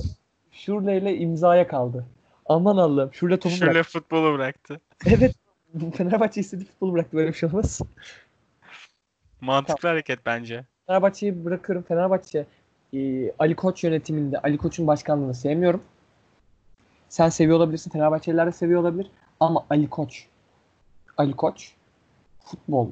Şurle 0.53 0.99
ile 0.99 1.17
imzaya 1.17 1.69
kaldı. 1.69 2.07
Aman 2.47 2.77
Allah'ım. 2.77 3.15
Şurle 3.15 3.39
topu 3.39 3.55
Şöyle 3.55 3.75
bıraktı. 3.75 3.93
futbolu 3.93 4.35
bıraktı. 4.39 4.81
Evet. 5.07 5.35
Fenerbahçe 5.95 6.41
istediği 6.41 6.65
futbolu 6.65 6.93
bıraktı. 6.93 7.17
Böyle 7.17 7.29
bir 7.29 7.35
şey 7.35 7.49
olmaz. 7.49 7.81
Mantıklı 9.41 9.89
hareket 9.89 10.27
bence. 10.27 10.65
Fenerbahçe'yi 10.87 11.45
bırakıyorum. 11.45 11.85
Fenerbahçe 11.89 12.47
e, 12.95 13.31
Ali 13.39 13.57
Koç 13.57 13.85
yönetiminde 13.85 14.39
Ali 14.39 14.57
Koç'un 14.59 14.87
başkanlığını 14.87 15.35
sevmiyorum. 15.35 15.83
Sen 17.15 17.28
seviyor 17.28 17.57
olabilirsin. 17.57 17.91
Fenerbahçeliler 17.91 18.47
de 18.47 18.53
seviyor 18.53 18.81
olabilir. 18.81 19.11
Ama 19.41 19.66
Ali 19.70 19.91
Koç 19.91 20.27
Ali 21.16 21.32
Koç 21.36 21.74
futbol 22.45 22.89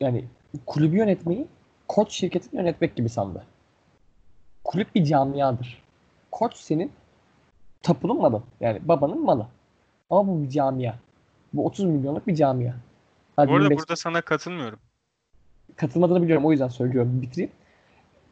yani 0.00 0.24
kulübü 0.66 0.96
yönetmeyi 0.96 1.46
koç 1.88 2.12
şirketini 2.12 2.60
yönetmek 2.60 2.96
gibi 2.96 3.08
sandı. 3.08 3.46
Kulüp 4.64 4.94
bir 4.94 5.04
camiadır. 5.04 5.82
Koç 6.30 6.56
senin 6.56 6.92
tapunun 7.82 8.20
malı. 8.20 8.42
Yani 8.60 8.88
babanın 8.88 9.24
malı. 9.24 9.46
Ama 10.10 10.28
bu 10.28 10.42
bir 10.42 10.50
camia. 10.50 10.94
Bu 11.52 11.66
30 11.66 11.84
milyonluk 11.84 12.26
bir 12.26 12.34
camia. 12.34 12.74
Hadi 13.36 13.48
Bu 13.48 13.52
arada 13.52 13.64
25 13.64 13.78
burada 13.78 13.96
sana 13.96 14.20
katılmıyorum. 14.22 14.78
katılmadığını 15.76 16.22
biliyorum 16.22 16.44
o 16.44 16.50
yüzden 16.50 16.68
söylüyorum 16.68 17.22
bitireyim. 17.22 17.52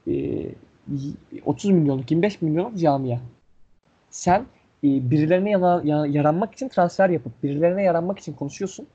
Ee, 0.09 0.55
30 1.45 1.71
milyonluk 1.71 2.11
25 2.11 2.43
milyonluk 2.43 2.79
camia. 2.79 3.19
Sen 4.11 4.47
e, 4.85 5.11
birilerine 5.11 5.51
yana, 5.51 5.81
ya- 5.85 6.07
yaranmak 6.07 6.53
için 6.53 6.69
transfer 6.69 7.11
yapıp 7.11 7.43
birilerine 7.43 7.83
yaranmak 7.83 8.19
için 8.19 8.33
konuşuyorsun. 8.33 8.87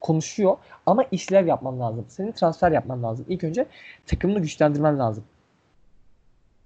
Konuşuyor 0.00 0.56
ama 0.86 1.04
işlev 1.12 1.46
yapman 1.46 1.80
lazım. 1.80 2.04
Senin 2.08 2.32
transfer 2.32 2.72
yapman 2.72 3.02
lazım. 3.02 3.26
İlk 3.28 3.44
önce 3.44 3.66
takımını 4.06 4.38
güçlendirmen 4.38 4.98
lazım. 4.98 5.24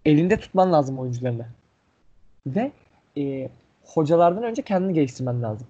Elinde 0.04 0.36
tutman 0.36 0.72
lazım 0.72 0.98
oyuncularını. 0.98 1.46
Ve 2.46 2.72
e, 3.16 3.48
hocalardan 3.84 4.42
önce 4.42 4.62
kendini 4.62 4.94
geliştirmen 4.94 5.42
lazım. 5.42 5.66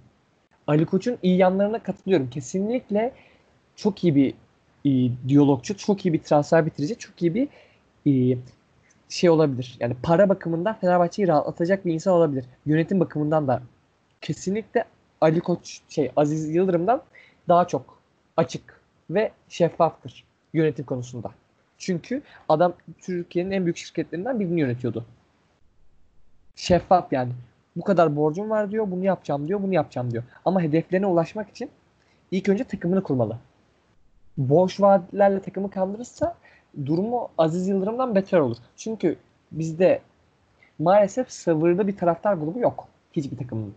Ali 0.67 0.87
Koç'un 0.87 1.19
iyi 1.23 1.37
yanlarına 1.37 1.83
katılıyorum. 1.83 2.31
Kesinlikle 2.31 3.13
çok 3.77 4.05
iyi 4.05 4.15
bir 4.15 4.35
e, 4.85 4.91
diyalogçu, 5.29 5.77
çok 5.77 6.07
iyi 6.07 6.13
bir 6.13 6.23
transfer 6.23 6.67
bitirici, 6.67 6.97
çok 6.97 7.23
iyi 7.23 7.35
bir 7.35 7.49
e, 8.07 8.39
şey 9.11 9.31
olabilir. 9.31 9.77
Yani 9.81 9.97
para 10.03 10.29
bakımından 10.29 10.75
Fenerbahçe'yi 10.75 11.29
rahatlatacak 11.29 11.87
bir 11.87 11.95
insan 11.95 12.15
olabilir. 12.15 12.45
Yönetim 12.67 13.01
bakımından 13.01 13.49
da 13.49 13.63
kesinlikle 14.21 14.85
Ali 15.21 15.41
Koç 15.41 15.81
şey 15.89 16.13
Aziz 16.17 16.55
Yıldırım'dan 16.55 17.03
daha 17.49 17.69
çok 17.69 17.99
açık 18.37 18.81
ve 19.11 19.33
şeffaftır 19.49 20.25
yönetim 20.53 20.85
konusunda. 20.85 21.31
Çünkü 21.79 22.23
adam 22.49 22.73
Türkiye'nin 23.01 23.51
en 23.51 23.65
büyük 23.65 23.77
şirketlerinden 23.77 24.41
birini 24.41 24.61
yönetiyordu. 24.61 25.05
Şeffaf 26.57 27.13
yani. 27.13 27.33
Bu 27.77 27.85
kadar 27.85 28.17
borcum 28.17 28.51
var 28.51 28.71
diyor, 28.71 28.91
bunu 28.91 29.05
yapacağım 29.05 29.49
diyor, 29.49 29.63
bunu 29.63 29.75
yapacağım 29.75 30.11
diyor. 30.11 30.25
Ama 30.45 30.61
hedeflerine 30.63 31.07
ulaşmak 31.07 31.51
için 31.51 31.71
ilk 32.31 32.49
önce 32.49 32.65
takımını 32.65 33.03
kurmalı 33.03 33.39
boş 34.49 34.81
vaatlerle 34.81 35.41
takımı 35.41 35.71
kandırırsa 35.71 36.37
durumu 36.87 37.29
Aziz 37.39 37.69
Yıldırım'dan 37.69 38.15
beter 38.15 38.39
olur. 38.39 38.57
Çünkü 38.77 39.17
bizde 39.53 40.03
maalesef 40.79 41.31
sabırlı 41.31 41.89
bir 41.89 41.97
taraftar 41.97 42.35
grubu 42.35 42.59
yok. 42.59 42.89
Hiçbir 43.13 43.37
takımın. 43.37 43.75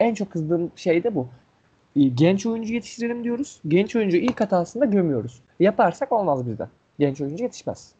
En 0.00 0.14
çok 0.14 0.32
kızdığım 0.32 0.72
şey 0.76 1.04
de 1.04 1.14
bu. 1.14 1.28
E, 1.96 2.02
Genç 2.02 2.46
oyuncu 2.46 2.74
yetiştirelim 2.74 3.24
diyoruz. 3.24 3.60
Genç 3.68 3.96
oyuncu 3.96 4.16
ilk 4.16 4.40
hatasında 4.40 4.84
gömüyoruz. 4.84 5.42
Yaparsak 5.60 6.12
olmaz 6.12 6.46
bizden. 6.46 6.68
Genç 6.98 7.20
oyuncu 7.20 7.44
yetişmez. 7.44 7.92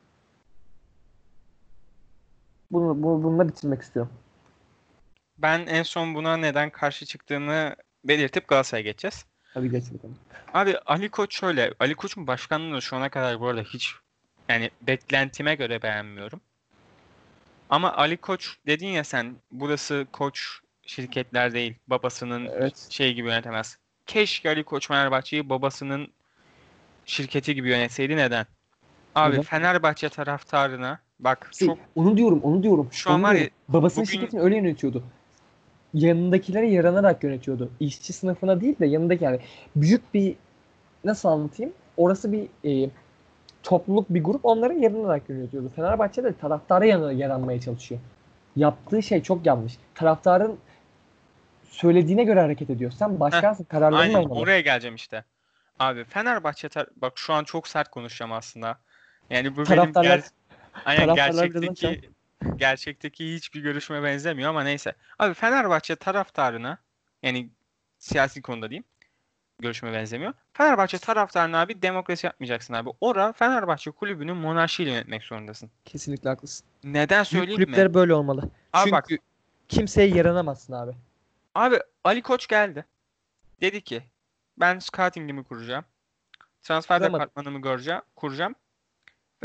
Bunu, 2.70 3.02
bunu 3.02 3.22
bununla 3.22 3.48
bitirmek 3.48 3.82
istiyorum. 3.82 4.12
Ben 5.38 5.66
en 5.66 5.82
son 5.82 6.14
buna 6.14 6.36
neden 6.36 6.70
karşı 6.70 7.06
çıktığını 7.06 7.76
belirtip 8.04 8.48
Galatasaray'a 8.48 8.84
geçeceğiz. 8.84 9.26
Hadi 9.54 9.70
geç 9.70 9.84
bakalım. 9.94 10.16
Abi 10.54 10.78
Ali 10.86 11.08
Koç 11.08 11.34
şöyle. 11.40 11.74
Ali 11.80 11.94
Koç'un 11.94 12.26
başkanlığını 12.26 12.82
şu 12.82 12.96
ana 12.96 13.08
kadar 13.08 13.40
bu 13.40 13.48
arada 13.48 13.62
hiç 13.62 13.94
yani 14.48 14.70
beklentime 14.82 15.54
göre 15.54 15.82
beğenmiyorum. 15.82 16.40
Ama 17.70 17.92
Ali 17.92 18.16
Koç 18.16 18.56
dedin 18.66 18.86
ya 18.88 19.04
sen 19.04 19.36
burası 19.50 20.06
Koç 20.12 20.46
şirketler 20.86 21.52
değil. 21.54 21.74
Babasının 21.86 22.46
Evet. 22.46 22.86
şey 22.90 23.14
gibi 23.14 23.28
yönetemez. 23.28 23.78
Keşke 24.06 24.48
Ali 24.50 24.64
Koç 24.64 24.88
Fenerbahçe'yi 24.88 25.48
babasının 25.48 26.08
şirketi 27.04 27.54
gibi 27.54 27.68
yönetseydi 27.68 28.16
neden? 28.16 28.46
Abi 29.14 29.32
Neden? 29.32 29.42
Fenerbahçe 29.42 30.08
taraftarına 30.08 31.00
bak 31.18 31.50
Şey, 31.52 31.68
çok 31.68 31.78
onu 31.94 32.16
diyorum, 32.16 32.40
onu 32.42 32.62
diyorum. 32.62 32.88
Şu 32.92 33.10
an 33.10 33.22
var 33.22 33.34
ya. 33.34 33.48
Babasının 33.68 34.06
bugün- 34.06 34.12
şirketini 34.12 34.40
öyle 34.40 34.56
yönetiyordu. 34.56 35.04
Yanındakilere 35.94 36.70
yaranarak 36.70 37.24
yönetiyordu. 37.24 37.70
İşçi 37.80 38.12
sınıfına 38.12 38.60
değil 38.60 38.78
de 38.78 38.86
yanındaki 38.86 39.24
yani 39.24 39.40
büyük 39.76 40.14
bir 40.14 40.36
nasıl 41.04 41.28
anlatayım? 41.28 41.72
Orası 41.96 42.32
bir 42.32 42.48
e, 42.64 42.90
topluluk 43.62 44.10
bir 44.10 44.24
grup 44.24 44.44
onların 44.44 44.78
yaranarak 44.78 45.28
yönetiyordu. 45.28 45.72
Fenerbahçe 45.76 46.24
de 46.24 46.32
taraftara 46.32 46.84
yana, 46.84 47.12
yaranmaya 47.12 47.60
çalışıyor. 47.60 48.00
Yaptığı 48.56 49.02
şey 49.02 49.22
çok 49.22 49.46
yanlış. 49.46 49.78
Taraftarın 49.94 50.58
söylediğine 51.64 52.24
göre 52.24 52.40
hareket 52.40 52.70
ediyor. 52.70 52.90
Sen 52.90 53.20
başkansın, 53.20 53.64
kararların 53.64 54.00
Aynen 54.00 54.14
olmalı. 54.14 54.38
oraya 54.40 54.60
geleceğim 54.60 54.96
işte. 54.96 55.24
Abi 55.78 56.04
Fenerbahçe 56.04 56.68
tar- 56.68 56.88
bak 56.96 57.12
şu 57.16 57.32
an 57.32 57.44
çok 57.44 57.68
sert 57.68 57.88
konuşacağım 57.88 58.32
aslında. 58.32 58.78
Yani 59.30 59.56
bu 59.56 59.70
benim 59.70 59.92
ger- 59.92 60.30
Aynen 60.84 61.14
gerçekteki 61.14 62.13
gerçekteki 62.56 63.34
hiçbir 63.34 63.60
görüşme 63.60 64.02
benzemiyor 64.02 64.50
ama 64.50 64.62
neyse. 64.62 64.94
Abi 65.18 65.34
Fenerbahçe 65.34 65.96
taraftarına 65.96 66.78
yani 67.22 67.50
siyasi 67.98 68.42
konuda 68.42 68.70
diyeyim. 68.70 68.84
Görüşme 69.58 69.92
benzemiyor. 69.92 70.32
Fenerbahçe 70.52 70.98
taraftarına 70.98 71.60
abi 71.60 71.82
demokrasi 71.82 72.26
yapmayacaksın 72.26 72.74
abi. 72.74 72.90
Ora 73.00 73.32
Fenerbahçe 73.32 73.90
kulübünü 73.90 74.32
monarşiyle 74.32 74.90
yönetmek 74.90 75.22
zorundasın. 75.22 75.70
Kesinlikle 75.84 76.28
haklısın. 76.28 76.66
Neden 76.84 77.16
Büyük 77.16 77.26
söyleyeyim 77.26 77.60
mi? 77.60 77.64
kulüpler 77.64 77.94
böyle 77.94 78.14
olmalı. 78.14 78.50
Abi 78.72 78.92
bak 78.92 79.04
Çünkü 79.08 79.22
kimseye 79.68 80.08
yaranamazsın 80.08 80.72
abi. 80.72 80.92
Abi 81.54 81.78
Ali 82.04 82.22
Koç 82.22 82.46
geldi. 82.46 82.84
Dedi 83.60 83.80
ki 83.80 84.02
ben 84.58 84.78
scouting'imi 84.78 85.44
kuracağım. 85.44 85.84
Transfer 86.62 87.02
departmanımı 87.02 87.60
göreceğim, 87.62 88.02
kuracağım. 88.16 88.54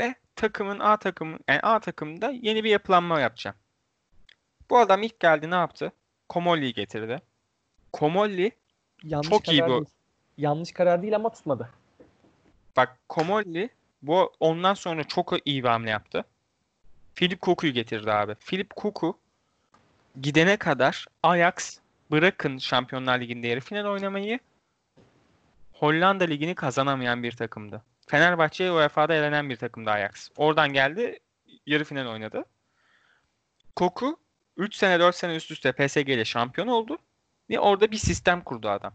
Ve 0.00 0.14
takımın 0.36 0.78
A 0.78 0.96
takımın 0.96 1.40
yani 1.48 1.60
A 1.60 1.80
takımında 1.80 2.30
yeni 2.30 2.64
bir 2.64 2.70
yapılanma 2.70 3.20
yapacağım. 3.20 3.56
Bu 4.70 4.78
adam 4.78 5.02
ilk 5.02 5.20
geldi 5.20 5.50
ne 5.50 5.54
yaptı? 5.54 5.92
Komolli'yi 6.28 6.74
getirdi. 6.74 7.22
Komolli 7.92 8.52
Yanlış 9.04 9.28
Çok 9.28 9.48
iyi 9.48 9.62
bu. 9.62 9.68
değil. 9.68 9.84
Yanlış 10.38 10.72
karar 10.72 11.02
değil 11.02 11.16
ama 11.16 11.30
tutmadı. 11.32 11.70
bak 12.76 12.98
Komolli 13.08 13.70
bu 14.02 14.32
ondan 14.40 14.74
sonra 14.74 15.04
çok 15.04 15.32
iyi 15.44 15.64
bir 15.64 15.68
hamle 15.68 15.90
yaptı. 15.90 16.24
Philip 17.14 17.40
Koku'yu 17.40 17.72
getirdi 17.72 18.12
abi. 18.12 18.34
Philip 18.34 18.76
Koku 18.76 19.18
gidene 20.20 20.56
kadar 20.56 21.06
Ajax 21.22 21.78
bırakın 22.10 22.58
Şampiyonlar 22.58 23.20
Ligi'nde 23.20 23.46
yarı 23.46 23.60
final 23.60 23.84
oynamayı 23.84 24.38
Hollanda 25.72 26.24
Ligi'ni 26.24 26.54
kazanamayan 26.54 27.22
bir 27.22 27.32
takımdı. 27.32 27.82
Fenerbahçe'ye 28.10 28.72
UEFA'da 28.72 29.14
elenen 29.14 29.50
bir 29.50 29.56
takımdı 29.56 29.90
Ajax. 29.90 30.28
Oradan 30.36 30.72
geldi 30.72 31.18
yarı 31.66 31.84
final 31.84 32.06
oynadı. 32.06 32.44
Koku 33.76 34.16
3 34.56 34.74
sene 34.74 35.00
4 35.00 35.16
sene 35.16 35.36
üst 35.36 35.50
üste 35.50 35.72
PSG 35.72 36.08
ile 36.08 36.24
şampiyon 36.24 36.66
oldu. 36.66 36.98
Ve 37.50 37.60
orada 37.60 37.90
bir 37.90 37.96
sistem 37.96 38.40
kurdu 38.40 38.68
adam. 38.68 38.92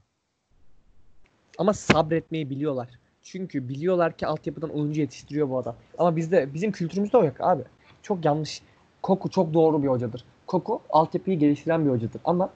Ama 1.58 1.74
sabretmeyi 1.74 2.50
biliyorlar. 2.50 2.88
Çünkü 3.24 3.70
biliyorlar 3.70 4.18
ki 4.18 4.28
altyapıdan 4.28 4.70
oyuncu 4.70 5.02
yetiştiriyor 5.02 5.50
bu 5.50 5.58
adam. 5.58 5.76
Ama 5.98 6.16
bizde 6.16 6.54
bizim 6.54 6.72
kültürümüzde 6.72 7.18
o 7.18 7.24
yok 7.24 7.36
abi. 7.40 7.64
Çok 8.04 8.26
yanlış. 8.26 8.62
Koku 9.02 9.30
çok 9.30 9.54
doğru 9.54 9.84
bir 9.84 9.88
hocadır. 9.88 10.26
Koku 10.48 10.82
altyapıyı 10.90 11.40
geliştiren 11.40 11.86
bir 11.86 11.92
hocadır. 11.92 12.22
Ama 12.26 12.50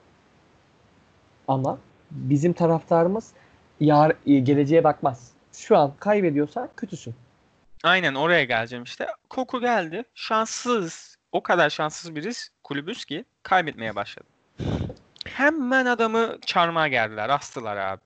ama 1.48 1.78
bizim 2.10 2.52
taraftarımız 2.52 3.32
yar, 3.80 4.12
geleceğe 4.26 4.84
bakmaz. 4.84 5.39
Şu 5.52 5.76
an 5.78 5.96
kaybediyorsa 6.00 6.68
kötüsün. 6.76 7.14
Aynen 7.84 8.14
oraya 8.14 8.44
geleceğim 8.44 8.84
işte. 8.84 9.06
Koku 9.28 9.60
geldi. 9.60 10.04
Şanssız. 10.14 11.16
O 11.32 11.42
kadar 11.42 11.70
şanssız 11.70 12.14
biriz 12.16 12.50
kulübüz 12.64 13.04
ki 13.04 13.24
kaybetmeye 13.42 13.94
başladı. 13.96 14.26
Hemen 15.26 15.86
adamı 15.86 16.38
çarmıha 16.46 16.88
geldiler. 16.88 17.28
Astılar 17.28 17.76
abi. 17.76 18.00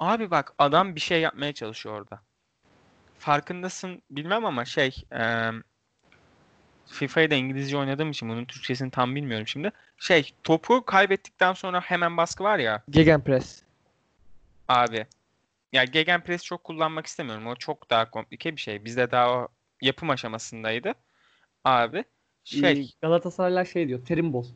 Abi 0.00 0.30
bak 0.30 0.52
adam 0.58 0.94
bir 0.94 1.00
şey 1.00 1.20
yapmaya 1.20 1.52
çalışıyor 1.52 2.00
orada. 2.00 2.20
Farkındasın 3.18 4.02
bilmem 4.10 4.44
ama 4.44 4.64
şey 4.64 5.04
eee 5.12 5.50
FIFA'yı 6.86 7.30
da 7.30 7.34
İngilizce 7.34 7.76
oynadığım 7.76 8.10
için 8.10 8.28
bunun 8.28 8.44
Türkçesini 8.44 8.90
tam 8.90 9.14
bilmiyorum 9.14 9.46
şimdi. 9.46 9.72
Şey 9.98 10.34
topu 10.42 10.84
kaybettikten 10.84 11.52
sonra 11.52 11.80
hemen 11.80 12.16
baskı 12.16 12.44
var 12.44 12.58
ya 12.58 12.82
Gegenpress. 12.90 13.62
abi. 14.68 15.06
Ya 15.72 15.84
Gegenpress 15.84 16.44
çok 16.44 16.64
kullanmak 16.64 17.06
istemiyorum. 17.06 17.46
O 17.46 17.54
çok 17.54 17.90
daha 17.90 18.10
komplike 18.10 18.56
bir 18.56 18.60
şey. 18.60 18.84
Bizde 18.84 19.10
daha 19.10 19.30
o 19.30 19.48
yapım 19.82 20.10
aşamasındaydı. 20.10 20.94
Abi 21.64 22.04
şey 22.44 22.90
Galatasaraylar 23.02 23.64
şey 23.64 23.88
diyor. 23.88 24.04
Terim 24.04 24.32
bol. 24.32 24.46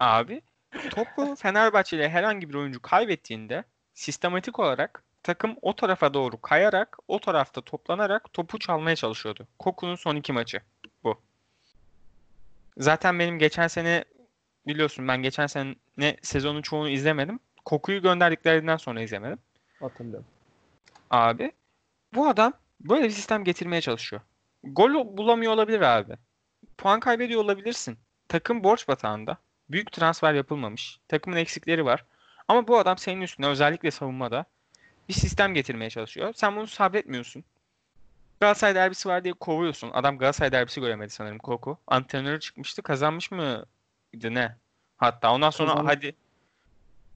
Abi 0.00 0.42
topu 0.90 1.36
Fenerbahçe 1.38 1.96
ile 1.96 2.08
herhangi 2.08 2.48
bir 2.48 2.54
oyuncu 2.54 2.82
kaybettiğinde 2.82 3.64
sistematik 3.94 4.58
olarak 4.58 5.02
takım 5.22 5.56
o 5.62 5.76
tarafa 5.76 6.14
doğru 6.14 6.40
kayarak 6.40 6.98
o 7.08 7.20
tarafta 7.20 7.60
toplanarak 7.60 8.32
topu 8.32 8.58
çalmaya 8.58 8.96
çalışıyordu. 8.96 9.46
Koku'nun 9.58 9.96
son 9.96 10.16
iki 10.16 10.32
maçı 10.32 10.60
bu. 11.04 11.20
Zaten 12.76 13.18
benim 13.18 13.38
geçen 13.38 13.68
sene 13.68 14.04
biliyorsun 14.66 15.08
ben 15.08 15.22
geçen 15.22 15.46
sene 15.46 16.16
sezonun 16.22 16.62
çoğunu 16.62 16.88
izlemedim. 16.88 17.40
Koku'yu 17.66 18.02
gönderdiklerinden 18.02 18.76
sonra 18.76 19.00
izlemedim. 19.00 19.38
Hatırlıyorum. 19.80 20.26
Abi 21.10 21.52
bu 22.14 22.28
adam 22.28 22.52
böyle 22.80 23.04
bir 23.04 23.10
sistem 23.10 23.44
getirmeye 23.44 23.80
çalışıyor. 23.80 24.22
Gol 24.64 25.16
bulamıyor 25.16 25.52
olabilir 25.52 25.80
abi. 25.80 26.14
Puan 26.78 27.00
kaybediyor 27.00 27.44
olabilirsin. 27.44 27.98
Takım 28.28 28.64
borç 28.64 28.88
batağında. 28.88 29.36
Büyük 29.70 29.92
transfer 29.92 30.34
yapılmamış. 30.34 31.00
Takımın 31.08 31.36
eksikleri 31.36 31.84
var. 31.84 32.04
Ama 32.48 32.68
bu 32.68 32.78
adam 32.78 32.98
senin 32.98 33.20
üstüne 33.20 33.46
özellikle 33.46 33.90
savunmada 33.90 34.44
bir 35.08 35.14
sistem 35.14 35.54
getirmeye 35.54 35.90
çalışıyor. 35.90 36.32
Sen 36.36 36.56
bunu 36.56 36.66
sabretmiyorsun. 36.66 37.44
Galatasaray 38.40 38.74
derbisi 38.74 39.08
var 39.08 39.24
diye 39.24 39.34
kovuyorsun. 39.34 39.90
Adam 39.94 40.18
Galatasaray 40.18 40.52
derbisi 40.52 40.80
göremedi 40.80 41.10
sanırım 41.10 41.38
Koku. 41.38 41.78
Antrenörü 41.86 42.40
çıkmıştı. 42.40 42.82
Kazanmış 42.82 43.30
mıydı 43.30 43.64
ne? 44.34 44.56
Hatta 44.96 45.32
ondan 45.32 45.50
sonra 45.50 45.70
Kazandı. 45.70 45.90
hadi 45.90 46.16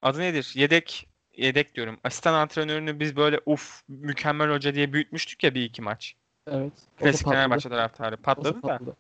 adı 0.03 0.19
nedir? 0.21 0.53
Yedek 0.55 1.09
yedek 1.37 1.75
diyorum. 1.75 1.99
Asistan 2.05 2.35
antrenörünü 2.35 3.01
biz 3.01 3.17
böyle 3.17 3.41
uf 3.47 3.83
mükemmel 3.89 4.51
hoca 4.51 4.75
diye 4.75 4.93
büyütmüştük 4.93 5.45
ya 5.45 5.55
bir 5.55 5.63
iki 5.63 5.83
maç. 5.83 6.15
Evet. 6.47 6.73
O 7.01 7.03
Klasik 7.05 7.25
patladı. 7.25 7.37
Fenerbahçe 7.37 7.69
taraftarı 7.69 8.15
O 8.15 8.19
da 8.19 8.23
patladı 8.23 8.55
da. 8.55 8.61
patladı. 8.61 8.97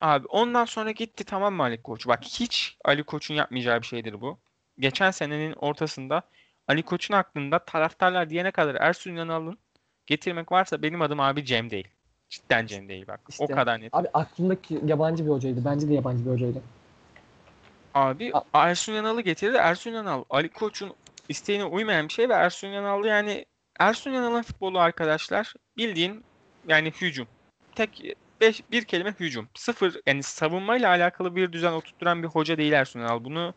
Abi 0.00 0.26
ondan 0.26 0.64
sonra 0.64 0.90
gitti 0.90 1.24
tamam 1.24 1.54
mı 1.54 1.62
Ali 1.62 1.82
Koç? 1.82 2.06
Bak 2.06 2.24
hiç 2.24 2.76
Ali 2.84 3.04
Koç'un 3.04 3.34
yapmayacağı 3.34 3.82
bir 3.82 3.86
şeydir 3.86 4.20
bu. 4.20 4.38
Geçen 4.78 5.10
senenin 5.10 5.52
ortasında 5.52 6.22
Ali 6.68 6.82
Koç'un 6.82 7.14
aklında 7.14 7.58
taraftarlar 7.58 8.30
diyene 8.30 8.50
kadar 8.50 8.74
Ersun 8.74 9.16
Yanal'ın 9.16 9.58
getirmek 10.06 10.52
varsa 10.52 10.82
benim 10.82 11.02
adım 11.02 11.20
abi 11.20 11.44
Cem 11.44 11.70
değil. 11.70 11.88
Cidden 12.28 12.66
Cem 12.66 12.88
değil 12.88 13.06
bak. 13.08 13.20
O 13.26 13.30
İşte. 13.30 13.54
kadar 13.54 13.80
net. 13.80 13.94
Abi 13.94 14.08
aklımdaki 14.14 14.80
yabancı 14.86 15.24
bir 15.26 15.30
hocaydı. 15.30 15.64
Bence 15.64 15.88
de 15.88 15.94
yabancı 15.94 16.26
bir 16.26 16.30
hocaydı. 16.30 16.62
Abi 17.96 18.32
Ersun 18.52 18.92
Yanal'ı 18.92 19.20
getirdi. 19.20 19.56
Ersun 19.56 19.90
Yanal 19.90 20.24
Ali 20.30 20.48
Koç'un 20.48 20.92
isteğine 21.28 21.64
uymayan 21.64 22.08
bir 22.08 22.12
şey 22.12 22.28
ve 22.28 22.32
Ersun 22.32 22.68
Yanal'ı 22.68 23.06
yani 23.06 23.44
Ersun 23.78 24.10
Yanal'ın 24.10 24.42
futbolu 24.42 24.78
arkadaşlar 24.78 25.54
bildiğin 25.76 26.24
yani 26.68 26.90
hücum. 26.90 27.26
Tek 27.74 28.16
beş, 28.40 28.62
bir 28.70 28.84
kelime 28.84 29.14
hücum. 29.20 29.48
Sıfır 29.54 30.00
yani 30.06 30.22
savunmayla 30.22 30.88
alakalı 30.88 31.36
bir 31.36 31.52
düzen 31.52 31.72
oturtturan 31.72 32.22
bir 32.22 32.28
hoca 32.28 32.58
değil 32.58 32.72
Ersun 32.72 33.00
Yanal. 33.00 33.24
Bunu 33.24 33.54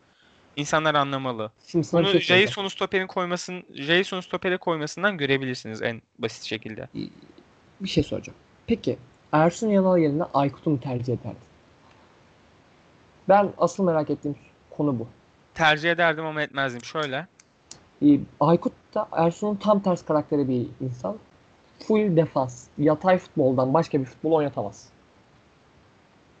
insanlar 0.56 0.94
anlamalı. 0.94 1.50
Şimdi 1.66 1.86
Bunu 1.92 2.20
şey. 2.20 2.46
Jason 2.46 2.68
Stopper'in 2.68 3.06
koymasın, 3.06 3.64
Jason 3.74 4.20
Stopper'e 4.20 4.56
koymasından 4.56 5.18
görebilirsiniz 5.18 5.82
en 5.82 6.02
basit 6.18 6.44
şekilde. 6.44 6.88
bir 7.80 7.88
şey 7.88 8.04
soracağım. 8.04 8.38
Peki 8.66 8.98
Ersun 9.32 9.68
Yanal 9.68 9.98
yerine 9.98 10.24
Aykut'u 10.34 10.70
mu 10.70 10.80
tercih 10.80 11.12
ederdin? 11.12 11.49
Ben 13.30 13.52
asıl 13.58 13.84
merak 13.84 14.10
ettiğim 14.10 14.36
konu 14.70 14.98
bu. 14.98 15.08
Tercih 15.54 15.90
ederdim 15.90 16.26
ama 16.26 16.42
etmezdim. 16.42 16.84
Şöyle. 16.84 17.26
Ee, 18.02 18.20
Aykut 18.40 18.72
da 18.94 19.08
Ersun'un 19.12 19.56
tam 19.56 19.80
ters 19.82 20.04
karakteri 20.04 20.48
bir 20.48 20.66
insan. 20.80 21.16
Full 21.88 22.16
defans. 22.16 22.66
Yatay 22.78 23.18
futboldan 23.18 23.74
başka 23.74 24.00
bir 24.00 24.04
futbol 24.04 24.32
oynatamaz. 24.32 24.88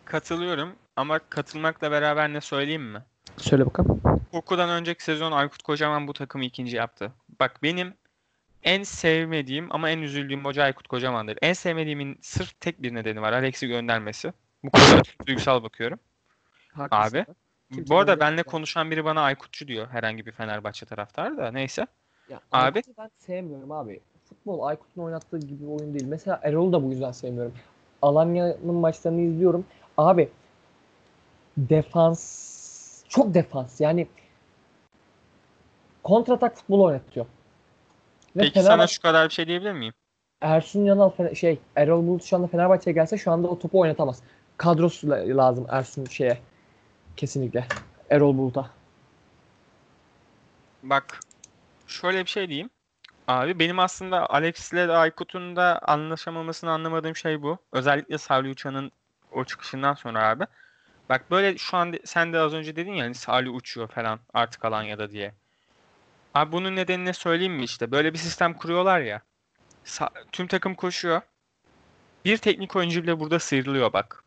Katılıyorum 0.04 0.72
ama 0.96 1.18
katılmakla 1.18 1.90
beraber 1.90 2.32
ne 2.32 2.40
söyleyeyim 2.40 2.82
mi? 2.82 3.02
Söyle 3.36 3.66
bakalım. 3.66 4.00
Koku'dan 4.32 4.70
önceki 4.70 5.04
sezon 5.04 5.32
Aykut 5.32 5.62
Kocaman 5.62 6.08
bu 6.08 6.12
takımı 6.12 6.44
ikinci 6.44 6.76
yaptı. 6.76 7.12
Bak 7.40 7.62
benim 7.62 7.94
en 8.62 8.82
sevmediğim 8.82 9.66
ama 9.70 9.90
en 9.90 9.98
üzüldüğüm 9.98 10.44
hoca 10.44 10.62
Aykut 10.62 10.88
Kocaman'dır. 10.88 11.38
En 11.42 11.52
sevmediğimin 11.52 12.18
sırf 12.22 12.60
tek 12.60 12.82
bir 12.82 12.94
nedeni 12.94 13.22
var. 13.22 13.32
Alex'i 13.32 13.68
göndermesi. 13.68 14.32
Bu 14.64 14.70
konuda 14.70 15.02
çok 15.02 15.26
duygusal 15.26 15.62
bakıyorum. 15.62 15.98
Haklısın. 16.72 17.18
Abi. 17.18 17.26
Kimse 17.72 17.90
Bu 17.90 17.98
arada 17.98 18.20
benle 18.20 18.42
konuşan 18.42 18.90
biri 18.90 19.04
bana 19.04 19.20
Aykutçu 19.20 19.68
diyor. 19.68 19.88
Herhangi 19.88 20.26
bir 20.26 20.32
Fenerbahçe 20.32 20.86
taraftarı 20.86 21.36
da. 21.36 21.50
Neyse. 21.52 21.86
Ya, 22.28 22.40
Abi- 22.52 22.82
ben 22.98 23.10
sevmiyorum 23.18 23.72
abi. 23.72 24.00
Futbol 24.28 24.62
Aykut'un 24.62 25.02
oynattığı 25.02 25.38
gibi 25.38 25.66
oyun 25.66 25.94
değil. 25.94 26.06
Mesela 26.06 26.40
Erol'u 26.42 26.72
da 26.72 26.82
bu 26.84 26.90
yüzden 26.90 27.12
sevmiyorum. 27.12 27.54
Alanya'nın 28.02 28.74
maçlarını 28.74 29.20
izliyorum. 29.20 29.64
Abi 29.96 30.28
defans 31.56 33.04
çok 33.08 33.34
defans. 33.34 33.80
Yani 33.80 34.06
kontratak 36.02 36.56
futbol 36.56 36.80
oynatıyor. 36.80 37.26
Ve 38.36 38.40
Peki 38.40 38.54
sana 38.54 38.64
Fenerbahçe 38.64 38.94
şu 38.94 39.02
kadar 39.02 39.28
bir 39.28 39.34
şey 39.34 39.46
diyebilir 39.46 39.72
miyim? 39.72 39.94
Ersun 40.40 40.84
Yanal 40.84 41.34
şey 41.34 41.58
Erol 41.76 42.06
Bulut 42.06 42.24
şu 42.24 42.36
anda 42.36 42.46
Fenerbahçe'ye 42.46 42.94
gelse 42.94 43.18
şu 43.18 43.30
anda 43.30 43.48
o 43.48 43.58
topu 43.58 43.80
oynatamaz. 43.80 44.22
Kadrosu 44.56 45.10
la- 45.10 45.36
lazım 45.36 45.66
Ersun 45.68 46.04
şeye. 46.04 46.38
Kesinlikle. 47.16 47.66
Erol 48.10 48.38
Bulut'a. 48.38 48.70
Bak 50.82 51.20
şöyle 51.86 52.24
bir 52.24 52.30
şey 52.30 52.48
diyeyim. 52.48 52.70
Abi 53.28 53.58
benim 53.58 53.78
aslında 53.78 54.30
Alex'le 54.30 54.72
de 54.72 54.92
Aykut'un 54.92 55.56
da 55.56 55.78
anlaşamamasını 55.82 56.70
anlamadığım 56.70 57.16
şey 57.16 57.42
bu. 57.42 57.58
Özellikle 57.72 58.18
Salih 58.18 58.50
Uçan'ın 58.50 58.92
o 59.32 59.44
çıkışından 59.44 59.94
sonra 59.94 60.28
abi. 60.28 60.44
Bak 61.08 61.30
böyle 61.30 61.58
şu 61.58 61.76
an 61.76 61.94
sen 62.04 62.32
de 62.32 62.38
az 62.38 62.54
önce 62.54 62.76
dedin 62.76 62.92
ya 62.92 63.04
hani 63.04 63.14
Salih 63.14 63.54
uçuyor 63.54 63.88
falan 63.88 64.20
artık 64.34 64.64
Alanya'da 64.64 65.10
diye. 65.10 65.34
Abi 66.34 66.52
bunun 66.52 66.76
nedenini 66.76 67.14
söyleyeyim 67.14 67.54
mi 67.54 67.64
işte? 67.64 67.90
Böyle 67.90 68.12
bir 68.12 68.18
sistem 68.18 68.54
kuruyorlar 68.54 69.00
ya. 69.00 69.22
Tüm 70.32 70.46
takım 70.46 70.74
koşuyor. 70.74 71.20
Bir 72.24 72.36
teknik 72.36 72.76
oyuncu 72.76 73.02
bile 73.02 73.20
burada 73.20 73.38
sıyrılıyor 73.38 73.92
bak. 73.92 74.24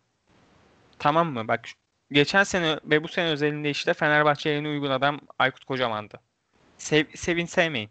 Tamam 0.99 1.27
mı? 1.31 1.47
Bak 1.47 1.65
geçen 2.13 2.43
sene 2.43 2.79
ve 2.85 3.03
bu 3.03 3.07
sene 3.07 3.29
özelinde 3.29 3.69
işte 3.69 3.93
Fenerbahçe'ye 3.93 4.57
en 4.57 4.63
uygun 4.63 4.89
adam 4.89 5.19
Aykut 5.39 5.65
Kocaman'dı. 5.65 6.19
Sev, 6.77 7.05
sevin 7.15 7.45
sevmeyin. 7.45 7.89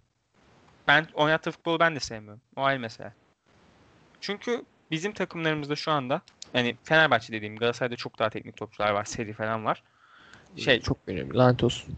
Ben 0.89 1.07
oynattığı 1.15 1.51
futbolu 1.51 1.81
ben 1.81 1.95
de 1.95 2.01
sevmiyorum. 2.01 2.41
O 2.57 2.63
ayrı 2.63 2.81
mesele. 2.81 3.13
Çünkü 4.21 4.65
bizim 4.91 5.13
takımlarımızda 5.13 5.77
şu 5.77 5.93
anda 5.93 6.21
yani 6.55 6.77
Fenerbahçe 6.85 7.33
dediğim 7.33 7.57
Galatasaray'da 7.57 7.97
çok 7.97 8.19
daha 8.19 8.31
teknik 8.31 8.57
topçular 8.57 8.91
var. 8.91 9.05
Seri 9.05 9.33
falan 9.33 9.65
var. 9.65 9.83
Şey, 10.57 10.81
çok 10.81 10.99
önemli. 11.07 11.35
Lanet 11.37 11.65
olsun. 11.65 11.97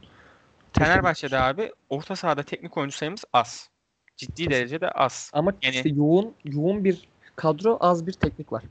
Fenerbahçe'de 0.78 1.38
abi 1.38 1.72
orta 1.90 2.16
sahada 2.16 2.42
teknik 2.42 2.76
oyuncu 2.76 2.96
sayımız 2.96 3.24
az. 3.32 3.70
Ciddi 4.16 4.50
derecede 4.50 4.90
az. 4.90 5.30
Ama 5.34 5.52
Yani- 5.62 5.76
işte 5.76 5.88
yoğun 5.88 6.34
yoğun 6.44 6.84
bir 6.84 7.08
kadro, 7.36 7.78
az 7.80 8.06
bir 8.06 8.12
teknik 8.12 8.52
var. 8.52 8.62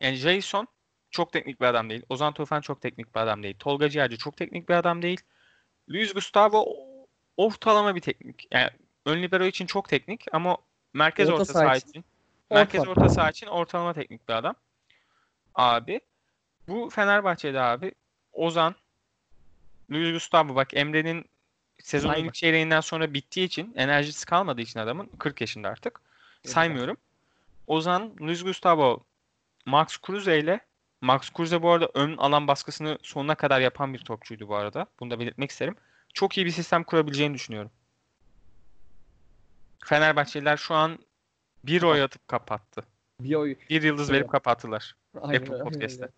Yani 0.00 0.16
Jason 0.16 0.68
çok 1.12 1.32
teknik 1.32 1.60
bir 1.60 1.66
adam 1.66 1.90
değil. 1.90 2.02
Ozan 2.08 2.32
Tufan 2.32 2.60
çok 2.60 2.80
teknik 2.80 3.14
bir 3.14 3.20
adam 3.20 3.42
değil. 3.42 3.56
Tolga 3.58 3.88
Ciğerci 3.88 4.18
çok 4.18 4.36
teknik 4.36 4.68
bir 4.68 4.74
adam 4.74 5.02
değil. 5.02 5.20
Luis 5.90 6.14
Gustavo 6.14 6.66
ortalama 7.36 7.94
bir 7.94 8.00
teknik. 8.00 8.48
Yani 8.50 8.70
ön 9.06 9.22
libero 9.22 9.44
için 9.44 9.66
çok 9.66 9.88
teknik 9.88 10.26
ama 10.32 10.56
merkez 10.92 11.28
Orta 11.28 11.42
orta, 11.42 11.52
saha 11.52 11.76
için 11.76 11.88
için 11.88 12.04
merkez 12.50 12.80
orta. 12.80 12.90
orta 12.90 13.08
saha 13.08 13.30
için 13.30 13.46
ortalama 13.46 13.92
teknik 13.92 14.28
bir 14.28 14.34
adam. 14.34 14.54
Abi 15.54 16.00
bu 16.68 16.90
Fenerbahçe'de 16.90 17.60
abi 17.60 17.92
Ozan 18.32 18.74
Luis 19.90 20.12
Gustavo 20.12 20.54
bak 20.54 20.74
Emre'nin 20.74 21.24
sezonun 21.78 22.12
Sayma. 22.12 22.26
ilk 22.26 22.34
çeyreğinden 22.34 22.80
sonra 22.80 23.14
bittiği 23.14 23.46
için 23.46 23.72
enerjisi 23.76 24.26
kalmadığı 24.26 24.60
için 24.60 24.80
adamın 24.80 25.10
40 25.18 25.40
yaşında 25.40 25.68
artık. 25.68 26.00
Saymıyorum. 26.44 26.96
Ozan, 27.66 28.12
Luis 28.20 28.42
Gustavo, 28.44 29.04
Max 29.66 29.96
Kruse 29.96 30.38
ile 30.38 30.60
Max 31.02 31.30
Kruse 31.30 31.62
bu 31.62 31.70
arada 31.70 31.90
ön 31.94 32.16
alan 32.16 32.48
baskısını 32.48 32.98
sonuna 33.02 33.34
kadar 33.34 33.60
yapan 33.60 33.94
bir 33.94 33.98
topçuydu 33.98 34.48
bu 34.48 34.56
arada. 34.56 34.86
Bunu 35.00 35.10
da 35.10 35.18
belirtmek 35.20 35.50
isterim. 35.50 35.76
Çok 36.14 36.36
iyi 36.38 36.46
bir 36.46 36.50
sistem 36.50 36.84
kurabileceğini 36.84 37.34
düşünüyorum. 37.34 37.70
Fenerbahçeliler 39.84 40.56
şu 40.56 40.74
an 40.74 40.98
bir 41.64 41.82
oy 41.82 42.02
atıp 42.02 42.28
kapattı. 42.28 42.82
Bir 43.20 43.34
oy 43.34 43.56
Bir 43.70 43.82
yıldız 43.82 44.10
Evet. 44.10 44.20
verip 44.20 44.32
kapattılar. 44.32 44.96
aynen, 45.22 45.40
Apple 45.40 45.52
aynen 45.54 45.64
Podcast'te. 45.64 46.02
öyle. 46.02 46.12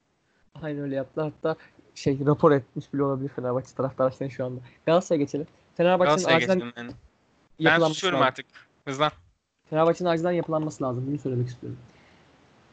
Aynen 0.63 0.83
öyle 0.83 0.95
yaptılar. 0.95 1.33
Hatta 1.33 1.57
şey 1.95 2.19
rapor 2.27 2.53
etmiş 2.53 2.93
bile 2.95 3.03
olabilir 3.03 3.29
Fenerbahçe 3.29 3.75
taraftarı 3.75 4.15
senin 4.15 4.31
şu 4.31 4.45
anda. 4.45 4.61
Galatasaray'a 4.87 5.25
geçelim. 5.25 5.47
Fenerbahçe'nin 5.77 6.35
acilen 6.37 6.73
yani. 6.77 6.93
Ben 7.61 7.79
susuyorum 7.81 8.19
lazım. 8.21 8.29
artık. 8.29 8.47
Hızlan. 8.85 9.13
Fenerbahçe'nin 9.71 10.09
acilen 10.09 10.33
yapılanması 10.33 10.85
lazım. 10.85 11.07
Bunu 11.07 11.19
söylemek 11.19 11.49
istiyorum. 11.49 11.79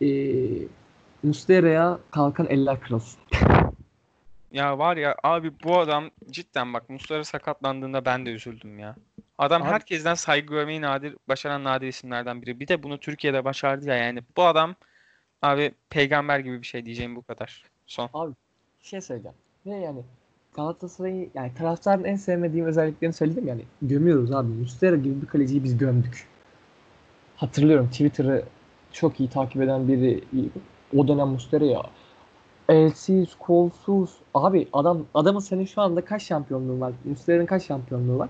Ee, 0.01 0.80
Muslera'ya 1.23 1.99
kalkan 2.11 2.47
eller 2.49 2.79
kırılsın. 2.79 3.19
Ya 4.51 4.79
var 4.79 4.97
ya 4.97 5.15
abi 5.23 5.51
bu 5.63 5.77
adam 5.77 6.09
cidden 6.31 6.73
bak 6.73 6.89
Muslera 6.89 7.23
sakatlandığında 7.23 8.05
ben 8.05 8.25
de 8.25 8.29
üzüldüm 8.31 8.79
ya. 8.79 8.95
Adam 9.37 9.61
Abi- 9.61 9.69
herkesten 9.69 10.13
saygı 10.13 10.47
görmeyi 10.47 10.81
nadir 10.81 11.15
başaran 11.27 11.63
nadir 11.63 11.87
isimlerden 11.87 12.41
biri. 12.41 12.59
Bir 12.59 12.67
de 12.67 12.83
bunu 12.83 12.99
Türkiye'de 12.99 13.45
başardı 13.45 13.87
ya 13.87 13.95
yani. 13.95 14.19
Bu 14.37 14.43
adam 14.43 14.75
abi 15.41 15.71
peygamber 15.89 16.39
gibi 16.39 16.61
bir 16.61 16.67
şey 16.67 16.85
diyeceğim 16.85 17.15
bu 17.15 17.21
kadar. 17.21 17.63
Son. 17.87 18.09
Bir 18.81 18.87
şey 18.87 19.01
söyleyeceğim. 19.01 19.37
Ne 19.65 19.79
yani 19.79 20.01
Galatasaray'ı 20.53 21.29
yani 21.33 21.53
taraftarın 21.53 22.03
en 22.03 22.15
sevmediğim 22.15 22.65
özelliklerini 22.65 23.13
söyledim 23.13 23.47
yani. 23.47 23.61
Gömüyoruz 23.81 24.31
abi. 24.31 24.47
Muslera 24.47 24.95
gibi 24.95 25.21
bir 25.21 25.27
kaleciyi 25.27 25.63
biz 25.63 25.77
gömdük. 25.77 26.27
Hatırlıyorum 27.35 27.89
Twitter'ı 27.89 28.45
çok 28.91 29.19
iyi 29.19 29.29
takip 29.29 29.61
eden 29.61 29.87
biri 29.87 30.23
o 30.97 31.07
dönem 31.07 31.27
Muslera 31.27 31.65
ya 31.65 31.81
elsiz, 32.69 33.35
kolsuz. 33.39 34.09
Abi 34.33 34.67
adam 34.73 35.05
adamın 35.13 35.39
senin 35.39 35.65
şu 35.65 35.81
anda 35.81 36.05
kaç 36.05 36.23
şampiyonluğu 36.23 36.79
var? 36.79 36.93
Muslera'nın 37.05 37.45
kaç 37.45 37.63
şampiyonluğu 37.63 38.19
var? 38.19 38.29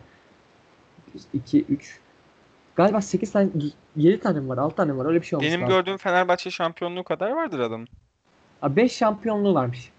2 1.34 1.64
3 1.64 2.00
Galiba 2.76 3.02
8 3.02 3.32
tane 3.32 3.50
7 3.96 4.20
tane 4.20 4.40
mi 4.40 4.50
var? 4.50 4.58
6 4.58 4.76
tane 4.76 4.92
mi 4.92 4.98
var? 4.98 5.06
Öyle 5.06 5.22
bir 5.22 5.26
şey 5.26 5.38
olmuş. 5.38 5.52
Benim 5.52 5.68
gördüğüm 5.68 5.98
Fenerbahçe 5.98 6.52
şampiyonluğu 6.52 7.04
kadar 7.04 7.32
vardır 7.32 7.60
adamın. 7.60 7.88
Abi 8.62 8.76
5 8.76 8.92
şampiyonluğu 8.98 9.54
varmış. 9.54 9.92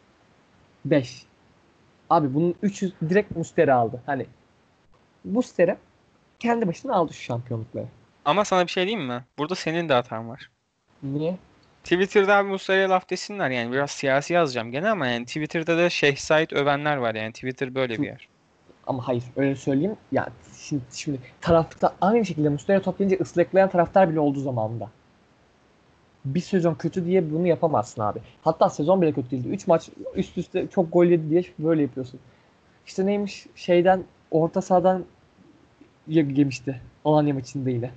5. 0.85 1.27
Abi 2.11 2.35
bunun 2.35 2.55
300 2.63 2.93
direkt 3.09 3.37
Mustera 3.37 3.77
aldı. 3.77 4.03
Hani 4.07 4.27
Mustera 5.25 5.77
kendi 6.39 6.69
başına 6.69 6.95
aldı 6.95 7.15
şu 7.15 7.23
şampiyonlukları. 7.23 7.87
Ama 8.25 8.45
sana 8.45 8.67
bir 8.67 8.71
şey 8.71 8.87
diyeyim 8.87 9.07
mi? 9.07 9.25
Burada 9.39 9.55
senin 9.55 9.89
de 9.89 9.95
hatan 9.95 10.29
var. 10.29 10.51
Niye? 11.03 11.39
Twitter'da 11.83 12.37
abi 12.37 12.49
Muslera'ya 12.49 12.91
laf 12.91 13.11
desinler 13.11 13.51
yani 13.51 13.73
biraz 13.73 13.91
siyasi 13.91 14.33
yazacağım 14.33 14.71
gene 14.71 14.91
ama 14.91 15.07
yani 15.07 15.25
Twitter'da 15.27 15.79
da 15.79 15.91
Şeyh 15.91 16.17
Said 16.17 16.51
övenler 16.51 16.97
var 16.97 17.15
yani 17.15 17.33
Twitter 17.33 17.75
böyle 17.75 17.99
bir 17.99 18.07
yer. 18.07 18.29
Ama 18.87 19.09
hayır 19.09 19.25
öyle 19.37 19.57
söyleyeyim. 19.57 19.97
Ya 20.13 20.29
şimdi, 20.57 20.83
şimdi 20.93 21.19
tarafta 21.41 21.95
aynı 22.01 22.27
şekilde 22.27 22.49
Mustera 22.49 22.83
toplayınca 22.83 23.17
ıslaklayan 23.21 23.71
taraftar 23.71 24.11
bile 24.11 24.21
olduğu 24.21 24.41
zamanında. 24.41 24.89
Bir 26.25 26.41
sezon 26.41 26.75
kötü 26.75 27.05
diye 27.07 27.31
bunu 27.33 27.47
yapamazsın 27.47 28.03
abi. 28.03 28.19
Hatta 28.43 28.71
sezon 28.71 29.03
bile 29.03 29.13
kötü 29.13 29.31
değildi. 29.31 29.49
3 29.49 29.67
maç 29.67 29.89
üst 30.15 30.39
üste 30.39 30.69
çok 30.69 30.93
gol 30.93 31.05
yedi 31.05 31.31
diye 31.31 31.43
böyle 31.59 31.83
yapıyorsun. 31.83 32.21
İşte 32.87 33.07
neymiş 33.07 33.47
şeyden 33.57 34.05
orta 34.31 34.63
sahadan 34.63 35.05
ye- 36.09 36.27
yemişti. 36.35 36.81
Alanya 37.05 37.35
maçında 37.35 37.71
yine. 37.71 37.91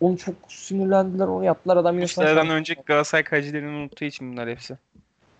Onu 0.00 0.18
çok 0.18 0.34
sinirlendiler 0.48 1.26
onu 1.26 1.44
yaptılar 1.44 1.76
adam 1.76 1.94
yine 1.94 2.02
Muslera'dan 2.02 2.48
önceki 2.50 2.82
Galatasaray 2.82 3.24
kalecilerini 3.24 3.76
unuttuğu 3.76 4.04
için 4.04 4.32
bunlar 4.32 4.48
hepsi. 4.48 4.78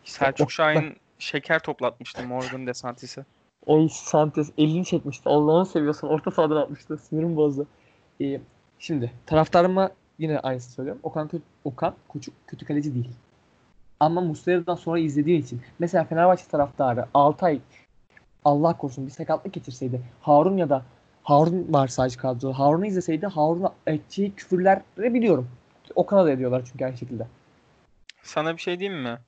Selçuk 0.04 0.46
o- 0.46 0.50
Şahin 0.50 0.96
şeker 1.18 1.58
toplatmıştı 1.58 2.22
Morgan 2.22 2.66
Desantis'e. 2.66 3.24
Oy 3.66 3.88
Santos 3.92 4.50
elini 4.58 4.84
çekmişti. 4.84 5.28
Allah'ını 5.28 5.66
seviyorsan 5.66 6.10
orta 6.10 6.30
sahadan 6.30 6.56
atmıştı. 6.56 6.96
Sinirim 6.98 7.36
bozdu. 7.36 7.66
Ee, 8.20 8.40
şimdi 8.78 9.12
taraftarıma 9.26 9.90
yine 10.18 10.38
aynısını 10.38 10.72
söylüyorum. 10.74 11.00
Okan, 11.02 11.28
kötü, 11.28 11.44
Okan 11.64 11.94
Koçuk 12.08 12.34
kötü 12.46 12.66
kaleci 12.66 12.94
değil. 12.94 13.10
Ama 14.00 14.20
Muslera'dan 14.20 14.74
sonra 14.74 14.98
izlediğin 14.98 15.42
için. 15.42 15.62
Mesela 15.78 16.04
Fenerbahçe 16.04 16.44
taraftarı 16.46 17.06
Altay 17.14 17.60
Allah 18.44 18.76
korusun 18.76 19.06
bir 19.06 19.12
sakatlık 19.12 19.52
getirseydi. 19.52 20.00
Harun 20.22 20.56
ya 20.56 20.68
da 20.70 20.82
Harun 21.30 21.66
var 21.72 21.88
sadece 21.88 22.16
kadroda. 22.16 22.58
Harun'u 22.58 22.86
izleseydi 22.86 23.26
Harun'a 23.26 23.72
edeceği 23.86 24.34
küfürleri 24.34 24.80
biliyorum. 24.98 25.48
Okan'a 25.94 26.24
da 26.24 26.30
ediyorlar 26.30 26.62
çünkü 26.72 26.84
aynı 26.84 26.96
şekilde. 26.96 27.26
Sana 28.22 28.56
bir 28.56 28.60
şey 28.60 28.80
diyeyim 28.80 29.02
mi? 29.02 29.18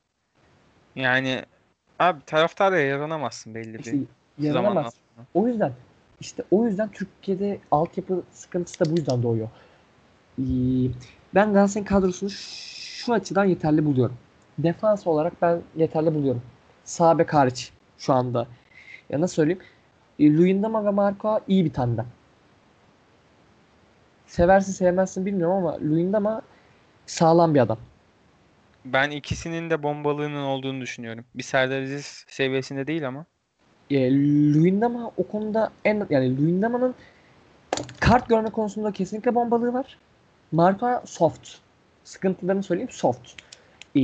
Yani 0.96 1.42
abi 1.98 2.20
taraftarla 2.26 2.78
yaranamazsın 2.78 3.54
belli 3.54 3.78
İşte 3.78 3.92
bir 3.92 4.44
yaranamaz. 4.44 4.94
O 5.34 5.48
yüzden 5.48 5.72
işte 6.20 6.42
o 6.50 6.66
yüzden 6.66 6.88
Türkiye'de 6.88 7.58
altyapı 7.70 8.22
sıkıntısı 8.32 8.80
da 8.80 8.90
bu 8.90 8.96
yüzden 8.96 9.22
doğuyor. 9.22 9.48
Ee, 10.38 10.42
Ben 11.34 11.52
Galatasaray'ın 11.52 11.86
kadrosunu 11.86 12.30
şu 12.30 13.12
açıdan 13.12 13.44
yeterli 13.44 13.84
buluyorum. 13.84 14.16
Defans 14.58 15.06
olarak 15.06 15.42
ben 15.42 15.62
yeterli 15.76 16.14
buluyorum. 16.14 16.42
Sağ 16.84 17.18
bek 17.18 17.34
hariç 17.34 17.72
şu 17.98 18.12
anda. 18.12 18.46
Ya 19.10 19.20
nasıl 19.20 19.34
söyleyeyim? 19.34 19.62
E, 20.18 20.36
Luyendama 20.36 20.84
ve 20.84 20.90
Marco 20.90 21.40
iyi 21.48 21.64
bir 21.64 21.72
tandem. 21.72 22.06
Seversin 24.26 24.72
sevmezsin 24.72 25.26
bilmiyorum 25.26 25.56
ama 25.56 25.78
Luyendama 25.80 26.42
sağlam 27.06 27.54
bir 27.54 27.60
adam. 27.60 27.78
Ben 28.84 29.10
ikisinin 29.10 29.70
de 29.70 29.82
bombalığının 29.82 30.42
olduğunu 30.42 30.80
düşünüyorum. 30.80 31.24
Bir 31.34 31.42
Serdar 31.42 31.82
Aziz 31.82 32.24
seviyesinde 32.28 32.86
değil 32.86 33.08
ama. 33.08 33.26
E, 33.90 34.12
Luyendama 34.54 35.10
o 35.16 35.26
konuda 35.26 35.70
en 35.84 36.06
yani 36.10 36.38
Luyendama'nın 36.38 36.94
kart 38.00 38.28
görme 38.28 38.50
konusunda 38.50 38.92
kesinlikle 38.92 39.34
bombalığı 39.34 39.72
var. 39.72 39.98
Marco 40.52 41.02
soft. 41.04 41.48
Sıkıntılarını 42.04 42.62
söyleyeyim 42.62 42.90
soft. 42.90 43.32
E, 43.96 44.00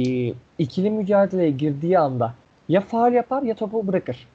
ikili 0.58 0.90
mücadeleye 0.90 1.50
girdiği 1.50 1.98
anda 1.98 2.34
ya 2.68 2.80
faal 2.80 3.12
yapar 3.12 3.42
ya 3.42 3.54
topu 3.54 3.86
bırakır. 3.86 4.26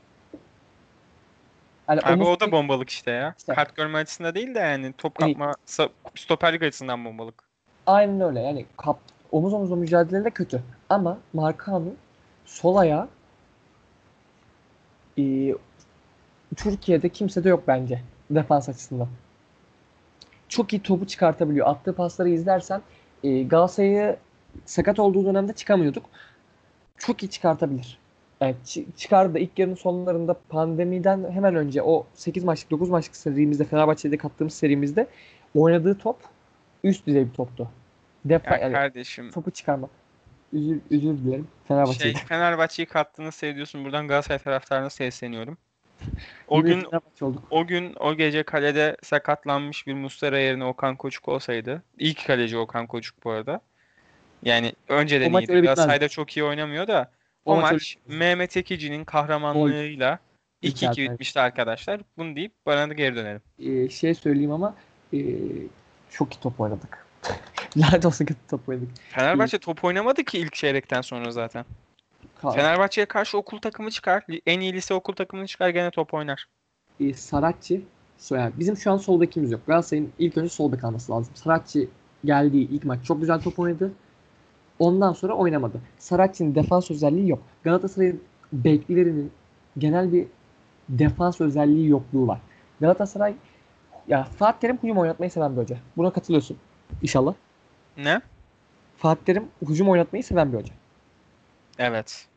Yani 1.87 2.01
Abi 2.03 2.23
o 2.23 2.39
da 2.39 2.51
bombalık 2.51 2.89
işte 2.89 3.11
ya. 3.11 3.35
İşte. 3.37 3.53
Kart 3.53 3.75
görme 3.75 3.97
açısından 3.97 4.35
değil 4.35 4.55
de 4.55 4.59
yani 4.59 4.93
top 4.97 5.15
kapma, 5.15 5.55
sa- 5.67 5.89
stoperlik 6.15 6.63
açısından 6.63 7.05
bombalık. 7.05 7.43
Aynen 7.85 8.21
öyle. 8.21 8.39
Yani 8.39 8.65
kap, 8.77 8.99
omuz 9.31 9.53
omuzla 9.53 9.75
mücadelede 9.75 10.29
kötü. 10.29 10.61
Ama 10.89 11.17
Markan'ın 11.33 11.95
sol 12.45 12.75
ayağı 12.75 13.07
e, 15.19 15.23
Türkiye'de 16.55 17.09
kimsede 17.09 17.49
yok 17.49 17.63
bence 17.67 18.01
defans 18.29 18.69
açısından. 18.69 19.07
Çok 20.49 20.73
iyi 20.73 20.81
topu 20.81 21.07
çıkartabiliyor. 21.07 21.67
Attığı 21.67 21.95
pasları 21.95 22.29
izlersen 22.29 22.81
e, 23.23 23.43
Galatasaray'ı 23.43 24.17
sakat 24.65 24.99
olduğu 24.99 25.25
dönemde 25.25 25.53
çıkamıyorduk. 25.53 26.05
Çok 26.97 27.23
iyi 27.23 27.29
çıkartabilir. 27.29 28.02
Yani 28.43 28.55
çı- 28.65 28.85
çıkardı 28.97 29.33
da 29.33 29.39
ilk 29.39 29.59
yarının 29.59 29.75
sonlarında 29.75 30.35
pandemiden 30.49 31.31
hemen 31.31 31.55
önce 31.55 31.81
o 31.81 32.07
8 32.13 32.43
maçlık 32.43 32.71
9 32.71 32.89
maçlık 32.89 33.15
serimizde 33.15 33.63
Fenerbahçe'de 33.63 34.17
kattığımız 34.17 34.53
serimizde 34.53 35.07
oynadığı 35.55 35.97
top 35.97 36.17
üst 36.83 37.07
düzey 37.07 37.25
bir 37.25 37.33
toptu. 37.33 37.69
Defa 38.25 38.55
Ya 38.55 38.61
yani 38.61 38.73
kardeşim 38.73 39.31
topu 39.31 39.51
çıkarma. 39.51 39.89
Üzür, 40.53 40.79
özür 40.91 41.17
dilerim 41.17 41.47
Fenerbahçe'de. 41.67 42.13
şey 42.13 42.25
Fenerbahçe'yi 42.25 42.85
kattığını 42.85 43.31
seviyorsun. 43.31 43.85
Buradan 43.85 44.07
Galatasaray 44.07 44.39
taraftarına 44.39 44.89
sesleniyorum. 44.89 45.57
O 46.47 46.63
gün 46.63 46.85
o 47.49 47.67
gün 47.67 47.95
o 47.99 48.15
gece 48.15 48.43
kalede 48.43 48.97
sakatlanmış 49.03 49.87
bir 49.87 49.93
Muslera 49.93 50.39
yerine 50.39 50.65
Okan 50.65 50.95
Koçuk 50.95 51.29
olsaydı. 51.29 51.83
İlk 51.97 52.27
kaleci 52.27 52.57
Okan 52.57 52.87
Koçuk 52.87 53.23
bu 53.23 53.31
arada. 53.31 53.61
Yani 54.43 54.73
önceden 54.89 55.33
O 55.33 55.39
iyiydi. 55.39 55.53
Galatasaray'da 55.53 56.09
çok 56.09 56.37
iyi 56.37 56.43
oynamıyor 56.43 56.87
da 56.87 57.11
O, 57.45 57.53
O 57.53 57.61
maç 57.61 57.71
maç 57.71 57.97
Mehmet 58.07 58.57
Ekici'nin 58.57 59.03
kahramanlığıyla 59.05 60.19
İlk 60.61 60.75
2-2 60.83 60.85
yarıda. 60.85 61.11
bitmişti 61.13 61.39
arkadaşlar. 61.39 62.01
Bunu 62.17 62.35
deyip 62.35 62.53
bana 62.65 62.89
da 62.89 62.93
geri 62.93 63.15
dönelim. 63.15 63.41
Ee, 63.59 63.89
şey 63.89 64.13
söyleyeyim 64.13 64.51
ama 64.51 64.75
e, 65.13 65.19
çok 66.09 66.35
iyi 66.35 66.39
top 66.39 66.59
oynadık. 66.59 67.05
Lanet 67.77 68.05
olsun 68.05 68.25
kötü 68.25 68.39
top 68.49 68.69
oynadık. 68.69 68.89
Fenerbahçe 69.09 69.57
top 69.57 69.83
oynamadı 69.83 70.23
ki 70.23 70.39
ilk 70.39 70.53
çeyrekten 70.53 71.01
sonra 71.01 71.31
zaten. 71.31 71.65
Ka- 72.41 72.55
Fenerbahçe'ye 72.55 73.05
karşı 73.05 73.37
okul 73.37 73.57
takımı 73.57 73.91
çıkar. 73.91 74.23
En 74.45 74.59
iyi 74.59 74.73
lise 74.73 74.93
okul 74.93 75.13
takımını 75.13 75.47
çıkar 75.47 75.69
gene 75.69 75.91
top 75.91 76.13
oynar. 76.13 76.45
e, 76.99 77.13
Saratçı 77.13 77.81
yani 78.31 78.53
bizim 78.59 78.77
şu 78.77 78.91
an 78.91 78.97
sol 78.97 79.21
bekimiz 79.21 79.51
yok. 79.51 79.61
Galatasaray'ın 79.67 80.13
ilk 80.19 80.37
önce 80.37 80.49
sol 80.49 80.71
bek 80.71 80.83
alması 80.83 81.11
lazım. 81.11 81.35
Saratçı 81.35 81.87
geldiği 82.25 82.69
ilk 82.69 82.83
maç 82.83 83.05
çok 83.05 83.19
güzel 83.21 83.41
top 83.41 83.59
oynadı. 83.59 83.91
Ondan 84.79 85.13
sonra 85.13 85.33
oynamadı. 85.33 85.81
Saratçı'nın 85.99 86.55
defans 86.55 86.91
özelliği 86.91 87.29
yok. 87.29 87.41
Galatasaray'ın 87.63 88.23
beklilerinin 88.53 89.31
genel 89.77 90.13
bir 90.13 90.25
defans 90.89 91.41
özelliği 91.41 91.89
yokluğu 91.89 92.27
var. 92.27 92.39
Galatasaray 92.81 93.33
ya 94.07 94.23
Fatih 94.23 94.59
Terim 94.59 94.77
hücum 94.83 94.97
oynatmayı 94.97 95.31
seven 95.31 95.55
bir 95.55 95.61
hoca. 95.61 95.77
Buna 95.97 96.13
katılıyorsun 96.13 96.57
inşallah. 97.01 97.33
Ne? 97.97 98.21
Fatih 98.97 99.25
Terim 99.25 99.47
hücum 99.69 99.89
oynatmayı 99.89 100.23
seven 100.23 100.53
bir 100.53 100.57
hoca. 100.57 100.73
Evet. 101.77 102.27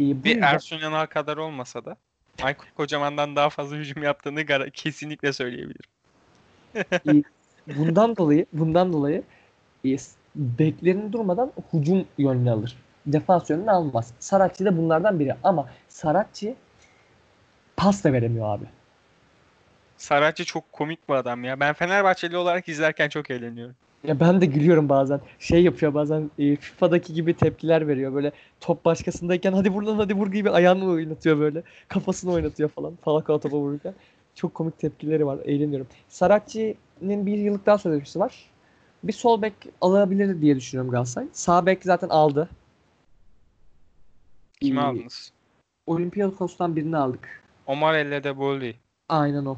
E, 0.00 0.04
bu 0.04 0.24
Bir 0.24 0.30
yüzden- 0.30 0.54
Ersun 0.54 0.76
Yanal 0.76 1.06
kadar 1.06 1.36
olmasa 1.36 1.84
da 1.84 1.96
Aykut 2.42 2.74
Kocaman'dan 2.76 3.36
daha 3.36 3.50
fazla 3.50 3.76
hücum 3.76 4.02
yaptığını 4.02 4.70
kesinlikle 4.70 5.32
söyleyebilirim. 5.32 5.90
bundan 7.66 8.16
dolayı 8.16 8.46
bundan 8.52 8.92
dolayı 8.92 9.22
e, 9.84 9.96
beklerini 10.36 11.12
durmadan 11.12 11.52
hücum 11.72 12.04
yönünü 12.18 12.50
alır. 12.50 12.76
Defans 13.06 13.50
yönünü 13.50 13.70
almaz. 13.70 14.12
Saratçı 14.18 14.64
da 14.64 14.76
bunlardan 14.76 15.20
biri 15.20 15.34
ama 15.42 15.68
Saratçı 15.88 16.54
pas 17.76 18.04
da 18.04 18.12
veremiyor 18.12 18.54
abi. 18.54 18.64
Saratçı 19.96 20.44
çok 20.44 20.72
komik 20.72 21.08
bir 21.08 21.14
adam 21.14 21.44
ya. 21.44 21.60
Ben 21.60 21.72
Fenerbahçeli 21.72 22.36
olarak 22.36 22.68
izlerken 22.68 23.08
çok 23.08 23.30
eğleniyorum. 23.30 23.74
Ya 24.04 24.20
ben 24.20 24.40
de 24.40 24.46
gülüyorum 24.46 24.88
bazen. 24.88 25.20
Şey 25.38 25.62
yapıyor 25.62 25.94
bazen 25.94 26.30
e, 26.38 26.56
FIFA'daki 26.56 27.14
gibi 27.14 27.34
tepkiler 27.34 27.88
veriyor. 27.88 28.14
Böyle 28.14 28.32
top 28.60 28.84
başkasındayken 28.84 29.52
hadi 29.52 29.70
vur 29.70 29.82
lan 29.82 29.96
hadi 29.96 30.14
vur 30.14 30.32
gibi 30.32 30.50
ayağını 30.50 30.90
oynatıyor 30.90 31.38
böyle. 31.38 31.62
Kafasını 31.88 32.32
oynatıyor 32.32 32.68
falan. 32.68 32.98
Falcao 33.04 33.40
topa 33.40 33.56
vururken. 33.56 33.94
Çok 34.34 34.54
komik 34.54 34.78
tepkileri 34.78 35.26
var. 35.26 35.38
Eğleniyorum. 35.44 35.86
Saratçı'nın 36.08 37.26
bir 37.26 37.38
yıllık 37.38 37.66
daha 37.66 37.78
sözleşmesi 37.78 38.18
var. 38.18 38.50
Bir 39.04 39.12
sol 39.12 39.42
bek 39.42 39.54
alabilir 39.80 40.40
diye 40.40 40.56
düşünüyorum 40.56 40.90
Galatasaray. 40.90 41.28
Sağ 41.32 41.66
bek 41.66 41.82
zaten 41.84 42.08
aldı. 42.08 42.48
Kimi 44.60 44.78
Ee, 44.78 44.82
aldınız? 44.82 45.32
Olympiakos'tan 45.86 46.76
birini 46.76 46.96
aldık. 46.96 47.42
Omar 47.66 47.94
Elle 47.94 48.24
de 48.24 48.36
Bolli. 48.36 48.76
Aynen 49.08 49.44
o. 49.44 49.56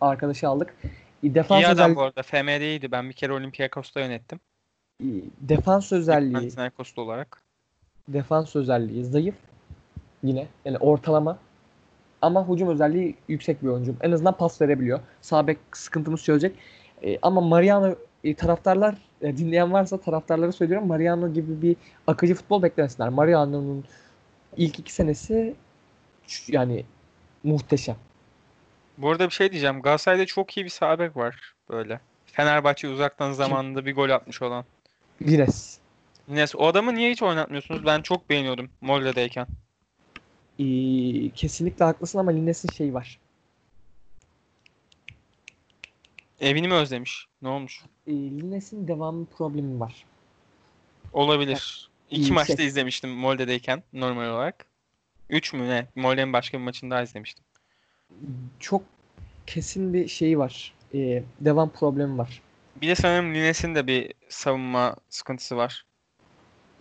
Arkadaşı 0.00 0.48
aldık. 0.48 0.74
E, 1.22 1.34
Defans 1.34 1.62
İyi 1.62 1.66
adam 1.66 1.72
özelliği, 1.76 1.96
bu 1.96 2.02
arada. 2.02 2.22
FM'deydi. 2.22 2.92
Ben 2.92 3.08
bir 3.08 3.14
kere 3.14 3.32
Olympiakos'ta 3.32 4.00
yönettim. 4.00 4.40
e, 5.00 5.06
defans 5.40 5.92
özelliği, 5.92 6.32
Panathinaikos'ta 6.32 7.02
olarak. 7.02 7.42
defans 8.08 8.56
özelliği 8.56 9.04
zayıf. 9.04 9.34
Yine 10.22 10.46
yani 10.64 10.78
ortalama. 10.78 11.38
Ama 12.22 12.48
hücum 12.48 12.68
özelliği 12.68 13.16
yüksek 13.28 13.62
bir 13.62 13.68
oyuncu. 13.68 13.94
En 14.00 14.12
azından 14.12 14.36
pas 14.36 14.60
verebiliyor. 14.60 15.00
Sağ 15.20 15.46
bek 15.46 15.58
sıkıntımız 15.72 16.24
çözecek. 16.24 16.56
E, 17.02 17.18
ama 17.22 17.40
Mariano 17.40 17.94
e, 18.24 18.34
taraftarlar 18.34 18.94
e, 19.22 19.36
dinleyen 19.36 19.72
varsa 19.72 20.00
taraftarlara 20.00 20.52
söylüyorum. 20.52 20.88
Mariano 20.88 21.32
gibi 21.32 21.62
bir 21.62 21.76
akıcı 22.06 22.34
futbol 22.34 22.62
beklemesinler. 22.62 23.08
Mariano'nun 23.08 23.84
ilk 24.56 24.78
iki 24.78 24.92
senesi 24.92 25.54
yani 26.48 26.84
muhteşem. 27.44 27.96
Bu 28.98 29.10
arada 29.10 29.26
bir 29.26 29.34
şey 29.34 29.50
diyeceğim. 29.50 29.82
Galatasaray'da 29.82 30.26
çok 30.26 30.56
iyi 30.56 30.64
bir 30.64 30.70
sağ 30.70 30.98
bek 30.98 31.16
var 31.16 31.54
böyle. 31.70 32.00
Fenerbahçe 32.26 32.88
uzaktan 32.88 33.32
zamanında 33.32 33.86
bir 33.86 33.94
gol 33.94 34.10
atmış 34.10 34.42
olan. 34.42 34.64
Lines. 35.22 35.78
Neyse 36.28 36.58
o 36.58 36.66
adamı 36.66 36.94
niye 36.94 37.10
hiç 37.10 37.22
oynatmıyorsunuz? 37.22 37.86
Ben 37.86 38.02
çok 38.02 38.30
beğeniyordum 38.30 38.70
Molde'deyken. 38.80 39.46
E, 40.58 40.64
kesinlikle 41.30 41.84
haklısın 41.84 42.18
ama 42.18 42.30
Lines'in 42.30 42.68
şeyi 42.68 42.94
var. 42.94 43.18
Evini 46.40 46.68
mi 46.68 46.74
özlemiş? 46.74 47.26
Ne 47.42 47.48
olmuş? 47.48 47.82
E, 48.06 48.12
Lines'in 48.12 48.88
devamı 48.88 49.26
problemi 49.26 49.80
var. 49.80 50.04
Olabilir. 51.12 51.90
İki 52.10 52.20
İyi, 52.22 52.32
maçta 52.32 52.56
şey- 52.56 52.66
izlemiştim 52.66 53.10
Molde'deyken 53.10 53.82
normal 53.92 54.28
olarak. 54.28 54.66
Üç 55.30 55.52
mü 55.52 55.68
ne? 55.68 55.86
Molde'nin 55.94 56.32
başka 56.32 56.58
bir 56.58 56.62
maçını 56.62 56.90
daha 56.90 57.02
izlemiştim. 57.02 57.44
Çok 58.60 58.82
kesin 59.46 59.94
bir 59.94 60.08
şeyi 60.08 60.38
var. 60.38 60.74
E, 60.94 61.22
devam 61.40 61.70
problemi 61.70 62.18
var. 62.18 62.42
Bir 62.76 62.88
de 62.88 62.94
sanırım 62.94 63.34
Lines'in 63.34 63.74
de 63.74 63.86
bir 63.86 64.12
savunma 64.28 64.96
sıkıntısı 65.08 65.56
var. 65.56 65.84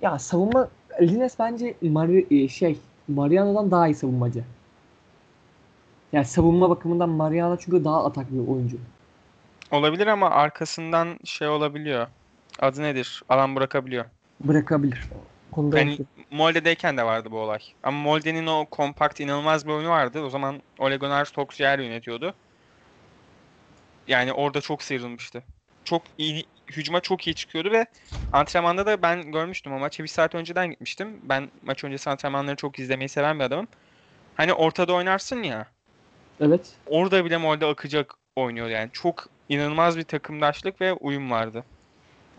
Ya 0.01 0.19
savunma 0.19 0.69
Lines 1.01 1.39
bence 1.39 1.75
Mari, 1.81 2.43
e, 2.43 2.47
şey 2.47 2.77
Mariano'dan 3.07 3.71
daha 3.71 3.87
iyi 3.87 3.95
savunmacı. 3.95 4.43
Yani 6.13 6.25
savunma 6.25 6.69
bakımından 6.69 7.09
Mariano 7.09 7.57
çünkü 7.57 7.83
daha 7.83 8.05
atak 8.05 8.31
bir 8.31 8.47
oyuncu. 8.47 8.77
Olabilir 9.71 10.07
ama 10.07 10.29
arkasından 10.29 11.19
şey 11.25 11.47
olabiliyor. 11.47 12.07
Adı 12.59 12.83
nedir? 12.83 13.23
Alan 13.29 13.55
bırakabiliyor. 13.55 14.05
Bırakabilir. 14.39 15.01
Konuda 15.51 15.79
Yani. 15.79 15.97
Molde'deyken 16.31 16.97
de 16.97 17.03
vardı 17.03 17.31
bu 17.31 17.39
olay. 17.39 17.59
Ama 17.83 18.01
Molde'nin 18.01 18.47
o 18.47 18.65
kompakt 18.65 19.19
inanılmaz 19.19 19.67
bir 19.67 19.71
oyunu 19.71 19.89
vardı. 19.89 20.21
O 20.21 20.29
zaman 20.29 20.61
Ole 20.79 20.97
Gunnar 20.97 21.25
Solskjaer 21.25 21.79
yönetiyordu. 21.79 22.33
Yani 24.07 24.33
orada 24.33 24.61
çok 24.61 24.83
sıyrılmıştı. 24.83 25.43
Çok 25.83 26.01
iyi, 26.17 26.45
hücuma 26.67 26.99
çok 26.99 27.27
iyi 27.27 27.35
çıkıyordu 27.35 27.71
ve 27.71 27.85
antrenmanda 28.33 28.85
da 28.85 29.01
ben 29.01 29.31
görmüştüm 29.31 29.73
o 29.73 29.79
maçı. 29.79 30.03
Bir 30.03 30.07
saat 30.07 30.35
önceden 30.35 30.69
gitmiştim. 30.69 31.19
Ben 31.23 31.49
maç 31.65 31.83
öncesi 31.83 32.09
antrenmanları 32.09 32.55
çok 32.55 32.79
izlemeyi 32.79 33.09
seven 33.09 33.39
bir 33.39 33.43
adamım. 33.43 33.67
Hani 34.35 34.53
ortada 34.53 34.93
oynarsın 34.93 35.43
ya. 35.43 35.67
Evet. 36.39 36.71
Orada 36.87 37.25
bile 37.25 37.37
Molde 37.37 37.65
akacak 37.65 38.13
oynuyor 38.35 38.67
yani. 38.67 38.89
Çok 38.93 39.27
inanılmaz 39.55 39.97
bir 39.97 40.03
takımdaşlık 40.03 40.81
ve 40.81 40.93
uyum 40.93 41.31
vardı. 41.31 41.63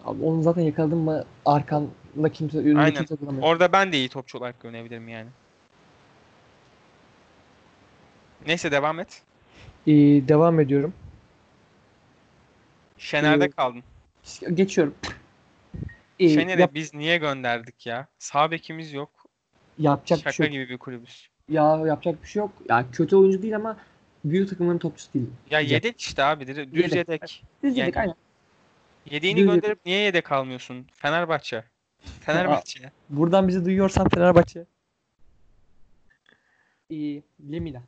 Abi 0.04 0.24
onu 0.24 0.42
zaten 0.42 0.62
yakaladın 0.62 0.98
mı 0.98 1.24
arkanda 1.46 2.28
kimse 2.32 2.58
önünde 2.58 2.80
Aynen. 2.80 2.94
kimse 2.94 3.20
duramıyor. 3.20 3.42
Orada 3.42 3.72
ben 3.72 3.92
de 3.92 3.96
iyi 3.96 4.08
topçu 4.08 4.38
olarak 4.38 4.60
görünebilirim 4.60 5.08
yani. 5.08 5.28
Neyse 8.46 8.72
devam 8.72 9.00
et. 9.00 9.22
Ee, 9.86 9.92
devam 10.28 10.60
ediyorum. 10.60 10.94
Şener'de 12.98 13.44
Ee, 13.44 13.50
kaldın. 13.50 13.82
Geçiyorum. 14.54 14.94
Ee, 16.20 16.28
Şener'i 16.28 16.60
yap- 16.60 16.74
biz 16.74 16.94
niye 16.94 17.16
gönderdik 17.16 17.86
ya? 17.86 18.06
Sağ 18.18 18.50
bekimiz 18.50 18.92
yok. 18.92 19.10
yapacak 19.78 20.18
Şaka 20.18 20.30
bir 20.30 20.34
şey 20.34 20.46
yok. 20.46 20.52
gibi 20.52 20.68
bir 20.68 20.78
kulübüz. 20.78 21.28
Ya 21.48 21.82
yapacak 21.86 22.22
bir 22.22 22.28
şey 22.28 22.40
yok. 22.40 22.50
Ya 22.68 22.84
kötü 22.92 23.16
oyuncu 23.16 23.42
değil 23.42 23.56
ama 23.56 23.76
büyük 24.24 24.50
takımların 24.50 24.78
topçusu 24.78 25.12
değil. 25.14 25.26
Ya 25.50 25.60
yedek 25.60 26.00
işte 26.00 26.22
abi. 26.24 26.46
Düz 26.46 26.56
Yedek. 26.58 26.94
yedek. 26.94 27.44
Biz 27.62 27.76
Yani- 27.76 27.86
dedik 27.86 27.96
aynen. 27.96 28.14
Yedeğini 29.10 29.36
Düz 29.38 29.46
yedek. 29.46 29.62
gönderip 29.62 29.86
niye 29.86 29.98
yedek 29.98 30.24
kalmıyorsun? 30.24 30.86
Fenerbahçe. 30.92 31.64
Fenerbahçe. 32.20 32.90
Buradan 33.08 33.48
bizi 33.48 33.64
duyuyorsan 33.64 34.08
Fenerbahçe. 34.08 34.64
Ee, 36.90 37.22
Lemina. 37.52 37.82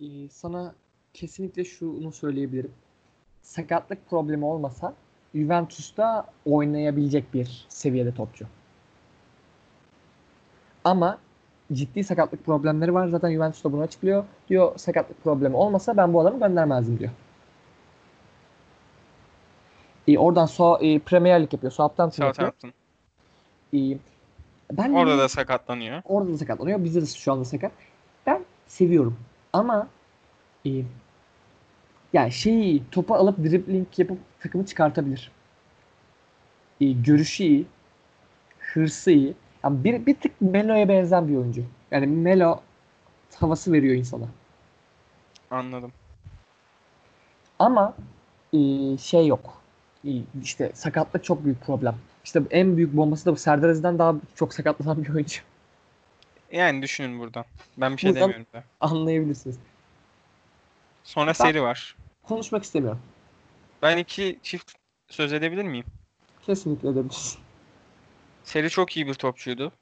Ee, 0.00 0.28
sana 0.30 0.74
kesinlikle 1.14 1.64
şunu 1.64 2.12
söyleyebilirim. 2.12 2.72
Sakatlık 3.42 4.10
problemi 4.10 4.44
olmasa 4.44 4.94
Juventus'ta 5.34 6.26
oynayabilecek 6.44 7.34
bir 7.34 7.66
seviyede 7.68 8.14
topçu. 8.14 8.46
Ama 10.84 11.18
ciddi 11.72 12.04
sakatlık 12.04 12.44
problemleri 12.46 12.94
var. 12.94 13.08
Zaten 13.08 13.32
Juventus 13.32 13.64
da 13.64 13.72
bunu 13.72 13.82
açıklıyor. 13.82 14.24
Diyor 14.48 14.78
sakatlık 14.78 15.24
problemi 15.24 15.56
olmasa 15.56 15.96
ben 15.96 16.12
bu 16.12 16.20
adamı 16.20 16.38
göndermezdim 16.38 16.98
diyor. 16.98 17.10
Ee, 20.08 20.18
oradan 20.18 20.46
so 20.46 20.78
e, 20.80 20.98
Premier 20.98 21.42
Lig 21.42 21.52
yapıyor. 21.52 21.72
Southampton 21.72 22.26
yapıyor. 22.26 22.52
Southampton. 22.52 22.72
Ee, 23.74 23.98
ben 24.72 24.92
Orada 24.92 25.18
da 25.18 25.28
sakatlanıyor. 25.28 26.02
Orada 26.04 26.32
da 26.32 26.38
sakatlanıyor. 26.38 26.84
Bizde 26.84 27.02
de 27.02 27.06
şu 27.06 27.32
anda 27.32 27.44
sakat. 27.44 27.72
Ben 28.26 28.44
seviyorum. 28.68 29.16
Ama 29.52 29.88
e, 30.66 30.70
yani 32.12 32.32
şeyi 32.32 32.82
topu 32.90 33.14
alıp 33.14 33.38
dribbling 33.38 33.86
yapıp 33.96 34.18
takımı 34.40 34.66
çıkartabilir. 34.66 35.30
E, 36.80 36.92
görüşü 36.92 37.44
iyi. 37.44 37.66
Hırsı 38.58 39.10
iyi. 39.10 39.34
Yani 39.64 39.84
bir, 39.84 40.06
bir 40.06 40.14
tık 40.14 40.40
Melo'ya 40.40 40.88
benzer 40.88 41.28
bir 41.28 41.36
oyuncu. 41.36 41.62
Yani 41.90 42.06
Melo 42.06 42.60
havası 43.34 43.72
veriyor 43.72 43.94
insana. 43.94 44.26
Anladım. 45.50 45.92
Ama 47.58 47.94
e, 48.52 48.58
şey 48.98 49.26
yok. 49.26 49.60
İyi, 50.04 50.24
işte 50.42 50.70
sakatlık 50.74 51.24
çok 51.24 51.44
büyük 51.44 51.60
problem. 51.66 51.96
İşte 52.24 52.42
en 52.50 52.76
büyük 52.76 52.96
bombası 52.96 53.26
da 53.26 53.32
bu. 53.32 53.36
Serdar 53.36 53.68
Aziz'den 53.68 53.98
daha 53.98 54.14
çok 54.34 54.54
sakatlanan 54.54 55.04
bir 55.04 55.08
oyuncu. 55.14 55.40
Yani 56.52 56.82
düşünün 56.82 57.18
buradan. 57.20 57.44
Ben 57.76 57.92
bir 57.92 57.98
şey 58.00 58.10
Buradan- 58.10 58.22
demiyorum 58.22 58.46
da. 58.52 58.64
Anlayabilirsiniz. 58.80 59.58
Sonra 61.04 61.26
Ben- 61.26 61.32
seri 61.32 61.62
var. 61.62 61.96
Konuşmak 62.22 62.64
istemiyorum. 62.64 63.00
Ben 63.82 63.96
iki 63.98 64.38
çift 64.42 64.72
söz 65.08 65.32
edebilir 65.32 65.64
miyim? 65.64 65.84
Kesinlikle 66.42 66.88
edebilirsin. 66.88 67.43
Seri 68.44 68.70
çok 68.70 68.96
iyi 68.96 69.06
bir 69.06 69.14
topçuydu. 69.14 69.72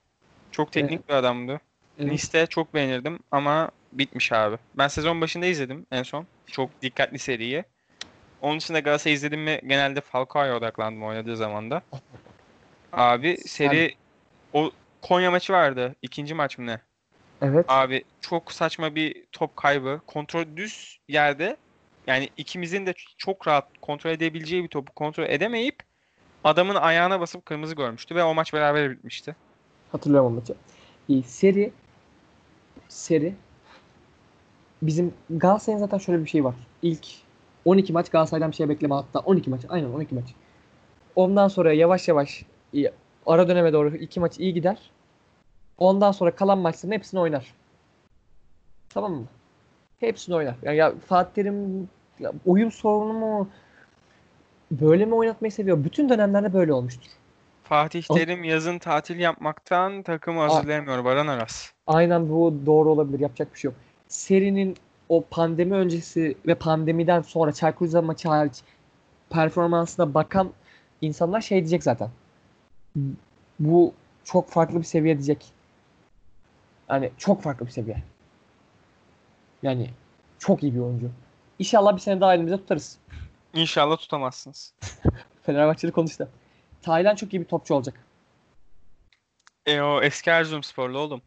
Çok 0.51 0.73
teknik 0.73 1.09
bir 1.09 1.15
adamdı. 1.15 1.61
Evet. 1.99 2.13
Nice'de 2.13 2.47
çok 2.47 2.75
beğenirdim 2.75 3.19
ama 3.31 3.71
bitmiş 3.93 4.33
abi. 4.33 4.57
Ben 4.75 4.89
sezon 4.89 5.21
başında 5.21 5.47
izledim 5.47 5.87
en 5.91 6.03
son. 6.03 6.27
Çok 6.47 6.83
dikkatli 6.83 7.19
seriyi. 7.19 7.65
Onun 8.41 8.61
dışında 8.61 8.81
Galatasaray 8.81 9.15
izledim 9.15 9.41
mi 9.43 9.61
genelde 9.67 10.01
Falcao'ya 10.01 10.57
odaklandım 10.57 11.03
oynadığı 11.03 11.37
zamanda. 11.37 11.83
Abi 12.93 13.37
seri 13.37 13.95
o 14.53 14.71
Konya 15.03 15.31
maçı 15.31 15.53
vardı. 15.53 15.95
ikinci 16.03 16.35
maç 16.35 16.59
mı 16.59 16.67
ne? 16.67 16.81
Evet. 17.43 17.65
Abi 17.69 18.05
çok 18.21 18.53
saçma 18.53 18.95
bir 18.95 19.25
top 19.33 19.57
kaybı. 19.57 20.01
Kontrol 20.07 20.45
düz 20.57 20.99
yerde 21.09 21.57
yani 22.07 22.29
ikimizin 22.37 22.87
de 22.87 22.95
çok 23.19 23.49
rahat 23.49 23.69
kontrol 23.81 24.11
edebileceği 24.11 24.65
bir 24.65 24.69
topu 24.69 24.93
kontrol 24.93 25.25
edemeyip 25.25 25.79
adamın 26.45 26.75
ayağına 26.75 27.21
basıp 27.21 27.47
kırmızı 27.47 27.75
görmüştü 27.75 28.15
ve 28.15 28.25
o 28.25 28.35
maç 28.35 28.53
beraber 28.53 28.91
bitmişti. 28.91 29.37
Hatırlıyorum 29.93 30.33
o 30.33 30.35
maçı. 30.35 30.55
İyi, 31.09 31.23
seri 31.23 31.73
seri 32.89 33.35
bizim 34.83 35.15
Galatasaray'ın 35.31 35.81
zaten 35.81 35.99
şöyle 35.99 36.25
bir 36.25 36.29
şey 36.29 36.45
var. 36.45 36.55
İlk 36.83 37.07
12 37.65 37.93
maç 37.93 38.11
Galatasaray'dan 38.11 38.51
bir 38.51 38.57
şey 38.57 38.69
bekleme 38.69 38.95
hatta 38.95 39.19
12 39.19 39.51
maç. 39.51 39.61
Aynen 39.69 39.89
12 39.89 40.15
maç. 40.15 40.25
Ondan 41.17 41.49
sonra 41.49 41.73
yavaş 41.73 42.09
yavaş 42.09 42.45
iyi, 42.73 42.93
ara 43.27 43.49
döneme 43.49 43.73
doğru 43.73 43.97
iki 43.97 44.21
maç 44.21 44.39
iyi 44.39 44.55
gider. 44.55 44.91
Ondan 45.79 46.13
sonra 46.13 46.35
kalan 46.35 46.59
maçların 46.59 46.95
hepsini 46.95 47.21
oynar. 47.21 47.55
Tamam 48.89 49.13
mı? 49.13 49.27
Hepsini 50.01 50.37
oynar. 50.37 50.57
Yani 50.63 50.77
ya 50.77 50.95
Fatih 51.07 51.35
Terim 51.35 51.89
ya 52.21 52.33
oyun 52.47 52.69
sorunu 52.69 53.13
mu 53.13 53.49
böyle 54.81 55.05
mi 55.05 55.15
oynatmayı 55.15 55.53
seviyor? 55.53 55.85
Bütün 55.85 56.09
dönemlerde 56.09 56.53
böyle 56.53 56.73
olmuştur. 56.73 57.11
Fatih 57.65 58.11
O- 58.11 58.15
Terim 58.15 58.45
yazın 58.45 58.79
tatil 58.79 59.19
yapmaktan 59.19 60.03
takımı 60.03 60.41
hazırlayamıyor 60.41 61.05
Baran 61.05 61.27
Aras. 61.27 61.73
Aynen 61.87 62.29
bu 62.31 62.55
doğru 62.67 62.91
olabilir. 62.91 63.21
Yapacak 63.21 63.55
bir 63.55 63.59
şey 63.59 63.69
yok. 63.69 63.79
Serinin 64.09 64.77
o 65.09 65.25
pandemi 65.31 65.75
öncesi 65.75 66.37
ve 66.47 66.55
pandemiden 66.55 67.23
sonra 67.23 67.53
Çaykur 67.53 67.99
maçı 67.99 68.29
hariç 68.29 68.63
performansına 69.31 70.15
bakan 70.15 70.51
insanlar 71.01 71.41
şey 71.41 71.59
diyecek 71.59 71.83
zaten. 71.83 72.09
Bu 73.61 73.93
çok 74.25 74.51
farklı 74.51 74.79
bir 74.79 74.85
seviye 74.85 75.15
diyecek. 75.15 75.53
Yani 76.91 77.11
çok 77.19 77.43
farklı 77.43 77.67
bir 77.67 77.71
seviye. 77.71 78.03
Yani 79.63 79.91
çok 80.39 80.63
iyi 80.63 80.75
bir 80.75 80.81
oyuncu. 80.81 81.11
İnşallah 81.59 81.95
bir 81.95 82.01
sene 82.01 82.21
daha 82.21 82.35
elimizde 82.35 82.57
tutarız. 82.57 82.99
İnşallah 83.55 83.97
tutamazsınız. 83.97 84.75
Fenerbahçeli 85.43 85.93
konuştu. 85.93 86.29
Taylan 86.83 87.15
çok 87.15 87.35
iyi 87.35 87.41
bir 87.41 87.45
topçu 87.47 87.75
olacak. 87.75 87.95
E 89.67 89.81
o 89.81 90.03
eski 90.03 90.31
Erzurumsporlu 90.31 90.99
oğlum. 90.99 91.23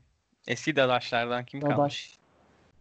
Eski 0.47 0.75
Dadaşlardan 0.75 1.45
kim 1.45 1.61
kalmış? 1.61 1.77
Dadaş. 1.77 2.17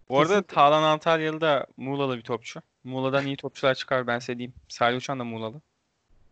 Bu 0.08 0.18
arada 0.18 0.28
Kesinlikle. 0.28 0.54
Tağlan 0.54 0.82
Antalyalı 0.82 1.40
da 1.40 1.66
Muğlalı 1.76 2.16
bir 2.16 2.22
topçu. 2.22 2.60
Muğla'dan 2.84 3.26
iyi 3.26 3.36
topçular 3.36 3.74
çıkar 3.74 4.06
ben 4.06 4.18
size 4.18 4.38
diyeyim. 4.38 4.54
Salih 4.68 4.96
Uçan 4.96 5.18
da 5.20 5.24
Muğlalı. 5.24 5.60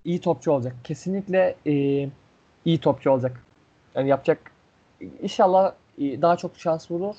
iyi 0.05 0.21
topçu 0.21 0.53
olacak. 0.53 0.77
Kesinlikle 0.85 1.57
e, 1.67 1.73
iyi 2.65 2.79
topçu 2.81 3.11
olacak. 3.11 3.45
Yani 3.95 4.09
yapacak 4.09 4.51
inşallah 5.23 5.75
e, 5.99 6.23
daha 6.23 6.37
çok 6.37 6.59
şans 6.59 6.91
bulur. 6.91 7.17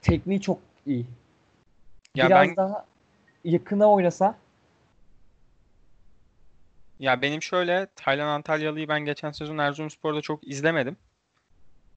Tekniği 0.00 0.40
çok 0.40 0.58
iyi. 0.86 1.06
Ya 2.14 2.26
Biraz 2.26 2.48
ben 2.48 2.56
daha 2.56 2.84
yakına 3.44 3.90
oynasa 3.90 4.34
ya 7.00 7.22
benim 7.22 7.42
şöyle 7.42 7.86
Taylan 7.96 8.26
Antalyalı'yı 8.28 8.88
ben 8.88 9.00
geçen 9.04 9.30
sezon 9.30 9.58
Erzurumspor'da 9.58 10.20
çok 10.20 10.48
izlemedim. 10.48 10.96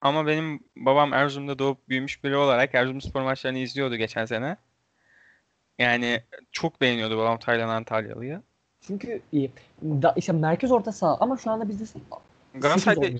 Ama 0.01 0.27
benim 0.27 0.59
babam 0.75 1.13
Erzurum'da 1.13 1.59
doğup 1.59 1.89
büyümüş 1.89 2.23
biri 2.23 2.35
olarak 2.35 2.75
Erzurumspor 2.75 3.21
maçlarını 3.21 3.57
izliyordu 3.57 3.95
geçen 3.95 4.25
sene. 4.25 4.57
Yani 5.79 6.23
çok 6.51 6.81
beğeniyordu 6.81 7.17
babam 7.17 7.39
Taylan 7.39 7.69
Antalyalı'yı. 7.69 8.41
çünkü 8.81 9.21
iyi. 9.31 9.51
Da, 9.81 10.13
işte 10.17 10.31
merkez 10.31 10.71
orta 10.71 10.91
saha 10.91 11.17
ama 11.19 11.37
şu 11.37 11.51
anda 11.51 11.69
bizde 11.69 11.99
Galatasaray'da 12.53 13.19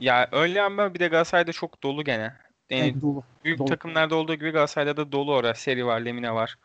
ya 0.00 0.28
öyle 0.32 0.62
ama 0.62 0.94
bir 0.94 0.98
de 0.98 1.08
Galatasaray'da 1.08 1.52
çok 1.52 1.82
dolu 1.82 2.04
gene. 2.04 2.32
Yani 2.70 2.82
Evet, 2.82 3.02
dolu. 3.02 3.22
Büyük 3.44 3.58
Dolu. 3.58 3.68
takımlarda 3.68 4.14
olduğu 4.14 4.34
gibi 4.34 4.50
Galatasaray'da 4.50 4.96
da 4.96 5.12
dolu 5.12 5.34
orası. 5.34 5.62
Seri 5.62 5.86
var, 5.86 6.00
Lemine 6.00 6.34
var. 6.34 6.58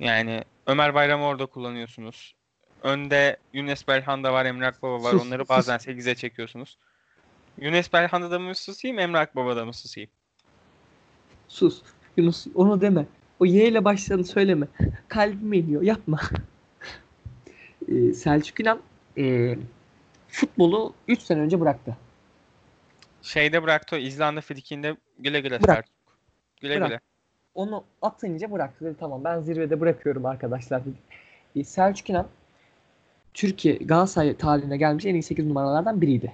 Yani 0.00 0.44
Ömer 0.66 0.94
Bayram'ı 0.94 1.24
orada 1.24 1.46
kullanıyorsunuz. 1.46 2.34
Önde 2.84 3.36
Yunus 3.52 3.88
Belhanda 3.88 4.32
var, 4.32 4.44
Emre 4.46 4.66
Akbaba 4.66 5.02
var. 5.02 5.10
Sus, 5.10 5.26
Onları 5.26 5.48
bazen 5.48 5.76
8'e 5.78 6.14
çekiyorsunuz. 6.14 6.78
Yunus 7.58 7.92
Belhanda'da 7.92 8.38
mı 8.38 8.54
susayım, 8.54 8.98
Emre 8.98 9.18
Akbaba'da 9.18 9.64
mı 9.64 9.72
susayım? 9.74 10.10
Sus. 11.48 11.82
Yunus 12.16 12.46
onu 12.54 12.80
deme. 12.80 13.06
O 13.40 13.44
Y 13.44 13.68
ile 13.68 13.84
başlayanı 13.84 14.24
söyleme. 14.24 14.66
Kalbime 15.08 15.58
iniyor. 15.58 15.82
Yapma. 15.82 16.20
Ee, 17.88 18.12
Selçuk 18.12 18.60
İnan 18.60 18.80
e, 19.18 19.56
futbolu 20.28 20.94
3 21.08 21.22
sene 21.22 21.40
önce 21.40 21.60
bıraktı. 21.60 21.96
Şeyde 23.22 23.62
bıraktı 23.62 23.96
İzlanda 23.98 24.40
frikinde 24.40 24.96
güle 25.18 25.40
güle 25.40 25.62
Bırak. 25.62 25.76
Selçuk. 25.76 25.94
Güle 26.60 26.76
Bırak. 26.76 26.88
güle. 26.88 27.00
onu 27.54 27.84
atınca 28.02 28.52
bıraktı 28.52 28.84
dedi 28.84 28.96
tamam 29.00 29.24
ben 29.24 29.40
zirvede 29.40 29.80
bırakıyorum 29.80 30.26
arkadaşlar 30.26 30.84
dedi. 30.84 30.96
E, 31.56 31.64
Selçuk 31.64 32.10
İnan 32.10 32.26
Türkiye 33.34 33.76
Galatasaray 33.76 34.36
tarihine 34.36 34.76
gelmiş 34.76 35.04
en 35.04 35.14
iyi 35.14 35.22
8 35.22 35.46
numaralardan 35.46 36.00
biriydi. 36.00 36.32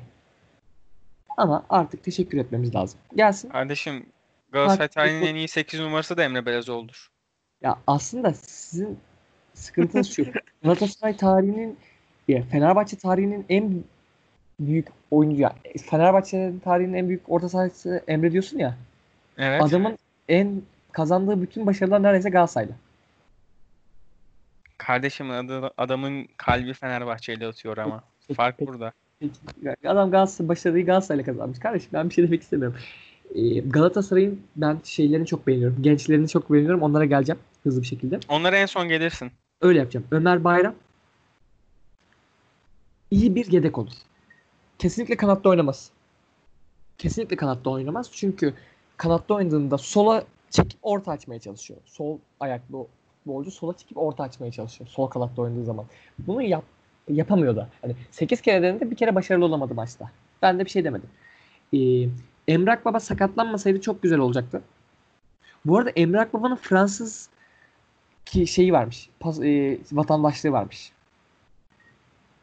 Ama 1.37 1.67
artık 1.71 2.05
teşekkür 2.05 2.39
etmemiz 2.39 2.75
lazım. 2.75 3.01
Gelsin. 3.17 3.49
Kardeşim 3.49 4.07
Galatasaray 4.53 4.89
tarihinin 4.89 5.27
en 5.27 5.35
iyi 5.35 5.49
8 5.49 5.81
numarası 5.81 6.17
da 6.17 6.25
Emre 6.25 6.47
Belezoğlu'dur. 6.47 7.11
Ya 7.63 7.79
aslında 7.87 8.33
sizin 8.33 8.99
sıkıntınız 9.55 10.11
şu. 10.11 10.27
Galatasaray 10.63 11.17
tarihinin 11.17 11.79
ya 12.29 12.43
Fenerbahçe 12.43 12.97
tarihinin 12.97 13.47
en 13.49 13.85
büyük 14.61 14.89
oyuncu 15.11 15.43
ya 15.43 15.55
Fenerbahçe 15.91 16.53
tarihinin 16.65 16.95
en 16.95 17.09
büyük 17.09 17.23
orta 17.29 17.49
sahası 17.49 18.05
Emre 18.09 18.33
diyorsun 18.33 18.59
ya. 18.59 18.77
Evet. 19.39 19.63
Adamın 19.63 19.99
en 20.29 20.63
kazandığı 20.93 21.43
bütün 21.43 21.67
başarılar 21.67 22.03
neredeyse 22.03 22.31
Galatasaray'la. 22.31 22.75
Kardeşim 24.87 25.31
adı, 25.31 25.71
adamın 25.79 26.29
kalbi 26.37 26.75
Fenerbahçe'yle 26.75 27.47
atıyor 27.47 27.77
ama. 27.77 28.03
Fark 28.37 28.61
burada. 28.61 28.93
Adam 29.85 30.11
Galatasaray 30.11 30.49
başarıyı 30.49 30.87
Galatasaray'la 30.87 31.25
kazanmış. 31.25 31.59
Kardeşim 31.59 31.91
ben 31.93 32.09
bir 32.09 32.15
şey 32.15 32.25
demek 32.25 32.43
istemiyorum. 32.43 32.79
Ee, 33.35 33.61
Galatasaray'ın 33.61 34.43
ben 34.57 34.81
şeylerini 34.85 35.27
çok 35.27 35.47
beğeniyorum. 35.47 35.83
Gençlerini 35.83 36.29
çok 36.29 36.53
beğeniyorum. 36.53 36.83
Onlara 36.83 37.05
geleceğim 37.05 37.41
hızlı 37.63 37.83
bir 37.83 37.87
şekilde. 37.87 38.21
Onlara 38.29 38.57
en 38.57 38.67
son 38.67 38.89
gelirsin. 38.89 39.33
Öyle 39.61 39.79
yapacağım. 39.79 40.07
Ömer 40.11 40.45
Bayram 40.45 40.75
iyi 43.11 43.35
bir 43.35 43.53
yedek 43.53 43.79
olur. 43.79 43.93
Kesinlikle 44.79 45.17
kanatta 45.17 45.49
oynamaz. 45.49 45.91
Kesinlikle 46.99 47.37
kanatta 47.37 47.71
oynamaz. 47.71 48.11
Çünkü 48.13 48.55
kanatta 48.97 49.35
oynadığında 49.35 49.79
sola 49.79 50.25
çekip 50.51 50.79
orta 50.83 51.13
açmaya 51.13 51.41
çalışıyor. 51.41 51.81
Sol 51.85 52.19
ayaklı 52.41 52.87
futbolcu 53.21 53.51
sola 53.51 53.77
çekip 53.77 53.99
orta 53.99 54.23
açmaya 54.23 54.53
çalışıyor. 54.53 54.91
Sol 54.91 55.07
kanatta 55.07 55.43
oynadığı 55.43 55.65
zaman. 55.65 55.87
Bunu 56.19 56.43
yap, 56.43 56.65
yapamıyor 57.09 57.57
da. 57.57 57.69
Hani 57.83 57.97
8 58.11 58.41
kere 58.41 58.63
denedi 58.63 58.91
bir 58.91 58.97
kere 58.97 59.15
başarılı 59.15 59.45
olamadı 59.45 59.75
maçta. 59.75 60.11
Ben 60.43 60.59
de 60.59 60.65
bir 60.65 60.71
şey 60.71 60.85
demedim. 60.85 61.11
Ee, 61.75 62.09
Emrak 62.49 62.85
Baba 62.85 63.01
sakatlanmasaydı 63.01 63.81
çok 63.81 64.03
güzel 64.03 64.19
olacaktı. 64.19 64.63
Bu 65.65 65.79
arada 65.79 65.91
Emrak 65.91 66.35
Baba'nın 66.35 66.57
Fransız 66.57 67.29
ki 68.25 68.47
şeyi 68.47 68.73
varmış. 68.73 69.11
Pas, 69.21 69.41
e, 69.41 69.79
vatandaşlığı 69.93 70.53
varmış. 70.53 70.93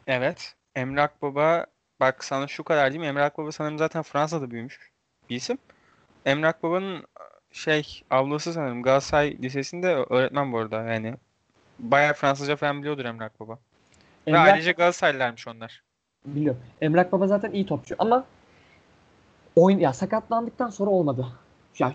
Evet. 0.06 0.54
Emre 0.74 1.02
Akbaba 1.02 1.66
bak 2.00 2.24
sana 2.24 2.46
şu 2.46 2.64
kadar 2.64 2.92
diyeyim. 2.92 3.10
Emre 3.10 3.22
Akbaba 3.22 3.52
sanırım 3.52 3.78
zaten 3.78 4.02
Fransa'da 4.02 4.50
büyümüş 4.50 4.90
bir 5.30 5.36
isim. 5.36 5.58
Emre 6.24 6.46
Akbaba'nın 6.46 7.04
şey 7.52 8.02
ablası 8.10 8.52
sanırım 8.52 8.82
Galatasaray 8.82 9.38
Lisesi'nde 9.42 9.94
öğretmen 10.10 10.52
bu 10.52 10.58
arada 10.58 10.82
yani. 10.82 11.14
Bayağı 11.78 12.14
Fransızca 12.14 12.56
falan 12.56 12.80
biliyordur 12.80 13.04
Emre 13.04 13.24
Akbaba. 13.24 13.52
Ve 13.52 13.58
Emrak, 14.30 14.48
ayrıca 14.48 14.72
Galatasaraylılarmış 14.72 15.48
onlar. 15.48 15.82
biliyorum. 16.26 16.60
Emrak 16.80 17.12
Baba 17.12 17.26
zaten 17.26 17.52
iyi 17.52 17.66
topçu 17.66 17.96
ama 17.98 18.24
oyun 19.56 19.78
ya 19.78 19.92
sakatlandıktan 19.92 20.70
sonra 20.70 20.90
olmadı. 20.90 21.26
Ya 21.78 21.94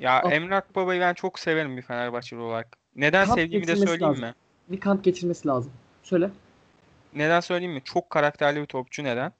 Ya 0.00 0.22
Al. 0.22 0.32
Emre 0.32 0.56
Akbaba'yı 0.56 1.00
ben 1.00 1.14
çok 1.14 1.38
severim 1.38 1.76
bir 1.76 1.82
Fenerbahçeli 1.82 2.40
olarak. 2.40 2.78
Neden 2.96 3.26
Kap 3.26 3.34
sevdiğimi 3.34 3.66
de 3.66 3.76
söyleyeyim 3.76 4.12
lazım. 4.12 4.24
mi? 4.24 4.34
bir 4.68 4.80
kamp 4.80 5.04
geçirmesi 5.04 5.48
lazım. 5.48 5.72
Söyle. 6.02 6.30
Neden 7.14 7.40
söyleyeyim 7.40 7.74
mi? 7.74 7.82
Çok 7.84 8.10
karakterli 8.10 8.60
bir 8.60 8.66
topçu 8.66 9.04
neden? 9.04 9.32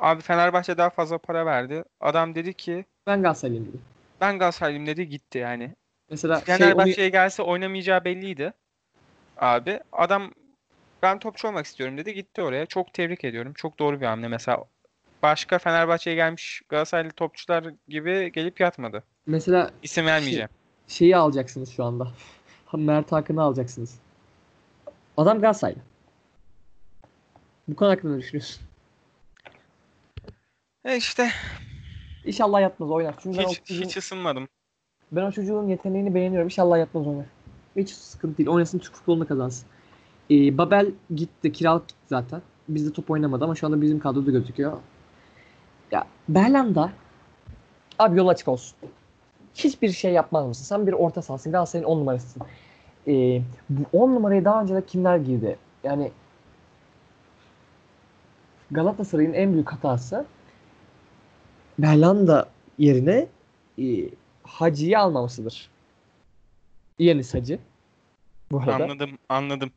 Abi 0.00 0.22
Fenerbahçe 0.22 0.78
daha 0.78 0.90
fazla 0.90 1.18
para 1.18 1.46
verdi. 1.46 1.84
Adam 2.00 2.34
dedi 2.34 2.54
ki 2.54 2.84
Ben 3.10 3.22
Galatasaraylıyım 3.22 3.66
dedi. 3.68 3.76
ben 4.20 4.38
Galatasaraylıyım 4.38 4.86
dedi 4.86 5.08
gitti 5.08 5.38
yani. 5.38 5.74
Mesela 6.10 6.40
şey, 6.40 6.44
onu- 6.44 6.58
Fenerbahçe'ye 6.58 7.08
gelse 7.08 7.42
oynamayacağı 7.42 8.04
belliydi. 8.04 8.52
Abi 9.36 9.80
adam 9.92 10.32
ben 11.02 11.18
topçu 11.18 11.48
olmak 11.48 11.66
istiyorum 11.66 11.98
dedi 11.98 12.14
gitti 12.14 12.42
oraya. 12.42 12.66
Çok 12.66 12.92
tebrik 12.94 13.24
ediyorum. 13.24 13.52
Çok 13.54 13.78
doğru 13.78 14.00
bir 14.00 14.06
hamle. 14.06 14.28
Mesela 14.28 14.64
başka 15.22 15.58
Fenerbahçe'ye 15.58 16.16
gelmiş 16.16 16.62
Galatasaraylı 16.68 17.10
topçular 17.10 17.64
gibi 17.88 18.32
gelip 18.32 18.60
yatmadı. 18.60 19.02
mesela 19.26 19.70
İsim 19.82 20.06
vermeyeceğim. 20.06 20.48
şeyi 20.88 21.16
alacaksınız 21.16 21.70
şu 21.72 21.84
anda. 21.84 22.08
Mert 22.72 23.12
Hakan'ı 23.12 23.42
alacaksınız. 23.42 23.98
Adam 25.16 25.40
Galatasaraylı. 25.40 25.78
Bu 27.68 27.76
konu 27.76 27.90
hakkında 27.90 28.12
ne 28.14 28.18
düşünüyorsun? 28.20 28.62
E 30.84 30.96
işte 30.96 31.30
İnşallah 32.24 32.60
yatmaz 32.60 32.90
oynar. 32.90 33.14
Çünkü 33.22 33.38
ben 33.38 33.44
o, 33.44 33.48
hiç, 33.48 33.64
çocuğun, 33.64 33.84
hiç 33.84 33.96
ısınmadım. 33.96 34.48
ben 35.12 35.22
o 35.22 35.32
çocuğun 35.32 35.68
yeteneğini 35.68 36.14
beğeniyorum. 36.14 36.46
İnşallah 36.46 36.78
yatmaz 36.78 37.06
oynar. 37.06 37.26
Hiç 37.76 37.90
sıkıntı 37.90 38.38
değil. 38.38 38.48
Oynasın 38.48 38.78
Türk 38.78 38.94
futbolunu 38.94 39.28
kazansın. 39.28 39.68
Ee, 40.30 40.58
Babel 40.58 40.92
gitti. 41.14 41.52
Kiralık 41.52 41.88
gitti 41.88 42.00
zaten. 42.06 42.42
Bizde 42.68 42.92
top 42.92 43.10
oynamadı 43.10 43.44
ama 43.44 43.54
şu 43.54 43.66
anda 43.66 43.80
bizim 43.80 44.00
kadroda 44.00 44.30
gözüküyor. 44.30 44.78
Ya 45.90 46.04
Berlanda 46.28 46.92
abi 47.98 48.18
yol 48.18 48.28
açık 48.28 48.48
olsun. 48.48 48.76
Hiçbir 49.54 49.92
şey 49.92 50.12
yapmaz 50.12 50.46
mısın? 50.46 50.64
Sen 50.64 50.86
bir 50.86 50.92
orta 50.92 51.22
sahasın. 51.22 51.52
Galatasaray'ın 51.52 51.88
10 51.88 51.98
numarasısın. 52.00 52.42
Ee, 53.08 53.42
bu 53.70 53.82
10 53.92 54.14
numarayı 54.14 54.44
daha 54.44 54.62
önce 54.62 54.74
de 54.74 54.86
kimler 54.86 55.16
girdi? 55.16 55.58
Yani 55.84 56.12
Galatasaray'ın 58.70 59.32
en 59.32 59.52
büyük 59.52 59.72
hatası 59.72 60.26
Berlanda 61.82 62.48
yerine 62.78 63.26
e, 63.78 64.08
Hacı'yı 64.42 64.98
almamasıdır. 64.98 65.70
Yanis 66.98 67.34
Hacı. 67.34 67.58
Bu 68.50 68.60
arada. 68.60 68.74
Anladım, 68.74 69.10
anladım. 69.28 69.70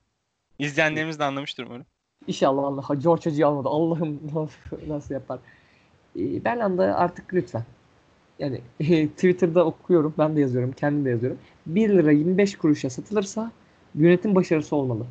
İzleyenlerimiz 0.60 1.20
de 1.20 1.24
anlamıştır 1.24 1.66
umarım. 1.66 1.86
İnşallah 2.28 2.64
Allah 2.64 2.96
George 2.96 3.24
Hacı'yı 3.24 3.48
almadı. 3.48 3.70
Allah'ım 3.70 4.20
nasıl 4.88 5.14
yapar. 5.14 5.40
E, 6.16 6.44
Berlanda 6.46 6.84
artık 6.98 7.34
lütfen. 7.34 7.64
Yani 8.40 8.62
e, 8.80 9.08
Twitter'da 9.08 9.66
okuyorum. 9.66 10.14
Ben 10.18 10.36
de 10.36 10.42
yazıyorum. 10.42 10.72
Kendim 10.72 11.06
de 11.06 11.10
yazıyorum. 11.10 11.40
1 11.66 11.90
lira 11.90 12.12
25 12.12 12.58
kuruşa 12.58 12.90
satılırsa 12.90 13.52
yönetim 13.96 14.36
başarısı 14.36 14.76
olmalı. 14.76 15.06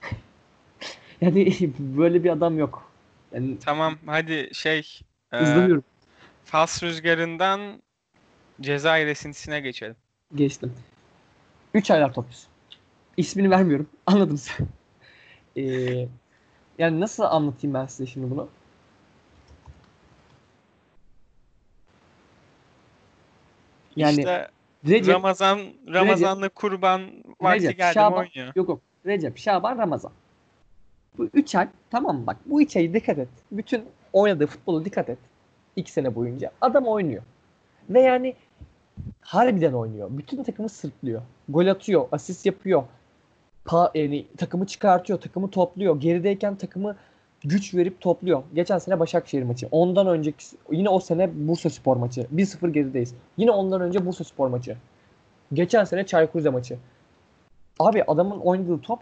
yani 1.20 1.56
böyle 1.78 2.24
bir 2.24 2.30
adam 2.30 2.58
yok. 2.58 2.90
Yani 3.32 3.58
Tamam 3.58 3.98
hadi 4.06 4.50
şey 4.52 5.00
e, 5.40 5.42
izlemiyorum. 5.42 5.84
Fas 6.44 6.82
rüzgarından 6.82 7.82
Cezayir 8.60 9.06
esintisine 9.06 9.60
geçelim. 9.60 9.96
Geçtim. 10.34 10.72
3 11.74 11.90
aylar 11.90 12.12
topçusu. 12.14 12.48
İsmini 13.16 13.50
vermiyorum. 13.50 13.88
Anladın 14.06 14.36
sen. 14.36 14.66
Ee, 15.56 16.08
yani 16.78 17.00
nasıl 17.00 17.22
anlatayım 17.22 17.74
ben 17.74 17.86
size 17.86 18.06
şimdi 18.06 18.30
bunu? 18.30 18.48
Yani 23.96 24.18
işte 24.18 24.48
Recep, 24.88 25.14
Ramazan 25.14 25.60
Ramazanlı 25.92 26.50
kurban 26.50 27.10
vakti 27.40 27.62
Recep, 27.62 27.76
geldi 27.76 27.94
Şaban, 27.94 28.18
oynuyor. 28.18 28.52
yok 28.54 28.68
yok. 28.68 28.80
Recep, 29.06 29.38
Şaban, 29.38 29.78
Ramazan. 29.78 30.12
Bu 31.18 31.28
3 31.34 31.54
ay 31.54 31.68
tamam 31.90 32.26
bak 32.26 32.36
bu 32.46 32.62
3 32.62 32.76
ayı 32.76 32.94
dikkat 32.94 33.18
et. 33.18 33.28
Bütün 33.52 33.84
oynadığı 34.14 34.46
futbolu 34.46 34.84
dikkat 34.84 35.08
et. 35.08 35.18
2 35.76 35.92
sene 35.92 36.14
boyunca. 36.14 36.50
Adam 36.60 36.86
oynuyor. 36.86 37.22
Ve 37.90 38.00
yani 38.00 38.34
harbiden 39.20 39.72
oynuyor. 39.72 40.08
Bütün 40.10 40.42
takımı 40.42 40.68
sırtlıyor. 40.68 41.22
Gol 41.48 41.66
atıyor, 41.66 42.08
asist 42.12 42.46
yapıyor. 42.46 42.82
Pa, 43.64 43.90
yani 43.94 44.26
takımı 44.36 44.66
çıkartıyor, 44.66 45.20
takımı 45.20 45.50
topluyor. 45.50 46.00
Gerideyken 46.00 46.56
takımı 46.56 46.96
güç 47.44 47.74
verip 47.74 48.00
topluyor. 48.00 48.42
Geçen 48.54 48.78
sene 48.78 49.00
Başakşehir 49.00 49.42
maçı. 49.42 49.68
Ondan 49.70 50.06
önceki 50.06 50.44
yine 50.70 50.88
o 50.88 51.00
sene 51.00 51.30
Bursa 51.48 51.70
Spor 51.70 51.96
maçı. 51.96 52.26
1-0 52.34 52.70
gerideyiz. 52.70 53.14
Yine 53.36 53.50
ondan 53.50 53.80
önce 53.80 54.06
Bursa 54.06 54.24
Spor 54.24 54.48
maçı. 54.48 54.76
Geçen 55.52 55.84
sene 55.84 56.06
Çaykur 56.06 56.38
Rize 56.38 56.50
maçı. 56.50 56.78
Abi 57.78 58.04
adamın 58.04 58.38
oynadığı 58.38 58.80
top 58.80 58.98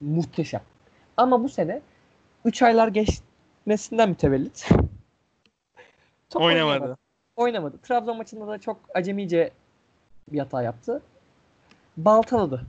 muhteşem. 0.00 0.60
Ama 1.16 1.44
bu 1.44 1.48
sene 1.48 1.80
3 2.44 2.62
aylar 2.62 2.88
geçmesinden 3.66 4.08
mütevellit. 4.08 4.68
top 6.30 6.42
Oynamadı. 6.42 6.98
Oynamadı. 7.36 7.78
Trabzon 7.82 8.16
maçında 8.16 8.46
da 8.46 8.58
çok 8.58 8.80
acemice 8.94 9.52
bir 10.28 10.38
hata 10.38 10.62
yaptı. 10.62 11.02
Baltaladı. 11.96 12.66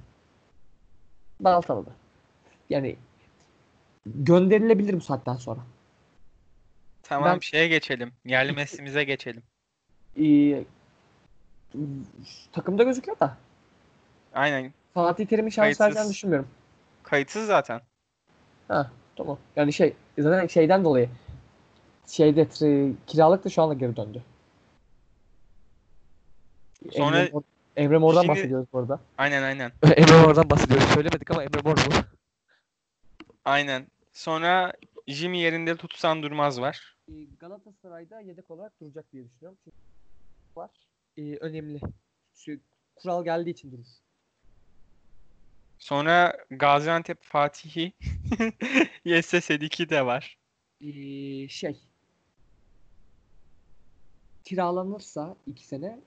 Baltaladı. 1.40 1.90
Yani 2.69 2.95
gönderilebilir 4.06 4.94
bu 4.94 5.02
saatten 5.02 5.36
sonra. 5.36 5.60
Tamam 7.03 7.34
Ben- 7.36 7.40
şeye 7.40 7.68
geçelim. 7.68 8.14
Yerli 8.26 8.52
Messi'mize 8.52 9.03
geçelim. 9.03 9.44
Ee, 10.19 10.64
takımda 12.52 12.84
gözüküyor 12.84 13.19
da 13.19 13.38
Aynen. 14.34 14.74
Fatih 14.94 15.28
Terim'in 15.28 15.49
şans 15.49 15.82
vereceğini 15.82 16.10
düşünmüyorum. 16.10 16.49
Kayıtsız 17.03 17.48
zaten. 17.48 17.82
Ha 18.68 18.91
tamam. 19.18 19.38
Yani 19.56 19.73
şey 19.73 19.94
zaten 20.19 20.48
şeyden 20.48 20.84
dolayı 20.84 21.10
şeyde 22.07 22.41
tri- 22.44 22.94
kiralık 23.07 23.45
da 23.45 23.49
şu 23.49 23.61
anda 23.61 23.73
geri 23.73 23.95
döndü. 23.95 24.23
Sonra 26.91 27.19
Emre, 27.19 27.41
Emre 27.76 27.98
Mor'dan 27.98 28.22
Şimdi- 28.22 28.31
bahsediyoruz 28.31 28.68
bu 28.73 28.80
arada. 28.80 28.99
Aynen 29.18 29.44
aynen. 29.44 29.72
Emre 29.84 30.22
Mor'dan 30.22 30.49
bahsediyoruz. 30.49 30.88
Söylemedik 30.88 31.31
ama 31.31 31.44
Emre 31.44 31.61
Mor 31.61 31.76
bu. 31.77 31.94
Aynen. 33.45 33.88
Sonra 34.14 34.73
Jimmy 35.07 35.39
yerinde 35.39 35.76
tutsan 35.76 36.23
durmaz 36.23 36.61
var. 36.61 36.95
Ee, 37.10 37.14
Galatasaray'da 37.39 38.22
yedek 38.22 38.52
olarak 38.52 38.81
duracak 38.81 39.11
diye 39.14 39.26
düşünüyorum. 39.26 39.57
Çünkü 39.64 39.77
var. 40.56 40.69
Ee, 41.18 41.38
önemli. 41.38 41.80
Şu 42.34 42.60
kural 42.95 43.23
geldiği 43.23 43.49
için 43.49 43.72
durur. 43.72 43.85
Sonra 45.80 46.38
Gaziantep 46.52 47.24
Fatihi 47.24 47.94
YSS2 49.06 49.90
de 49.90 50.06
var. 50.06 50.38
Ee, 50.82 51.48
şey 51.48 51.78
kiralanırsa 54.44 55.36
iki 55.48 55.68
sene 55.68 55.99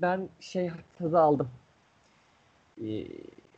ben 0.00 0.28
şey 0.40 0.70
tadı 0.98 1.18
aldım. 1.18 1.50
Ee, 2.82 3.06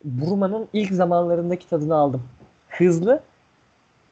Burma'nın 0.05 0.69
ilk 0.73 0.93
zamanlarındaki 0.93 1.69
tadını 1.69 1.95
aldım. 1.95 2.29
Hızlı 2.69 3.23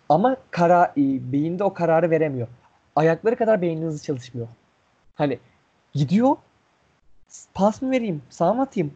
ama 0.09 0.37
kara, 0.51 0.85
e, 0.97 1.33
beyinde 1.33 1.65
o 1.65 1.75
kararı 1.75 2.11
veremiyor. 2.11 2.49
Ayakları 2.97 3.37
kadar 3.37 3.63
beynin 3.63 3.87
hızlı 3.87 4.03
çalışmıyor. 4.03 4.49
Hani 5.15 5.39
gidiyor 5.95 6.37
pas 7.55 7.83
mı 7.83 7.91
vereyim, 7.91 8.23
sağ 8.31 8.55
mı 8.55 8.63
atayım, 8.63 8.93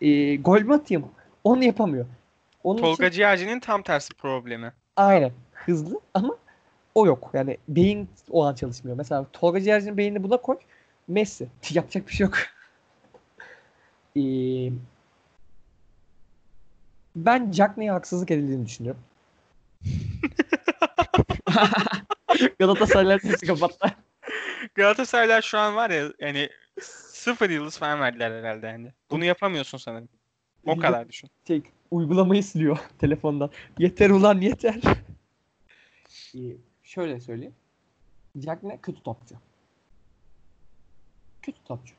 e, 0.00 0.36
gol 0.36 0.60
mü 0.60 0.74
atayım 0.74 1.08
onu 1.46 1.64
yapamıyor. 1.64 2.06
Onun 2.64 2.78
için- 2.78 2.86
Tolga 2.86 3.10
Ciğerci'nin 3.10 3.60
tam 3.60 3.82
tersi 3.82 4.14
problemi. 4.14 4.72
Aynen. 4.96 5.32
Hızlı 5.52 6.00
ama 6.14 6.36
o 6.94 7.06
yok. 7.06 7.30
Yani 7.34 7.56
beyin 7.68 8.08
o 8.30 8.44
an 8.44 8.54
çalışmıyor. 8.54 8.96
Mesela 8.96 9.26
Tolga 9.32 9.60
Ciğerci'nin 9.60 9.96
beynini 9.96 10.22
buna 10.22 10.36
koy. 10.36 10.56
Messi. 11.08 11.48
Yapacak 11.70 12.08
bir 12.08 12.12
şey 12.12 12.24
yok. 12.26 12.36
Ee, 14.18 14.70
ben 17.16 17.50
Cagney'e 17.50 17.90
haksızlık 17.90 18.30
edildiğini 18.30 18.66
düşünüyorum. 18.66 19.02
Galatasaraylar 22.58 23.18
sesi 23.18 23.46
kapattı. 23.46 23.94
Galatasaraylar 24.74 25.42
şu 25.42 25.58
an 25.58 25.76
var 25.76 25.90
ya 25.90 26.04
yani 26.20 26.48
sıfır 26.80 27.50
yıldız 27.50 27.78
falan 27.78 28.00
verdiler 28.00 28.30
herhalde 28.30 28.66
yani. 28.66 28.92
Bunu 29.10 29.24
yapamıyorsun 29.24 29.78
sanırım. 29.78 30.08
O 30.66 30.76
kadar 30.76 31.08
düşün. 31.08 31.30
Şey, 31.46 31.62
uygulamayı 31.90 32.44
siliyor 32.44 32.78
telefondan. 32.98 33.50
Yeter 33.78 34.10
ulan 34.10 34.40
yeter. 34.40 34.80
Ee, 36.34 36.38
şöyle 36.82 37.20
söyleyeyim. 37.20 37.54
Cagney 38.38 38.78
kötü 38.80 39.02
topçu. 39.02 39.34
Kötü 41.42 41.64
topçu. 41.64 41.94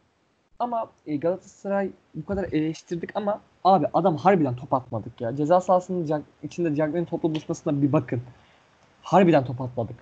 Ama 0.59 0.91
e, 1.05 1.15
Galatasaray 1.17 1.91
bu 2.15 2.25
kadar 2.25 2.43
eleştirdik 2.43 3.09
ama 3.15 3.41
abi 3.63 3.85
adam 3.93 4.17
harbiden 4.17 4.55
top 4.55 4.73
atmadık 4.73 5.21
ya. 5.21 5.35
Ceza 5.35 5.61
sahasının 5.61 6.07
Jack- 6.07 6.23
içinde 6.43 6.75
Cagney'in 6.75 7.05
topla 7.05 7.29
buluşmasına 7.31 7.81
bir 7.81 7.91
bakın. 7.91 8.21
Harbiden 9.01 9.45
top 9.45 9.61
atmadık. 9.61 9.95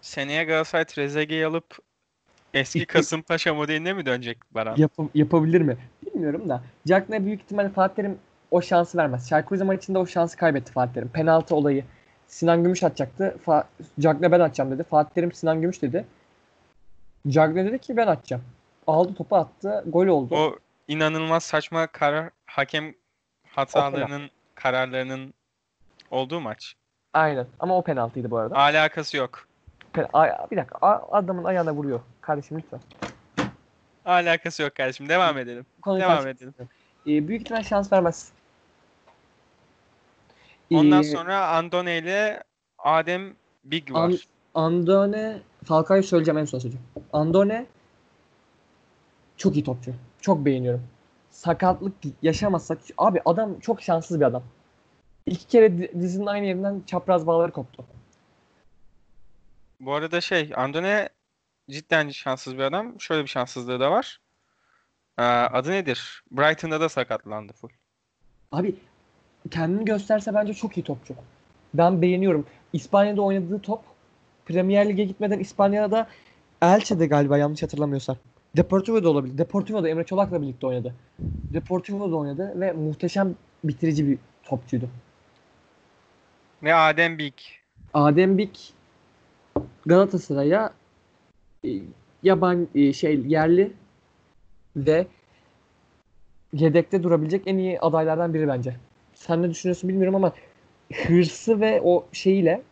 Seneye 0.00 0.44
Galatasaray 0.44 0.84
Trezeguet'i 0.84 1.46
alıp 1.46 1.78
eski 2.54 2.86
Kasımpaşa 2.86 3.54
modeline 3.54 3.92
mi 3.92 4.06
dönecek 4.06 4.38
Baran? 4.54 4.76
Yap- 4.76 5.10
yapabilir 5.14 5.60
mi? 5.60 5.76
bilmiyorum 6.06 6.48
da 6.48 6.62
Cagney'e 6.86 7.24
büyük 7.26 7.42
ihtimalle 7.42 7.68
Fatih 7.68 7.94
Terim 7.94 8.18
o 8.50 8.62
şansı 8.62 8.98
vermez. 8.98 9.28
Çaykur 9.28 9.54
Rize 9.54 9.64
maçında 9.64 9.98
o 9.98 10.06
şansı 10.06 10.36
kaybetti 10.36 10.72
Fatih 10.72 10.94
Terim. 10.94 11.08
Penaltı 11.08 11.54
olayı. 11.54 11.84
Sinan 12.28 12.62
Gümüş 12.62 12.82
atacaktı. 12.82 13.36
Fa 13.44 13.68
Cagney 14.00 14.32
ben 14.32 14.40
atacağım 14.40 14.70
dedi. 14.70 14.84
Fatih 14.84 15.14
Terim 15.14 15.32
Sinan 15.32 15.60
Gümüş 15.60 15.82
dedi. 15.82 16.04
Cagney 17.28 17.64
dedi 17.64 17.78
ki 17.78 17.96
ben 17.96 18.06
atacağım. 18.06 18.42
Aldı 18.86 19.14
topu 19.14 19.36
attı. 19.36 19.84
Gol 19.86 20.06
oldu. 20.06 20.34
O 20.36 20.58
inanılmaz 20.88 21.42
saçma 21.44 21.86
karar 21.86 22.30
hakem 22.46 22.94
hatalarının 23.48 24.30
kararlarının 24.54 25.34
olduğu 26.10 26.40
maç. 26.40 26.74
Aynen. 27.12 27.46
Ama 27.60 27.76
o 27.78 27.82
penaltıydı 27.82 28.30
bu 28.30 28.38
arada. 28.38 28.56
Alakası 28.56 29.16
yok. 29.16 29.48
Pen- 29.94 30.50
bir 30.50 30.56
dakika. 30.56 30.78
Adamın 31.10 31.44
ayağına 31.44 31.72
vuruyor. 31.74 32.00
Kardeşim 32.26 32.58
lütfen. 32.58 32.80
Alakası 34.04 34.62
yok 34.62 34.74
kardeşim. 34.74 35.08
Devam 35.08 35.38
edelim. 35.38 35.66
Konuyu 35.82 36.02
Devam 36.02 36.26
edelim. 36.28 36.54
Ee, 37.06 37.28
büyük 37.28 37.42
ihtimal 37.42 37.62
şans 37.62 37.92
vermez. 37.92 38.32
Ondan 40.74 41.00
Ee, 41.00 41.04
sonra 41.04 41.48
Andone 41.48 41.98
ile 41.98 42.42
Adem 42.78 43.34
Big 43.64 43.92
var. 43.92 44.02
An- 44.02 44.18
Andone 44.64 45.40
Falcao'yu 45.64 46.02
söyleyeceğim 46.02 46.38
en 46.38 46.44
son 46.44 46.58
söyleyeceğim. 46.58 46.86
Andone 47.12 47.66
çok 49.36 49.54
iyi 49.56 49.64
topçu. 49.64 49.94
Çok 50.20 50.44
beğeniyorum. 50.44 50.86
Sakatlık 51.30 51.94
yaşamazsak 52.22 52.78
abi 52.98 53.20
adam 53.24 53.60
çok 53.60 53.82
şanssız 53.82 54.20
bir 54.20 54.24
adam. 54.24 54.42
İki 55.26 55.46
kere 55.46 55.78
di- 55.78 55.92
dizinin 56.00 56.26
aynı 56.26 56.46
yerinden 56.46 56.82
çapraz 56.86 57.26
bağları 57.26 57.52
koptu. 57.52 57.84
Bu 59.80 59.94
arada 59.94 60.20
şey 60.20 60.52
Andone 60.56 61.08
cidden 61.70 62.08
şanssız 62.08 62.54
bir 62.54 62.62
adam. 62.62 63.00
Şöyle 63.00 63.22
bir 63.22 63.28
şanssızlığı 63.28 63.80
da 63.80 63.90
var. 63.90 64.20
Ee, 65.18 65.22
adı 65.22 65.70
nedir? 65.70 66.22
Brighton'da 66.30 66.80
da 66.80 66.88
sakatlandı 66.88 67.52
full. 67.52 67.68
Abi 68.52 68.74
kendini 69.50 69.84
gösterse 69.84 70.34
bence 70.34 70.54
çok 70.54 70.78
iyi 70.78 70.82
topçu. 70.82 71.14
Ben 71.74 72.02
beğeniyorum. 72.02 72.46
İspanya'da 72.72 73.22
oynadığı 73.22 73.60
top 73.60 73.80
Premier 74.46 74.88
Lig'e 74.88 75.04
gitmeden 75.04 75.38
İspanya'da 75.38 76.08
Elche'de 76.62 77.06
galiba 77.06 77.38
yanlış 77.38 77.62
hatırlamıyorsam. 77.62 78.16
Deportivo'da 78.56 79.08
olabilir. 79.10 79.38
Deportivo'da 79.38 79.88
Emre 79.88 80.04
Çolak'la 80.04 80.42
birlikte 80.42 80.66
oynadı. 80.66 80.94
Deportivo'da 81.52 82.16
oynadı 82.16 82.60
ve 82.60 82.72
muhteşem 82.72 83.34
bitirici 83.64 84.08
bir 84.08 84.18
topçuydu. 84.44 84.88
Ve 86.62 86.74
Adem 86.74 87.18
Big. 87.18 87.34
Adem 87.94 88.38
Bik 88.38 88.72
Galatasaray'a 89.86 90.72
yaban 92.22 92.68
e, 92.74 92.92
şey 92.92 93.20
yerli 93.26 93.72
ve 94.76 95.06
yedekte 96.52 97.02
durabilecek 97.02 97.42
en 97.46 97.56
iyi 97.58 97.80
adaylardan 97.80 98.34
biri 98.34 98.48
bence. 98.48 98.76
Sen 99.14 99.42
ne 99.42 99.50
düşünüyorsun 99.50 99.88
bilmiyorum 99.88 100.14
ama 100.14 100.32
hırsı 100.92 101.60
ve 101.60 101.80
o 101.84 102.06
şeyiyle 102.12 102.62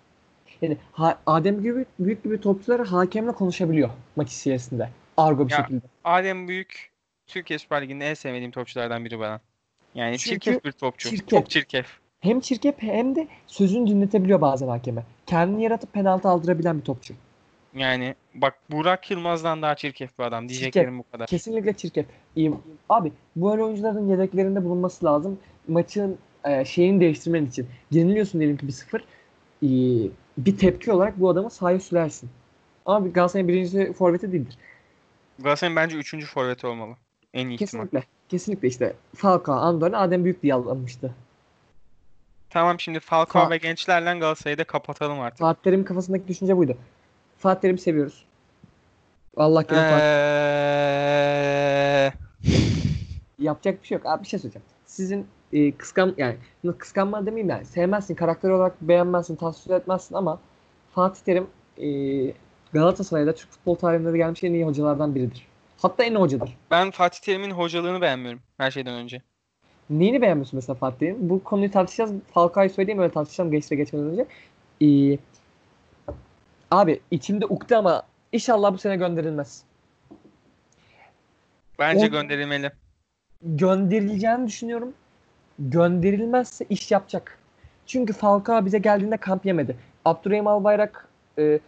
yani 0.63 0.77
ha, 0.93 1.19
Adem 1.27 1.63
gibi 1.63 1.85
büyük 1.99 2.25
gibi 2.25 2.41
topçuları 2.41 2.83
hakemle 2.85 3.33
konuşabiliyor 3.33 3.91
maç 4.17 4.33
içerisinde. 4.33 4.89
Argo 5.17 5.47
bir 5.47 5.53
Ya, 5.53 5.57
şekilde. 5.59 5.87
Adem 6.05 6.49
Büyük 6.49 6.91
Türkiye 7.27 7.59
Süper 7.59 7.83
Ligi'nde 7.83 8.11
en 8.11 8.15
sevmediğim 8.15 8.51
topçulardan 8.51 9.05
biri 9.05 9.19
bana. 9.19 9.41
Yani 9.95 10.19
Çünkü 10.19 10.41
çirkef 10.41 10.65
bir 10.65 10.73
topçu. 10.73 11.11
çirkef. 11.11 11.29
Çok 11.29 11.51
çirkef. 11.51 11.87
Hem 12.21 12.41
çirkef 12.41 12.75
hem 12.83 13.17
de 13.17 13.29
sözünü 13.47 13.91
dinletebiliyor 13.91 14.41
bazen 14.41 14.69
hakeme. 14.69 15.03
Kendini 15.27 15.63
yaratıp 15.63 15.93
penaltı 15.93 16.29
aldırabilen 16.29 16.79
bir 16.79 16.85
topçu. 16.85 17.15
Yani 17.75 18.15
bak 18.35 18.55
Burak 18.71 19.11
Yılmaz'dan 19.11 19.63
daha 19.63 19.75
çirkef 19.75 20.19
bir 20.19 20.25
adam. 20.25 20.49
Diyeceklerim 20.49 20.99
bu 20.99 21.05
kadar. 21.13 21.27
Kesinlikle 21.27 21.73
çirkef. 21.73 22.07
İyi. 22.37 22.53
Abi 22.89 23.13
böyle 23.37 23.63
oyuncuların 23.63 24.09
yedeklerinde 24.09 24.65
bulunması 24.65 25.05
lazım. 25.05 25.39
Maçın 25.69 26.19
e, 26.45 26.65
şeyini 26.65 27.01
değiştirmen 27.01 27.47
için. 27.47 27.69
Yeniliyorsun 27.91 28.41
diyelim 28.41 28.57
ki 28.57 28.67
bir 28.67 28.73
sıfır. 28.73 29.01
E, 29.63 29.69
bir 30.39 30.57
tepki 30.59 30.93
olarak 30.93 31.21
bu 31.21 31.29
adamı 31.31 31.51
sahaya 31.51 31.81
sürersin. 31.81 32.31
Ama 32.87 33.09
Galatasaray'ın 33.09 33.49
birinci 33.49 33.93
forveti 33.93 34.33
değildir. 34.33 34.59
Galatasaray'ın 35.39 35.77
bence 35.77 35.97
üçüncü 35.97 36.27
forveti 36.27 36.67
olmalı. 36.67 36.97
En 37.35 37.49
iyi 37.49 37.55
ihtimal. 37.55 37.85
Kesinlikle. 37.85 38.03
Kesinlikle 38.29 38.69
işte 38.69 38.97
Falcao, 39.17 39.55
Andone, 39.55 39.97
Adem 39.97 40.25
Büyük 40.25 40.43
diye 40.43 40.55
alınmıştı. 40.55 41.15
Tamam 42.51 42.81
şimdi 42.81 43.01
Falcao 43.01 43.43
Fa- 43.43 43.51
ve 43.51 43.57
gençlerle 43.57 44.19
Galatasaray'ı 44.19 44.59
da 44.59 44.65
kapatalım 44.65 45.21
artık. 45.21 45.39
Fatih 45.39 45.85
kafasındaki 45.85 46.29
düşünce 46.29 46.57
buydu. 46.57 46.77
Fatih 47.43 47.61
Terim'i 47.61 47.79
seviyoruz. 47.79 48.25
Allah 49.37 49.67
kerim. 49.67 49.83
Eee, 49.83 49.89
Yapacak 53.39 53.83
bir 53.83 53.87
şey 53.89 53.97
yok. 53.99 54.07
Abi 54.07 54.23
bir 54.23 54.29
şey 54.29 54.39
söyleyeceğim. 54.41 54.67
Sizin 54.87 55.27
e, 55.53 55.73
kıskan 55.73 56.15
yani 56.17 56.37
kıskanma 56.79 57.27
demeyeyim 57.27 57.51
yani 57.51 57.65
sevmezsin 57.65 58.15
karakter 58.15 58.51
olarak 58.51 58.83
beğenmezsin 58.83 59.37
tasvir 59.37 59.75
etmezsin 59.75 60.15
ama 60.15 60.41
Fatih 60.95 61.21
Terim 61.25 61.47
e, 61.79 61.87
Galatasaray'da 62.73 63.35
Türk 63.35 63.51
futbol 63.51 63.75
tarihinde 63.75 64.13
de 64.13 64.17
gelmiş 64.17 64.45
en 64.45 64.53
iyi 64.53 64.65
hocalardan 64.65 65.15
biridir. 65.15 65.47
Hatta 65.83 66.05
en 66.05 66.13
iyi 66.15 66.19
hocadır. 66.19 66.57
ben 66.71 66.91
Fatih 66.91 67.21
Terim'in 67.21 67.51
hocalığını 67.51 68.01
beğenmiyorum 68.01 68.41
her 68.59 68.71
şeyden 68.71 68.95
önce. 68.95 69.23
Neyini 69.91 70.23
beğenmiyorsun 70.23 70.57
mesela 70.57 70.77
Fatih 70.77 70.99
Terim? 70.99 71.17
Bu 71.21 71.45
konuyu 71.45 71.71
tartışacağız. 71.71 72.13
Falcao'yu 72.35 72.71
söyleyeyim 72.71 73.01
öyle 73.01 73.13
tartışacağım 73.13 73.51
gençlere 73.51 73.81
geçmeden 73.81 74.07
önce. 74.07 74.27
E, 74.83 74.87
abi 76.73 77.01
içimde 77.11 77.47
ukde 77.47 77.77
ama 77.77 78.03
inşallah 78.33 78.73
bu 78.73 78.79
sene 78.79 78.97
gönderilmez. 78.97 79.63
Bence 81.79 82.07
O- 82.07 82.11
gönderilmeli. 82.11 82.73
gönderileceğini 83.43 84.47
düşünüyorum. 84.47 84.95
Gönderilmezse 85.59 86.65
iş 86.71 86.91
yapacak. 86.91 87.39
Çünkü 87.87 88.13
Falcao 88.13 88.65
bize 88.65 88.79
geldiğinde 88.79 89.17
kamp 89.17 89.47
yemedi. 89.47 89.77
Abdurrahim 90.05 90.47
Albayrak 90.47 91.09
e, 91.39 91.61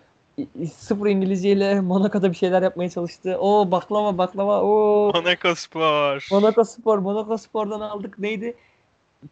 sıfır 0.78 1.06
İngilizce 1.06 1.50
ile 1.52 1.80
Monaco'da 1.80 2.30
bir 2.30 2.36
şeyler 2.36 2.62
yapmaya 2.62 2.90
çalıştı. 2.90 3.38
O 3.40 3.70
baklava 3.70 4.18
baklava 4.18 4.62
o 4.62 5.10
Monaco 5.14 5.54
Spor. 5.54 6.28
Monaco 6.30 6.64
Spor 6.64 6.98
Monaco 6.98 7.38
Spor'dan 7.38 7.80
aldık 7.80 8.18
neydi? 8.18 8.54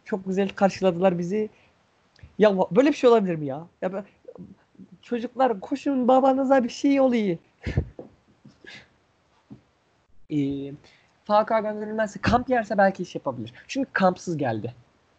Çok 0.05 0.25
güzel 0.25 0.49
karşıladılar 0.49 1.19
bizi. 1.19 1.49
Ya 2.39 2.57
böyle 2.71 2.89
bir 2.89 2.95
şey 2.95 3.09
olabilir 3.09 3.35
mi 3.35 3.45
ya? 3.45 3.67
Ya 3.81 4.03
çocuklar 5.03 5.59
koşun 5.59 6.07
babanıza 6.07 6.63
bir 6.63 6.69
şey 6.69 7.01
oluyor. 7.01 7.37
ee, 10.31 10.71
Falcao 11.25 11.61
gönderilmezse 11.61 12.21
kamp 12.21 12.49
yerse 12.49 12.77
belki 12.77 13.03
iş 13.03 13.15
yapabilir. 13.15 13.53
Çünkü 13.67 13.89
kampsız 13.93 14.37
geldi. 14.37 14.73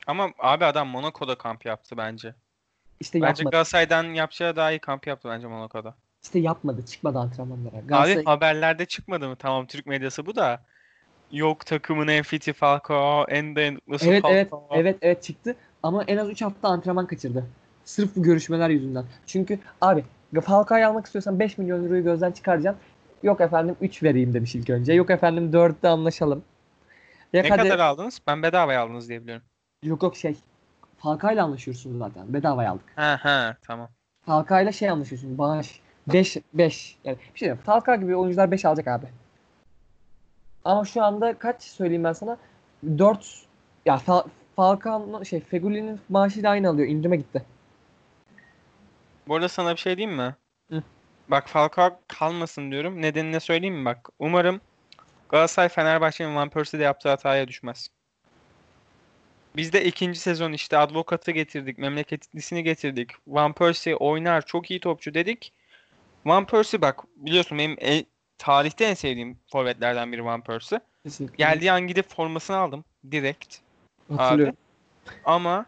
Ama 0.07 0.31
abi 0.39 0.65
adam 0.65 0.89
Monaco'da 0.89 1.35
kamp 1.39 1.65
yaptı 1.65 1.97
bence. 1.97 2.35
İşte 3.01 3.23
Bence 3.23 3.29
yapmadı. 3.29 3.51
Galatasaray'dan 3.51 4.05
yapacağı 4.05 4.57
daha 4.57 4.71
iyi 4.71 4.79
kamp 4.79 5.07
yaptı 5.07 5.29
bence 5.29 5.47
Monaco'da. 5.47 5.95
İşte 6.23 6.39
yapmadı. 6.39 6.87
Çıkmadı 6.87 7.19
antrenmanlara. 7.19 7.77
Abi 7.77 7.87
Galatasaray 7.87 8.25
haberlerde 8.25 8.87
çıkmadı 8.87 9.29
mı? 9.29 9.37
Tamam 9.37 9.67
Türk 9.67 9.87
medyası 9.87 10.27
bu 10.27 10.37
da. 10.37 10.63
Yok 11.33 11.67
takımın 11.67 12.09
en 12.09 12.23
fiti 12.23 12.53
Falcao, 12.53 13.25
en 13.29 13.57
dayanıklısı 13.57 14.07
Evet 14.07 14.25
evet 14.29 14.51
Falcao. 14.51 14.69
evet 14.73 14.99
evet 15.03 15.23
çıktı 15.23 15.57
ama 15.83 16.05
en 16.05 16.17
az 16.17 16.31
3 16.31 16.43
hafta 16.43 16.69
antrenman 16.69 17.07
kaçırdı. 17.07 17.47
Sırf 17.85 18.17
bu 18.17 18.23
görüşmeler 18.23 18.71
yüzünden. 18.71 19.05
Çünkü 19.27 19.59
abi 19.81 20.05
Falcao'yu 20.43 20.87
almak 20.87 21.07
istiyorsan 21.07 21.41
5 21.41 21.59
milyon 21.59 21.85
euroyu 21.85 22.05
gözden 22.05 22.33
çıkaracaksın. 22.33 22.83
Yok 23.23 23.41
efendim 23.41 23.77
3 23.81 24.03
vereyim 24.03 24.35
demiş 24.35 24.55
ilk 24.55 24.71
önce. 24.71 24.93
Yok 24.93 25.11
efendim 25.11 25.51
4'te 25.53 25.89
anlaşalım. 25.89 26.43
Ya 27.33 27.43
Ne 27.43 27.49
hadi- 27.49 27.63
kadar 27.63 27.79
aldınız? 27.79 28.21
Ben 28.27 28.43
bedavaya 28.43 28.83
aldınız 28.83 29.09
diye 29.09 29.23
biliyorum. 29.23 29.45
Yok 29.83 30.03
yok 30.03 30.17
şey. 30.17 30.37
Falcao'yla 30.99 31.45
anlaşıyorsun 31.45 31.99
zaten. 31.99 32.35
Bedavaya 32.35 32.71
aldık. 32.71 32.85
Ha 32.97 33.19
ha 33.23 33.57
tamam. 33.63 33.89
Falcao'yla 34.27 34.73
şey 34.73 34.91
anlaşıyorsun. 34.91 35.39
Bağış. 35.39 35.81
5 36.13 36.37
5. 36.55 36.97
Yani 37.05 37.17
bir 37.35 37.39
şey 37.39 37.47
diyeyim. 37.47 37.63
Falcao 37.65 37.97
gibi 37.97 38.17
oyuncular 38.17 38.51
5 38.51 38.65
alacak 38.65 38.89
abi. 38.89 39.07
Ama 40.65 40.85
şu 40.85 41.03
anda 41.05 41.39
kaç 41.39 41.63
söyleyeyim 41.63 42.05
ben 42.05 42.13
sana? 42.13 42.37
4 42.99 43.45
ya 43.87 43.97
Fal 43.97 44.23
Falcao'nun 44.57 45.23
şey 45.23 45.41
Feguli'nin 45.41 46.01
maaşıyla 46.09 46.51
aynı 46.51 46.69
alıyor. 46.69 46.89
İndirime 46.89 47.17
gitti. 47.17 47.43
Bu 49.29 49.35
arada 49.35 49.49
sana 49.49 49.73
bir 49.73 49.81
şey 49.81 49.97
diyeyim 49.97 50.17
mi? 50.17 50.37
Hı. 50.71 50.83
Bak 51.29 51.49
Falcao 51.49 52.01
kalmasın 52.09 52.71
diyorum. 52.71 53.03
Nedenini 53.03 53.41
söyleyeyim 53.41 53.77
mi 53.77 53.85
bak? 53.85 54.09
Umarım 54.19 54.61
Galatasaray 55.29 55.69
Fenerbahçe'nin 55.69 56.37
Van 56.37 56.51
Persie'de 56.51 56.83
yaptığı 56.83 57.09
hataya 57.09 57.49
düşmez. 57.49 57.89
Biz 59.57 59.73
de 59.73 59.85
ikinci 59.85 60.19
sezon 60.19 60.53
işte 60.53 60.79
advokatı 60.79 61.31
getirdik, 61.31 61.79
memleketlisini 61.79 62.63
getirdik. 62.63 63.11
Van 63.27 63.53
Persie 63.53 63.97
oynar, 63.97 64.47
çok 64.47 64.71
iyi 64.71 64.81
topçu 64.81 65.15
dedik. 65.15 65.53
Van 66.25 66.47
Persie 66.47 66.81
bak 66.81 67.01
biliyorsun 67.17 67.59
benim 67.59 67.77
e- 67.83 68.05
tarihte 68.39 68.85
en 68.85 68.95
sevdiğim 68.95 69.39
forvetlerden 69.53 70.13
biri 70.13 70.25
Van 70.25 70.41
Persie. 70.41 70.81
Kesinlikle. 71.03 71.37
Geldiği 71.37 71.73
an 71.73 71.87
gidip 71.87 72.09
formasını 72.09 72.57
aldım 72.57 72.85
direkt. 73.11 73.57
Hatırlıyorum. 74.09 74.57
Ama 75.25 75.67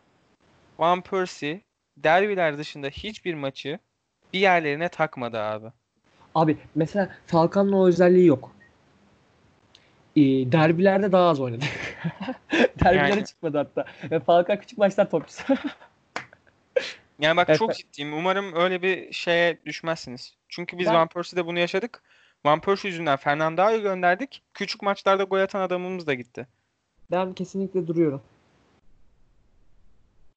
Van 0.79 1.01
Persie 1.01 1.61
derbiler 1.97 2.59
dışında 2.59 2.87
hiçbir 2.89 3.35
maçı 3.35 3.79
bir 4.33 4.39
yerlerine 4.41 4.89
takmadı 4.89 5.39
abi. 5.41 5.67
Abi 6.35 6.59
mesela 6.75 7.09
Falcao'nun 7.27 7.73
o 7.73 7.87
özelliği 7.89 8.27
yok. 8.27 8.53
e, 10.17 10.21
derbilerde 10.53 11.13
daha 11.13 11.29
az 11.29 11.41
oynadı. 11.41 11.65
Derbilere 12.85 13.09
Yani. 13.11 13.25
çıkmadı 13.25 13.59
hatta. 13.59 13.85
Ve 14.11 14.21
Falcao 14.21 14.59
küçük 14.59 14.79
maçlar 14.79 15.11
topçusu. 15.11 15.43
Yani 17.19 17.37
bak 17.37 17.49
Evet. 17.49 17.59
çok 17.59 17.75
ciddiyim. 17.75 18.15
Umarım 18.15 18.53
öyle 18.55 18.83
bir 18.83 19.13
şeye 19.13 19.59
düşmezsiniz. 19.67 20.35
Çünkü 20.49 20.79
biz 20.79 20.87
Ben- 20.87 20.95
Van 20.95 21.09
Persie'de 21.09 21.47
bunu 21.47 21.59
yaşadık. 21.59 22.03
Van 22.45 22.61
Persie 22.61 22.91
yüzünden 22.91 23.17
Fernando'yu 23.17 23.83
gönderdik. 23.83 24.43
Küçük 24.55 24.83
maçlarda 24.83 25.23
gol 25.23 25.39
atan 25.39 25.61
adamımız 25.61 26.07
da 26.07 26.15
gitti. 26.15 26.47
Ben 27.11 27.33
kesinlikle 27.35 27.87
duruyorum. 27.87 28.23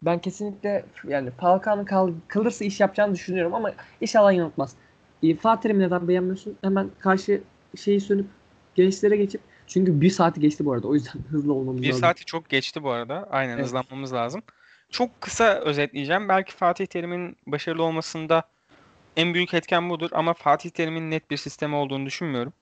Ben 0.02 0.20
kesinlikle 0.20 0.86
yani 1.08 1.32
Falcao'nun 1.32 1.86
kal 1.86 2.12
kalırsa 2.28 2.66
iş 2.66 2.80
yapacağını 2.80 3.14
düşünüyorum 3.14 3.56
ama 3.56 3.72
inşallah 4.02 4.34
yanıltmaz. 4.34 4.76
E, 5.24 5.36
Fatih 5.36 5.62
Terim'i 5.62 5.84
neden 5.84 6.08
beğenmiyorsun? 6.08 6.58
Hemen 6.62 6.90
karşı 7.00 7.42
şeyi 7.78 8.02
sönüp 8.02 8.26
gençlere 8.76 9.18
geçip 9.18 9.42
çünkü 9.68 10.02
bir 10.02 10.10
saati 10.10 10.40
geçti 10.40 10.66
bu 10.66 10.74
arada. 10.74 10.88
O 10.88 10.94
yüzden 10.94 11.14
hızlı 11.32 11.54
olmamız 11.54 11.82
Bir 11.82 11.88
lazım. 11.88 12.02
saati 12.02 12.26
çok 12.26 12.50
geçti 12.50 12.84
bu 12.84 12.92
arada. 12.92 13.28
Aynen 13.32 13.54
Evet. 13.56 13.66
hızlanmamız 13.66 14.14
lazım. 14.14 14.42
Çok 14.90 15.22
kısa 15.22 15.60
özetleyeceğim. 15.60 16.30
Belki 16.30 16.54
Fatih 16.56 16.86
Terim'in 16.86 17.38
başarılı 17.48 17.84
olmasında 17.84 18.44
en 19.18 19.34
büyük 19.34 19.54
etken 19.54 19.90
budur 19.90 20.10
ama 20.14 20.34
Fatih 20.34 20.70
Terim'in 20.70 21.12
net 21.12 21.32
bir 21.32 21.38
sistemi 21.38 21.76
olduğunu 21.76 22.06
düşünmüyorum. 22.06 22.54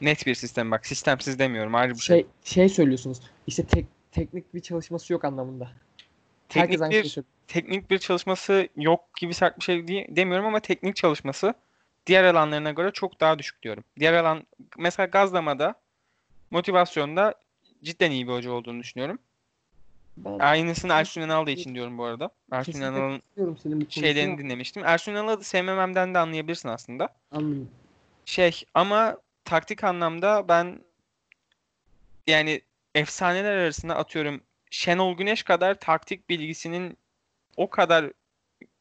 Net 0.00 0.26
bir 0.26 0.34
sistem 0.34 0.70
bak. 0.70 0.86
Sistemsiz 0.86 1.38
demiyorum. 1.38 1.74
Ayrı 1.74 1.94
bir 1.94 1.98
şey. 1.98 2.16
Şey 2.16 2.26
şey 2.44 2.68
söylüyorsunuz. 2.68 3.20
İşte 3.46 3.62
tek 3.66 3.86
teknik 4.12 4.54
bir 4.54 4.60
çalışması 4.60 5.12
yok 5.12 5.24
anlamında. 5.24 5.68
Herkes 6.60 6.80
Teknik 6.80 6.92
şeyi 6.92 7.02
bir 7.04 7.24
teknik 7.48 7.90
bir 7.90 7.98
çalışması 7.98 8.68
yok 8.76 9.14
gibi 9.16 9.34
sert 9.34 9.58
bir 9.58 9.64
şey 9.64 9.88
diye- 9.88 10.06
demiyorum 10.10 10.46
ama 10.46 10.60
teknik 10.60 10.96
çalışması 10.96 11.54
diğer 12.06 12.24
alanlarına 12.24 12.70
göre 12.70 12.90
çok 12.90 13.20
daha 13.20 13.38
düşük 13.38 13.62
diyorum. 13.62 13.84
Diğer 13.98 14.12
alan 14.12 14.46
mesela 14.78 15.06
gazlamada 15.06 15.74
motivasyonda 16.50 17.34
cidden 17.82 18.10
iyi 18.10 18.28
bir 18.28 18.32
hoca 18.32 18.50
olduğunu 18.50 18.80
düşünüyorum. 18.80 19.18
Ben 20.16 20.38
Aynısını 20.38 20.92
Ersun 20.92 21.20
Yanal 21.20 21.46
da 21.46 21.50
için 21.50 21.74
diyorum 21.74 21.98
bu 21.98 22.04
arada. 22.04 22.30
Ersun 22.52 22.80
Yanal'ın 22.80 23.22
şeylerini 23.88 24.30
konusuna. 24.30 24.44
dinlemiştim. 24.44 24.82
Ersun 24.84 25.12
Yanal'ı 25.12 25.44
sevmememden 25.44 26.14
de 26.14 26.18
anlayabilirsin 26.18 26.68
aslında. 26.68 27.08
Anladım. 27.30 27.70
Şey 28.24 28.62
ama 28.74 29.18
taktik 29.44 29.84
anlamda 29.84 30.48
ben 30.48 30.80
yani 32.26 32.60
efsaneler 32.94 33.56
arasında 33.56 33.96
atıyorum 33.96 34.40
Şenol 34.74 35.16
Güneş 35.16 35.42
kadar 35.42 35.74
taktik 35.74 36.28
bilgisinin 36.28 36.98
o 37.56 37.70
kadar 37.70 38.12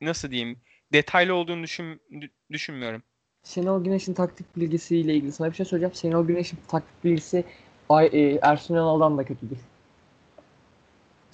nasıl 0.02 0.32
diyeyim 0.32 0.60
detaylı 0.94 1.36
olduğunu 1.36 1.64
düşün, 1.64 2.02
dü- 2.12 2.30
düşünmüyorum. 2.52 3.04
Şenol 3.44 3.84
Güneş'in 3.84 4.14
taktik 4.14 4.58
bilgisiyle 4.58 5.14
ilgili 5.16 5.32
sana 5.32 5.50
bir 5.52 5.56
şey 5.56 5.66
söyleyeceğim. 5.66 5.96
Şenol 5.96 6.28
Güneş'in 6.28 6.60
taktik 6.68 7.04
bilgisi 7.04 7.46
e, 7.90 8.40
Ersun 8.42 8.76
Yanal'dan 8.76 9.18
da 9.18 9.26
kötüdür. 9.26 9.58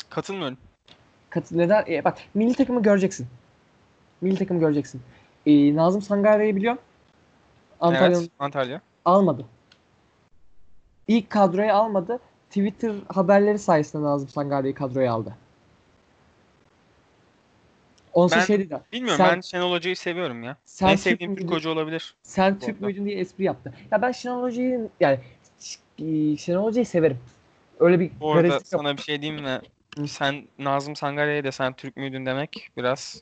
Katılmıyorum. 0.10 0.58
Kat 1.30 1.52
neden? 1.52 1.86
E, 1.88 2.04
bak 2.04 2.18
milli 2.34 2.54
takımı 2.54 2.84
göreceksin. 2.84 3.28
Milli 4.22 4.38
takımı 4.38 4.60
göreceksin. 4.60 5.02
E, 5.46 5.76
Nazım 5.76 6.02
Sangare'yi 6.02 6.56
biliyorum. 6.56 6.82
Antalya'nın 7.80 8.22
Evet, 8.22 8.32
Antalya. 8.40 8.82
almadı. 9.06 9.46
İlk 11.08 11.30
kadroya 11.30 11.76
almadı. 11.76 12.20
Twitter 12.50 12.94
haberleri 13.14 13.60
sayesinde 13.60 14.04
Nazım 14.04 14.30
Sangare'yi 14.30 14.74
kadroya 14.74 15.14
aldı. 15.14 15.36
Onsa 18.14 18.36
Ben 18.36 18.46
şey 18.46 18.60
dedi. 18.60 18.80
Bilmiyorum 18.92 19.18
Sen- 19.18 19.36
ben 19.36 19.42
Şenol 19.42 19.72
Hoca'yı 19.72 19.96
seviyorum 19.96 20.44
ya. 20.44 20.58
Sen 20.66 20.88
en 20.88 20.94
Türk 20.96 21.04
sevdiğim 21.04 21.32
Türk 21.36 21.44
müydün? 21.44 21.56
hoca 21.56 21.70
olabilir. 21.70 22.16
Sen 22.24 22.60
Türk 22.60 22.82
müydün 22.82 23.06
diye 23.06 23.20
espri 23.20 23.44
yaptı. 23.44 23.74
Ya 23.92 24.02
ben 24.02 24.12
Şenol 24.12 24.44
Hoca'yı 24.44 24.90
yani 25.00 25.20
e, 26.00 26.38
Şenol 26.38 26.64
Hoca'yı 26.64 26.86
severim. 26.86 27.18
Öyle 27.80 28.00
bir 28.00 28.12
Bu 28.20 28.32
arada 28.34 28.48
garezlik 28.48 28.74
yok. 28.74 28.82
sana 28.82 28.98
bir 28.98 29.02
şey 29.02 29.22
diyeyim 29.22 29.44
mi? 29.44 29.60
Sen 30.08 30.48
Nazım 30.60 30.96
Sangare'ye 30.96 31.44
de 31.44 31.52
sen 31.52 31.74
Türk 31.74 31.98
müydün 31.98 32.26
demek 32.26 32.72
biraz 32.78 33.22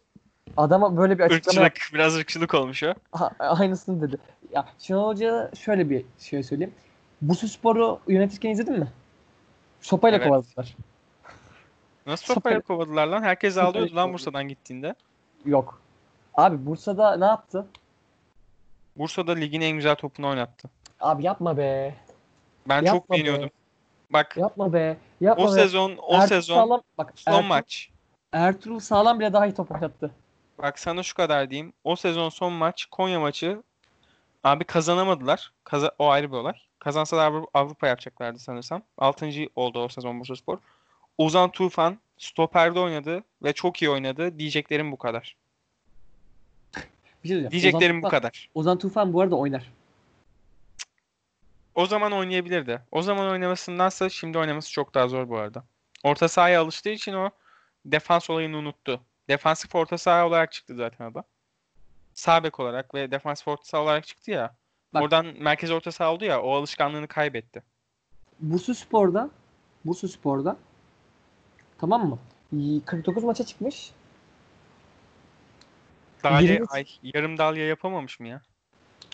Adama 0.58 0.98
böyle 0.98 1.20
bir 1.20 1.24
açıklama 1.24 1.66
ırkçılık, 1.66 1.94
biraz 1.94 2.16
ırkçılık 2.16 2.54
olmuş 2.54 2.84
o. 2.84 2.94
Ha, 3.12 3.32
aynısını 3.40 4.02
dedi. 4.02 4.18
Ya 4.52 4.66
Şenol 4.80 5.08
Hoca 5.08 5.52
şöyle 5.56 5.90
bir 5.90 6.06
şey 6.20 6.44
söyleyeyim. 6.44 6.74
Bursaspor'u 7.22 7.99
yönetirken 8.08 8.49
izledin 8.49 8.80
mi? 8.80 8.88
Sopayla 9.82 10.18
Evet. 10.18 10.28
kovaladılar. 10.28 10.76
Nasıl 12.06 12.26
Sopayla- 12.26 12.34
sopayla 12.34 12.62
kovaladılar 12.62 13.08
lan? 13.08 13.24
Herkes 13.24 13.54
Sopayla 13.54 13.70
ağlıyordu 13.72 13.95
lan. 13.95 14.14
Bursa'dan 14.14 14.48
gittiğinde. 14.48 14.95
Yok. 15.45 15.82
Abi 16.34 16.66
Bursa'da 16.66 17.18
ne 17.18 17.26
yaptı? 17.26 17.68
Bursa'da 18.98 19.32
ligin 19.32 19.62
en 19.62 19.72
güzel 19.76 19.95
topunu 19.95 20.28
oynattı. 20.28 20.70
Abi 20.99 21.24
yapma 21.24 21.58
be. 21.58 21.95
Ben 22.70 22.82
Yapma 22.82 22.99
çok 22.99 23.12
beğeniyordum. 23.12 23.49
Be. 24.14 24.24
Yapma 24.36 24.74
be. 24.74 24.98
Yapma 25.22 25.44
o 25.44 25.48
be. 25.48 25.52
sezon 25.52 25.98
o 25.98 26.14
Ertuğrul 26.14 26.28
sezon 26.28 26.56
Sağlam, 26.56 26.82
bak, 26.98 27.14
son 27.16 27.32
Ertuğrul, 27.34 27.48
maç. 27.48 27.90
Ertuğrul 28.34 28.80
Sağlam 28.80 29.20
bile 29.20 29.34
daha 29.34 29.48
iyi 29.48 29.54
top 29.54 29.72
oynattı. 29.72 30.12
Bak 30.58 30.80
sana 30.80 31.04
şu 31.04 31.16
kadar 31.16 31.49
diyeyim. 31.49 31.74
O 31.84 31.95
sezon 31.95 32.30
son 32.30 32.54
maç 32.54 32.86
Konya 32.86 33.20
maçı 33.20 33.64
abi 34.44 34.64
kazanamadılar. 34.64 35.54
Kaza 35.64 35.91
o 35.99 36.10
ayrı 36.10 36.32
bir 36.32 36.38
olay. 36.38 36.54
Kazansalar 36.80 37.32
Avru- 37.32 37.48
Avrupa 37.54 37.88
yapacaklardı 37.88 38.40
sanırsam. 38.40 38.82
6. 38.98 39.30
oldu 39.56 39.84
o 39.84 39.90
sezon 39.90 40.20
Bursaspor. 40.20 40.58
Ozan 41.18 41.52
Tufan 41.52 41.98
stoperde 42.18 42.80
oynadı 42.80 43.24
ve 43.44 43.54
çok 43.54 43.82
iyi 43.82 43.90
oynadı. 43.90 44.40
Diyeceklerim 44.40 44.91
bu 44.91 44.98
kadar. 44.98 45.36
Bir 47.24 47.30
şey. 47.30 47.52
Diyeceklerim 47.52 47.95
Ozan 47.95 48.02
bu 48.02 48.08
Tufan, 48.08 48.20
kadar. 48.20 48.49
Ozan 48.56 48.78
Tufan 48.78 49.14
bu 49.14 49.22
arada 49.22 49.36
oynar. 49.36 49.72
O 51.76 51.86
zaman 51.86 52.12
oynayabilirdi. 52.12 52.82
O 52.91 53.02
zaman 53.02 53.28
oynamasındansa 53.30 54.10
şimdi 54.10 54.38
oynaması 54.38 54.72
çok 54.72 54.94
daha 54.94 55.08
zor 55.08 55.30
bu 55.30 55.38
arada. 55.38 55.64
Orta 56.04 56.28
sahaya 56.28 56.62
alıştığı 56.62 56.90
için 56.90 57.14
o 57.14 57.30
defans 57.86 58.30
olayını 58.30 58.58
unuttu. 58.58 59.02
Defansif 59.30 59.76
orta 59.76 59.98
saha 59.98 60.28
olarak 60.28 60.52
çıktı 60.52 60.76
zaten 60.76 61.06
adam. 61.06 61.24
Sağ 62.14 62.44
bek 62.44 62.60
olarak 62.60 62.94
ve 62.94 63.12
defansif 63.12 63.48
orta 63.48 63.64
saha 63.64 63.82
olarak 63.82 64.08
çıktı 64.08 64.32
ya. 64.32 64.56
Bak. 64.94 65.02
Oradan 65.02 65.26
merkez 65.40 65.72
orta 65.72 65.92
saha 65.92 66.14
oldu 66.14 66.26
ya 66.26 66.42
o 66.42 66.56
alışkanlığını 66.56 67.08
kaybetti. 67.08 67.64
Bursaspor'da 68.40 69.30
Bursaspor'da 69.86 70.58
tamam 71.78 72.10
mı? 72.10 72.20
Y- 72.52 72.82
49 72.86 73.24
maça 73.24 73.46
çıkmış. 73.46 73.92
Dalya, 76.24 76.54
Yirmi- 76.54 76.66
ay, 76.70 76.86
yarım 77.04 77.38
dalya 77.38 77.68
yapamamış 77.68 78.20
mı 78.20 78.28
ya? 78.28 78.42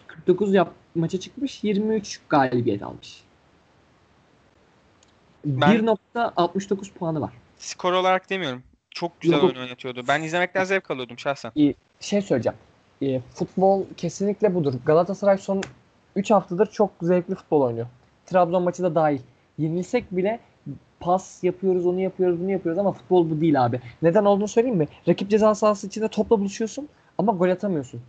49 0.07 0.53
yap 0.53 0.73
maça 0.95 1.19
çıkmış. 1.19 1.63
23 1.63 2.19
galibiyet 2.29 2.83
almış. 2.83 3.23
Ben- 5.45 5.71
1.69 5.71 6.91
puanı 6.91 7.21
var. 7.21 7.33
Skor 7.57 7.93
olarak 7.93 8.29
demiyorum. 8.29 8.63
Çok 8.89 9.21
güzel 9.21 9.35
Yok, 9.37 9.43
oyun 9.43 9.55
oynatıyordu. 9.55 10.03
Ben 10.07 10.21
izlemekten 10.21 10.63
zevk 10.63 10.91
alıyordum 10.91 11.19
şahsen. 11.19 11.51
Şey 11.99 12.21
söyleyeceğim. 12.21 12.57
E, 13.01 13.19
futbol 13.19 13.83
kesinlikle 13.97 14.55
budur. 14.55 14.73
Galatasaray 14.85 15.37
son 15.37 15.61
3 16.15 16.31
haftadır 16.31 16.65
çok 16.65 16.91
zevkli 17.01 17.35
futbol 17.35 17.61
oynuyor. 17.61 17.87
Trabzon 18.25 18.63
maçı 18.63 18.83
da 18.83 18.95
dahil. 18.95 19.19
Yenilsek 19.57 20.11
bile 20.11 20.39
pas 20.99 21.43
yapıyoruz, 21.43 21.85
onu 21.85 21.99
yapıyoruz, 21.99 22.39
bunu 22.39 22.51
yapıyoruz 22.51 22.79
ama 22.79 22.91
futbol 22.91 23.29
bu 23.29 23.41
değil 23.41 23.65
abi. 23.65 23.81
Neden 24.01 24.25
olduğunu 24.25 24.47
söyleyeyim 24.47 24.77
mi? 24.77 24.87
Rakip 25.07 25.29
ceza 25.29 25.55
sahası 25.55 25.87
içinde 25.87 26.07
topla 26.07 26.39
buluşuyorsun 26.39 26.89
ama 27.17 27.31
gol 27.31 27.49
atamıyorsun. 27.49 28.01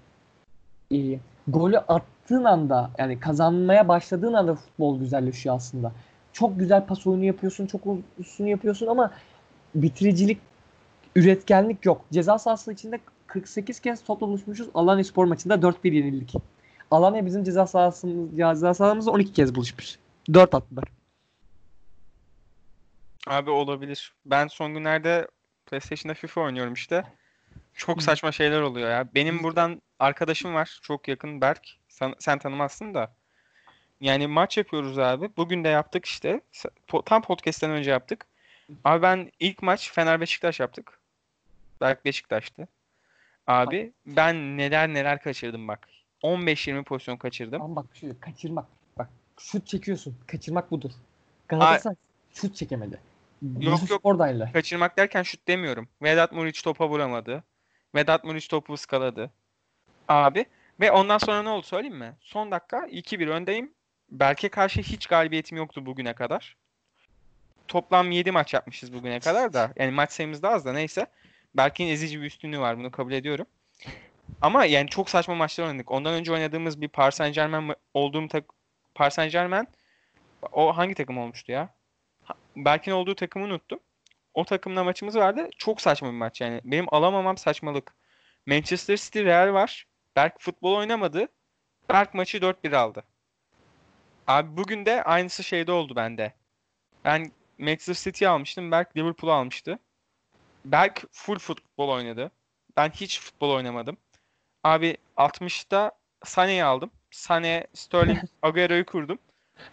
E, 0.93 1.19
golü 1.49 1.79
attığın 1.79 2.45
anda 2.45 2.91
yani 2.99 3.21
kazanmaya 3.21 3.89
başladığın 3.89 4.33
anda 4.33 4.55
futbol 4.55 4.99
güzelleşiyor 4.99 5.57
aslında. 5.57 5.93
Çok 6.33 6.59
güzel 6.59 6.87
pas 6.87 7.07
oyunu 7.07 7.25
yapıyorsun, 7.25 7.67
çok 7.67 7.81
uzun 8.21 8.47
yapıyorsun 8.47 8.87
ama 8.87 9.11
bitiricilik, 9.75 10.41
üretkenlik 11.17 11.87
yok. 11.87 12.05
Ceza 12.13 12.39
sahası 12.39 12.73
içinde 12.73 12.99
48 13.35 13.81
kez 13.81 14.05
topla 14.05 14.27
buluşmuşuz. 14.27 14.69
Alanya 14.75 15.05
Spor 15.05 15.25
maçında 15.25 15.55
4-1 15.55 15.95
yenildik. 15.95 16.35
Alanya 16.91 17.27
bizim 17.27 17.45
ceza 17.45 17.67
sahasımız, 17.67 18.31
ceza 18.37 18.75
sahamızda 18.75 19.11
12 19.11 19.33
kez 19.33 19.55
buluşmuş. 19.55 19.99
4 20.35 20.55
attılar. 20.55 20.85
Abi 23.27 23.51
olabilir. 23.51 24.15
Ben 24.27 24.47
son 24.47 24.75
günlerde 24.75 25.29
PlayStation'da 25.67 26.15
FIFA 26.15 26.41
oynuyorum 26.41 26.73
işte. 26.73 27.05
Çok 27.75 28.03
saçma 28.03 28.33
şeyler 28.33 28.61
oluyor 28.61 28.91
ya. 28.91 29.09
Benim 29.15 29.43
buradan 29.43 29.83
arkadaşım 29.99 30.55
var. 30.55 30.79
Çok 30.83 31.09
yakın 31.09 31.41
Berk. 31.41 31.69
Sen, 31.89 32.15
sen 32.19 32.39
tanımazsın 32.39 32.95
da. 32.95 33.15
Yani 34.01 34.27
maç 34.27 34.59
yapıyoruz 34.59 34.99
abi. 34.99 35.31
Bugün 35.37 35.65
de 35.65 35.69
yaptık 35.69 36.05
işte. 36.05 36.41
Tam 37.05 37.23
podcast'ten 37.23 37.71
önce 37.71 37.91
yaptık. 37.91 38.27
Abi 38.85 39.03
ben 39.03 39.31
ilk 39.41 39.63
maç 39.63 39.93
Fener 39.93 40.21
Beşiktaş 40.21 40.61
yaptık. 40.61 41.01
Berk 41.81 42.05
Beşiktaş'tı. 42.05 42.69
Abi 43.47 43.93
ben 44.07 44.59
neler 44.59 44.89
neler 44.89 45.23
kaçırdım 45.23 45.69
bak. 45.69 45.89
15-20 46.23 46.85
pozisyon 46.85 47.17
kaçırdım. 47.17 47.63
Ama 47.63 47.77
bak 47.77 47.87
şu 47.95 48.21
kaçırmak. 48.21 48.67
Bak 48.99 49.09
şut 49.39 49.67
çekiyorsun. 49.67 50.17
Kaçırmak 50.27 50.71
budur. 50.71 50.91
Galatasaray 51.49 51.97
şut 52.35 52.57
çekemedi. 52.57 53.01
yok. 53.61 53.81
Spor 53.81 54.19
da 54.19 54.25
aynı. 54.25 54.53
Kaçırmak 54.53 54.97
derken 54.97 55.23
şut 55.23 55.49
demiyorum. 55.49 55.89
Vedat 56.03 56.33
Muriç 56.33 56.63
topa 56.63 56.89
vuramadı. 56.89 57.45
Vedat 57.95 58.25
Muriç 58.25 58.49
topu 58.49 58.73
ıskaladı. 58.73 59.31
Abi. 60.09 60.47
Ve 60.81 60.93
ondan 60.93 61.19
sonra 61.19 61.43
ne 61.43 61.49
oldu 61.49 61.67
söyleyeyim 61.67 61.97
mi? 61.97 62.13
Son 62.21 62.51
dakika 62.51 62.87
2-1 62.87 63.29
öndeyim. 63.29 63.75
Berk'e 64.11 64.49
karşı 64.49 64.81
hiç 64.81 65.07
galibiyetim 65.07 65.59
yoktu 65.59 65.87
bugüne 65.87 66.13
kadar. 66.13 66.57
Toplam 67.69 68.11
7 68.11 68.31
maç 68.31 68.55
yapmışız 68.55 68.93
bugüne 68.93 69.21
kadar 69.21 69.53
da. 69.53 69.73
Yani 69.77 69.91
maç 69.91 70.13
sayımız 70.13 70.43
da 70.43 70.51
az 70.51 70.65
da 70.65 70.73
neyse. 70.73 71.07
Berk'in 71.55 71.89
ezici 71.89 72.21
bir 72.21 72.27
üstünlüğü 72.27 72.59
var 72.61 72.79
bunu 72.79 72.91
kabul 72.91 73.13
ediyorum. 73.13 73.47
Ama 74.41 74.65
yani 74.65 74.89
çok 74.89 75.11
saçma 75.11 75.35
maçlar 75.35 75.67
oynadık. 75.67 75.91
Ondan 75.91 76.15
önce 76.15 76.33
oynadığımız 76.33 76.81
bir 76.81 76.89
Paris 76.89 77.15
Saint 77.15 77.35
Germain 77.35 77.63
ma- 77.71 77.77
olduğum 77.95 78.29
tak 78.29 78.45
Paris 78.95 79.15
Saint 79.15 79.33
Germain 79.33 79.69
o 80.53 80.77
hangi 80.77 80.95
takım 80.95 81.19
olmuştu 81.19 81.53
ya? 81.53 81.75
Berk'in 82.57 82.93
olduğu 82.93 83.15
takımı 83.15 83.45
unuttum. 83.45 83.81
O 84.35 84.45
takımla 84.45 84.85
maçımız 84.85 85.17
vardı. 85.17 85.49
Çok 85.59 85.81
saçma 85.81 86.09
bir 86.09 86.15
maç 86.15 86.41
yani. 86.41 86.61
Benim 86.65 86.95
alamamam 86.95 87.37
saçmalık. 87.37 87.95
Manchester 88.47 88.97
City 88.97 89.25
Real 89.25 89.53
var. 89.53 89.87
Berk 90.17 90.41
futbol 90.41 90.75
oynamadı. 90.77 91.29
Berk 91.89 92.15
maçı 92.15 92.39
4-1 92.39 92.77
aldı. 92.77 93.05
Abi 94.27 94.57
bugün 94.57 94.87
de 94.87 95.03
aynısı 95.03 95.45
şeyde 95.45 95.73
oldu 95.73 95.97
bende. 95.97 96.33
Ben 97.05 97.33
Manchester 97.59 97.95
City 97.95 98.27
almıştım. 98.27 98.71
Berk 98.71 98.97
Liverpool 98.97 99.31
almıştı. 99.31 99.79
Berk 100.65 101.05
full 101.13 101.39
futbol 101.39 101.89
oynadı. 101.89 102.31
Ben 102.77 102.91
hiç 102.91 103.21
futbol 103.21 103.51
oynamadım. 103.51 103.97
Abi 104.65 104.97
60'ta 105.17 105.93
Sané'yi 106.25 106.65
aldım. 106.65 106.91
Sané, 107.13 107.67
Sterling, 107.75 108.19
Agüero'yu 108.43 108.87
kurdum. 108.87 109.19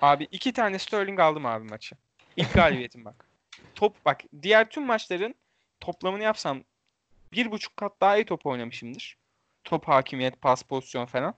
Abi 0.01 0.27
iki 0.31 0.53
tane 0.53 0.79
Sterling 0.79 1.19
aldım 1.19 1.45
abi 1.45 1.69
maçı. 1.69 1.95
İlk 2.35 2.53
galibiyetim 2.55 3.05
bak. 3.05 3.29
Top 3.75 4.05
bak 4.05 4.21
diğer 4.41 4.69
tüm 4.69 4.85
maçların 4.85 5.35
toplamını 5.79 6.23
yapsam 6.23 6.63
bir 7.33 7.51
buçuk 7.51 7.77
kat 7.77 8.01
daha 8.01 8.17
iyi 8.17 8.25
top 8.25 8.45
oynamışımdır. 8.45 9.17
Top 9.63 9.87
hakimiyet, 9.87 10.41
pas 10.41 10.63
pozisyon 10.63 11.05
falan. 11.05 11.35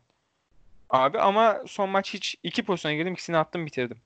Abi 0.89 1.19
ama 1.19 1.63
son 1.67 1.89
maç 1.89 2.13
hiç 2.13 2.35
iki 2.43 2.63
pozisyona 2.65 2.95
girdim 2.95 3.13
ikisini 3.13 3.37
attım 3.37 3.65
bitirdim. 3.65 3.97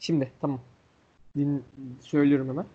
Şimdi 0.00 0.32
tamam. 0.40 0.60
Din, 1.36 1.64
söylüyorum 2.00 2.48
hemen. 2.48 2.66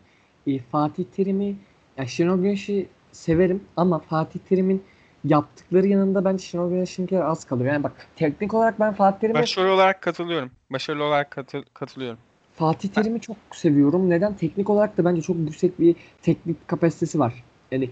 Ee, 0.47 0.59
Fatih 0.59 1.03
Terim'i 1.15 1.55
ya 1.97 2.05
Şenol 2.07 2.37
Güneş'i 2.37 2.87
severim 3.11 3.63
ama 3.77 3.99
Fatih 3.99 4.39
Terim'in 4.49 4.83
yaptıkları 5.23 5.87
yanında 5.87 6.25
bence 6.25 6.43
Şenol 6.45 6.69
Güneş'inkiler 6.69 7.21
az 7.21 7.45
kalıyor. 7.45 7.73
Yani 7.73 7.83
bak 7.83 8.07
teknik 8.15 8.53
olarak 8.53 8.79
ben 8.79 8.93
Fatih 8.93 9.19
Terim'e 9.19 9.39
Başarılı 9.39 9.73
olarak 9.73 10.01
katılıyorum. 10.01 10.51
Başarılı 10.69 11.03
olarak 11.03 11.31
katı- 11.31 11.65
katılıyorum. 11.73 12.19
Fatih 12.55 12.89
Terim'i 12.89 13.21
çok 13.21 13.37
seviyorum. 13.53 14.09
Neden? 14.09 14.33
Teknik 14.33 14.69
olarak 14.69 14.97
da 14.97 15.05
bence 15.05 15.21
çok 15.21 15.37
yüksek 15.37 15.79
bir 15.79 15.95
teknik 16.21 16.67
kapasitesi 16.67 17.19
var. 17.19 17.43
Yani 17.71 17.89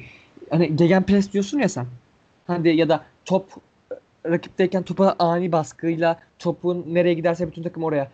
hani 0.49 0.75
gegenpress 0.75 1.33
diyorsun 1.33 1.59
ya 1.59 1.69
sen. 1.69 1.85
Hani 2.47 2.75
ya 2.75 2.89
da 2.89 3.05
top 3.25 3.49
rakipteyken 4.25 4.83
topa 4.83 5.15
ani 5.19 5.51
baskıyla 5.51 6.19
topun 6.39 6.85
nereye 6.87 7.13
giderse 7.13 7.47
bütün 7.47 7.63
takım 7.63 7.83
oraya. 7.83 8.11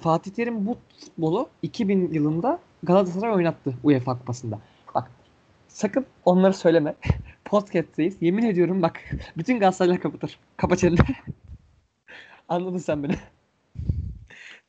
Fatih 0.00 0.30
Terim 0.30 0.66
bu 0.66 0.76
futbolu 1.00 1.48
2000 1.62 2.12
yılında 2.12 2.58
Galatasaray 2.84 3.32
oynattı 3.32 3.74
UEFA 3.82 4.18
Kupası'nda. 4.18 4.58
Bak 4.94 5.10
sakın 5.68 6.06
onları 6.24 6.54
söyleme. 6.54 6.94
Podcast'teyiz. 7.44 8.16
Yemin 8.20 8.44
ediyorum 8.44 8.82
bak 8.82 9.00
bütün 9.36 9.60
Galatasaraylar 9.60 10.00
kapatır. 10.00 10.38
Kapa 10.56 10.76
çeneni. 10.76 10.98
Anladın 12.48 12.78
sen 12.78 13.02
beni. 13.02 13.14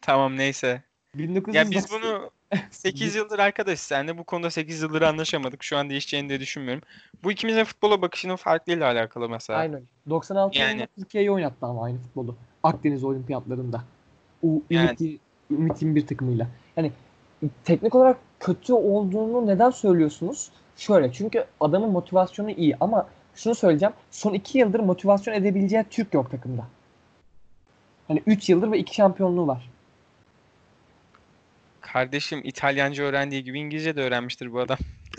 Tamam 0.01 0.37
neyse. 0.37 0.81
1990 1.15 1.63
Ya 1.63 1.71
biz 1.71 1.91
bunu 1.91 2.29
8 2.71 3.15
yıldır 3.15 3.39
arkadaşız. 3.39 3.85
Seninle 3.85 4.17
bu 4.17 4.23
konuda 4.23 4.49
8 4.51 4.81
yıldır 4.81 5.01
anlaşamadık. 5.01 5.63
Şu 5.63 5.77
an 5.77 5.89
değişeceğini 5.89 6.29
de 6.29 6.39
düşünmüyorum. 6.39 6.83
Bu 7.23 7.31
ikimizin 7.31 7.63
futbola 7.63 8.01
bakışının 8.01 8.35
farklılığıyla 8.35 8.91
alakalı 8.91 9.29
mesela. 9.29 9.59
Aynen. 9.59 9.83
96 10.09 10.57
Yani- 10.59 10.71
yılında 10.71 10.87
Türkiye'yi 10.97 11.31
oynattı 11.31 11.65
ama 11.65 11.83
aynı 11.85 11.97
futbolu. 11.97 12.35
Akdeniz 12.63 13.03
Olimpiyatlarında. 13.03 13.83
U 14.43 14.63
Yani- 14.69 14.95
Ümit, 14.99 15.21
Ümit 15.51 15.81
21 15.81 16.07
takımıyla. 16.07 16.47
Yani 16.77 16.91
teknik 17.63 17.95
olarak 17.95 18.17
kötü 18.39 18.73
olduğunu 18.73 19.47
neden 19.47 19.69
söylüyorsunuz? 19.69 20.49
Şöyle 20.77 21.11
çünkü 21.13 21.45
adamın 21.59 21.89
motivasyonu 21.89 22.51
iyi 22.51 22.77
ama 22.79 23.07
şunu 23.35 23.55
söyleyeceğim. 23.55 23.93
Son 24.11 24.33
2 24.33 24.57
yıldır 24.57 24.79
motivasyon 24.79 25.33
edebileceği 25.33 25.83
Türk 25.91 26.13
yok 26.13 26.31
takımda. 26.31 26.65
Hani 28.07 28.23
3 28.27 28.49
yıldır 28.49 28.71
ve 28.71 28.77
2 28.79 28.95
şampiyonluğu 28.95 29.47
var. 29.47 29.69
Kardeşim 31.81 32.41
İtalyanca 32.43 33.03
öğrendiği 33.03 33.43
gibi 33.43 33.59
İngilizce 33.59 33.95
de 33.95 34.01
öğrenmiştir 34.01 34.53
bu 34.53 34.59
adam. 34.59 34.77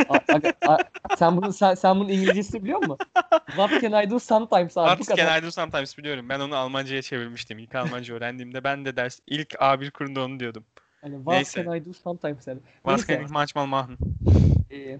A- 0.08 0.14
aga- 0.16 0.54
a- 0.66 0.78
sen 1.16 1.36
bunu 1.36 1.52
sen, 1.52 1.74
sen 1.74 1.96
bunun 1.96 2.08
İngilizcesini 2.08 2.62
biliyor 2.64 2.78
musun? 2.78 2.98
What 3.46 3.82
can 3.82 4.02
I 4.04 4.10
do 4.10 4.18
sometimes 4.18 4.76
abi 4.78 4.84
bu 4.86 4.90
Artık 4.90 5.06
kadar. 5.06 5.16
genelde 5.16 5.50
sometimes 5.50 5.98
biliyorum. 5.98 6.28
Ben 6.28 6.40
onu 6.40 6.56
Almanca'ya 6.56 7.02
çevirmiştim. 7.02 7.58
İlk 7.58 7.74
Almanca 7.74 8.14
öğrendiğimde 8.14 8.64
ben 8.64 8.84
de 8.84 8.96
ders 8.96 9.20
ilk 9.26 9.54
A1 9.54 9.90
kurunda 9.90 10.24
onu 10.24 10.40
diyordum. 10.40 10.64
Hani 11.06 11.16
what 11.16 11.36
Neyse. 11.36 11.64
can 11.64 11.76
I 11.76 11.84
do 11.84 11.92
sometimes 11.92 12.46
yani. 12.46 12.60
Kann 12.84 13.24
ich 13.24 13.30
manchmal 13.30 13.66
machen? 13.66 13.98
Ee, 14.70 14.98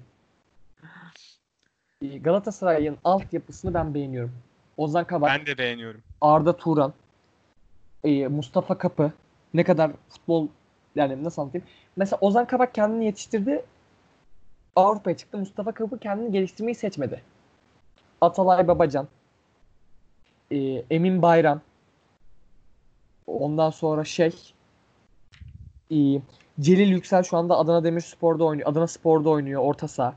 e, 2.03 2.19
Galatasaray'ın 2.19 2.99
altyapısını 3.05 3.75
ben 3.75 3.95
beğeniyorum. 3.95 4.33
Ozan 4.77 5.05
Kabak, 5.05 5.31
Ben 5.31 5.47
de 5.47 5.59
beğeniyorum. 5.59 6.03
Arda 6.21 6.57
Turan, 6.57 6.93
e, 8.05 8.27
Mustafa 8.27 8.79
Kapı 8.79 9.13
ne 9.55 9.65
kadar 9.65 9.91
futbol 10.09 10.49
yani 10.95 11.25
nasıl 11.25 11.43
anlatayım? 11.43 11.67
Mesela 11.97 12.19
Ozan 12.21 12.47
Kabak 12.47 12.75
kendini 12.75 13.05
yetiştirdi. 13.05 13.65
Avrupa'ya 14.77 15.17
çıktı. 15.17 15.39
Mustafa 15.39 15.73
Kapı 15.73 15.99
kendini 15.99 16.33
geliştirmeyi 16.33 16.75
seçmedi. 16.75 17.23
Atalay 18.21 18.69
Babacan, 18.69 19.09
e, 20.51 20.57
Emin 20.91 21.23
Bayram, 21.23 21.61
ondan 23.27 23.71
sonra 23.71 24.05
şey, 24.05 24.55
e, 25.91 25.97
Celil 26.61 26.89
Yüksel 26.89 27.23
şu 27.23 27.37
anda 27.37 27.59
Adana 27.59 27.85
Demirspor'da 27.85 28.45
oynuyor. 28.45 28.69
Adana 28.69 28.87
Spor'da 28.87 29.31
oynuyor 29.31 29.63
orta 29.63 29.89
saha. 29.89 30.15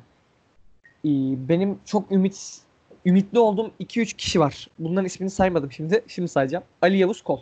Ee, 1.06 1.10
benim 1.50 1.80
çok 1.86 2.12
ümit 2.12 2.62
ümitli 3.06 3.40
olduğum 3.40 3.72
2-3 3.80 4.16
kişi 4.16 4.40
var. 4.40 4.68
Bunların 4.80 5.06
ismini 5.06 5.30
saymadım 5.30 5.72
şimdi. 5.72 6.04
Şimdi 6.08 6.30
sayacağım. 6.30 6.64
Ali 6.82 6.98
Yavuz 6.98 7.22
Kol. 7.22 7.40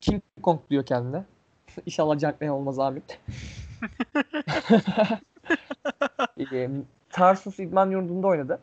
King 0.00 0.22
Kong 0.42 0.60
diyor 0.70 0.86
kendine. 0.86 1.24
İnşallah 1.86 2.18
Cankmen 2.18 2.48
olmaz. 2.48 2.78
Ee, 6.38 6.70
Tarsus 7.10 7.58
İdman 7.58 7.90
Yurdu'nda 7.90 8.26
oynadı. 8.26 8.60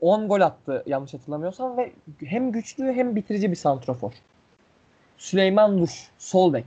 10 0.00 0.28
gol 0.28 0.40
attı 0.40 0.82
yanlış 0.86 1.14
hatırlamıyorsam 1.14 1.76
ve 1.76 1.92
hem 2.24 2.52
güçlü 2.52 2.92
hem 2.92 3.16
bitirici 3.16 3.50
bir 3.50 3.56
santrofor. 3.56 4.12
Süleyman 5.22 5.78
Luş, 5.78 6.10
sol 6.18 6.52
bek. 6.52 6.64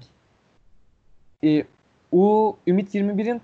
Ee, 1.43 1.63
U 2.11 2.55
Ümit 2.67 2.95
21'in 2.95 3.41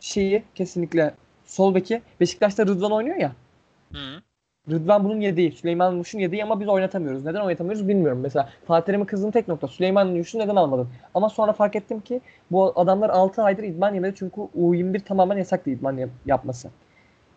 şeyi 0.00 0.42
kesinlikle 0.54 1.14
sol 1.44 1.74
beki. 1.74 2.02
Beşiktaş'ta 2.20 2.66
Rıdvan 2.66 2.92
oynuyor 2.92 3.16
ya. 3.16 3.32
Hı. 3.92 4.22
Rıdvan 4.70 5.04
bunun 5.04 5.20
yedeği. 5.20 5.52
Süleyman 5.52 5.98
Luş'un 5.98 6.18
yedeği 6.18 6.44
ama 6.44 6.60
biz 6.60 6.68
oynatamıyoruz. 6.68 7.24
Neden 7.24 7.40
oynatamıyoruz 7.40 7.88
bilmiyorum. 7.88 8.20
Mesela 8.22 8.50
Fatih 8.66 8.86
Terim'in 8.86 9.04
kızdığım 9.04 9.30
tek 9.30 9.48
nokta. 9.48 9.68
Süleyman 9.68 10.18
Luş'u 10.18 10.38
neden 10.38 10.56
almadın? 10.56 10.88
Ama 11.14 11.28
sonra 11.28 11.52
fark 11.52 11.76
ettim 11.76 12.00
ki 12.00 12.20
bu 12.50 12.72
adamlar 12.80 13.10
6 13.10 13.42
aydır 13.42 13.62
idman 13.62 13.94
yemedi. 13.94 14.14
Çünkü 14.18 14.40
U21 14.40 15.00
tamamen 15.00 15.36
yasaktı 15.36 15.70
idman 15.70 15.96
yap- 15.96 16.10
yapması. 16.26 16.70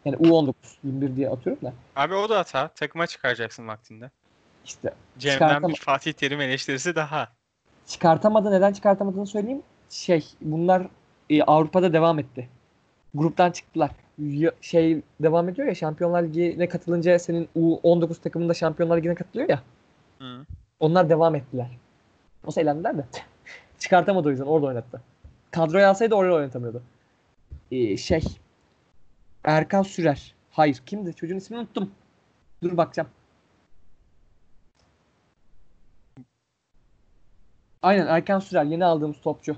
Yani 0.06 0.16
U19, 0.16 0.54
21 0.84 1.16
diye 1.16 1.30
atıyorum 1.30 1.64
da. 1.64 1.74
Abi 1.96 2.14
o 2.14 2.30
da 2.30 2.40
hata. 2.40 2.68
Takıma 2.68 3.08
çıkaracaksın 3.08 3.68
vaktinde. 3.68 4.12
İşte 4.66 4.94
Cem'den 5.18 5.64
bir 5.68 5.76
Fatih 5.76 6.14
Terim 6.14 6.42
eleştirisi 6.42 6.96
daha. 6.96 7.28
çıkartamadı. 7.88 8.52
Neden 8.52 8.74
çıkartamadığını 8.74 9.28
söyleyeyim. 9.28 9.62
Şey 9.90 10.26
bunlar 10.42 10.88
e, 11.30 11.44
Avrupa'da 11.44 11.94
devam 11.94 12.20
etti. 12.20 12.50
Gruptan 13.14 13.52
çıktılar. 13.52 13.92
Ya- 14.18 14.52
şey 14.62 15.02
devam 15.20 15.50
ediyor 15.50 15.68
ya 15.68 15.76
Şampiyonlar 15.76 16.24
Ligi'ne 16.24 16.70
katılınca 16.70 17.20
senin 17.20 17.50
U19 17.56 18.22
takımında 18.22 18.54
Şampiyonlar 18.54 18.98
Ligi'ne 18.98 19.16
katılıyor 19.16 19.50
ya. 19.50 19.62
Hı. 20.20 20.46
Onlar 20.80 21.10
devam 21.10 21.36
ettiler. 21.36 21.68
O 22.46 22.60
eğlendiler 22.60 22.98
de. 22.98 23.06
Çıkartamadı 23.80 24.28
o 24.28 24.32
yüzden 24.32 24.46
orada 24.46 24.66
oynattı. 24.68 25.02
Kadroya 25.52 25.90
alsaydı 25.90 26.16
orada 26.16 26.34
oynatamıyordu. 26.34 26.84
Ee, 27.72 27.98
şey. 27.98 28.24
Erkan 29.44 29.84
Sürer. 29.84 30.36
Hayır 30.52 30.82
kimdi? 30.86 31.14
Çocuğun 31.14 31.38
ismini 31.38 31.60
unuttum. 31.60 31.92
Dur 32.64 32.78
bakacağım. 32.78 33.10
Aynen 37.86 38.08
Erkan 38.08 38.40
Sürer 38.40 38.64
yeni 38.64 38.86
aldığımız 38.86 39.22
topçu. 39.22 39.58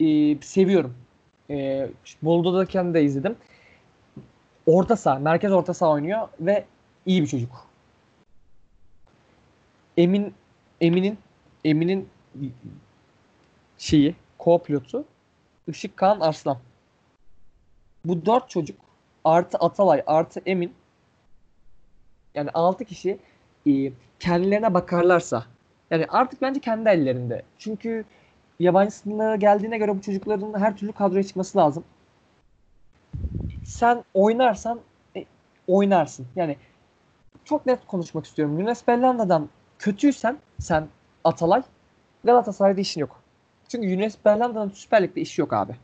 Ee, 0.00 0.36
seviyorum. 0.40 0.96
Ee, 1.50 1.90
Bolu'dayken 2.22 2.94
de 2.94 3.04
izledim. 3.04 3.36
Orta 4.66 4.96
saha, 4.96 5.18
merkez 5.18 5.52
orta 5.52 5.74
saha 5.74 5.90
oynuyor 5.90 6.28
ve 6.40 6.64
iyi 7.06 7.22
bir 7.22 7.26
çocuk. 7.26 7.66
Emin 9.96 10.34
Emin'in 10.80 11.18
Emin'in 11.64 12.08
şeyi 13.78 14.14
co-pilotu 14.38 15.04
Işık 15.68 15.96
Kaan 15.96 16.20
Arslan. 16.20 16.58
Bu 18.04 18.26
dört 18.26 18.50
çocuk 18.50 18.80
artı 19.24 19.58
Atalay 19.58 20.02
artı 20.06 20.40
Emin 20.46 20.74
yani 22.34 22.50
6 22.50 22.84
kişi 22.84 23.18
e, 23.66 23.92
kendilerine 24.20 24.74
bakarlarsa 24.74 25.55
yani 25.90 26.06
artık 26.08 26.42
bence 26.42 26.60
kendi 26.60 26.88
ellerinde. 26.88 27.42
Çünkü 27.58 28.04
yabancı 28.60 28.94
sınırlara 28.94 29.36
geldiğine 29.36 29.78
göre 29.78 29.96
bu 29.96 30.00
çocukların 30.00 30.60
her 30.60 30.76
türlü 30.76 30.92
kadroya 30.92 31.22
çıkması 31.24 31.58
lazım. 31.58 31.84
Sen 33.64 34.04
oynarsan 34.14 34.80
e, 35.16 35.24
oynarsın. 35.66 36.26
Yani 36.36 36.56
çok 37.44 37.66
net 37.66 37.86
konuşmak 37.86 38.26
istiyorum. 38.26 38.58
Yunus 38.58 38.86
Bellanda'dan 38.86 39.48
kötüysen 39.78 40.38
sen 40.58 40.88
Atalay 41.24 41.62
Galatasaray'da 42.24 42.80
işin 42.80 43.00
yok. 43.00 43.20
Çünkü 43.68 43.88
Yunus 43.88 44.14
Bellanda'nın 44.24 44.70
Süper 44.70 45.02
Lig'de 45.02 45.20
işi 45.20 45.40
yok 45.40 45.52
abi. 45.52 45.76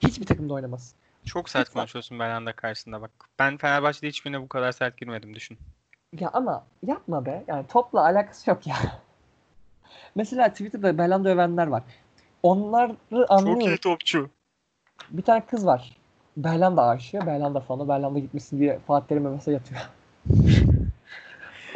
Hiçbir 0.00 0.26
takımda 0.26 0.54
oynamaz. 0.54 0.94
Çok 1.24 1.48
sert 1.48 1.66
Lütfen. 1.66 1.80
konuşuyorsun 1.80 2.18
Belhanda 2.18 2.52
karşısında 2.52 3.00
bak. 3.00 3.10
Ben 3.38 3.56
Fenerbahçe'de 3.56 4.08
hiçbirine 4.08 4.40
bu 4.42 4.48
kadar 4.48 4.72
sert 4.72 4.96
girmedim 4.96 5.34
düşün. 5.34 5.58
Ya 6.20 6.30
ama 6.32 6.64
yapma 6.82 7.26
be. 7.26 7.44
Yani 7.46 7.66
topla 7.66 8.00
alakası 8.00 8.50
yok 8.50 8.66
ya. 8.66 8.76
Mesela 10.14 10.48
Twitter'da 10.48 10.98
Belhanda 10.98 11.28
övenler 11.28 11.66
var. 11.66 11.82
Onları 12.42 12.96
anlıyorum. 13.28 13.76
topçu. 13.76 14.30
Bir 15.10 15.22
tane 15.22 15.46
kız 15.46 15.66
var. 15.66 15.96
Belhanda 16.36 16.86
aşığı. 16.86 17.26
Belhanda 17.26 17.60
fanı. 17.60 17.88
Belhanda 17.88 18.18
gitmesin 18.18 18.58
diye 18.58 18.78
Fatih 18.86 19.08
Terim'e 19.08 19.30
mesaj 19.30 19.54
atıyor. 19.54 19.80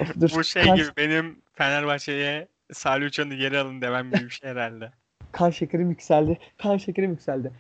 Of, 0.01 0.20
dur. 0.20 0.30
Bu 0.36 0.44
şey 0.44 0.64
kan, 0.64 0.76
gibi 0.76 0.88
benim 0.97 1.43
Fenerbahçe'ye 1.52 2.48
Salih 2.72 3.06
Uçan'ı 3.06 3.34
geri 3.34 3.59
alın 3.59 3.80
demem 3.80 4.10
gibi 4.10 4.24
bir 4.24 4.30
şey 4.30 4.51
herhalde. 4.51 4.93
kan 5.32 5.51
şekerim 5.51 5.90
yükseldi. 5.90 6.38
Kan 6.59 6.76
şekerim 6.76 7.10
yükseldi. 7.10 7.52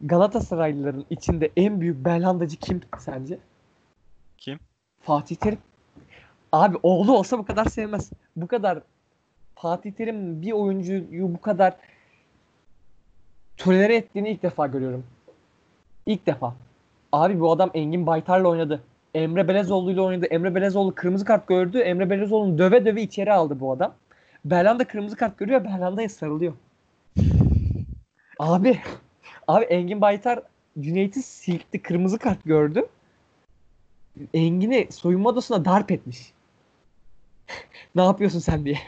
Galatasaraylıların 0.00 1.04
içinde 1.10 1.50
en 1.56 1.80
büyük 1.80 2.04
Belhandacı 2.04 2.56
kim 2.56 2.80
sence? 2.98 3.38
Kim? 4.38 4.58
Fatih 5.00 5.36
Terim. 5.36 5.58
Abi 6.52 6.76
oğlu 6.82 7.18
olsa 7.18 7.38
bu 7.38 7.44
kadar 7.44 7.64
sevmez. 7.64 8.10
Bu 8.36 8.46
kadar 8.46 8.82
Fatih 9.54 9.92
Terim 9.92 10.42
bir 10.42 10.52
oyuncuyu 10.52 11.34
bu 11.34 11.40
kadar 11.40 11.76
tolere 13.56 13.96
ettiğini 13.96 14.30
ilk 14.30 14.42
defa 14.42 14.66
görüyorum. 14.66 15.04
İlk 16.06 16.26
defa. 16.26 16.54
Abi 17.12 17.40
bu 17.40 17.52
adam 17.52 17.70
Engin 17.74 18.06
Baytar'la 18.06 18.48
oynadı. 18.48 18.82
Emre 19.14 19.48
Belezoğlu 19.48 19.90
ile 19.92 20.00
oynadı. 20.00 20.26
Emre 20.26 20.54
Belezoğlu 20.54 20.94
kırmızı 20.94 21.24
kart 21.24 21.48
gördü. 21.48 21.78
Emre 21.78 22.10
Belezoğlu'nu 22.10 22.58
döve 22.58 22.84
döve 22.84 23.02
içeri 23.02 23.32
aldı 23.32 23.60
bu 23.60 23.72
adam. 23.72 23.94
Belhanda 24.44 24.84
kırmızı 24.84 25.16
kart 25.16 25.38
görüyor. 25.38 25.64
Belhanda'ya 25.64 26.08
sarılıyor. 26.08 26.52
Abi 28.38 28.80
abi 29.48 29.64
Engin 29.64 30.00
Baytar 30.00 30.42
Cüneyt'i 30.80 31.22
silkti. 31.22 31.82
Kırmızı 31.82 32.18
kart 32.18 32.44
gördü. 32.44 32.86
Engin'i 34.34 34.88
soyunma 34.90 35.28
odasına 35.28 35.64
darp 35.64 35.92
etmiş. 35.92 36.32
ne 37.94 38.02
yapıyorsun 38.02 38.38
sen 38.38 38.64
diye. 38.64 38.78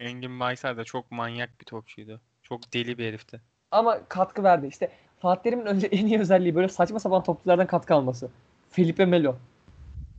Engin 0.00 0.40
Baysar 0.40 0.76
da 0.76 0.84
çok 0.84 1.10
manyak 1.10 1.60
bir 1.60 1.64
topçuydu. 1.64 2.20
Çok 2.42 2.74
deli 2.74 2.98
bir 2.98 3.06
herifti. 3.08 3.40
Ama 3.70 3.98
katkı 4.08 4.42
verdi. 4.42 4.66
İşte 4.66 4.90
Fatih 5.18 5.42
Terim'in 5.42 5.66
önce 5.66 5.86
en 5.92 6.06
iyi 6.06 6.20
özelliği 6.20 6.54
böyle 6.54 6.68
saçma 6.68 7.00
sapan 7.00 7.22
topçulardan 7.22 7.66
katkı 7.66 7.94
alması. 7.94 8.30
Felipe 8.70 9.04
Melo. 9.04 9.36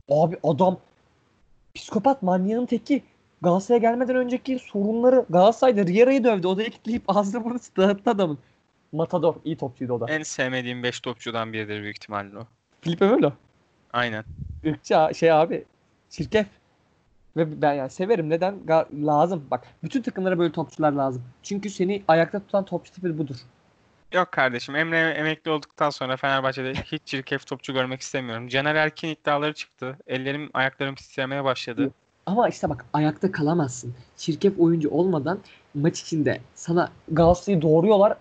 Abi 0.08 0.38
adam 0.42 0.78
psikopat 1.74 2.22
manyağın 2.22 2.66
teki. 2.66 3.02
Galatasaray'a 3.42 3.80
gelmeden 3.80 4.16
önceki 4.16 4.58
sorunları 4.58 5.26
Galatasaray'da 5.30 5.86
Riera'yı 5.86 6.24
dövdü. 6.24 6.46
Odaya 6.46 6.70
kilitleyip 6.70 7.02
ağzını 7.08 7.44
burnunu 7.44 7.60
dağıttı 7.76 8.10
adamın. 8.10 8.38
Matador. 8.92 9.34
iyi 9.44 9.56
topçuydu 9.56 9.92
o 9.92 10.00
da. 10.00 10.06
En 10.08 10.22
sevmediğim 10.22 10.82
5 10.82 11.00
topçudan 11.00 11.52
biridir 11.52 11.82
büyük 11.82 11.96
ihtimalle 11.96 12.38
o. 12.38 12.46
Felipe 12.80 13.08
Melo. 13.08 13.32
Aynen. 13.92 14.24
Irkçı 14.64 15.10
şey 15.14 15.32
abi. 15.32 15.64
Çirkef. 16.10 16.46
Ve 17.36 17.62
ben 17.62 17.72
yani 17.74 17.90
severim. 17.90 18.30
Neden? 18.30 18.54
Ga- 18.66 19.06
lazım. 19.06 19.44
Bak 19.50 19.64
bütün 19.84 20.02
takımlara 20.02 20.38
böyle 20.38 20.52
topçular 20.52 20.92
lazım. 20.92 21.22
Çünkü 21.42 21.70
seni 21.70 22.02
ayakta 22.08 22.40
tutan 22.40 22.64
topçu 22.64 22.92
tipi 22.92 23.18
budur. 23.18 23.36
Yok 24.12 24.32
kardeşim 24.32 24.76
Emre 24.76 24.98
emekli 24.98 25.50
olduktan 25.50 25.90
sonra 25.90 26.16
Fenerbahçe'de 26.16 26.72
hiç 26.74 27.02
çirkef 27.04 27.46
topçu 27.46 27.72
görmek 27.72 28.00
istemiyorum. 28.00 28.48
Caner 28.48 28.74
Erkin 28.74 29.08
iddiaları 29.08 29.54
çıktı. 29.54 29.96
Ellerim 30.06 30.50
ayaklarım 30.54 30.94
titremeye 30.94 31.44
başladı. 31.44 31.90
Ama 32.26 32.48
işte 32.48 32.68
bak 32.68 32.84
ayakta 32.92 33.32
kalamazsın. 33.32 33.94
Çirkef 34.16 34.60
oyuncu 34.60 34.90
olmadan 34.90 35.38
maç 35.74 36.00
içinde 36.00 36.40
sana 36.54 36.90
Galatasaray'ı 37.08 37.62
doğruyorlar. 37.62 38.18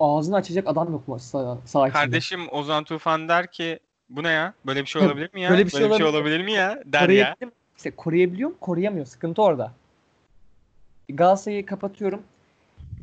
Ağzını 0.00 0.36
açacak 0.36 0.68
adam 0.68 0.92
yok 0.92 1.08
mu 1.08 1.18
sağ, 1.18 1.58
sağ 1.64 1.88
içinde. 1.88 1.92
Kardeşim 2.02 2.48
Ozan 2.52 2.84
Tufan 2.84 3.28
der 3.28 3.52
ki 3.52 3.78
bu 4.08 4.22
ne 4.22 4.28
ya? 4.28 4.54
Böyle 4.66 4.80
bir 4.80 4.86
şey 4.86 5.02
olabilir 5.02 5.30
mi 5.34 5.40
ya? 5.40 5.50
böyle 5.50 5.66
bir 5.66 5.70
şey 5.70 5.84
olabilir- 5.86 6.04
olabilir 6.04 6.44
mi 6.44 6.52
ya? 6.52 6.82
Der 6.86 7.00
ya. 7.00 7.06
Koruyabildim. 7.06 7.52
İşte 7.80 7.90
koruyabiliyor 7.90 8.50
mu? 8.50 8.56
Koruyamıyor. 8.60 9.06
Sıkıntı 9.06 9.42
orada. 9.42 9.72
Galatasaray'ı 11.08 11.66
kapatıyorum. 11.66 12.22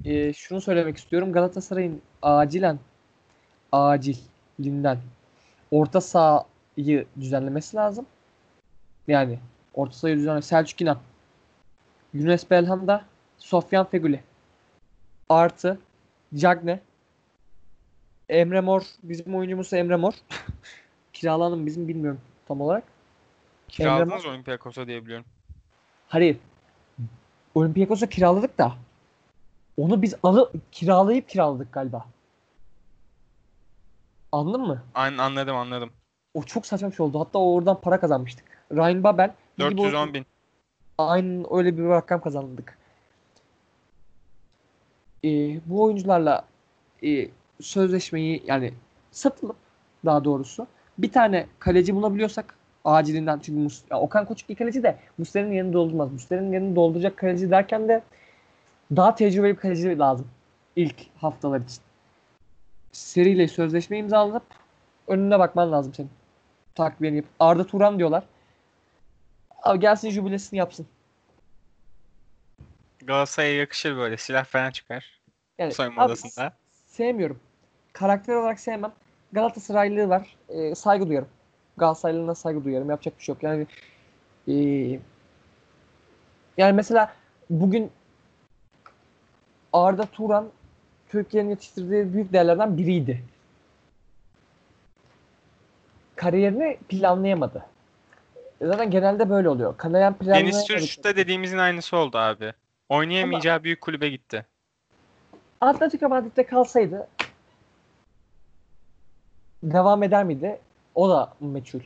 Ee, 0.06 0.34
şunu 0.34 0.62
söylemek 0.62 0.98
istiyorum. 0.98 1.32
Galatasaray'ın 1.32 2.02
acilen 2.22 2.80
acilinden 3.72 4.98
orta 5.72 6.02
sahayı 6.02 7.06
düzenlemesi 7.20 7.78
lazım. 7.78 8.06
Yani 9.08 9.40
orta 9.74 9.94
sahayı 9.94 10.18
düzenle 10.18 10.42
Selçuk 10.42 10.82
İnan, 10.82 10.98
Yunus 12.14 12.50
Belhanda, 12.50 13.06
Sofyan 13.38 13.86
Feguli 13.86 14.24
artı 15.30 15.80
Cagne 16.36 16.80
Emre 18.30 18.62
Mor 18.62 18.82
bizim 19.04 19.36
oyuncumuz 19.36 19.74
Emre 19.74 19.96
Mor. 19.96 20.14
Kiralandı 21.14 21.58
mı 21.58 21.66
bizim 21.66 21.88
bilmiyorum 21.88 22.22
tam 22.48 22.62
olarak. 22.62 22.97
Kiraladınız 23.68 24.26
Olympiakos'a 24.26 24.88
diye 24.88 25.04
biliyorum. 25.06 25.26
Hayır. 26.08 26.38
Olympiakos'a 27.56 28.10
kiraladık 28.10 28.58
da 28.58 28.74
onu 29.78 30.02
biz 30.02 30.16
alı 30.24 30.52
kiralayıp 30.72 31.30
kiraladık 31.30 31.72
galiba. 31.74 32.06
Anladın 34.32 34.62
mı? 34.62 34.84
Aynen 34.96 35.18
anladım 35.18 35.56
anladım. 35.56 35.90
O 36.34 36.44
çok 36.44 36.66
saçma 36.66 36.92
bir 36.92 36.96
şey 36.96 37.06
oldu. 37.06 37.20
Hatta 37.20 37.40
oradan 37.40 37.82
para 37.82 38.00
kazanmıştık. 38.00 38.46
Ryan 38.72 39.04
Babel 39.04 39.34
iyi 39.58 39.70
bir 39.72 39.78
410 39.78 39.98
oyuncu- 40.00 40.14
bin. 40.14 40.26
Aynen 40.98 41.46
öyle 41.52 41.78
bir 41.78 41.84
rakam 41.84 42.22
kazandık. 42.22 42.78
Ee, 45.26 45.60
bu 45.66 45.84
oyuncularla 45.84 46.46
e, 47.04 47.30
sözleşmeyi 47.62 48.44
yani 48.46 48.74
satılıp 49.12 49.56
daha 50.06 50.24
doğrusu 50.24 50.68
bir 50.98 51.12
tane 51.12 51.48
kaleci 51.60 51.96
bulabiliyorsak 51.96 52.57
acilinden 52.88 53.40
çünkü 53.40 53.60
Mus 53.60 53.84
ya 53.92 54.00
Okan 54.00 54.26
Koçuk 54.26 54.50
bir 54.50 54.56
kaleci 54.56 54.84
de 54.84 54.98
Muslera'nın 55.18 55.52
yerini 55.52 55.74
doldurmaz. 55.74 56.12
Muslera'nın 56.12 56.52
yerini 56.54 56.76
dolduracak 56.76 57.18
kaleci 57.18 57.52
derken 57.52 57.88
de 57.88 58.02
daha 58.96 59.16
tecrübeli 59.16 59.54
bir 59.54 59.60
kaleci 59.60 60.00
lazım 60.00 60.28
ilk 60.76 60.96
haftalar 61.18 61.60
için. 61.60 61.82
Seriyle 62.92 63.48
sözleşme 63.48 63.98
imzalanıp 63.98 64.44
önüne 65.08 65.40
bakman 65.40 65.72
lazım 65.72 65.94
senin. 65.94 66.10
Takviyeni 66.76 67.16
yapıp. 67.16 67.32
Arda 67.40 67.68
Turan 67.68 67.98
diyorlar. 67.98 68.24
Abi 69.64 69.80
gelsin 69.80 70.10
jübilesini 70.10 70.60
yapsın. 70.60 70.88
Galatasaray'a 73.00 73.56
yakışır 73.56 73.98
böyle. 73.98 74.18
Silah 74.18 74.46
falan 74.46 74.72
çıkar. 74.72 75.20
Yani 75.58 75.74
Soyunma 75.74 76.02
abi 76.02 76.08
odasında. 76.08 76.54
sevmiyorum. 76.86 77.40
Karakter 77.94 78.36
olarak 78.36 78.60
sevmem. 78.60 78.92
Galatasaraylılığı 79.32 80.10
var. 80.10 80.36
Ee, 80.50 80.76
saygı 80.76 81.08
duyarım. 81.08 81.30
Galatasaraylılığına 81.78 82.36
saygı 82.36 82.64
duyarım. 82.64 82.90
Yapacak 82.90 83.20
bir 83.20 83.24
şey 83.24 83.36
yok. 83.36 83.44
Yani 83.44 83.68
ee, 84.48 85.00
yani 86.58 86.74
mesela 86.74 87.14
bugün 87.50 87.92
Arda 89.74 90.06
Turan 90.06 90.50
Türkiye'nin 91.10 91.50
yetiştirdiği 91.50 92.14
büyük 92.14 92.34
değerlerden 92.34 92.78
biriydi. 92.78 93.24
Kariyerini 96.16 96.78
planlayamadı. 96.90 97.66
Zaten 98.62 98.92
genelde 98.92 99.30
böyle 99.30 99.50
oluyor. 99.50 99.78
Kanayan 99.78 100.14
Deniz 100.14 100.28
planlayamadı. 100.28 100.68
Türk'te 100.68 101.16
dediğimizin 101.16 101.58
aynısı 101.58 101.98
oldu 101.98 102.18
abi. 102.18 102.54
Oynayamayacağı 102.90 103.64
büyük 103.64 103.82
kulübe 103.82 104.10
gitti. 104.10 104.46
Atletico 105.62 106.10
Madrid'de 106.10 106.46
kalsaydı 106.46 107.08
devam 109.64 110.04
eder 110.04 110.24
miydi? 110.24 110.60
O 110.98 111.10
da 111.10 111.34
meçhul. 111.40 111.80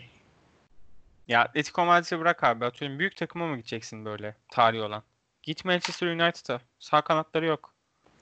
Ya 1.27 1.41
Atletico 1.41 1.85
Madrid'i 1.85 2.19
bırak 2.19 2.43
abi. 2.43 2.65
Atıyorum 2.65 2.99
büyük 2.99 3.15
takıma 3.15 3.47
mı 3.47 3.57
gideceksin 3.57 4.05
böyle 4.05 4.35
tarihi 4.49 4.81
olan? 4.81 5.03
Git 5.43 5.65
Manchester 5.65 6.07
United'a. 6.07 6.59
Sağ 6.79 7.01
kanatları 7.01 7.45
yok. 7.45 7.73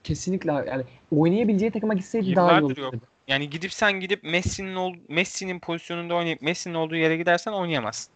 Kesinlikle 0.03 0.51
abi. 0.51 0.69
yani 0.69 0.83
oynayabileceği 1.11 1.71
takıma 1.71 1.93
gitseydi 1.93 2.35
daha 2.35 2.59
iyi 2.59 2.63
olurdu. 2.63 2.81
yok. 2.81 2.93
Yani 3.27 3.49
gidip 3.49 3.73
sen 3.73 3.99
gidip 3.99 4.23
Messi'nin 4.23 4.75
ol 4.75 4.93
Messi'nin 5.07 5.59
pozisyonunda 5.59 6.15
oynayıp 6.15 6.41
Messi'nin 6.41 6.73
olduğu 6.73 6.95
yere 6.95 7.17
gidersen 7.17 7.51
oynayamazsın. 7.51 8.13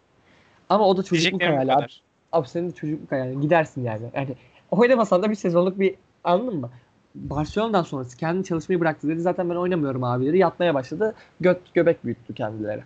Ama 0.69 0.87
o 0.87 0.97
da 0.97 1.03
çocukluk 1.03 1.41
hayali 1.41 1.73
abi. 1.73 1.87
Abi 2.31 2.47
senin 2.47 2.69
de 2.69 2.75
çocukluk 2.75 3.11
hayali. 3.11 3.41
Gidersin 3.41 3.83
yani. 3.83 4.09
Yani 4.13 4.35
oynamasan 4.71 5.23
da 5.23 5.29
bir 5.29 5.35
sezonluk 5.35 5.79
bir 5.79 5.95
anladın 6.23 6.59
mı? 6.59 6.71
Barcelona'dan 7.15 7.83
sonrası 7.83 8.17
kendi 8.17 8.43
çalışmayı 8.43 8.79
bıraktı 8.79 9.07
dedi. 9.07 9.21
Zaten 9.21 9.49
ben 9.49 9.55
oynamıyorum 9.55 10.03
abi 10.03 10.25
dedi. 10.25 10.37
Yatmaya 10.37 10.73
başladı. 10.73 11.15
Göt 11.39 11.73
göbek 11.73 12.05
büyüttü 12.05 12.33
kendileri. 12.33 12.83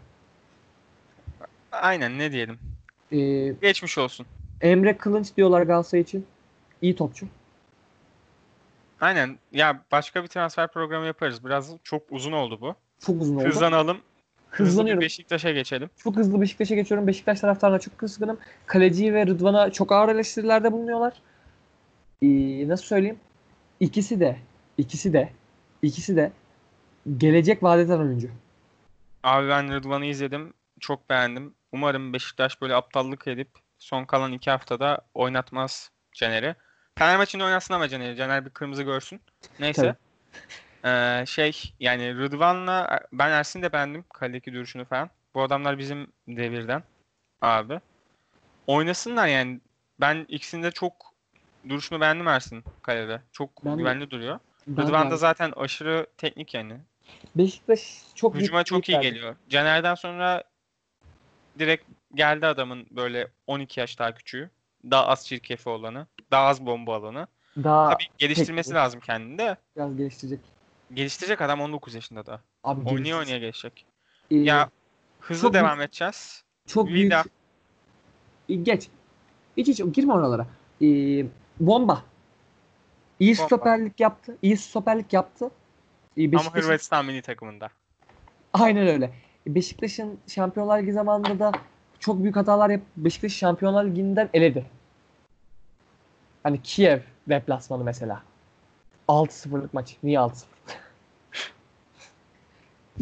Aynen 1.71 2.19
ne 2.19 2.31
diyelim. 2.31 2.59
Ee, 3.11 3.53
Geçmiş 3.61 3.97
olsun. 3.97 4.25
Emre 4.61 4.97
Kılınç 4.97 5.37
diyorlar 5.37 5.61
Galatasaray 5.61 6.01
için. 6.01 6.25
İyi 6.81 6.95
topçu. 6.95 7.27
Aynen. 9.01 9.37
Ya 9.51 9.81
başka 9.91 10.23
bir 10.23 10.27
transfer 10.27 10.67
programı 10.67 11.05
yaparız. 11.05 11.45
Biraz 11.45 11.71
çok 11.83 12.03
uzun 12.11 12.31
oldu 12.31 12.57
bu. 12.61 12.75
Çok 12.99 13.21
uzun 13.21 13.35
oldu. 13.35 13.45
Hızlanalım. 13.45 13.97
Hızlı 14.49 14.65
Hızlanıyorum. 14.71 15.01
Beşiktaş'a 15.01 15.51
geçelim. 15.51 15.89
Çok 15.97 16.15
hızlı 16.15 16.41
Beşiktaş'a 16.41 16.75
geçiyorum. 16.75 17.07
Beşiktaş 17.07 17.39
taraftarına 17.39 17.79
çok 17.79 17.97
kızgınım. 17.97 18.37
Kaleci 18.65 19.13
ve 19.13 19.25
Rıdvan'a 19.27 19.71
çok 19.71 19.91
ağır 19.91 20.09
eleştirilerde 20.09 20.71
bulunuyorlar. 20.71 21.13
Ee, 22.21 22.67
nasıl 22.67 22.85
söyleyeyim? 22.85 23.19
İkisi 23.79 24.19
de, 24.19 24.39
ikisi 24.77 25.13
de, 25.13 25.33
ikisi 25.81 26.15
de 26.15 26.31
gelecek 27.17 27.63
vadeden 27.63 27.99
oyuncu. 27.99 28.29
Abi 29.23 29.49
ben 29.49 29.73
Rıdvan'ı 29.73 30.05
izledim. 30.05 30.53
Çok 30.79 31.09
beğendim. 31.09 31.53
Umarım 31.71 32.13
Beşiktaş 32.13 32.61
böyle 32.61 32.75
aptallık 32.75 33.27
edip 33.27 33.49
son 33.77 34.05
kalan 34.05 34.31
iki 34.31 34.51
haftada 34.51 35.01
oynatmaz 35.13 35.91
Caner'i. 36.13 36.55
Fener 36.97 37.17
maçında 37.17 37.43
oynasın 37.43 37.73
ama 37.73 37.89
Caner'i. 37.89 38.15
Caner 38.15 38.45
bir 38.45 38.49
kırmızı 38.49 38.83
görsün. 38.83 39.21
Neyse. 39.59 39.95
Ee, 40.85 41.23
şey 41.27 41.73
yani 41.79 42.15
Rıdvan'la 42.17 42.99
ben 43.13 43.31
Ersin'i 43.31 43.63
de 43.63 43.73
beğendim. 43.73 44.05
Kaledeki 44.13 44.53
duruşunu 44.53 44.85
falan. 44.85 45.09
Bu 45.35 45.41
adamlar 45.43 45.77
bizim 45.77 46.07
devirden 46.27 46.83
abi. 47.41 47.79
Oynasınlar 48.67 49.27
yani. 49.27 49.59
Ben 49.99 50.25
ikisinde 50.29 50.67
de 50.67 50.71
çok 50.71 51.13
duruşunu 51.69 52.01
beğendim 52.01 52.27
Ersin 52.27 52.63
kalede. 52.81 53.21
Çok 53.31 53.65
Ben 53.65 53.77
güvenli 53.77 54.11
duruyor. 54.11 54.39
Rıdvan 54.69 55.11
da 55.11 55.17
zaten 55.17 55.51
aşırı 55.55 56.07
teknik 56.17 56.53
yani. 56.53 56.73
Beşiktaş 57.35 58.01
çok 58.15 58.33
büyük 58.33 58.43
Hücuma 58.43 58.63
çok 58.63 58.89
iyi 58.89 58.91
büyük 58.91 59.03
verdi. 59.05 59.15
geliyor. 59.15 59.35
Caner'den 59.49 59.95
sonra 59.95 60.43
direkt 61.59 61.85
geldi 62.15 62.45
adamın 62.47 62.87
böyle 62.91 63.27
12 63.47 63.79
yaş 63.79 63.99
daha 63.99 64.13
küçüğü. 64.13 64.49
Daha 64.91 65.07
az 65.07 65.27
çirkefi 65.27 65.69
olanı. 65.69 66.07
Daha 66.31 66.45
az 66.47 66.65
bomba 66.65 66.95
alanı. 66.95 67.27
Daha 67.63 67.89
Tabii 67.89 68.03
geliştirmesi 68.17 68.67
teknik. 68.69 68.75
lazım 68.83 68.99
kendini 68.99 69.37
de. 69.37 69.57
biraz 69.75 69.97
geliştirecek. 69.97 70.39
Geliştirecek 70.93 71.41
adam 71.41 71.61
19 71.61 71.95
yaşında 71.95 72.25
da. 72.25 72.41
Abi 72.63 72.79
Oynaya 72.79 72.91
geliştirecek. 72.93 73.19
oynaya 73.19 73.37
gelişecek. 73.39 73.85
Ee, 74.31 74.35
Ya 74.35 74.69
hızlı 75.19 75.41
çok 75.41 75.53
devam 75.53 75.81
edeceğiz. 75.81 76.43
çok 76.67 76.87
büyük. 76.87 77.05
Vida. 77.05 77.23
Ee, 78.49 78.55
Geç. 78.55 78.87
Hiç 79.57 79.67
hiç 79.67 79.81
girme 79.93 80.13
oralara. 80.13 80.47
Ee, 80.81 81.25
bomba. 81.59 82.03
İyi 83.19 83.37
Bomba. 83.37 83.45
stoperlik 83.47 83.99
yaptı. 83.99 84.37
İyi 84.41 84.57
stoperlik 84.57 85.13
yaptı. 85.13 85.49
Ee, 86.17 86.23
Ama 86.25 86.31
Beşiktaş'ın- 86.31 86.61
Hırvatistan 86.67 87.05
milli 87.05 87.21
takımında. 87.21 87.69
Aynen 88.53 88.87
öyle. 88.87 89.11
Beşiktaş'ın 89.47 90.19
Şampiyonlar 90.27 90.81
Ligi 90.81 90.93
zamanında 90.93 91.39
da 91.39 91.51
çok 91.99 92.23
büyük 92.23 92.35
hatalar 92.35 92.69
yapıp 92.69 92.87
Beşiktaş 92.97 93.33
Şampiyonlar 93.33 93.85
Ligi'nden 93.85 94.29
eledi. 94.33 94.65
Hani 96.43 96.61
Kiev 96.61 96.99
deplasmanı 97.29 97.83
mesela. 97.83 98.23
6-0'lık 99.07 99.73
maç. 99.73 99.97
Niye 100.03 100.17
6-0? 100.19 100.45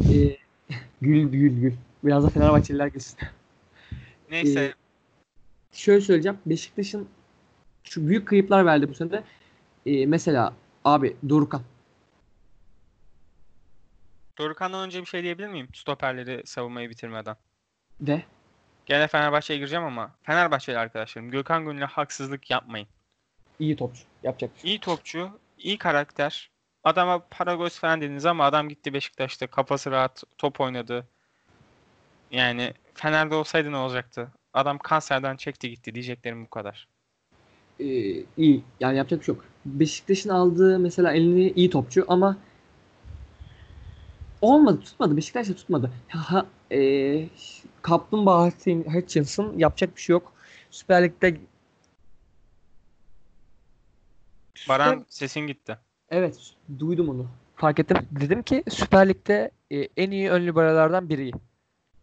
ee, 0.00 0.36
gül 1.00 1.28
gül 1.28 1.60
gül. 1.60 1.72
Biraz 2.04 2.24
da 2.24 2.28
Fenerbahçeliler 2.30 2.86
gülsün. 2.86 3.18
Neyse 4.30 4.60
Ee, 4.64 4.74
Şöyle 5.72 6.00
söyleyeceğim. 6.00 6.38
Beşiktaş'ın 6.46 7.08
şu 7.90 8.08
büyük 8.08 8.28
kayıplar 8.28 8.66
verdi 8.66 8.88
bu 8.88 8.94
sene. 8.94 9.22
Ee, 9.86 10.06
mesela 10.06 10.52
abi 10.84 11.16
Dorukhan. 11.28 11.62
Dorukhan'dan 14.38 14.86
önce 14.86 15.00
bir 15.00 15.06
şey 15.06 15.22
diyebilir 15.22 15.48
miyim? 15.48 15.68
Stoperleri 15.74 16.46
savunmayı 16.46 16.90
bitirmeden. 16.90 17.36
De. 18.00 18.22
Gene 18.86 19.08
Fenerbahçe'ye 19.08 19.58
gireceğim 19.58 19.84
ama 19.84 20.10
Fenerbahçeli 20.22 20.78
arkadaşlarım 20.78 21.30
Gökhan 21.30 21.64
Gönül'e 21.64 21.84
haksızlık 21.84 22.50
yapmayın. 22.50 22.88
iyi 23.58 23.76
topçu. 23.76 24.02
Yapacak 24.22 24.54
bir 24.54 24.60
şey. 24.60 24.70
İyi 24.70 24.80
topçu, 24.80 25.30
iyi 25.58 25.78
karakter. 25.78 26.50
Adama 26.84 27.18
para 27.30 27.54
göz 27.54 27.78
falan 27.78 28.00
dediniz 28.00 28.26
ama 28.26 28.44
adam 28.44 28.68
gitti 28.68 28.94
Beşiktaş'ta 28.94 29.46
kafası 29.46 29.90
rahat 29.90 30.22
top 30.38 30.60
oynadı. 30.60 31.06
Yani 32.30 32.74
Fener'de 32.94 33.34
olsaydı 33.34 33.72
ne 33.72 33.76
olacaktı? 33.76 34.32
Adam 34.52 34.78
kanserden 34.78 35.36
çekti 35.36 35.70
gitti 35.70 35.94
diyeceklerim 35.94 36.44
bu 36.44 36.50
kadar. 36.50 36.88
Ee, 37.80 37.84
iyi. 38.36 38.64
Yani 38.80 38.98
yapacak 38.98 39.20
bir 39.20 39.24
şey 39.24 39.34
yok. 39.34 39.44
Beşiktaş'ın 39.64 40.30
aldığı 40.30 40.78
mesela 40.78 41.12
elini 41.12 41.50
iyi 41.50 41.70
topçu 41.70 42.04
ama 42.08 42.36
olmadı 44.40 44.80
tutmadı. 44.80 45.16
Beşiktaş 45.16 45.48
da 45.48 45.54
tutmadı. 45.54 45.90
Ha, 46.08 46.46
e, 46.72 47.28
Kaplumbağa 47.82 48.50
Hutchinson 48.94 49.58
yapacak 49.58 49.96
bir 49.96 50.00
şey 50.00 50.14
yok. 50.14 50.32
Süper 50.70 51.04
Lig'de 51.04 51.36
Baran 54.68 55.06
sesin 55.08 55.40
gitti. 55.40 55.78
Evet 56.10 56.54
duydum 56.78 57.08
onu. 57.08 57.26
Fark 57.56 57.78
ettim. 57.78 57.96
Dedim 58.10 58.42
ki 58.42 58.64
Süper 58.68 59.08
Lig'de 59.08 59.50
e, 59.70 59.88
en 59.96 60.10
iyi 60.10 60.30
ön 60.30 60.46
liberalardan 60.46 61.08
biri. 61.08 61.30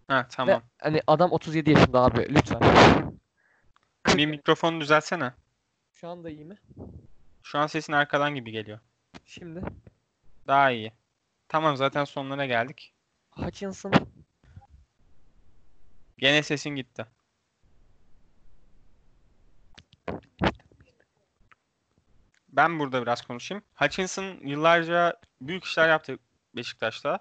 Ha 0.08 0.20
Ve 0.20 0.26
tamam. 0.30 0.62
hani 0.82 1.02
adam 1.08 1.32
37 1.32 1.72
yaşında 1.72 2.02
abi 2.02 2.28
lütfen. 2.36 2.60
Bir 4.18 4.26
mikrofonu 4.26 4.82
düzeltsene. 4.82 5.32
Şu 6.04 6.10
anda 6.10 6.30
iyi 6.30 6.46
mi? 6.46 6.58
Şu 7.44 7.60
an 7.60 7.68
sesin 7.68 7.94
arkadan 7.94 8.36
gibi 8.36 8.52
geliyor. 8.52 8.80
Şimdi 9.26 9.62
Daha 10.48 10.72
iyi. 10.72 10.94
Tamam 11.48 11.78
zaten 11.78 12.04
sonlara 12.04 12.46
geldik. 12.46 12.94
Hutchinson 13.32 13.94
Gene 16.18 16.44
sesin 16.44 16.70
gitti. 16.70 17.06
Ben 22.50 22.80
burada 22.80 23.02
biraz 23.02 23.22
konuşayım. 23.22 23.64
Hutchinson 23.76 24.48
yıllarca 24.48 25.20
büyük 25.42 25.64
işler 25.64 25.90
yaptı 25.90 26.20
Beşiktaş'ta. 26.56 27.20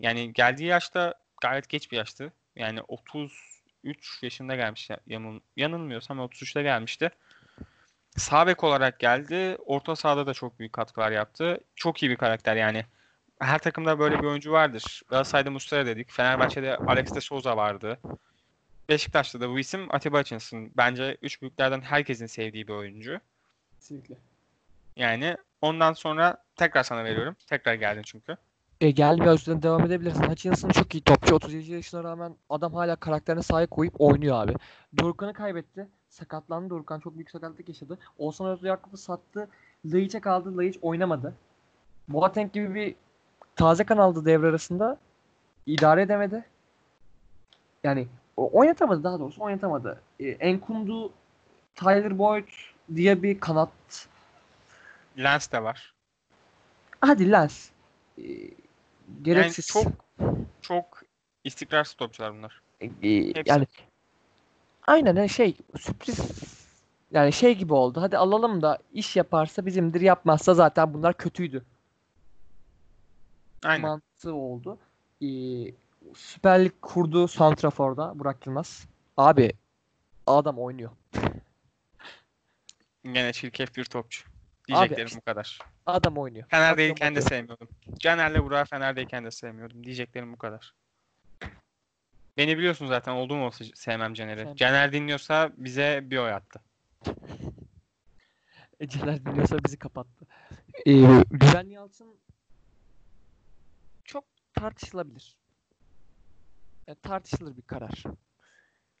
Yani 0.00 0.32
geldiği 0.32 0.66
yaşta 0.66 1.14
gayet 1.40 1.68
geç 1.68 1.92
bir 1.92 1.96
yaştı. 1.96 2.32
Yani 2.56 2.82
33 2.82 4.22
yaşında 4.22 4.56
gelmiş. 4.56 4.90
Yanıl, 5.06 5.40
yanılmıyorsam 5.56 6.18
33'te 6.18 6.62
gelmişti. 6.62 7.10
Sağ 8.18 8.46
bek 8.46 8.64
olarak 8.64 9.00
geldi. 9.00 9.56
Orta 9.66 9.96
sahada 9.96 10.26
da 10.26 10.34
çok 10.34 10.58
büyük 10.58 10.72
katkılar 10.72 11.12
yaptı. 11.12 11.58
Çok 11.76 12.02
iyi 12.02 12.10
bir 12.10 12.16
karakter 12.16 12.56
yani. 12.56 12.84
Her 13.40 13.58
takımda 13.58 13.98
böyle 13.98 14.22
bir 14.22 14.26
oyuncu 14.26 14.52
vardır. 14.52 15.02
Galatasaray'da 15.08 15.50
Muslera 15.50 15.86
dedik. 15.86 16.10
Fenerbahçe'de 16.10 16.76
Alex 16.76 17.14
de 17.14 17.20
Souza 17.20 17.56
vardı. 17.56 17.98
Beşiktaş'ta 18.88 19.40
da 19.40 19.50
bu 19.50 19.58
isim 19.58 19.94
Atiba 19.94 20.18
Hutchinson. 20.18 20.70
Bence 20.76 21.16
üç 21.22 21.42
büyüklerden 21.42 21.80
herkesin 21.80 22.26
sevdiği 22.26 22.68
bir 22.68 22.72
oyuncu. 22.72 23.20
kesinlikle. 23.74 24.14
Yani 24.96 25.36
ondan 25.60 25.92
sonra 25.92 26.44
tekrar 26.56 26.82
sana 26.82 27.04
veriyorum. 27.04 27.36
Tekrar 27.46 27.74
geldin 27.74 28.02
çünkü. 28.02 28.36
E, 28.80 28.90
gel 28.90 29.20
ve 29.20 29.34
üstüne 29.34 29.62
devam 29.62 29.86
edebilirsin. 29.86 30.22
Hutchinson 30.22 30.68
çok 30.68 30.94
iyi 30.94 31.02
topçu. 31.02 31.34
37 31.34 31.72
yaşına 31.72 32.04
rağmen 32.04 32.36
adam 32.50 32.74
hala 32.74 32.96
karakterine 32.96 33.42
sahip 33.42 33.70
koyup 33.70 33.94
oynuyor 33.98 34.42
abi. 34.42 34.54
Dorukhan'ı 34.98 35.32
kaybetti. 35.32 35.88
Sakatlandı 36.18 36.70
Dorukhan. 36.70 37.00
Çok 37.00 37.14
büyük 37.14 37.30
sakatlık 37.30 37.68
yaşadı. 37.68 37.98
Oğuzhan 38.18 38.50
Özyakup'u 38.50 38.96
sattı. 38.96 39.48
Laiç'e 39.84 40.20
kaldı. 40.20 40.56
Laiç 40.56 40.78
oynamadı. 40.82 41.34
Boateng 42.08 42.52
gibi 42.52 42.74
bir 42.74 42.94
taze 43.56 43.84
kan 43.84 43.98
aldı 43.98 44.24
devre 44.24 44.46
arasında. 44.46 44.98
İdare 45.66 46.02
edemedi. 46.02 46.44
Yani 47.84 48.08
oynatamadı 48.36 49.04
daha 49.04 49.20
doğrusu 49.20 49.42
oynatamadı. 49.42 50.00
Ee, 50.20 50.28
Enkundu, 50.28 51.12
Tyler 51.74 52.18
Boyd 52.18 52.48
diye 52.94 53.22
bir 53.22 53.40
kanat. 53.40 54.08
Lens 55.18 55.52
de 55.52 55.62
var. 55.62 55.94
Hadi 57.00 57.32
Lens. 57.32 57.70
Yani 58.16 58.50
gereksiz. 59.22 59.66
çok 59.66 59.86
çok 60.60 61.02
istikrarsız 61.44 61.94
topçular 61.94 62.34
bunlar. 62.34 62.62
E, 62.80 62.86
Hepsi. 62.86 63.42
yani 63.46 63.66
aynen 64.88 65.26
şey 65.26 65.56
sürpriz 65.78 66.18
yani 67.10 67.32
şey 67.32 67.54
gibi 67.54 67.74
oldu. 67.74 68.00
Hadi 68.00 68.18
alalım 68.18 68.62
da 68.62 68.78
iş 68.92 69.16
yaparsa 69.16 69.66
bizimdir 69.66 70.00
yapmazsa 70.00 70.54
zaten 70.54 70.94
bunlar 70.94 71.14
kötüydü. 71.14 71.64
Aynen. 73.64 73.80
mantığı 73.80 74.34
oldu. 74.34 74.78
Ee, 75.22 75.26
Süper 76.14 76.64
Lig 76.64 76.72
kurdu 76.82 77.28
Santrafor'da 77.28 78.18
Burak 78.18 78.46
Yılmaz. 78.46 78.86
Abi 79.16 79.52
adam 80.26 80.58
oynuyor. 80.58 80.90
Gene 83.04 83.32
çirkef 83.32 83.76
bir 83.76 83.84
topçu. 83.84 84.24
Diyeceklerim 84.68 85.10
bu 85.16 85.20
kadar. 85.20 85.58
Adam 85.86 86.18
oynuyor. 86.18 86.48
Fener'deyken 86.48 87.16
de 87.16 87.22
sevmiyordum. 87.22 87.68
Caner'le 87.98 88.44
Burak'ı 88.44 88.70
Fener'deyken 88.70 89.24
de 89.24 89.30
sevmiyordum. 89.30 89.84
Diyeceklerim 89.84 90.32
bu 90.32 90.36
kadar. 90.36 90.74
Beni 92.38 92.58
biliyorsun 92.58 92.86
zaten 92.86 93.12
olduğum 93.12 93.38
olsa 93.38 93.64
sevmem 93.74 94.14
Caner'i. 94.14 94.42
Sen- 94.44 94.54
Caner 94.54 94.92
dinliyorsa 94.92 95.50
bize 95.56 96.00
bir 96.02 96.18
oy 96.18 96.32
attı. 96.32 96.60
Eceler 98.80 99.24
dinliyorsa 99.24 99.56
bizi 99.66 99.78
kapattı. 99.78 100.26
Ee, 100.86 100.92
Güven 101.30 101.68
Yalçın 101.68 102.14
çok 104.04 104.24
tartışılabilir. 104.54 105.36
Yani 106.86 106.98
tartışılır 107.02 107.56
bir 107.56 107.62
karar. 107.62 108.02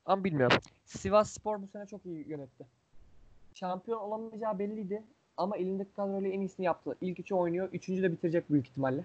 Ama 0.04 0.24
bilmiyorum. 0.24 0.58
Sivas 0.84 1.30
Spor 1.30 1.62
bu 1.62 1.66
sene 1.66 1.86
çok 1.86 2.06
iyi 2.06 2.28
yönetti. 2.28 2.66
Şampiyon 3.54 3.98
olamayacağı 3.98 4.58
belliydi. 4.58 5.02
Ama 5.36 5.56
elindeki 5.56 5.92
kadroyla 5.92 6.28
en 6.30 6.40
iyisini 6.40 6.66
yaptı. 6.66 6.96
İlk 7.00 7.20
üçü 7.20 7.34
oynuyor. 7.34 7.68
Üçüncü 7.72 8.02
de 8.02 8.12
bitirecek 8.12 8.50
büyük 8.50 8.68
ihtimalle. 8.68 9.04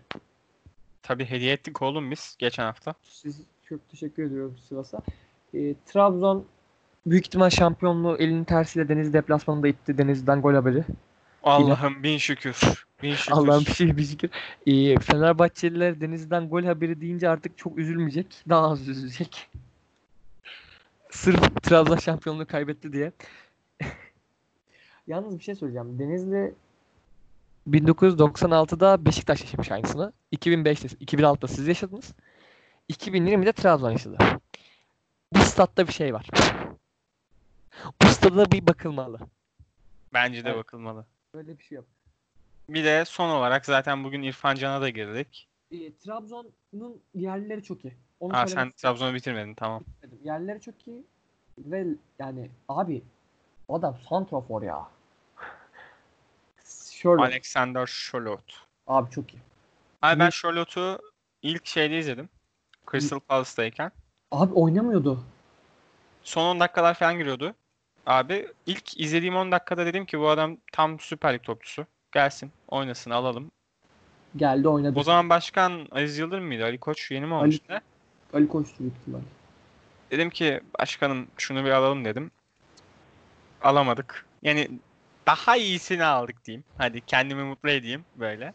Tabii 1.02 1.26
hediye 1.26 1.54
ettik 1.54 1.82
oğlum 1.82 2.12
biz 2.12 2.36
geçen 2.40 2.64
hafta. 2.64 2.96
Siz 3.02 3.42
çok 3.70 3.90
teşekkür 3.90 4.24
ediyorum 4.24 4.56
Sivas'a. 4.70 5.02
Ee, 5.54 5.76
Trabzon 5.86 6.46
büyük 7.06 7.26
ihtimal 7.26 7.50
şampiyonluğu 7.50 8.18
elinin 8.18 8.44
tersiyle 8.44 8.90
Deniz 8.90 9.14
deplasmanında 9.14 9.68
itti. 9.68 9.98
Deniz'den 9.98 10.42
gol 10.42 10.54
haberi. 10.54 10.84
Allah'ım 11.44 12.04
bin 12.04 12.18
şükür. 12.18 12.86
Bin 13.04 13.16
şükür. 13.16 13.32
Allah'ım 13.32 13.66
bir 13.66 13.74
şey 13.74 13.98
bir 13.98 14.04
şükür. 14.04 14.30
Ee, 14.68 15.00
Fenerbahçeliler 15.00 16.02
Deniz'den 16.02 16.50
gol 16.50 16.64
haberi 16.64 17.02
deyince 17.02 17.30
artık 17.30 17.58
çok 17.58 17.78
üzülmeyecek. 17.78 18.28
Daha 18.50 18.70
az 18.70 18.88
üzülecek. 18.88 19.50
Sırf 21.10 21.62
Trabzon 21.64 21.98
şampiyonluğu 21.98 22.46
kaybetti 22.46 22.94
diye. 22.94 23.12
Yalnız 25.08 25.40
bir 25.40 25.44
şey 25.44 25.56
söyleyeceğim. 25.56 26.00
Denizli 26.00 26.54
1996'da 27.70 29.06
Beşiktaş 29.06 29.42
yaşamış 29.42 29.72
aynısını. 29.72 30.14
2005'te, 30.34 31.06
2006'da 31.06 31.48
siz 31.48 31.68
yaşadınız. 31.68 32.14
2020'de 32.90 33.52
Trabzon 33.54 33.92
yaşadı. 33.92 34.18
Bu 35.34 35.40
statta 35.40 35.88
bir 35.88 35.94
şey 35.94 36.14
var. 36.14 36.30
Bu 38.02 38.08
stada 38.08 38.52
bir 38.52 38.68
bakılmalı. 38.68 39.20
Bence 40.14 40.44
de 40.46 40.50
Evet. 40.50 40.58
bakılmalı. 40.60 41.06
böyle 41.34 41.58
bir 41.60 41.64
şey 41.64 41.76
yok. 41.76 41.86
Bir 42.70 42.84
de 42.84 43.06
son 43.06 43.30
olarak 43.30 43.66
zaten 43.66 44.04
bugün 44.04 44.22
İrfan 44.22 44.56
Can'a 44.56 44.82
da 44.82 44.90
girdik. 44.90 45.48
Ee, 45.72 45.94
Trabzon'un 45.94 47.02
yerlileri 47.16 47.64
çok 47.64 47.86
iyi. 47.86 47.94
Onu 48.20 48.38
Aa, 48.38 48.48
sen 48.48 48.72
Trabzon'u 48.72 49.14
bitirmedin 49.14 49.54
tamam. 49.54 49.84
istedim. 49.96 50.20
Yerlileri 50.24 50.62
çok 50.62 50.88
iyi. 50.88 51.04
Ve 51.58 51.86
yani 52.20 52.50
abi 52.70 53.04
adam 53.70 53.98
santrafor 54.10 54.62
ya. 54.62 54.88
Şöyle. 56.92 57.22
Alexander 57.22 57.86
Charlotte. 57.86 58.54
Abi 58.88 59.12
çok 59.12 59.34
iyi. 59.34 59.40
Abi 60.02 60.20
ben. 60.20 60.30
Charlotte'u 60.30 61.00
ilk 61.42 61.66
şeyde 61.66 62.00
izledim. 62.00 62.30
Crystal 62.94 63.20
Palace'dayken. 63.20 63.92
Abi 64.32 64.54
oynamıyordu. 64.54 65.24
Son 66.24 66.56
10 66.56 66.60
dakikalar 66.60 66.94
falan 66.94 67.18
giriyordu. 67.18 67.54
Abi 68.06 68.48
ilk 68.66 69.00
izlediğim 69.00 69.36
10 69.36 69.52
dakikada 69.52 69.86
dedim 69.86 70.06
ki 70.06 70.20
bu 70.20 70.30
adam 70.30 70.58
tam 70.72 71.00
Süper 71.00 71.34
Lig 71.34 71.44
topçusu. 71.44 71.86
Gelsin, 72.12 72.52
oynasın, 72.68 73.12
alalım. 73.12 73.52
Geldi 74.36 74.68
oynadı. 74.68 75.00
O 75.00 75.04
zaman 75.04 75.30
başkan 75.30 75.88
Aziz 75.92 76.18
Yıldırım 76.18 76.46
mıydı? 76.46 76.64
Ali 76.64 76.78
Koç 76.78 77.12
yeni 77.12 77.26
mi 77.26 77.34
Ali- 77.34 77.42
olmuştu? 77.42 77.82
Ali 78.34 78.48
Koç'tu 78.48 78.80
büyük 78.80 78.94
ihtimalle. 78.98 79.24
Dedim 80.12 80.30
ki 80.30 80.62
başkanım 80.80 81.28
şunu 81.38 81.66
bir 81.66 81.72
alalım 81.72 82.06
dedim. 82.06 82.32
Alamadık. 83.62 84.26
Yani 84.42 84.70
daha 85.28 85.58
iyisini 85.58 86.04
aldık 86.04 86.46
diyeyim. 86.46 86.64
Hadi 86.78 87.02
kendimi 87.02 87.44
mutlu 87.44 87.70
edeyim 87.70 88.06
böyle. 88.16 88.54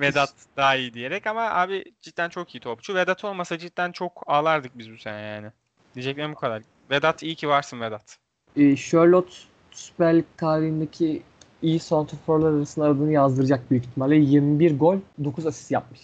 Vedat 0.00 0.34
daha 0.56 0.76
iyi 0.76 0.94
diyerek 0.94 1.26
ama 1.26 1.50
abi 1.50 1.84
cidden 2.00 2.28
çok 2.28 2.54
iyi 2.54 2.60
topçu. 2.60 2.94
Vedat 2.94 3.24
olmasa 3.24 3.58
cidden 3.58 3.92
çok 3.92 4.22
ağlardık 4.26 4.78
biz 4.78 4.92
bu 4.92 4.98
sene 4.98 5.20
yani. 5.20 5.50
Diyeceklerim 5.94 6.32
bu 6.32 6.36
kadar. 6.36 6.62
Vedat 6.90 7.22
iyi 7.22 7.34
ki 7.34 7.48
varsın 7.48 7.80
Vedat. 7.80 8.18
Ee, 8.56 8.76
Charlotte 8.76 9.34
Süper 9.70 10.16
Lig 10.16 10.24
tarihindeki 10.36 11.22
iyi 11.62 11.78
santraforlar 11.78 12.52
arasında 12.52 12.86
adını 12.86 13.12
yazdıracak 13.12 13.70
büyük 13.70 13.84
ihtimalle. 13.84 14.16
21 14.16 14.78
gol, 14.78 14.96
9 15.24 15.46
asist 15.46 15.70
yapmış. 15.70 16.00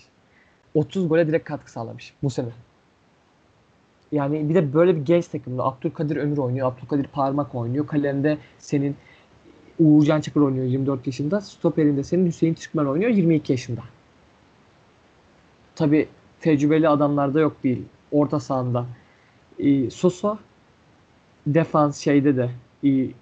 30 0.74 1.08
gole 1.08 1.28
direkt 1.28 1.48
katkı 1.48 1.70
sağlamış 1.70 2.14
bu 2.22 2.30
sene. 2.30 2.48
Yani 4.12 4.48
bir 4.48 4.54
de 4.54 4.74
böyle 4.74 4.96
bir 4.96 5.04
genç 5.04 5.26
takımda 5.26 5.64
Abdülkadir 5.64 6.16
Ömür 6.16 6.38
oynuyor, 6.38 6.72
Abdülkadir 6.72 7.06
Parmak 7.06 7.54
oynuyor. 7.54 7.86
Kalemde 7.86 8.38
senin 8.58 8.96
Uğurcan 9.78 10.20
Çakır 10.20 10.40
oynuyor 10.40 10.66
24 10.66 11.06
yaşında. 11.06 11.40
Stoperinde 11.40 12.04
senin 12.04 12.26
Hüseyin 12.26 12.54
Türkmen 12.54 12.84
oynuyor 12.84 13.10
22 13.10 13.52
yaşında. 13.52 13.80
Tabi 15.74 16.08
tecrübeli 16.40 16.88
adamlarda 16.88 17.40
yok 17.40 17.64
değil. 17.64 17.84
Orta 18.12 18.40
sahanda. 18.40 18.86
Ee, 19.58 19.90
Sosa 19.90 20.38
defans 21.46 21.98
şeyde 22.00 22.36
de 22.36 22.50
iyi. 22.82 23.14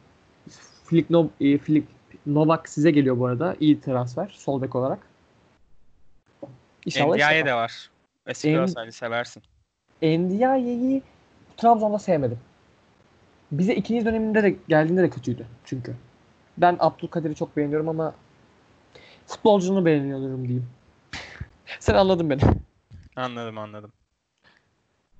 Flick, 0.84 1.10
no, 1.10 1.28
e, 1.40 1.58
Flick 1.58 1.88
Novak 2.26 2.68
size 2.68 2.90
geliyor 2.90 3.18
bu 3.18 3.26
arada. 3.26 3.56
İyi 3.60 3.80
transfer. 3.80 4.28
Sol 4.38 4.62
bek 4.62 4.74
olarak. 4.74 4.98
İnşallah 6.86 7.16
işte. 7.16 7.46
de 7.46 7.54
var. 7.54 7.90
Eski 8.26 8.48
En- 8.48 8.90
seversin. 8.90 9.42
Ndiaye'yi 10.02 11.02
Trabzon'da 11.56 11.98
sevmedim. 11.98 12.38
Bize 13.52 13.74
ikinci 13.74 14.04
döneminde 14.04 14.42
de 14.42 14.56
geldiğinde 14.68 15.02
de 15.02 15.10
kötüydü 15.10 15.46
çünkü. 15.64 15.94
Ben 16.58 16.76
Abdülkadir'i 16.80 17.34
çok 17.34 17.56
beğeniyorum 17.56 17.88
ama 17.88 18.14
futbolcunu 19.26 19.84
beğeniyorum 19.84 20.42
diyeyim. 20.44 20.66
Sen 21.80 21.94
anladın 21.94 22.30
beni. 22.30 22.40
Anladım 23.16 23.58
anladım. 23.58 23.92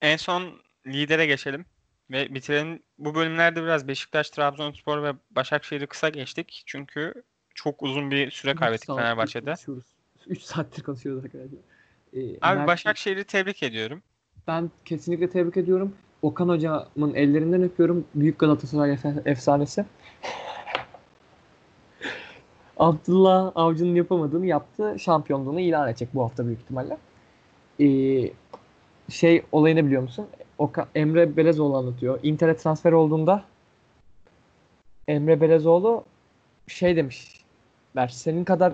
En 0.02 0.16
son 0.16 0.44
lidere 0.86 1.26
geçelim 1.26 1.64
ve 2.10 2.34
bitirelim. 2.34 2.82
Bu 2.98 3.14
bölümlerde 3.14 3.62
biraz 3.62 3.88
Beşiktaş, 3.88 4.30
Trabzonspor 4.30 5.02
ve 5.02 5.12
Başakşehir'i 5.30 5.86
kısa 5.86 6.08
geçtik. 6.08 6.62
Çünkü 6.66 7.22
çok 7.54 7.82
uzun 7.82 8.10
bir 8.10 8.30
süre 8.30 8.54
kaybettik 8.54 8.86
saattir 8.86 9.02
Fenerbahçe'de. 9.02 9.44
konuşuyoruz. 9.44 9.84
3 10.26 10.42
saattir 10.42 10.82
konuşuyoruz 10.82 11.24
arkadaşlar. 11.24 11.58
Ee, 12.12 12.20
Abi 12.42 12.58
Mert- 12.58 12.66
Başakşehir'i 12.66 13.24
tebrik 13.24 13.62
ediyorum. 13.62 14.02
Ben 14.46 14.70
kesinlikle 14.84 15.30
tebrik 15.30 15.56
ediyorum. 15.56 15.94
Okan 16.22 16.48
hocamın 16.48 17.14
ellerinden 17.14 17.62
öpüyorum. 17.62 18.06
Büyük 18.14 18.38
Galatasaray 18.38 18.98
efsanesi. 19.24 19.84
Abdullah 22.76 23.52
Avcı'nın 23.54 23.94
yapamadığını 23.94 24.46
yaptı. 24.46 24.96
Şampiyonluğunu 24.98 25.60
ilan 25.60 25.88
edecek 25.88 26.08
bu 26.14 26.22
hafta 26.22 26.46
büyük 26.46 26.60
ihtimalle. 26.60 26.98
Ee, 27.80 28.30
şey 29.08 29.42
olayını 29.52 29.86
biliyor 29.86 30.02
musun? 30.02 30.26
Oka, 30.58 30.88
Emre 30.94 31.36
Belezoğlu 31.36 31.76
anlatıyor. 31.76 32.18
Inter'e 32.22 32.56
transfer 32.56 32.92
olduğunda 32.92 33.44
Emre 35.08 35.40
Belezoğlu 35.40 36.04
şey 36.68 36.96
demişler. 36.96 38.08
Senin 38.08 38.44
kadar 38.44 38.72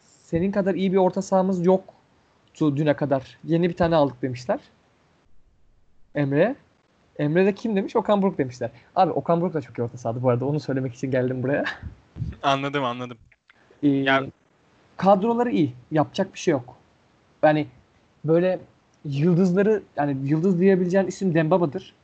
senin 0.00 0.52
kadar 0.52 0.74
iyi 0.74 0.92
bir 0.92 0.96
orta 0.96 1.22
sahamız 1.22 1.66
yoktu 1.66 2.76
düne 2.76 2.96
kadar. 2.96 3.38
Yeni 3.44 3.68
bir 3.68 3.76
tane 3.76 3.96
aldık 3.96 4.22
demişler. 4.22 4.60
Emre. 6.14 6.56
Emre 7.18 7.46
de 7.46 7.54
kim 7.54 7.76
demiş? 7.76 7.96
Okan 7.96 8.22
Buruk 8.22 8.38
demişler. 8.38 8.70
Abi 8.96 9.12
Okan 9.12 9.40
Buruk 9.40 9.54
da 9.54 9.60
çok 9.60 9.78
iyi 9.78 9.82
orta 9.82 9.98
sahada 9.98 10.22
bu 10.22 10.30
arada. 10.30 10.44
Onu 10.44 10.60
söylemek 10.60 10.94
için 10.94 11.10
geldim 11.10 11.42
buraya. 11.42 11.64
Anladım 12.42 12.84
anladım. 12.84 13.18
Ee, 13.82 13.88
Ya- 13.88 14.26
kadroları 14.96 15.50
iyi. 15.50 15.74
Yapacak 15.90 16.34
bir 16.34 16.38
şey 16.38 16.52
yok. 16.52 16.76
Yani 17.42 17.66
böyle 18.24 18.60
yıldızları 19.04 19.82
yani 19.96 20.16
yıldız 20.28 20.60
diyebileceğin 20.60 21.06
isim 21.06 21.34
Dembaba'dır. 21.34 21.94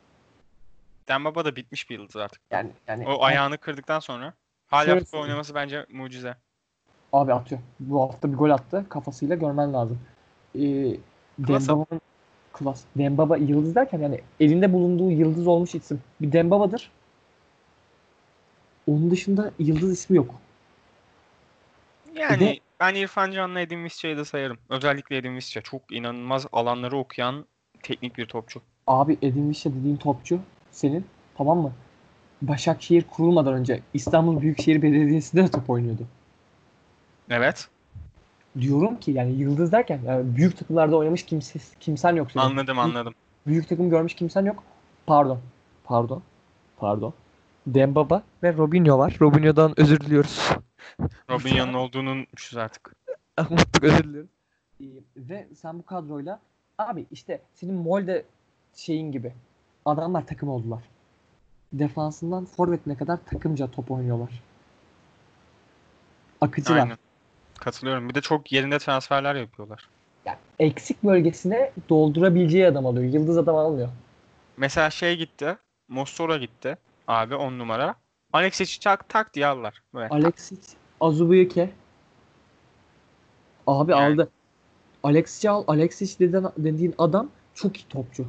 Dembaba 1.08 1.44
da 1.44 1.56
bitmiş 1.56 1.90
bir 1.90 1.98
yıldız 1.98 2.16
artık. 2.16 2.40
Yani 2.50 2.70
yani 2.88 3.08
O 3.08 3.22
ayağını 3.24 3.58
kırdıktan 3.58 4.00
sonra 4.00 4.32
hala 4.66 4.98
futbol 4.98 5.18
oynaması 5.20 5.54
bence 5.54 5.86
mucize. 5.92 6.36
abi 7.12 7.32
atıyor. 7.32 7.60
Bu 7.80 8.00
hafta 8.00 8.32
bir 8.32 8.36
gol 8.36 8.50
attı. 8.50 8.86
Kafasıyla 8.88 9.36
görmen 9.36 9.72
lazım. 9.72 9.98
Ee, 10.54 10.96
Dembaba'nın 11.38 12.00
klas. 12.52 12.82
Dembaba 12.98 13.36
yıldız 13.36 13.74
derken 13.74 14.00
yani 14.00 14.20
elinde 14.40 14.72
bulunduğu 14.72 15.10
yıldız 15.10 15.46
olmuş 15.46 15.74
isim. 15.74 16.00
Bir 16.20 16.32
Dembaba'dır. 16.32 16.90
Onun 18.86 19.10
dışında 19.10 19.50
yıldız 19.58 19.92
ismi 19.92 20.16
yok. 20.16 20.34
Yani 22.18 22.40
de- 22.40 22.58
ben 22.80 22.94
İrfan 22.94 23.30
Can'la 23.30 23.60
Edin 23.60 23.84
Visca'yı 23.84 24.16
da 24.16 24.24
sayarım. 24.24 24.58
Özellikle 24.68 25.16
Edin 25.16 25.36
Visca 25.36 25.60
çok 25.60 25.92
inanılmaz 25.92 26.46
alanları 26.52 26.96
okuyan 26.96 27.46
teknik 27.82 28.18
bir 28.18 28.26
topçu. 28.26 28.62
Abi 28.86 29.18
Edin 29.22 29.50
Visca 29.50 29.70
dediğin 29.74 29.96
topçu 29.96 30.40
senin 30.70 31.06
tamam 31.38 31.58
mı? 31.58 31.72
Başakşehir 32.42 33.02
kurulmadan 33.02 33.54
önce 33.54 33.80
İstanbul 33.94 34.40
Büyükşehir 34.40 34.82
Belediyesi'nde 34.82 35.42
de 35.42 35.50
top 35.50 35.70
oynuyordu. 35.70 36.02
Evet. 37.30 37.68
Diyorum 38.60 39.00
ki 39.00 39.10
yani 39.10 39.32
yıldız 39.32 39.72
derken 39.72 40.00
yani 40.06 40.36
büyük 40.36 40.58
takımlarda 40.58 40.96
oynamış 40.96 41.22
kimse, 41.22 41.58
kimsen 41.80 42.16
yok 42.16 42.30
senin. 42.30 42.44
Anladım 42.44 42.78
anladım. 42.78 43.14
Büyük 43.46 43.68
takım 43.68 43.90
görmüş 43.90 44.14
kimsen 44.14 44.44
yok. 44.44 44.62
Pardon. 45.06 45.40
Pardon. 45.84 46.22
Pardon. 46.76 47.14
Dembaba 47.66 48.22
ve 48.42 48.52
Robinho 48.52 48.98
var. 48.98 49.16
Robinho'dan 49.20 49.80
özür 49.80 50.00
diliyoruz. 50.00 50.50
Robinho'nun 51.30 51.74
olduğunu 51.74 52.10
unutmuşuz 52.10 52.56
artık. 52.56 52.94
Unuttuk 53.50 53.84
özür 53.84 54.04
diliyoruz. 54.04 54.30
Ee, 54.80 54.84
ve 55.16 55.46
sen 55.54 55.78
bu 55.78 55.86
kadroyla 55.86 56.40
abi 56.78 57.06
işte 57.10 57.40
senin 57.54 57.74
Molde 57.74 58.24
şeyin 58.74 59.12
gibi 59.12 59.32
adamlar 59.84 60.26
takım 60.26 60.48
oldular. 60.48 60.82
Defansından 61.72 62.44
forvetine 62.44 62.96
kadar 62.96 63.18
takımca 63.26 63.70
top 63.70 63.90
oynuyorlar. 63.90 64.42
Akıcılar. 66.40 66.78
Aynen. 66.78 66.98
Katılıyorum. 67.60 68.08
Bir 68.08 68.14
de 68.14 68.20
çok 68.20 68.52
yerinde 68.52 68.78
transferler 68.78 69.34
yapıyorlar. 69.34 69.88
Yani 70.26 70.38
eksik 70.58 71.02
bölgesine 71.02 71.72
doldurabileceği 71.88 72.66
adam 72.66 72.86
alıyor. 72.86 73.12
Yıldız 73.12 73.38
adam 73.38 73.56
almıyor. 73.56 73.88
Mesela 74.56 74.90
şey 74.90 75.16
gitti. 75.16 75.56
Mossora 75.88 76.36
gitti. 76.36 76.78
Abi 77.08 77.34
10 77.34 77.58
numara. 77.58 77.94
Alexis'i 78.36 78.80
çak 78.80 79.08
tak 79.08 79.34
diye 79.34 79.46
aldılar. 79.46 79.82
Böyle. 79.94 80.08
Alexis 80.08 80.74
Azubuyuke 81.00 81.70
abi 83.66 83.92
Yani- 83.92 84.14
aldı. 84.14 84.30
Alexis'i 85.02 85.50
al. 85.50 85.64
Alexis 85.66 86.20
dediğin, 86.20 86.46
dediğin 86.56 86.94
adam 86.98 87.30
çok 87.54 87.76
iyi 87.80 87.88
topçu. 87.88 88.26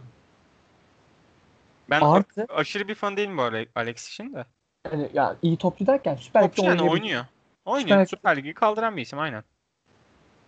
Ben 1.89 2.01
Artı 2.01 2.45
aşırı 2.49 2.87
bir 2.87 2.95
fan 2.95 3.17
değilim 3.17 3.37
bu 3.37 3.41
arada 3.41 3.65
Alexis'in 3.75 4.33
de. 4.33 4.45
yani, 4.91 5.09
yani 5.13 5.37
iyi 5.41 5.57
topçu 5.57 5.87
derken 5.87 6.15
Süper 6.15 6.43
Lig'de 6.43 6.61
yani 6.61 6.81
oynuyor. 6.81 7.25
Oynuyor. 7.65 7.89
Süper- 7.89 8.05
Süper 8.05 8.37
Lig'i 8.37 8.53
kaldıran 8.53 8.97
bir 8.97 9.01
isim 9.01 9.19
aynen. 9.19 9.43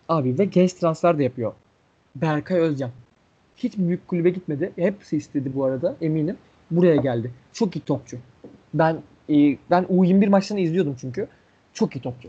Abi 0.08 0.38
ve 0.38 0.44
genç 0.44 0.72
transfer 0.72 1.18
de 1.18 1.24
yapıyor. 1.24 1.52
Berkay 2.16 2.58
Özcan. 2.58 2.90
Hiç 3.56 3.76
büyük 3.78 4.08
kulübe 4.08 4.30
gitmedi. 4.30 4.72
Hepsi 4.76 5.16
istedi 5.16 5.52
bu 5.54 5.64
arada 5.64 5.96
eminim. 6.00 6.38
Buraya 6.70 6.96
geldi. 6.96 7.32
Çok 7.52 7.76
iyi 7.76 7.80
topçu. 7.80 8.18
Ben 8.74 9.02
e, 9.30 9.58
ben 9.70 9.82
U21 9.84 10.28
maçlarını 10.28 10.60
izliyordum 10.60 10.96
çünkü. 11.00 11.28
Çok 11.74 11.96
iyi 11.96 12.02
topçu. 12.02 12.28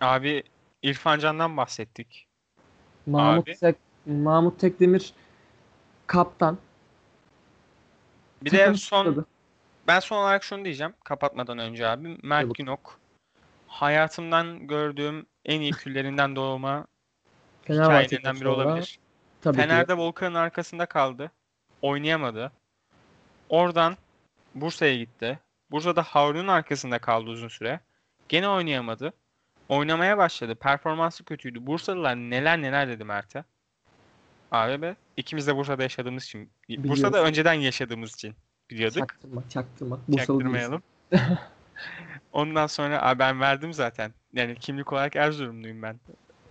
Abi 0.00 0.42
İrfan 0.82 1.18
Can'dan 1.18 1.56
bahsettik. 1.56 2.26
Mahmut 3.06 3.48
Abi. 3.48 3.56
Tek, 3.56 3.76
Mahmut 4.06 4.60
Tekdemir 4.60 5.12
kaptan. 6.06 6.58
Bir 8.44 8.50
de 8.50 8.58
Takımı 8.58 8.78
son 8.78 9.04
tutmadı. 9.04 9.26
ben 9.86 10.00
son 10.00 10.16
olarak 10.16 10.44
şunu 10.44 10.64
diyeceğim 10.64 10.94
kapatmadan 11.04 11.58
önce 11.58 11.88
abi. 11.88 12.18
Mert. 12.22 12.54
Günok 12.54 13.00
hayatımdan 13.66 14.66
gördüğüm 14.66 15.26
en 15.44 15.60
iyi 15.60 15.72
küllerinden 15.72 16.36
doğma 16.36 16.86
hikayelerinden 17.68 18.34
biri 18.34 18.44
sonra 18.44 18.54
olabilir. 18.54 18.98
Tabii 19.40 19.56
ki. 19.56 19.62
Fener'de 19.62 19.96
Volkan'ın 19.96 20.34
arkasında 20.34 20.86
kaldı. 20.86 21.30
Oynayamadı. 21.82 22.52
Oradan 23.48 23.96
Bursa'ya 24.54 24.96
gitti. 24.96 25.38
Bursa'da 25.70 26.02
Harun'un 26.02 26.48
arkasında 26.48 26.98
kaldı 26.98 27.30
uzun 27.30 27.48
süre. 27.48 27.80
Gene 28.28 28.48
oynayamadı. 28.48 29.12
Oynamaya 29.68 30.18
başladı. 30.18 30.54
Performansı 30.54 31.24
kötüydü. 31.24 31.66
Bursalılar 31.66 32.16
neler 32.16 32.62
neler 32.62 32.88
dedi 32.88 33.04
Mert'e. 33.04 33.44
Abi 34.52 34.82
be 34.82 34.96
ikimiz 35.16 35.46
de 35.46 35.56
Bursa'da 35.56 35.82
yaşadığımız 35.82 36.24
için. 36.24 36.50
Biliyoruz. 36.68 36.90
Bursa'da 36.90 37.22
önceden 37.22 37.52
yaşadığımız 37.52 38.14
için 38.14 38.34
biliyorduk. 38.70 39.08
Çaktırma, 39.08 39.42
çaktırma. 39.48 39.98
Bursalı 40.08 40.26
Çaktırmayalım. 40.26 40.82
Ondan 42.32 42.66
sonra 42.66 43.02
abi 43.02 43.18
ben 43.18 43.40
verdim 43.40 43.72
zaten. 43.72 44.14
Yani 44.32 44.56
kimlik 44.56 44.92
olarak 44.92 45.16
Erzurumluyum 45.16 45.82
ben. 45.82 46.00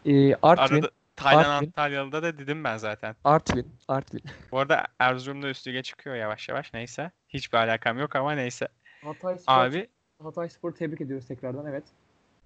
Ee, 0.05 0.35
Artvin, 0.41 0.75
Arada 0.75 0.91
Taylan 1.15 1.49
Artvin. 1.49 1.67
Antalyalı'da 1.67 2.23
da 2.23 2.37
dedim 2.37 2.63
ben 2.63 2.77
zaten. 2.77 3.15
Artvin. 3.23 3.67
Artvin. 3.87 4.23
Bu 4.51 4.59
arada 4.59 4.83
Erzurum'da 4.99 5.49
üstüge 5.49 5.83
çıkıyor 5.83 6.15
yavaş 6.15 6.49
yavaş 6.49 6.73
neyse. 6.73 7.11
Hiçbir 7.37 7.57
alakam 7.57 7.99
yok 7.99 8.15
ama 8.15 8.31
neyse. 8.31 8.67
Hatay 9.03 9.37
Spor, 9.37 9.53
Abi 9.53 9.87
Hatay 10.23 10.49
Spor'u 10.49 10.73
tebrik 10.73 11.01
ediyoruz 11.01 11.27
tekrardan 11.27 11.65
evet. 11.65 11.83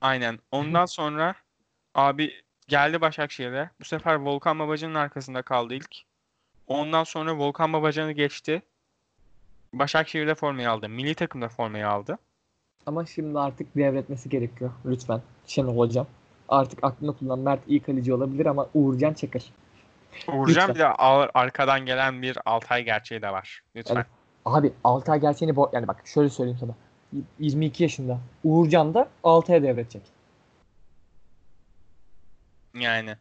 aynen. 0.01 0.39
Ondan 0.51 0.85
sonra 0.85 1.35
abi 1.95 2.33
geldi 2.67 3.01
Başakşehir'e. 3.01 3.69
Bu 3.79 3.85
sefer 3.85 4.15
Volkan 4.15 4.59
Babacan'ın 4.59 4.95
arkasında 4.95 5.41
kaldı 5.41 5.73
ilk. 5.73 5.95
Ondan 6.67 7.03
sonra 7.03 7.37
Volkan 7.37 7.73
Babacan'ı 7.73 8.11
geçti. 8.11 8.61
Başakşehir'de 9.73 10.35
formayı 10.35 10.71
aldı. 10.71 10.89
Milli 10.89 11.15
takımda 11.15 11.49
formayı 11.49 11.87
aldı. 11.87 12.17
Ama 12.85 13.05
şimdi 13.05 13.39
artık 13.39 13.75
devretmesi 13.75 14.29
gerekiyor. 14.29 14.71
Lütfen. 14.85 15.21
Şenol 15.45 15.77
Hocam. 15.77 16.07
Artık 16.49 16.79
aklına 16.83 17.11
kullan. 17.11 17.39
Mert 17.39 17.67
iyi 17.67 17.79
kaleci 17.79 18.13
olabilir 18.13 18.45
ama 18.45 18.67
Uğurcan 18.73 19.13
Çakır. 19.13 19.43
Uğurcan 20.27 20.47
Lütfen. 20.47 20.75
bir 20.75 20.79
de 20.79 20.87
ar- 20.87 21.31
arkadan 21.33 21.85
gelen 21.85 22.21
bir 22.21 22.37
Altay 22.45 22.83
gerçeği 22.83 23.21
de 23.21 23.31
var. 23.31 23.63
Lütfen. 23.75 23.95
Evet. 23.95 24.05
Abi 24.45 24.73
Altay 24.83 25.21
gerçeğini 25.21 25.55
bo- 25.55 25.69
yani 25.75 25.87
bak 25.87 26.01
şöyle 26.07 26.29
söyleyeyim 26.29 26.59
sana. 26.59 26.75
Y- 27.13 27.21
22 27.39 27.83
yaşında. 27.83 28.19
Uğurcan 28.43 28.93
da 28.93 29.09
Altay'a 29.23 29.63
devredecek. 29.63 30.01
Yani. 32.79 33.15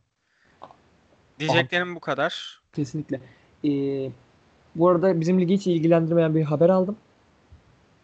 Diyeceklerim 1.39 1.95
bu 1.97 2.01
kadar. 2.01 2.61
Kesinlikle. 2.73 3.21
Ee, 3.65 4.11
bu 4.75 4.89
arada 4.89 5.21
bizim 5.21 5.41
ligi 5.41 5.55
hiç 5.55 5.67
ilgilendirmeyen 5.67 6.35
bir 6.35 6.43
haber 6.43 6.69
aldım. 6.69 6.97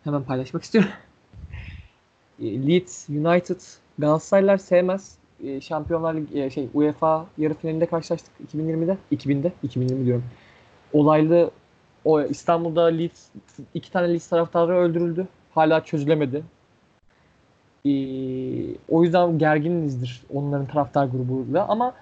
Hemen 0.04 0.22
paylaşmak 0.22 0.62
istiyorum. 0.62 0.90
Ee, 2.42 2.68
Leeds 2.68 3.08
United 3.08 3.60
Galatasaraylar 3.98 4.56
sevmez. 4.58 5.16
Ee, 5.44 5.60
Şampiyonlar 5.60 6.14
Ligi 6.14 6.42
e, 6.42 6.50
şey 6.50 6.68
UEFA 6.74 7.26
yarı 7.38 7.54
finalinde 7.54 7.86
karşılaştık 7.86 8.32
2020'de. 8.54 8.98
2000'de 9.12 9.52
2020 9.62 10.06
diyorum. 10.06 10.24
Olaylı 10.92 11.50
o 12.06 12.22
İstanbul'da 12.22 12.84
Leeds 12.84 13.26
iki 13.74 13.90
tane 13.92 14.08
Leeds 14.12 14.28
taraftarı 14.28 14.76
öldürüldü. 14.76 15.26
Hala 15.54 15.84
çözülemedi. 15.84 16.42
Ee, 17.84 17.90
o 18.88 19.04
yüzden 19.04 19.38
gerginizdir 19.38 20.22
onların 20.34 20.66
taraftar 20.66 21.06
grubuyla 21.06 21.68
ama 21.68 21.94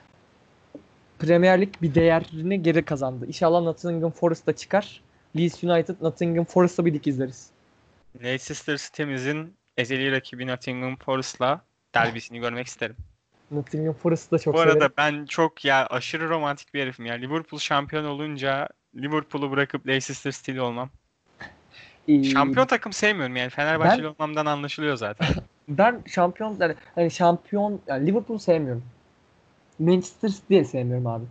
Premier 1.18 1.60
Lig 1.60 1.74
bir 1.82 1.94
değerini 1.94 2.62
geri 2.62 2.84
kazandı. 2.84 3.26
İnşallah 3.26 3.62
Nottingham 3.62 4.10
Forest'ta 4.10 4.52
çıkar. 4.52 5.00
Leeds 5.36 5.64
United 5.64 5.94
Nottingham 6.00 6.44
Forest'ta 6.44 6.84
bir 6.84 6.94
lig 6.94 7.06
izleriz. 7.06 7.50
Leicester 8.22 8.76
City'mizin 8.76 9.54
ezeli 9.76 10.12
rakibi 10.12 10.46
Nottingham 10.46 10.96
Forest'la 10.96 11.60
derbisini 11.94 12.40
görmek 12.40 12.66
isterim. 12.66 12.96
Nottingham 13.50 13.94
Forest'ı 13.94 14.30
da 14.30 14.38
çok 14.38 14.54
Bu 14.54 14.60
arada 14.60 14.72
severim. 14.72 14.92
ben 14.96 15.26
çok 15.26 15.64
ya 15.64 15.86
aşırı 15.86 16.28
romantik 16.28 16.74
bir 16.74 16.82
herifim 16.82 17.06
ya. 17.06 17.14
Liverpool 17.14 17.60
şampiyon 17.60 18.04
olunca 18.04 18.68
Liverpool'u 18.96 19.50
bırakıp 19.50 19.86
Leicester 19.86 20.32
City 20.32 20.60
olmam. 20.60 20.88
Şampiyon 22.32 22.66
takım 22.66 22.92
sevmiyorum 22.92 23.36
yani. 23.36 23.50
Fenerbahçeli 23.50 24.08
olmamdan 24.08 24.46
anlaşılıyor 24.46 24.96
zaten. 24.96 25.26
Ben 25.68 26.02
şampiyon 26.06 26.56
yani, 26.60 26.74
hani 26.94 27.10
şampiyon 27.10 27.80
yani 27.86 28.06
Liverpool'u 28.06 28.38
sevmiyorum. 28.38 28.84
Manchester 29.78 30.28
City'yi 30.28 30.64
sevmiyorum 30.64 31.06
abi. 31.06 31.24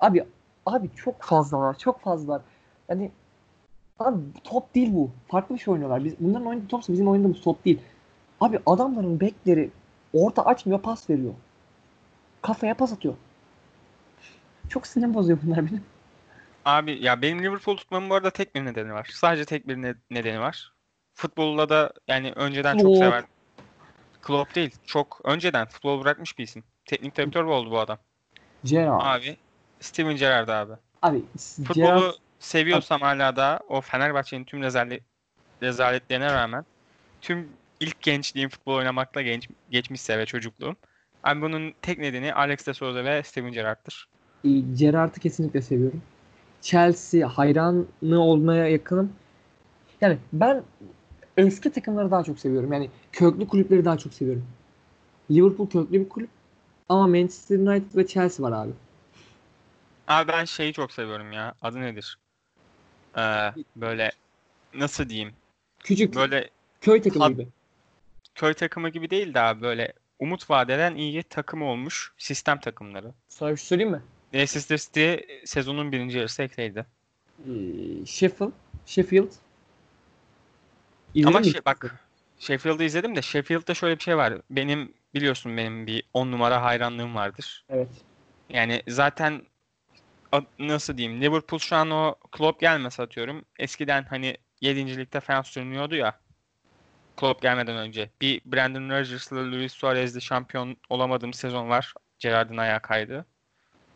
Abi 0.00 0.24
abi 0.66 0.90
çok 0.96 1.22
fazla 1.22 1.58
var. 1.58 1.78
Çok 1.78 2.00
fazla 2.00 2.32
var. 2.32 2.42
Yani 2.88 3.10
abi 3.98 4.18
top 4.44 4.74
değil 4.74 4.88
bu. 4.92 5.10
Farklı 5.28 5.54
bir 5.54 5.60
şey 5.60 5.72
oynuyorlar. 5.72 6.04
Biz 6.04 6.14
bunların 6.20 6.46
oynadığı 6.46 6.66
topsa 6.66 6.92
bizim 6.92 7.08
oynadığımız 7.08 7.40
top 7.40 7.64
değil. 7.64 7.80
Abi 8.40 8.58
adamların 8.66 9.20
bekleri 9.20 9.70
orta 10.12 10.44
açmıyor 10.44 10.80
pas 10.80 11.10
veriyor. 11.10 11.34
Kafaya 12.42 12.74
pas 12.74 12.92
atıyor. 12.92 13.14
Çok 14.68 14.86
sinir 14.86 15.14
bozuyor 15.14 15.38
bunlar 15.42 15.66
benim. 15.66 15.82
Abi 16.64 17.04
ya 17.04 17.22
benim 17.22 17.42
Liverpool 17.42 17.76
tutmamın 17.76 18.10
bu 18.10 18.14
arada 18.14 18.30
tek 18.30 18.54
bir 18.54 18.64
nedeni 18.64 18.92
var. 18.92 19.10
Sadece 19.12 19.44
tek 19.44 19.68
bir 19.68 19.76
ne- 19.76 19.94
nedeni 20.10 20.40
var. 20.40 20.72
Futbolla 21.14 21.68
da 21.68 21.92
yani 22.08 22.32
önceden 22.36 22.76
çok 22.76 22.96
sever. 22.96 23.24
Klopp 24.22 24.54
değil. 24.54 24.76
Çok 24.86 25.20
önceden 25.24 25.66
futbol 25.66 26.00
bırakmış 26.00 26.38
bir 26.38 26.44
isim. 26.44 26.64
Teknik 26.84 27.16
direktör 27.16 27.44
oldu 27.44 27.70
bu 27.70 27.78
adam. 27.80 27.98
Gerrard. 28.64 29.00
Abi 29.02 29.36
Steven 29.80 30.16
Gerrard 30.16 30.48
abi. 30.48 30.72
Abi 31.02 31.22
Futbolu 31.66 31.74
Gerrard 31.74 32.14
seviyorsam 32.38 33.00
hala 33.00 33.36
da 33.36 33.60
o 33.68 33.80
Fenerbahçe'nin 33.80 34.44
tüm 34.44 34.62
rezalet, 34.62 35.02
rezaletlerine 35.62 36.32
rağmen 36.32 36.64
tüm 37.20 37.48
ilk 37.80 38.02
gençliğim 38.02 38.48
futbol 38.48 38.74
oynamakla 38.74 39.22
genç, 39.22 39.48
geçmişse 39.70 40.18
ve 40.18 40.26
çocukluğum. 40.26 40.76
Abi 41.22 41.42
bunun 41.42 41.74
tek 41.82 41.98
nedeni 41.98 42.34
Alex 42.34 42.66
de 42.66 42.74
Souza 42.74 43.04
ve 43.04 43.22
Steven 43.22 43.52
Gerrard'tır. 43.52 44.08
E, 44.44 44.48
Gerrard'ı 44.78 45.20
kesinlikle 45.20 45.62
seviyorum. 45.62 46.02
Chelsea 46.62 47.28
hayranı 47.28 47.84
olmaya 48.20 48.68
yakınım. 48.68 49.12
Yani 50.00 50.18
ben 50.32 50.62
eski 51.36 51.72
takımları 51.72 52.10
daha 52.10 52.24
çok 52.24 52.38
seviyorum. 52.38 52.72
Yani 52.72 52.90
köklü 53.12 53.48
kulüpleri 53.48 53.84
daha 53.84 53.98
çok 53.98 54.14
seviyorum. 54.14 54.46
Liverpool 55.30 55.68
köklü 55.70 56.00
bir 56.00 56.08
kulüp 56.08 56.30
ama 56.88 57.06
Manchester 57.06 57.58
United 57.58 57.96
ve 57.96 58.06
Chelsea 58.06 58.46
var 58.46 58.52
abi. 58.64 58.72
Abi 60.08 60.28
ben 60.32 60.44
şeyi 60.44 60.72
çok 60.72 60.92
seviyorum 60.92 61.32
ya. 61.32 61.54
Adı 61.62 61.80
nedir? 61.80 62.18
Ee, 63.18 63.50
böyle 63.76 64.12
nasıl 64.74 65.08
diyeyim? 65.08 65.32
Küçük 65.78 66.14
Böyle 66.14 66.50
köy 66.80 67.02
takımı 67.02 67.28
gibi. 67.28 67.48
köy 68.34 68.54
takımı 68.54 68.88
gibi 68.88 69.10
değil 69.10 69.34
de 69.34 69.40
abi 69.40 69.62
böyle 69.62 69.92
umut 70.18 70.50
vadeden 70.50 70.94
iyi 70.94 71.22
takım 71.22 71.62
olmuş 71.62 72.12
sistem 72.18 72.60
takımları. 72.60 73.12
Sana 73.28 73.50
bir 73.50 73.56
şey 73.56 73.66
söyleyeyim 73.66 73.92
mi? 73.92 74.02
Leicester 74.34 74.78
City 74.78 75.14
sezonun 75.44 75.92
birinci 75.92 76.18
yarısı 76.18 76.42
ekleydi. 76.42 76.86
Ee, 77.38 78.06
Sheffield, 78.06 78.52
Sheffield. 78.86 79.32
İzledin 81.14 81.36
Ama 81.36 81.38
mi? 81.38 81.46
şey, 81.46 81.60
bak 81.66 81.94
Sheffield'ı 82.38 82.84
izledim 82.84 83.16
de 83.16 83.22
Sheffield'da 83.22 83.74
şöyle 83.74 83.98
bir 83.98 84.02
şey 84.02 84.16
var. 84.16 84.34
Benim 84.50 84.94
biliyorsun 85.14 85.56
benim 85.56 85.86
bir 85.86 86.04
10 86.12 86.32
numara 86.32 86.62
hayranlığım 86.62 87.14
vardır. 87.14 87.64
Evet. 87.68 87.88
Yani 88.48 88.82
zaten 88.88 89.42
nasıl 90.58 90.96
diyeyim 90.96 91.20
Liverpool 91.20 91.60
şu 91.60 91.76
an 91.76 91.90
o 91.90 92.14
Klopp 92.32 92.60
gelmese 92.60 93.02
atıyorum. 93.02 93.44
Eskiden 93.58 94.04
hani 94.04 94.36
7. 94.60 94.96
ligde 94.96 95.20
falan 95.20 95.42
sürünüyordu 95.42 95.94
ya. 95.94 96.20
Klopp 97.16 97.42
gelmeden 97.42 97.76
önce. 97.76 98.10
Bir 98.20 98.40
Brandon 98.44 98.90
Rodgers'la 98.90 99.50
Luis 99.50 99.72
Suarez'le 99.72 100.20
şampiyon 100.20 100.76
olamadığım 100.88 101.32
sezon 101.32 101.68
var. 101.68 101.94
Gerrard'ın 102.18 102.56
ayağı 102.56 102.82
kaydı. 102.82 103.26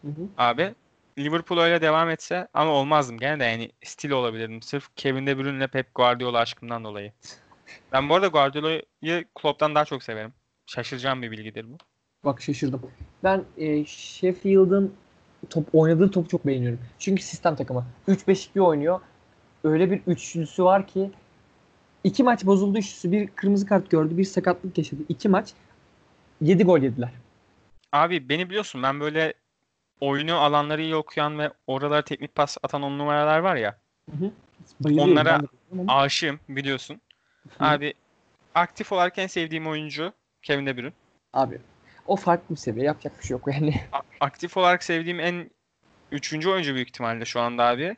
Hı 0.03 0.09
hı. 0.09 0.29
Abi 0.39 0.75
Liverpool 1.19 1.59
öyle 1.59 1.81
devam 1.81 2.11
etse 2.11 2.49
ama 2.55 2.71
olmazdım 2.71 3.19
gene 3.19 3.41
de 3.41 3.45
yani 3.45 3.73
stil 3.85 4.11
olabilirdim. 4.11 4.63
Sırf 4.63 4.97
Kevin 4.97 5.27
De 5.27 5.39
Bruyne'le 5.39 5.67
Pep 5.69 5.95
Guardiola 5.95 6.39
aşkımdan 6.39 6.85
dolayı. 6.85 7.13
Ben 7.93 8.09
bu 8.09 8.15
arada 8.15 8.27
Guardiola'yı 8.27 9.25
Klopp'tan 9.35 9.75
daha 9.75 9.85
çok 9.85 10.03
severim. 10.03 10.33
Şaşıracağım 10.67 11.23
bir 11.23 11.31
bilgidir 11.31 11.67
bu. 11.73 11.77
Bak 12.25 12.43
şaşırdım. 12.43 12.91
Ben 13.25 13.45
e, 13.59 13.85
Sheffield'ın 13.85 14.95
top 15.51 15.67
oynadığı 15.73 16.11
topu 16.11 16.29
çok 16.29 16.47
beğeniyorum. 16.47 16.79
Çünkü 16.99 17.23
sistem 17.23 17.57
takımı. 17.57 17.87
3-5-2 18.09 18.61
oynuyor. 18.61 19.01
Öyle 19.65 19.91
bir 19.91 20.01
üçlüsü 20.07 20.65
var 20.65 20.87
ki 20.87 21.11
iki 22.05 22.23
maç 22.23 22.47
bozuldu 22.47 22.79
üçlüsü. 22.79 23.13
Bir 23.13 23.27
kırmızı 23.29 23.67
kart 23.67 23.91
gördü. 23.91 24.19
Bir 24.19 24.25
sakatlık 24.25 24.79
yaşadı. 24.79 25.01
İki 25.09 25.29
maç 25.29 25.53
7 26.41 26.65
gol 26.65 26.79
yediler. 26.79 27.11
Abi 27.93 28.29
beni 28.29 28.49
biliyorsun 28.49 28.83
ben 28.83 29.01
böyle 29.01 29.35
oyunu 30.01 30.35
alanları 30.35 30.83
iyi 30.83 30.97
okuyan 30.97 31.39
ve 31.39 31.53
oralara 31.67 32.03
teknik 32.03 32.35
pas 32.35 32.57
atan 32.63 32.83
on 32.83 32.99
numaralar 32.99 33.39
var 33.39 33.57
ya. 33.57 33.79
Onlara- 34.85 35.25
de 35.25 35.31
bayılıyorum 35.31 35.49
ama- 35.91 36.01
Aşığım 36.01 36.41
biliyorsun. 36.49 37.01
Abi 37.61 37.95
aktif 38.55 38.93
olarak 38.93 39.19
en 39.19 39.27
sevdiğim 39.27 39.67
oyuncu 39.67 40.13
Kevin 40.43 40.67
De 40.67 40.77
Bruyne. 40.77 40.93
Abi 41.33 41.59
o 42.07 42.17
farklı 42.17 42.55
bir 42.55 42.61
seviye. 42.61 42.87
Yapacak 42.87 43.19
bir 43.21 43.25
şey 43.25 43.35
yok 43.35 43.49
yani. 43.49 43.75
A- 43.93 44.01
aktif 44.21 44.57
olarak 44.57 44.85
sevdiğim 44.85 45.21
en 45.21 45.51
üçüncü 46.13 46.49
oyuncu 46.49 46.75
büyük 46.75 46.89
ihtimalle 46.89 47.25
şu 47.25 47.41
anda 47.41 47.65
abi. 47.65 47.97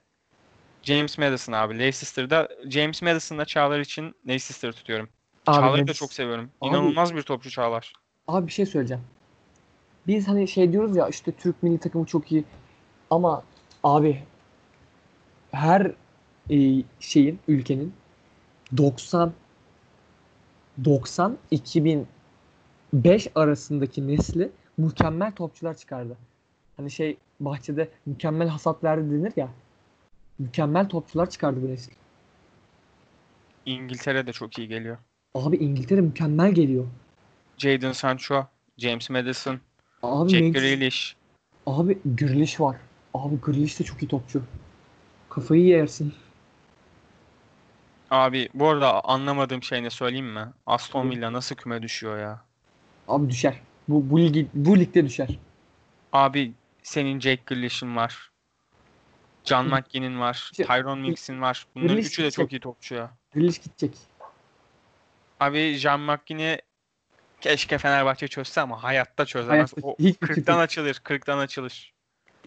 James 0.82 1.18
Madison 1.18 1.52
abi. 1.52 1.78
Leicester'da 1.78 2.48
James 2.68 3.02
Madison'la 3.02 3.44
Çağlar 3.44 3.80
için 3.80 4.14
Leicester'ı 4.28 4.72
tutuyorum. 4.72 5.08
Çağlar'ı 5.46 5.86
da 5.86 5.92
çok 5.92 6.12
seviyorum. 6.12 6.50
Abi- 6.60 6.68
İnanılmaz 6.68 7.14
bir 7.14 7.22
topçu 7.22 7.50
Çağlar. 7.50 7.92
Abi 8.28 8.46
bir 8.46 8.52
şey 8.52 8.66
söyleyeceğim. 8.66 9.02
Biz 10.09 10.28
hani 10.28 10.48
şey 10.48 10.72
diyoruz 10.72 10.97
ya 10.97 11.09
işte 11.09 11.32
Türk 11.32 11.62
milli 11.62 11.78
takımı 11.78 12.06
çok 12.06 12.32
iyi. 12.32 12.44
Ama 13.10 13.43
abi 13.82 14.22
her 15.51 15.93
e, 16.51 16.82
şeyin 17.01 17.39
ülkenin 17.48 17.93
90 18.76 19.32
90 20.85 21.39
2005 21.51 22.09
arasındaki 23.35 24.09
nesli 24.09 24.51
mükemmel 24.78 25.32
topçular 25.32 25.76
çıkardı. 25.76 26.16
Hani 26.76 26.90
şey 26.90 27.16
bahçede 27.40 27.89
mükemmel 28.06 28.48
hasat 28.48 28.85
verdi 28.85 29.10
denir 29.10 29.32
ya. 29.36 29.48
Mükemmel 30.39 30.89
topçular 30.89 31.30
çıkardı 31.30 31.62
bu 31.62 31.68
nesil. 31.68 31.93
İngiltere 33.66 34.26
de 34.26 34.32
çok 34.32 34.59
iyi 34.59 34.68
geliyor. 34.68 34.98
Abi 35.35 35.56
İngiltere 35.56 36.01
mükemmel 36.01 36.52
geliyor. 36.52 36.86
Jadon 37.59 37.93
Sancho, 37.93 38.47
James 38.78 39.10
Madison, 39.10 39.60
Abi 40.02 40.30
Jack 40.30 40.54
Grealish. 40.54 41.16
Abi 41.66 41.98
Grealish 42.18 42.60
var. 42.60 42.76
Abi 43.14 43.40
Grealish 43.40 43.80
de 43.80 43.84
çok 43.84 44.02
iyi 44.02 44.08
topçu. 44.08 44.42
Kafayı 45.30 45.64
yersin. 45.64 46.14
Abi 48.10 48.48
bu 48.54 48.68
arada 48.68 49.04
anlamadığım 49.04 49.62
şey 49.62 49.82
ne 49.82 49.90
söyleyeyim 49.90 50.32
mi? 50.32 50.48
Aston. 50.66 51.10
Villa 51.10 51.32
nasıl 51.32 51.56
küme 51.56 51.82
düşüyor 51.82 52.18
ya? 52.18 52.44
Abi 53.08 53.30
düşer. 53.30 53.60
Bu 53.88 54.10
bu 54.10 54.20
ligi 54.20 54.46
bu 54.54 54.78
ligde 54.78 55.04
düşer. 55.04 55.28
Abi 56.12 56.52
senin 56.82 57.20
Jack 57.20 57.46
Grealish'in 57.46 57.96
var. 57.96 58.30
Hı. 59.48 59.62
McGinn'in 59.62 60.20
var. 60.20 60.48
İşte- 60.52 60.64
Tyron 60.64 60.98
Mings'in 60.98 61.40
var. 61.40 61.66
Bunların 61.74 61.88
Grealish 61.94 62.06
üçü 62.08 62.22
de 62.22 62.30
çok 62.30 62.50
gidecek. 62.50 62.60
iyi 62.60 62.62
topçu 62.62 62.94
ya. 62.94 63.10
Grealish 63.34 63.58
gidecek. 63.58 63.96
Abi 65.40 65.74
John 65.78 66.00
McGinn'i 66.00 66.58
keşke 67.40 67.78
Fenerbahçe 67.78 68.28
çözse 68.28 68.60
ama 68.60 68.82
hayatta 68.82 69.27
çözemez. 69.27 69.73
Hayatta 69.73 69.81
O 69.82 69.97
hiçbir 69.98 70.27
40'tan 70.27 70.35
fikrim- 70.35 70.59
açılır. 70.59 70.94
40'tan 71.05 71.39
açılır. 71.39 71.93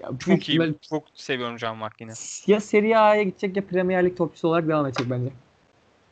Ya 0.02 0.10
Çok 0.20 0.50
iyi. 0.50 0.54
ihtimal 0.54 0.74
Çok 0.90 1.04
seviyorum 1.14 1.60
John 1.60 1.78
McGinn'i. 1.78 2.14
Ya 2.48 2.60
Serie 2.60 2.96
A'ya 2.98 3.24
gidecek 3.24 3.56
ya 3.58 3.68
Premier 3.68 4.06
Lig 4.06 4.18
topçusu 4.18 4.48
olarak 4.48 4.68
devam 4.68 4.86
edecek 4.86 5.10
bence. 5.10 5.32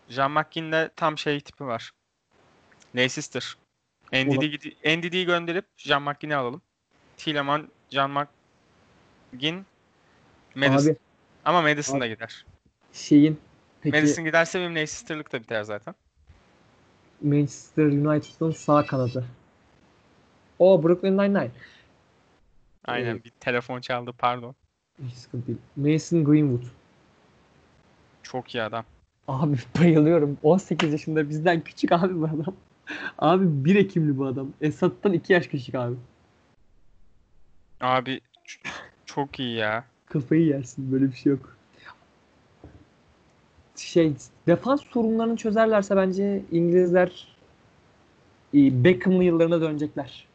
John 0.09 0.31
McGinn'de 0.31 0.89
tam 0.95 1.17
şey 1.17 1.39
tipi 1.41 1.65
var. 1.65 1.91
Leicester. 2.95 3.55
Gidi- 4.13 4.97
Ndidi'yi 4.97 5.25
gönderip 5.25 5.65
John 5.77 6.03
McGinn'i 6.03 6.35
alalım. 6.35 6.61
Tielemans, 7.17 7.65
John 7.89 8.11
McGinn, 8.11 9.65
Madison. 10.55 10.91
Abi 10.91 10.97
Ama 11.45 11.61
Madison 11.61 11.93
Abi- 11.95 12.01
da 12.01 12.07
gider. 12.07 12.45
şeyin 12.93 13.39
peki 13.81 13.95
Madison 13.97 14.25
giderse 14.25 14.59
benim 14.59 14.75
Leicester'lık 14.75 15.31
da 15.31 15.41
biter 15.41 15.63
zaten. 15.63 15.95
Manchester 17.21 17.85
United'ın 17.85 18.51
sağ 18.51 18.85
kanadı. 18.85 19.25
O 20.59 20.83
Brooklyn 20.83 21.17
Nine-Nine. 21.17 21.51
Aynen 22.85 23.07
Evet. 23.07 23.25
bir 23.25 23.29
telefon 23.29 23.81
çaldı 23.81 24.13
pardon. 24.17 24.55
Hiç 25.03 25.13
sıkıntı 25.13 25.47
değil. 25.47 25.59
Mason 25.75 26.23
Greenwood. 26.23 26.63
Çok 28.23 28.55
iyi 28.55 28.63
adam. 28.63 28.85
Abi 29.27 29.57
bayılıyorum. 29.79 30.37
18 30.43 30.91
yaşında 30.91 31.29
bizden 31.29 31.61
küçük 31.61 31.91
abi 31.91 32.21
bu 32.21 32.25
adam. 32.25 32.55
Abi 33.19 33.65
1 33.65 33.75
Ekimli 33.75 34.17
bu 34.17 34.25
adam. 34.25 34.53
Esat'tan 34.61 35.13
2 35.13 35.33
yaş 35.33 35.47
küçük 35.47 35.75
abi. 35.75 35.95
Abi 37.81 38.21
çok 39.05 39.39
iyi 39.39 39.55
ya. 39.55 39.85
Kafayı 40.05 40.45
yersin. 40.45 40.91
Böyle 40.91 41.05
bir 41.07 41.15
şey 41.15 41.31
yok. 41.31 41.57
Şey, 43.79 44.13
defans 44.47 44.81
sorunlarını 44.83 45.35
çözerlerse 45.35 45.95
bence 45.95 46.41
İngilizler 46.51 47.27
e, 48.53 48.83
Beckham'lı 48.83 49.23
yıllarına 49.23 49.61
dönecekler. 49.61 50.27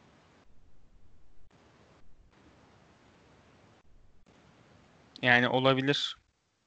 Yani 5.22 5.48
olabilir. 5.48 6.16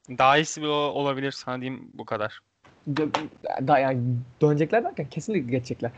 Daha 0.10 0.38
iyisi 0.38 0.68
ol- 0.68 0.96
olabilir 0.96 1.32
sana 1.32 1.62
diyeyim 1.62 1.92
bu 1.94 2.06
kadar. 2.06 2.40
Dö- 2.94 3.28
da, 3.68 3.80
yani 3.80 4.02
dönecekler 4.42 4.84
derken 4.84 5.10
kesinlikle 5.10 5.52
geçecekler. 5.52 5.92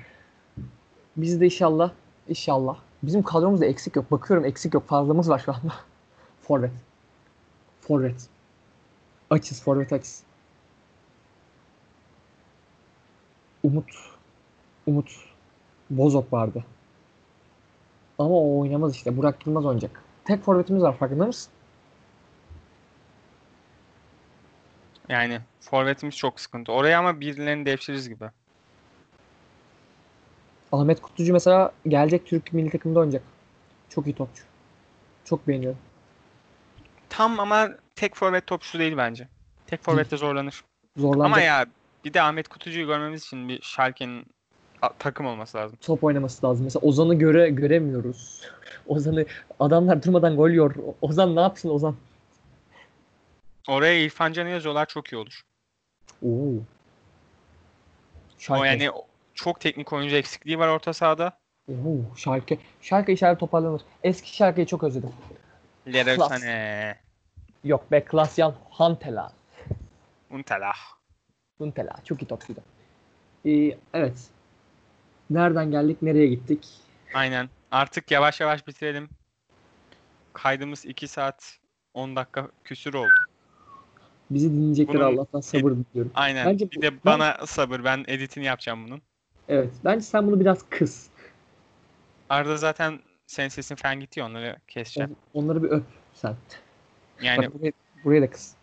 Biz 1.17 1.41
de 1.41 1.45
inşallah 1.45 1.91
inşallah. 2.30 2.80
Bizim 3.03 3.24
kadromuzda 3.24 3.66
eksik 3.66 3.95
yok. 3.95 4.11
Bakıyorum 4.11 4.45
eksik 4.45 4.74
yok. 4.74 4.88
Fazlamız 4.88 5.30
var 5.30 5.40
şu 5.45 5.53
anda. 5.53 5.74
Forvet. 6.41 6.72
Forvet. 7.82 8.30
Açız. 9.30 9.64
Forvet 9.64 9.93
açız. 9.93 10.28
Umut. 13.63 13.85
Umut. 14.88 15.11
Bozok 15.89 16.33
vardı. 16.33 16.65
Ama 18.19 18.35
o 18.35 18.59
oynamaz 18.59 18.95
işte. 18.95 19.17
Burak 19.17 19.47
Yılmaz 19.47 19.65
oynayacak. 19.65 20.03
Tek 20.25 20.43
forvetimiz 20.43 20.83
var 20.83 20.97
farkında 20.97 21.25
mısın? 21.25 21.51
Yani 25.09 25.39
forvetimiz 25.61 26.17
çok 26.17 26.39
sıkıntı. 26.39 26.71
Oraya 26.71 26.99
ama 26.99 27.19
birilerini 27.19 27.65
devşiririz 27.65 28.09
gibi. 28.09 28.25
Ahmet 30.71 31.01
Kutlucu 31.01 31.33
mesela 31.33 31.71
gelecek 31.88 32.25
Türk 32.25 32.53
milli 32.53 32.69
takımda 32.69 32.99
oynayacak. 32.99 33.23
Çok 33.89 34.07
iyi 34.07 34.15
topçu. 34.15 34.43
Çok 35.25 35.47
beğeniyorum. 35.47 35.79
Tam 37.09 37.39
ama 37.39 37.69
tek 37.95 38.15
forvet 38.15 38.47
topçusu 38.47 38.79
değil 38.79 38.97
bence. 38.97 39.27
Tek 39.67 39.83
forvette 39.83 40.17
zorlanır. 40.17 40.63
Zorlanacak. 40.97 41.25
Ama 41.25 41.41
ya 41.41 41.65
bir 42.05 42.13
de 42.13 42.21
Ahmet 42.21 42.47
Kutucu'yu 42.47 42.87
görmemiz 42.87 43.23
için 43.25 43.49
bir 43.49 43.61
Schalke'nin 43.61 44.25
takım 44.99 45.25
olması 45.25 45.57
lazım. 45.57 45.77
top 45.81 46.03
oynaması 46.03 46.45
lazım. 46.45 46.63
Mesela 46.63 46.85
Ozan'ı 46.87 47.15
göre 47.15 47.49
göremiyoruz. 47.49 48.41
Ozan'ı 48.87 49.25
adamlar 49.59 50.03
durmadan 50.03 50.35
gol 50.35 50.49
yiyor. 50.49 50.75
O- 50.75 50.95
Ozan 51.07 51.35
ne 51.35 51.41
yapsın 51.41 51.69
Ozan? 51.69 51.95
Oraya 53.67 53.99
İrfan 54.03 54.33
Can'ı 54.33 54.49
yazıyorlar 54.49 54.85
çok 54.85 55.13
iyi 55.13 55.17
olur. 55.17 55.41
Oo. 56.25 56.29
O 56.29 56.61
Schalke. 58.39 58.67
yani 58.67 58.91
o- 58.91 59.05
çok 59.33 59.59
teknik 59.59 59.93
oyuncu 59.93 60.15
eksikliği 60.15 60.59
var 60.59 60.67
orta 60.67 60.93
sahada. 60.93 61.37
Oo, 61.69 62.15
Schalke. 62.15 62.57
Schalke 62.81 63.11
inşallah 63.11 63.39
toparlanır. 63.39 63.81
Eski 64.03 64.35
Schalke'yi 64.35 64.67
çok 64.67 64.83
özledim. 64.83 65.11
Leroy 65.87 66.17
Yok 67.63 67.91
be 67.91 68.05
Klasyan 68.05 68.53
Huntela. 68.69 69.31
Untelah. 70.29 70.75
Huntela. 71.59 71.95
Çok 72.05 72.21
iyi 72.23 72.25
topçuydu. 72.25 72.59
Ee, 73.45 73.77
evet. 73.93 74.17
Nereden 75.29 75.71
geldik? 75.71 76.01
Nereye 76.01 76.27
gittik? 76.27 76.67
Aynen. 77.13 77.49
Artık 77.71 78.11
yavaş 78.11 78.41
yavaş 78.41 78.67
bitirelim. 78.67 79.09
Kaydımız 80.33 80.85
2 80.85 81.07
saat 81.07 81.57
10 81.93 82.15
dakika 82.15 82.47
küsür 82.63 82.93
oldu. 82.93 83.09
Bizi 84.29 84.51
dinleyecekler 84.51 84.95
Bunun- 84.95 85.17
Allah'tan 85.17 85.41
sabır 85.41 85.71
diliyorum. 85.71 86.11
Aynen. 86.15 86.45
Bence 86.47 86.71
bir 86.71 86.77
bu- 86.77 86.81
de 86.81 86.91
ben- 86.91 86.99
bana 87.05 87.45
sabır. 87.45 87.83
Ben 87.83 88.03
editini 88.07 88.45
yapacağım 88.45 88.85
bunun. 88.88 89.01
Evet. 89.47 89.69
Bence 89.85 90.01
sen 90.05 90.27
bunu 90.27 90.39
biraz 90.39 90.69
kıs. 90.69 91.07
Arada 92.29 92.57
zaten 92.57 92.99
senin 93.27 93.49
sesin 93.49 93.75
falan 93.75 93.99
gidiyor 93.99 94.27
onları 94.29 94.55
keseceğim. 94.67 95.15
On- 95.33 95.43
Onları 95.43 95.63
bir 95.63 95.69
öp 95.69 95.83
sen. 96.13 96.35
Yani 97.21 97.45
Bak, 97.45 97.53
buraya, 97.53 97.71
buraya 98.03 98.21
da 98.21 98.29
kıs. 98.29 98.53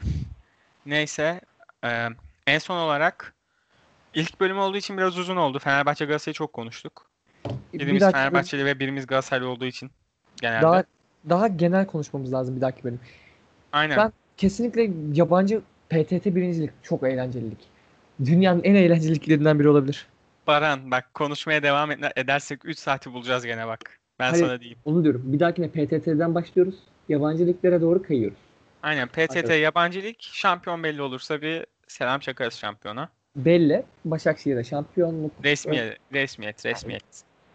neyse 0.86 1.40
e, 1.84 2.08
en 2.48 2.58
son 2.58 2.76
olarak 2.76 3.34
ilk 4.14 4.40
bölüm 4.40 4.58
olduğu 4.58 4.76
için 4.76 4.98
biraz 4.98 5.18
uzun 5.18 5.36
oldu. 5.36 5.58
Fenerbahçe 5.58 6.04
Galatasaray'ı 6.04 6.34
çok 6.34 6.52
konuştuk. 6.52 7.10
Birimiz 7.74 8.00
dahaki- 8.02 8.12
Fenerbahçeli 8.12 8.64
ve 8.64 8.78
birimiz 8.80 9.06
Galatasaraylı 9.06 9.48
olduğu 9.48 9.64
için 9.64 9.90
genelde. 10.40 10.62
Daha 10.62 10.84
daha 11.28 11.48
genel 11.48 11.86
konuşmamız 11.86 12.32
lazım 12.32 12.56
bir 12.56 12.60
dahaki 12.60 12.84
bölüm. 12.84 13.00
Aynen. 13.72 13.96
Ben- 13.96 14.12
Kesinlikle 14.36 14.90
yabancı 15.12 15.60
PTT 15.88 16.34
birincilik 16.34 16.70
çok 16.82 17.02
eğlencelilik. 17.02 17.58
Dünyanın 18.24 18.60
en 18.64 18.74
eğlenceli 18.74 19.14
liglerinden 19.14 19.58
biri 19.58 19.68
olabilir. 19.68 20.06
Baran 20.46 20.90
bak 20.90 21.14
konuşmaya 21.14 21.62
devam 21.62 21.90
edersek 22.16 22.64
3 22.64 22.78
saati 22.78 23.12
bulacağız 23.12 23.44
gene 23.46 23.66
bak. 23.66 23.98
Ben 24.18 24.30
Hayır. 24.30 24.44
sana 24.46 24.60
diyeyim. 24.60 24.78
Onu 24.84 25.04
diyorum. 25.04 25.22
Bir 25.24 25.40
dahakine 25.40 25.68
PTT'den 25.68 26.34
başlıyoruz. 26.34 26.74
Yabancı 27.08 27.46
liglere 27.46 27.80
doğru 27.80 28.02
kayıyoruz. 28.02 28.38
Aynen 28.82 29.08
PTT 29.08 29.36
Hadi. 29.44 29.52
yabancı 29.60 30.02
lig 30.02 30.16
şampiyon 30.20 30.82
belli 30.82 31.02
olursa 31.02 31.42
bir 31.42 31.66
selam 31.88 32.20
çakarız 32.20 32.54
şampiyona. 32.54 33.08
Belli. 33.36 33.84
Başakşehir'e 34.04 34.64
şampiyonluk. 34.64 35.32
Resmiyet, 35.44 35.98
resmiyet, 36.12 36.66
resmiyet. 36.66 37.02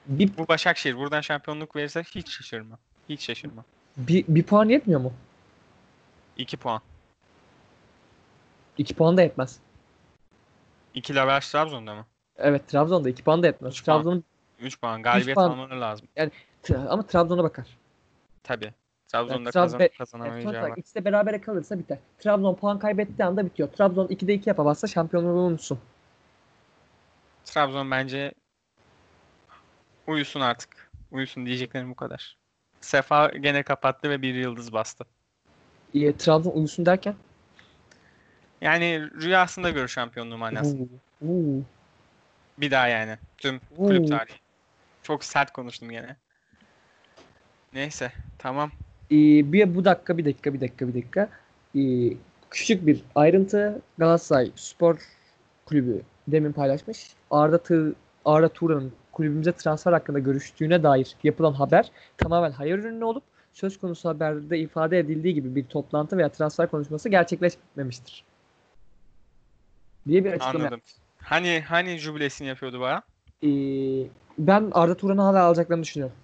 Bir, 0.08 0.38
Bu 0.38 0.48
Başakşehir 0.48 0.98
buradan 0.98 1.22
şampiyonluk 1.22 1.76
verirse 1.76 2.04
hiç 2.04 2.30
şaşırma. 2.30 2.80
Hiç 3.10 3.22
şaşırma. 3.22 3.66
bir, 3.98 4.26
bir 4.28 4.44
puan 4.44 4.70
yetmiyor 4.70 5.02
mu? 5.02 5.14
2 6.38 6.58
puan. 6.58 6.82
İki 8.78 8.96
puan 8.96 9.18
da 9.18 9.22
yetmez. 9.22 9.60
2 10.94 11.16
Laverş 11.16 11.50
Trabzon'da 11.50 11.96
mı? 11.96 12.06
Evet 12.38 12.68
Trabzon'da 12.68 13.10
iki 13.10 13.24
puan 13.24 13.44
da 13.44 13.48
yetmez. 13.48 13.74
Üç 13.74 13.86
puan. 13.86 13.98
Trabzon'un 13.98 14.24
3 14.60 14.82
puan. 14.82 15.04
Galibiyet 15.04 15.38
almaları 15.38 15.82
lazım. 15.82 16.08
Tra- 16.64 16.88
ama 16.88 17.08
Trabzon'a 17.08 17.44
bakar. 17.44 17.68
Tabii. 18.44 18.74
Trabzon'da 19.14 19.52
kazan 19.52 19.80
Trabzon- 19.80 19.82
Evet, 19.84 19.98
kazanamayacağı 19.98 20.70
var. 20.70 20.78
ikisi 20.78 20.96
de 20.96 21.06
berabere 21.06 21.42
kalırsa 21.42 21.80
biter. 21.80 21.98
Trabzon 22.20 22.56
puan 22.56 22.80
kaybettiği 22.80 23.26
anda 23.26 23.46
bitiyor. 23.46 23.70
Trabzon 23.70 24.08
2'de 24.08 24.34
2 24.34 24.50
yapamazsa 24.50 24.88
şampiyonluğu 24.88 25.40
unutsun. 25.42 25.80
Trabzon 27.46 27.92
bence 27.92 28.34
uyusun 30.08 30.42
artık. 30.42 30.92
Uyusun 31.12 31.46
diyeceklerim 31.46 31.90
bu 31.92 31.96
kadar. 31.96 32.38
Sefa 32.82 33.28
gene 33.28 33.64
kapattı 33.64 34.10
ve 34.10 34.22
bir 34.22 34.36
yıldız 34.36 34.74
bastı. 34.74 35.06
E, 35.94 36.14
Trabzon 36.18 36.52
uyusun 36.52 36.86
derken. 36.86 37.16
Yani 38.62 39.10
rüyasında 39.22 39.70
görür 39.70 39.88
şampiyonluğu 39.88 40.38
manası. 40.38 40.78
Oo, 40.78 41.28
oo. 41.28 41.62
Bir 42.58 42.72
daha 42.72 42.88
yani. 42.88 43.18
Tüm 43.38 43.62
kulüp 43.78 44.08
tarihi. 44.08 44.38
Çok 45.04 45.24
sert 45.24 45.52
konuştum 45.54 45.90
gene. 45.90 46.16
Neyse. 47.74 48.12
Tamam. 48.38 48.72
Ee, 49.14 49.54
bir 49.54 49.76
bu 49.76 49.86
dakika 49.86 50.18
bir 50.18 50.26
dakika 50.26 50.54
bir 50.54 50.62
dakika 50.62 50.88
bir 50.88 50.94
dakika. 50.94 51.30
Ee, 51.76 52.14
küçük 52.50 52.88
bir 52.88 53.04
ayrıntı 53.16 53.82
Galatasaray 53.98 54.52
Spor 54.56 54.98
Kulübü 55.66 56.02
demin 56.28 56.52
paylaşmış. 56.52 57.14
Arda 57.32 57.58
Tı 57.58 57.96
Arda 58.26 58.50
Turan'ın 58.50 58.94
kulübümüze 59.12 59.52
transfer 59.52 59.94
hakkında 59.94 60.20
görüştüğüne 60.20 60.84
dair 60.84 61.16
yapılan 61.24 61.54
haber 61.54 61.92
tamamen 62.18 62.52
hayal 62.52 62.80
ürünü 62.80 63.04
olup 63.04 63.24
söz 63.54 63.80
konusu 63.80 64.10
haberde 64.10 64.60
ifade 64.60 65.00
edildiği 65.00 65.34
gibi 65.34 65.56
bir 65.56 65.66
toplantı 65.66 66.18
veya 66.18 66.30
transfer 66.30 66.72
konuşması 66.72 67.10
gerçekleşmemiştir. 67.10 68.24
Diye 70.08 70.26
bir 70.26 70.32
açıklama 70.32 70.60
Anladım. 70.60 70.82
Hani 71.18 71.64
hani 71.68 71.98
jübilesini 71.98 72.48
yapıyordu 72.48 72.80
bana? 72.80 73.04
Ee, 73.44 73.48
ben 74.38 74.70
Arda 74.72 74.98
Turan'ı 74.98 75.22
hala 75.22 75.44
alacaklarını 75.44 75.84
düşünüyorum. 75.84 76.16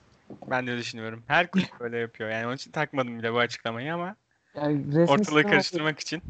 Ben 0.48 0.68
de 0.68 0.78
düşünüyorum. 0.78 1.24
Her 1.28 1.52
kulüp 1.52 1.70
böyle 1.80 1.98
yapıyor. 1.98 2.30
Yani 2.30 2.46
onun 2.46 2.56
için 2.56 2.72
takmadım 2.72 3.20
bile 3.20 3.34
bu 3.34 3.40
açıklamayı 3.40 3.94
ama 3.94 4.16
Yani 4.56 5.06
ortalığı 5.08 5.44
karıştırmak 5.44 6.00
için. 6.00 6.22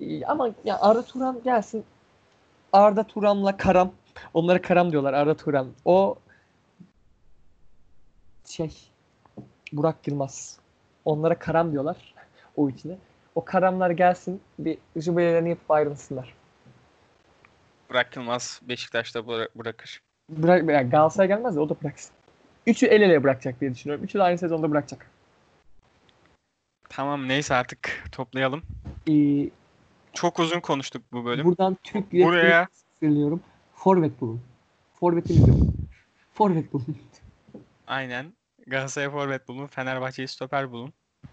Ee, 0.00 0.24
Ama 0.26 0.50
ya 0.64 0.80
Arda 0.80 1.04
Turan 1.04 1.42
gelsin. 1.44 1.84
Arda 2.72 3.04
Turan'la 3.04 3.56
Karam. 3.56 3.92
Onlara 4.34 4.62
Karam 4.62 4.92
diyorlar 4.92 5.12
Arda 5.12 5.36
Turan. 5.36 5.72
O 5.84 6.18
şey 8.46 8.70
Burak 9.72 10.08
Yılmaz. 10.08 10.58
Onlara 11.04 11.38
Karam 11.38 11.72
diyorlar 11.72 12.14
o 12.56 12.68
içine. 12.70 12.96
O 13.34 13.44
Karamlar 13.44 13.90
gelsin 13.90 14.40
bir 14.58 14.78
jübilelerini 14.96 15.48
yapıp 15.48 15.70
ayrılsınlar. 15.70 16.34
Burak 17.90 18.16
Yılmaz 18.16 18.60
Beşiktaş'ta 18.62 19.20
bıra- 19.20 19.48
bırakır. 19.54 20.02
Bırak, 20.30 20.70
yani 20.70 20.90
Galatasaray 20.90 21.28
gelmez 21.28 21.56
de 21.56 21.60
o 21.60 21.68
da 21.68 21.74
bıraksın. 21.82 22.14
Üçü 22.66 22.86
el 22.86 23.02
ele 23.02 23.22
bırakacak 23.22 23.60
diye 23.60 23.74
düşünüyorum. 23.74 24.04
Üçü 24.04 24.18
de 24.18 24.22
aynı 24.22 24.38
sezonda 24.38 24.70
bırakacak. 24.70 25.10
Tamam 26.88 27.28
neyse 27.28 27.54
artık 27.54 28.04
toplayalım. 28.12 28.62
Ee, 29.08 29.50
Çok 30.12 30.38
uzun 30.38 30.60
konuştuk 30.60 31.02
bu 31.12 31.24
bölüm. 31.24 31.44
buradan 31.44 31.76
Türk 31.82 32.12
Buraya 32.12 32.68
söylüyorum. 33.00 33.42
Forvet 33.74 34.20
bulun. 34.20 34.40
Forvetimiz 35.00 35.48
yok. 35.48 35.58
Forvet 36.34 36.72
bulun. 36.72 36.96
aynen 37.86 38.32
Galatasaray 38.66 39.10
forvet 39.10 39.48
bulun, 39.48 39.66
Fenerbahçe'yi 39.66 40.28
stoper 40.28 40.70
bulun. 40.70 40.92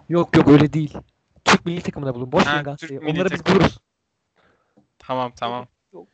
Yok 0.09 0.35
yok 0.37 0.47
öyle 0.47 0.73
değil. 0.73 0.93
Türk 1.45 1.65
milli 1.65 1.81
takımına 1.81 2.15
bulun. 2.15 2.31
Boş 2.31 2.47
verin 2.47 2.63
Galatasaray'ı. 2.63 2.99
Türk 2.99 3.09
milli 3.09 3.19
Onları 3.19 3.33
biz 3.33 3.45
buluruz. 3.45 3.79
Tamam 4.99 5.31
tamam. 5.35 5.67
Yok. 5.93 6.07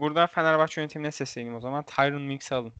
Burada 0.00 0.26
Fenerbahçe 0.26 0.80
yönetimine 0.80 1.10
sesleneyim 1.10 1.56
o 1.56 1.60
zaman. 1.60 1.84
Tyron 1.86 2.22
Minks'i 2.22 2.54
alın. 2.54 2.72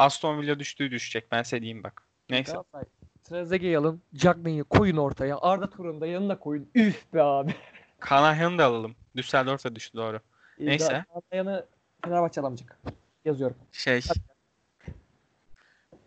Aston 0.00 0.40
Villa 0.40 0.58
düştüğü 0.58 0.90
düşecek 0.90 1.32
ben 1.32 1.42
size 1.42 1.60
diyeyim 1.60 1.82
bak. 1.82 2.02
Neyse. 2.30 2.52
Galatasaray. 2.52 2.84
Trezeguet'i 3.24 3.78
alın. 3.78 4.02
Cagney'i 4.14 4.64
koyun 4.64 4.96
ortaya. 4.96 5.38
Arda 5.38 5.70
Turan'ı 5.70 6.00
da 6.00 6.06
yanına 6.06 6.38
koyun. 6.38 6.70
Üf 6.74 7.14
be 7.14 7.22
abi. 7.22 7.54
Kanahyan'ı 8.00 8.58
da 8.58 8.64
alalım. 8.64 8.94
Düsseldorf'a 9.16 9.74
düştü 9.74 9.98
doğru. 9.98 10.20
Neyse. 10.58 11.04
Yanı 11.32 11.66
Fenerbahçe 12.04 12.40
alamayacak. 12.40 12.78
Yazıyorum. 13.24 13.56
Şey. 13.72 14.00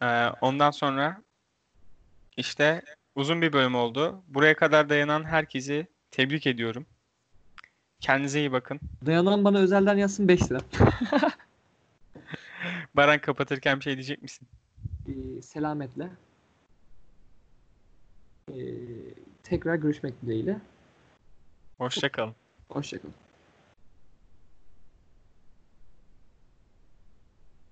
Ee, 0.01 0.27
ondan 0.41 0.71
sonra 0.71 1.21
işte 2.37 2.81
uzun 3.15 3.41
bir 3.41 3.53
bölüm 3.53 3.75
oldu. 3.75 4.23
Buraya 4.27 4.55
kadar 4.55 4.89
dayanan 4.89 5.23
herkesi 5.23 5.87
tebrik 6.11 6.47
ediyorum. 6.47 6.85
Kendinize 7.99 8.39
iyi 8.39 8.51
bakın. 8.51 8.79
Dayanan 9.05 9.43
bana 9.43 9.57
özelden 9.57 9.97
yazsın 9.97 10.27
5 10.27 10.51
lira. 10.51 10.59
Baran 12.95 13.19
kapatırken 13.19 13.79
bir 13.79 13.83
şey 13.83 13.93
diyecek 13.95 14.21
misin? 14.21 14.47
Ee, 15.07 15.41
selametle. 15.41 16.09
Ee, 18.49 18.55
tekrar 19.43 19.75
görüşmek 19.75 20.21
dileğiyle. 20.21 20.59
Hoşça 21.77 22.11
kalın. 22.11 22.35
Hoşçakalın. 22.69 23.22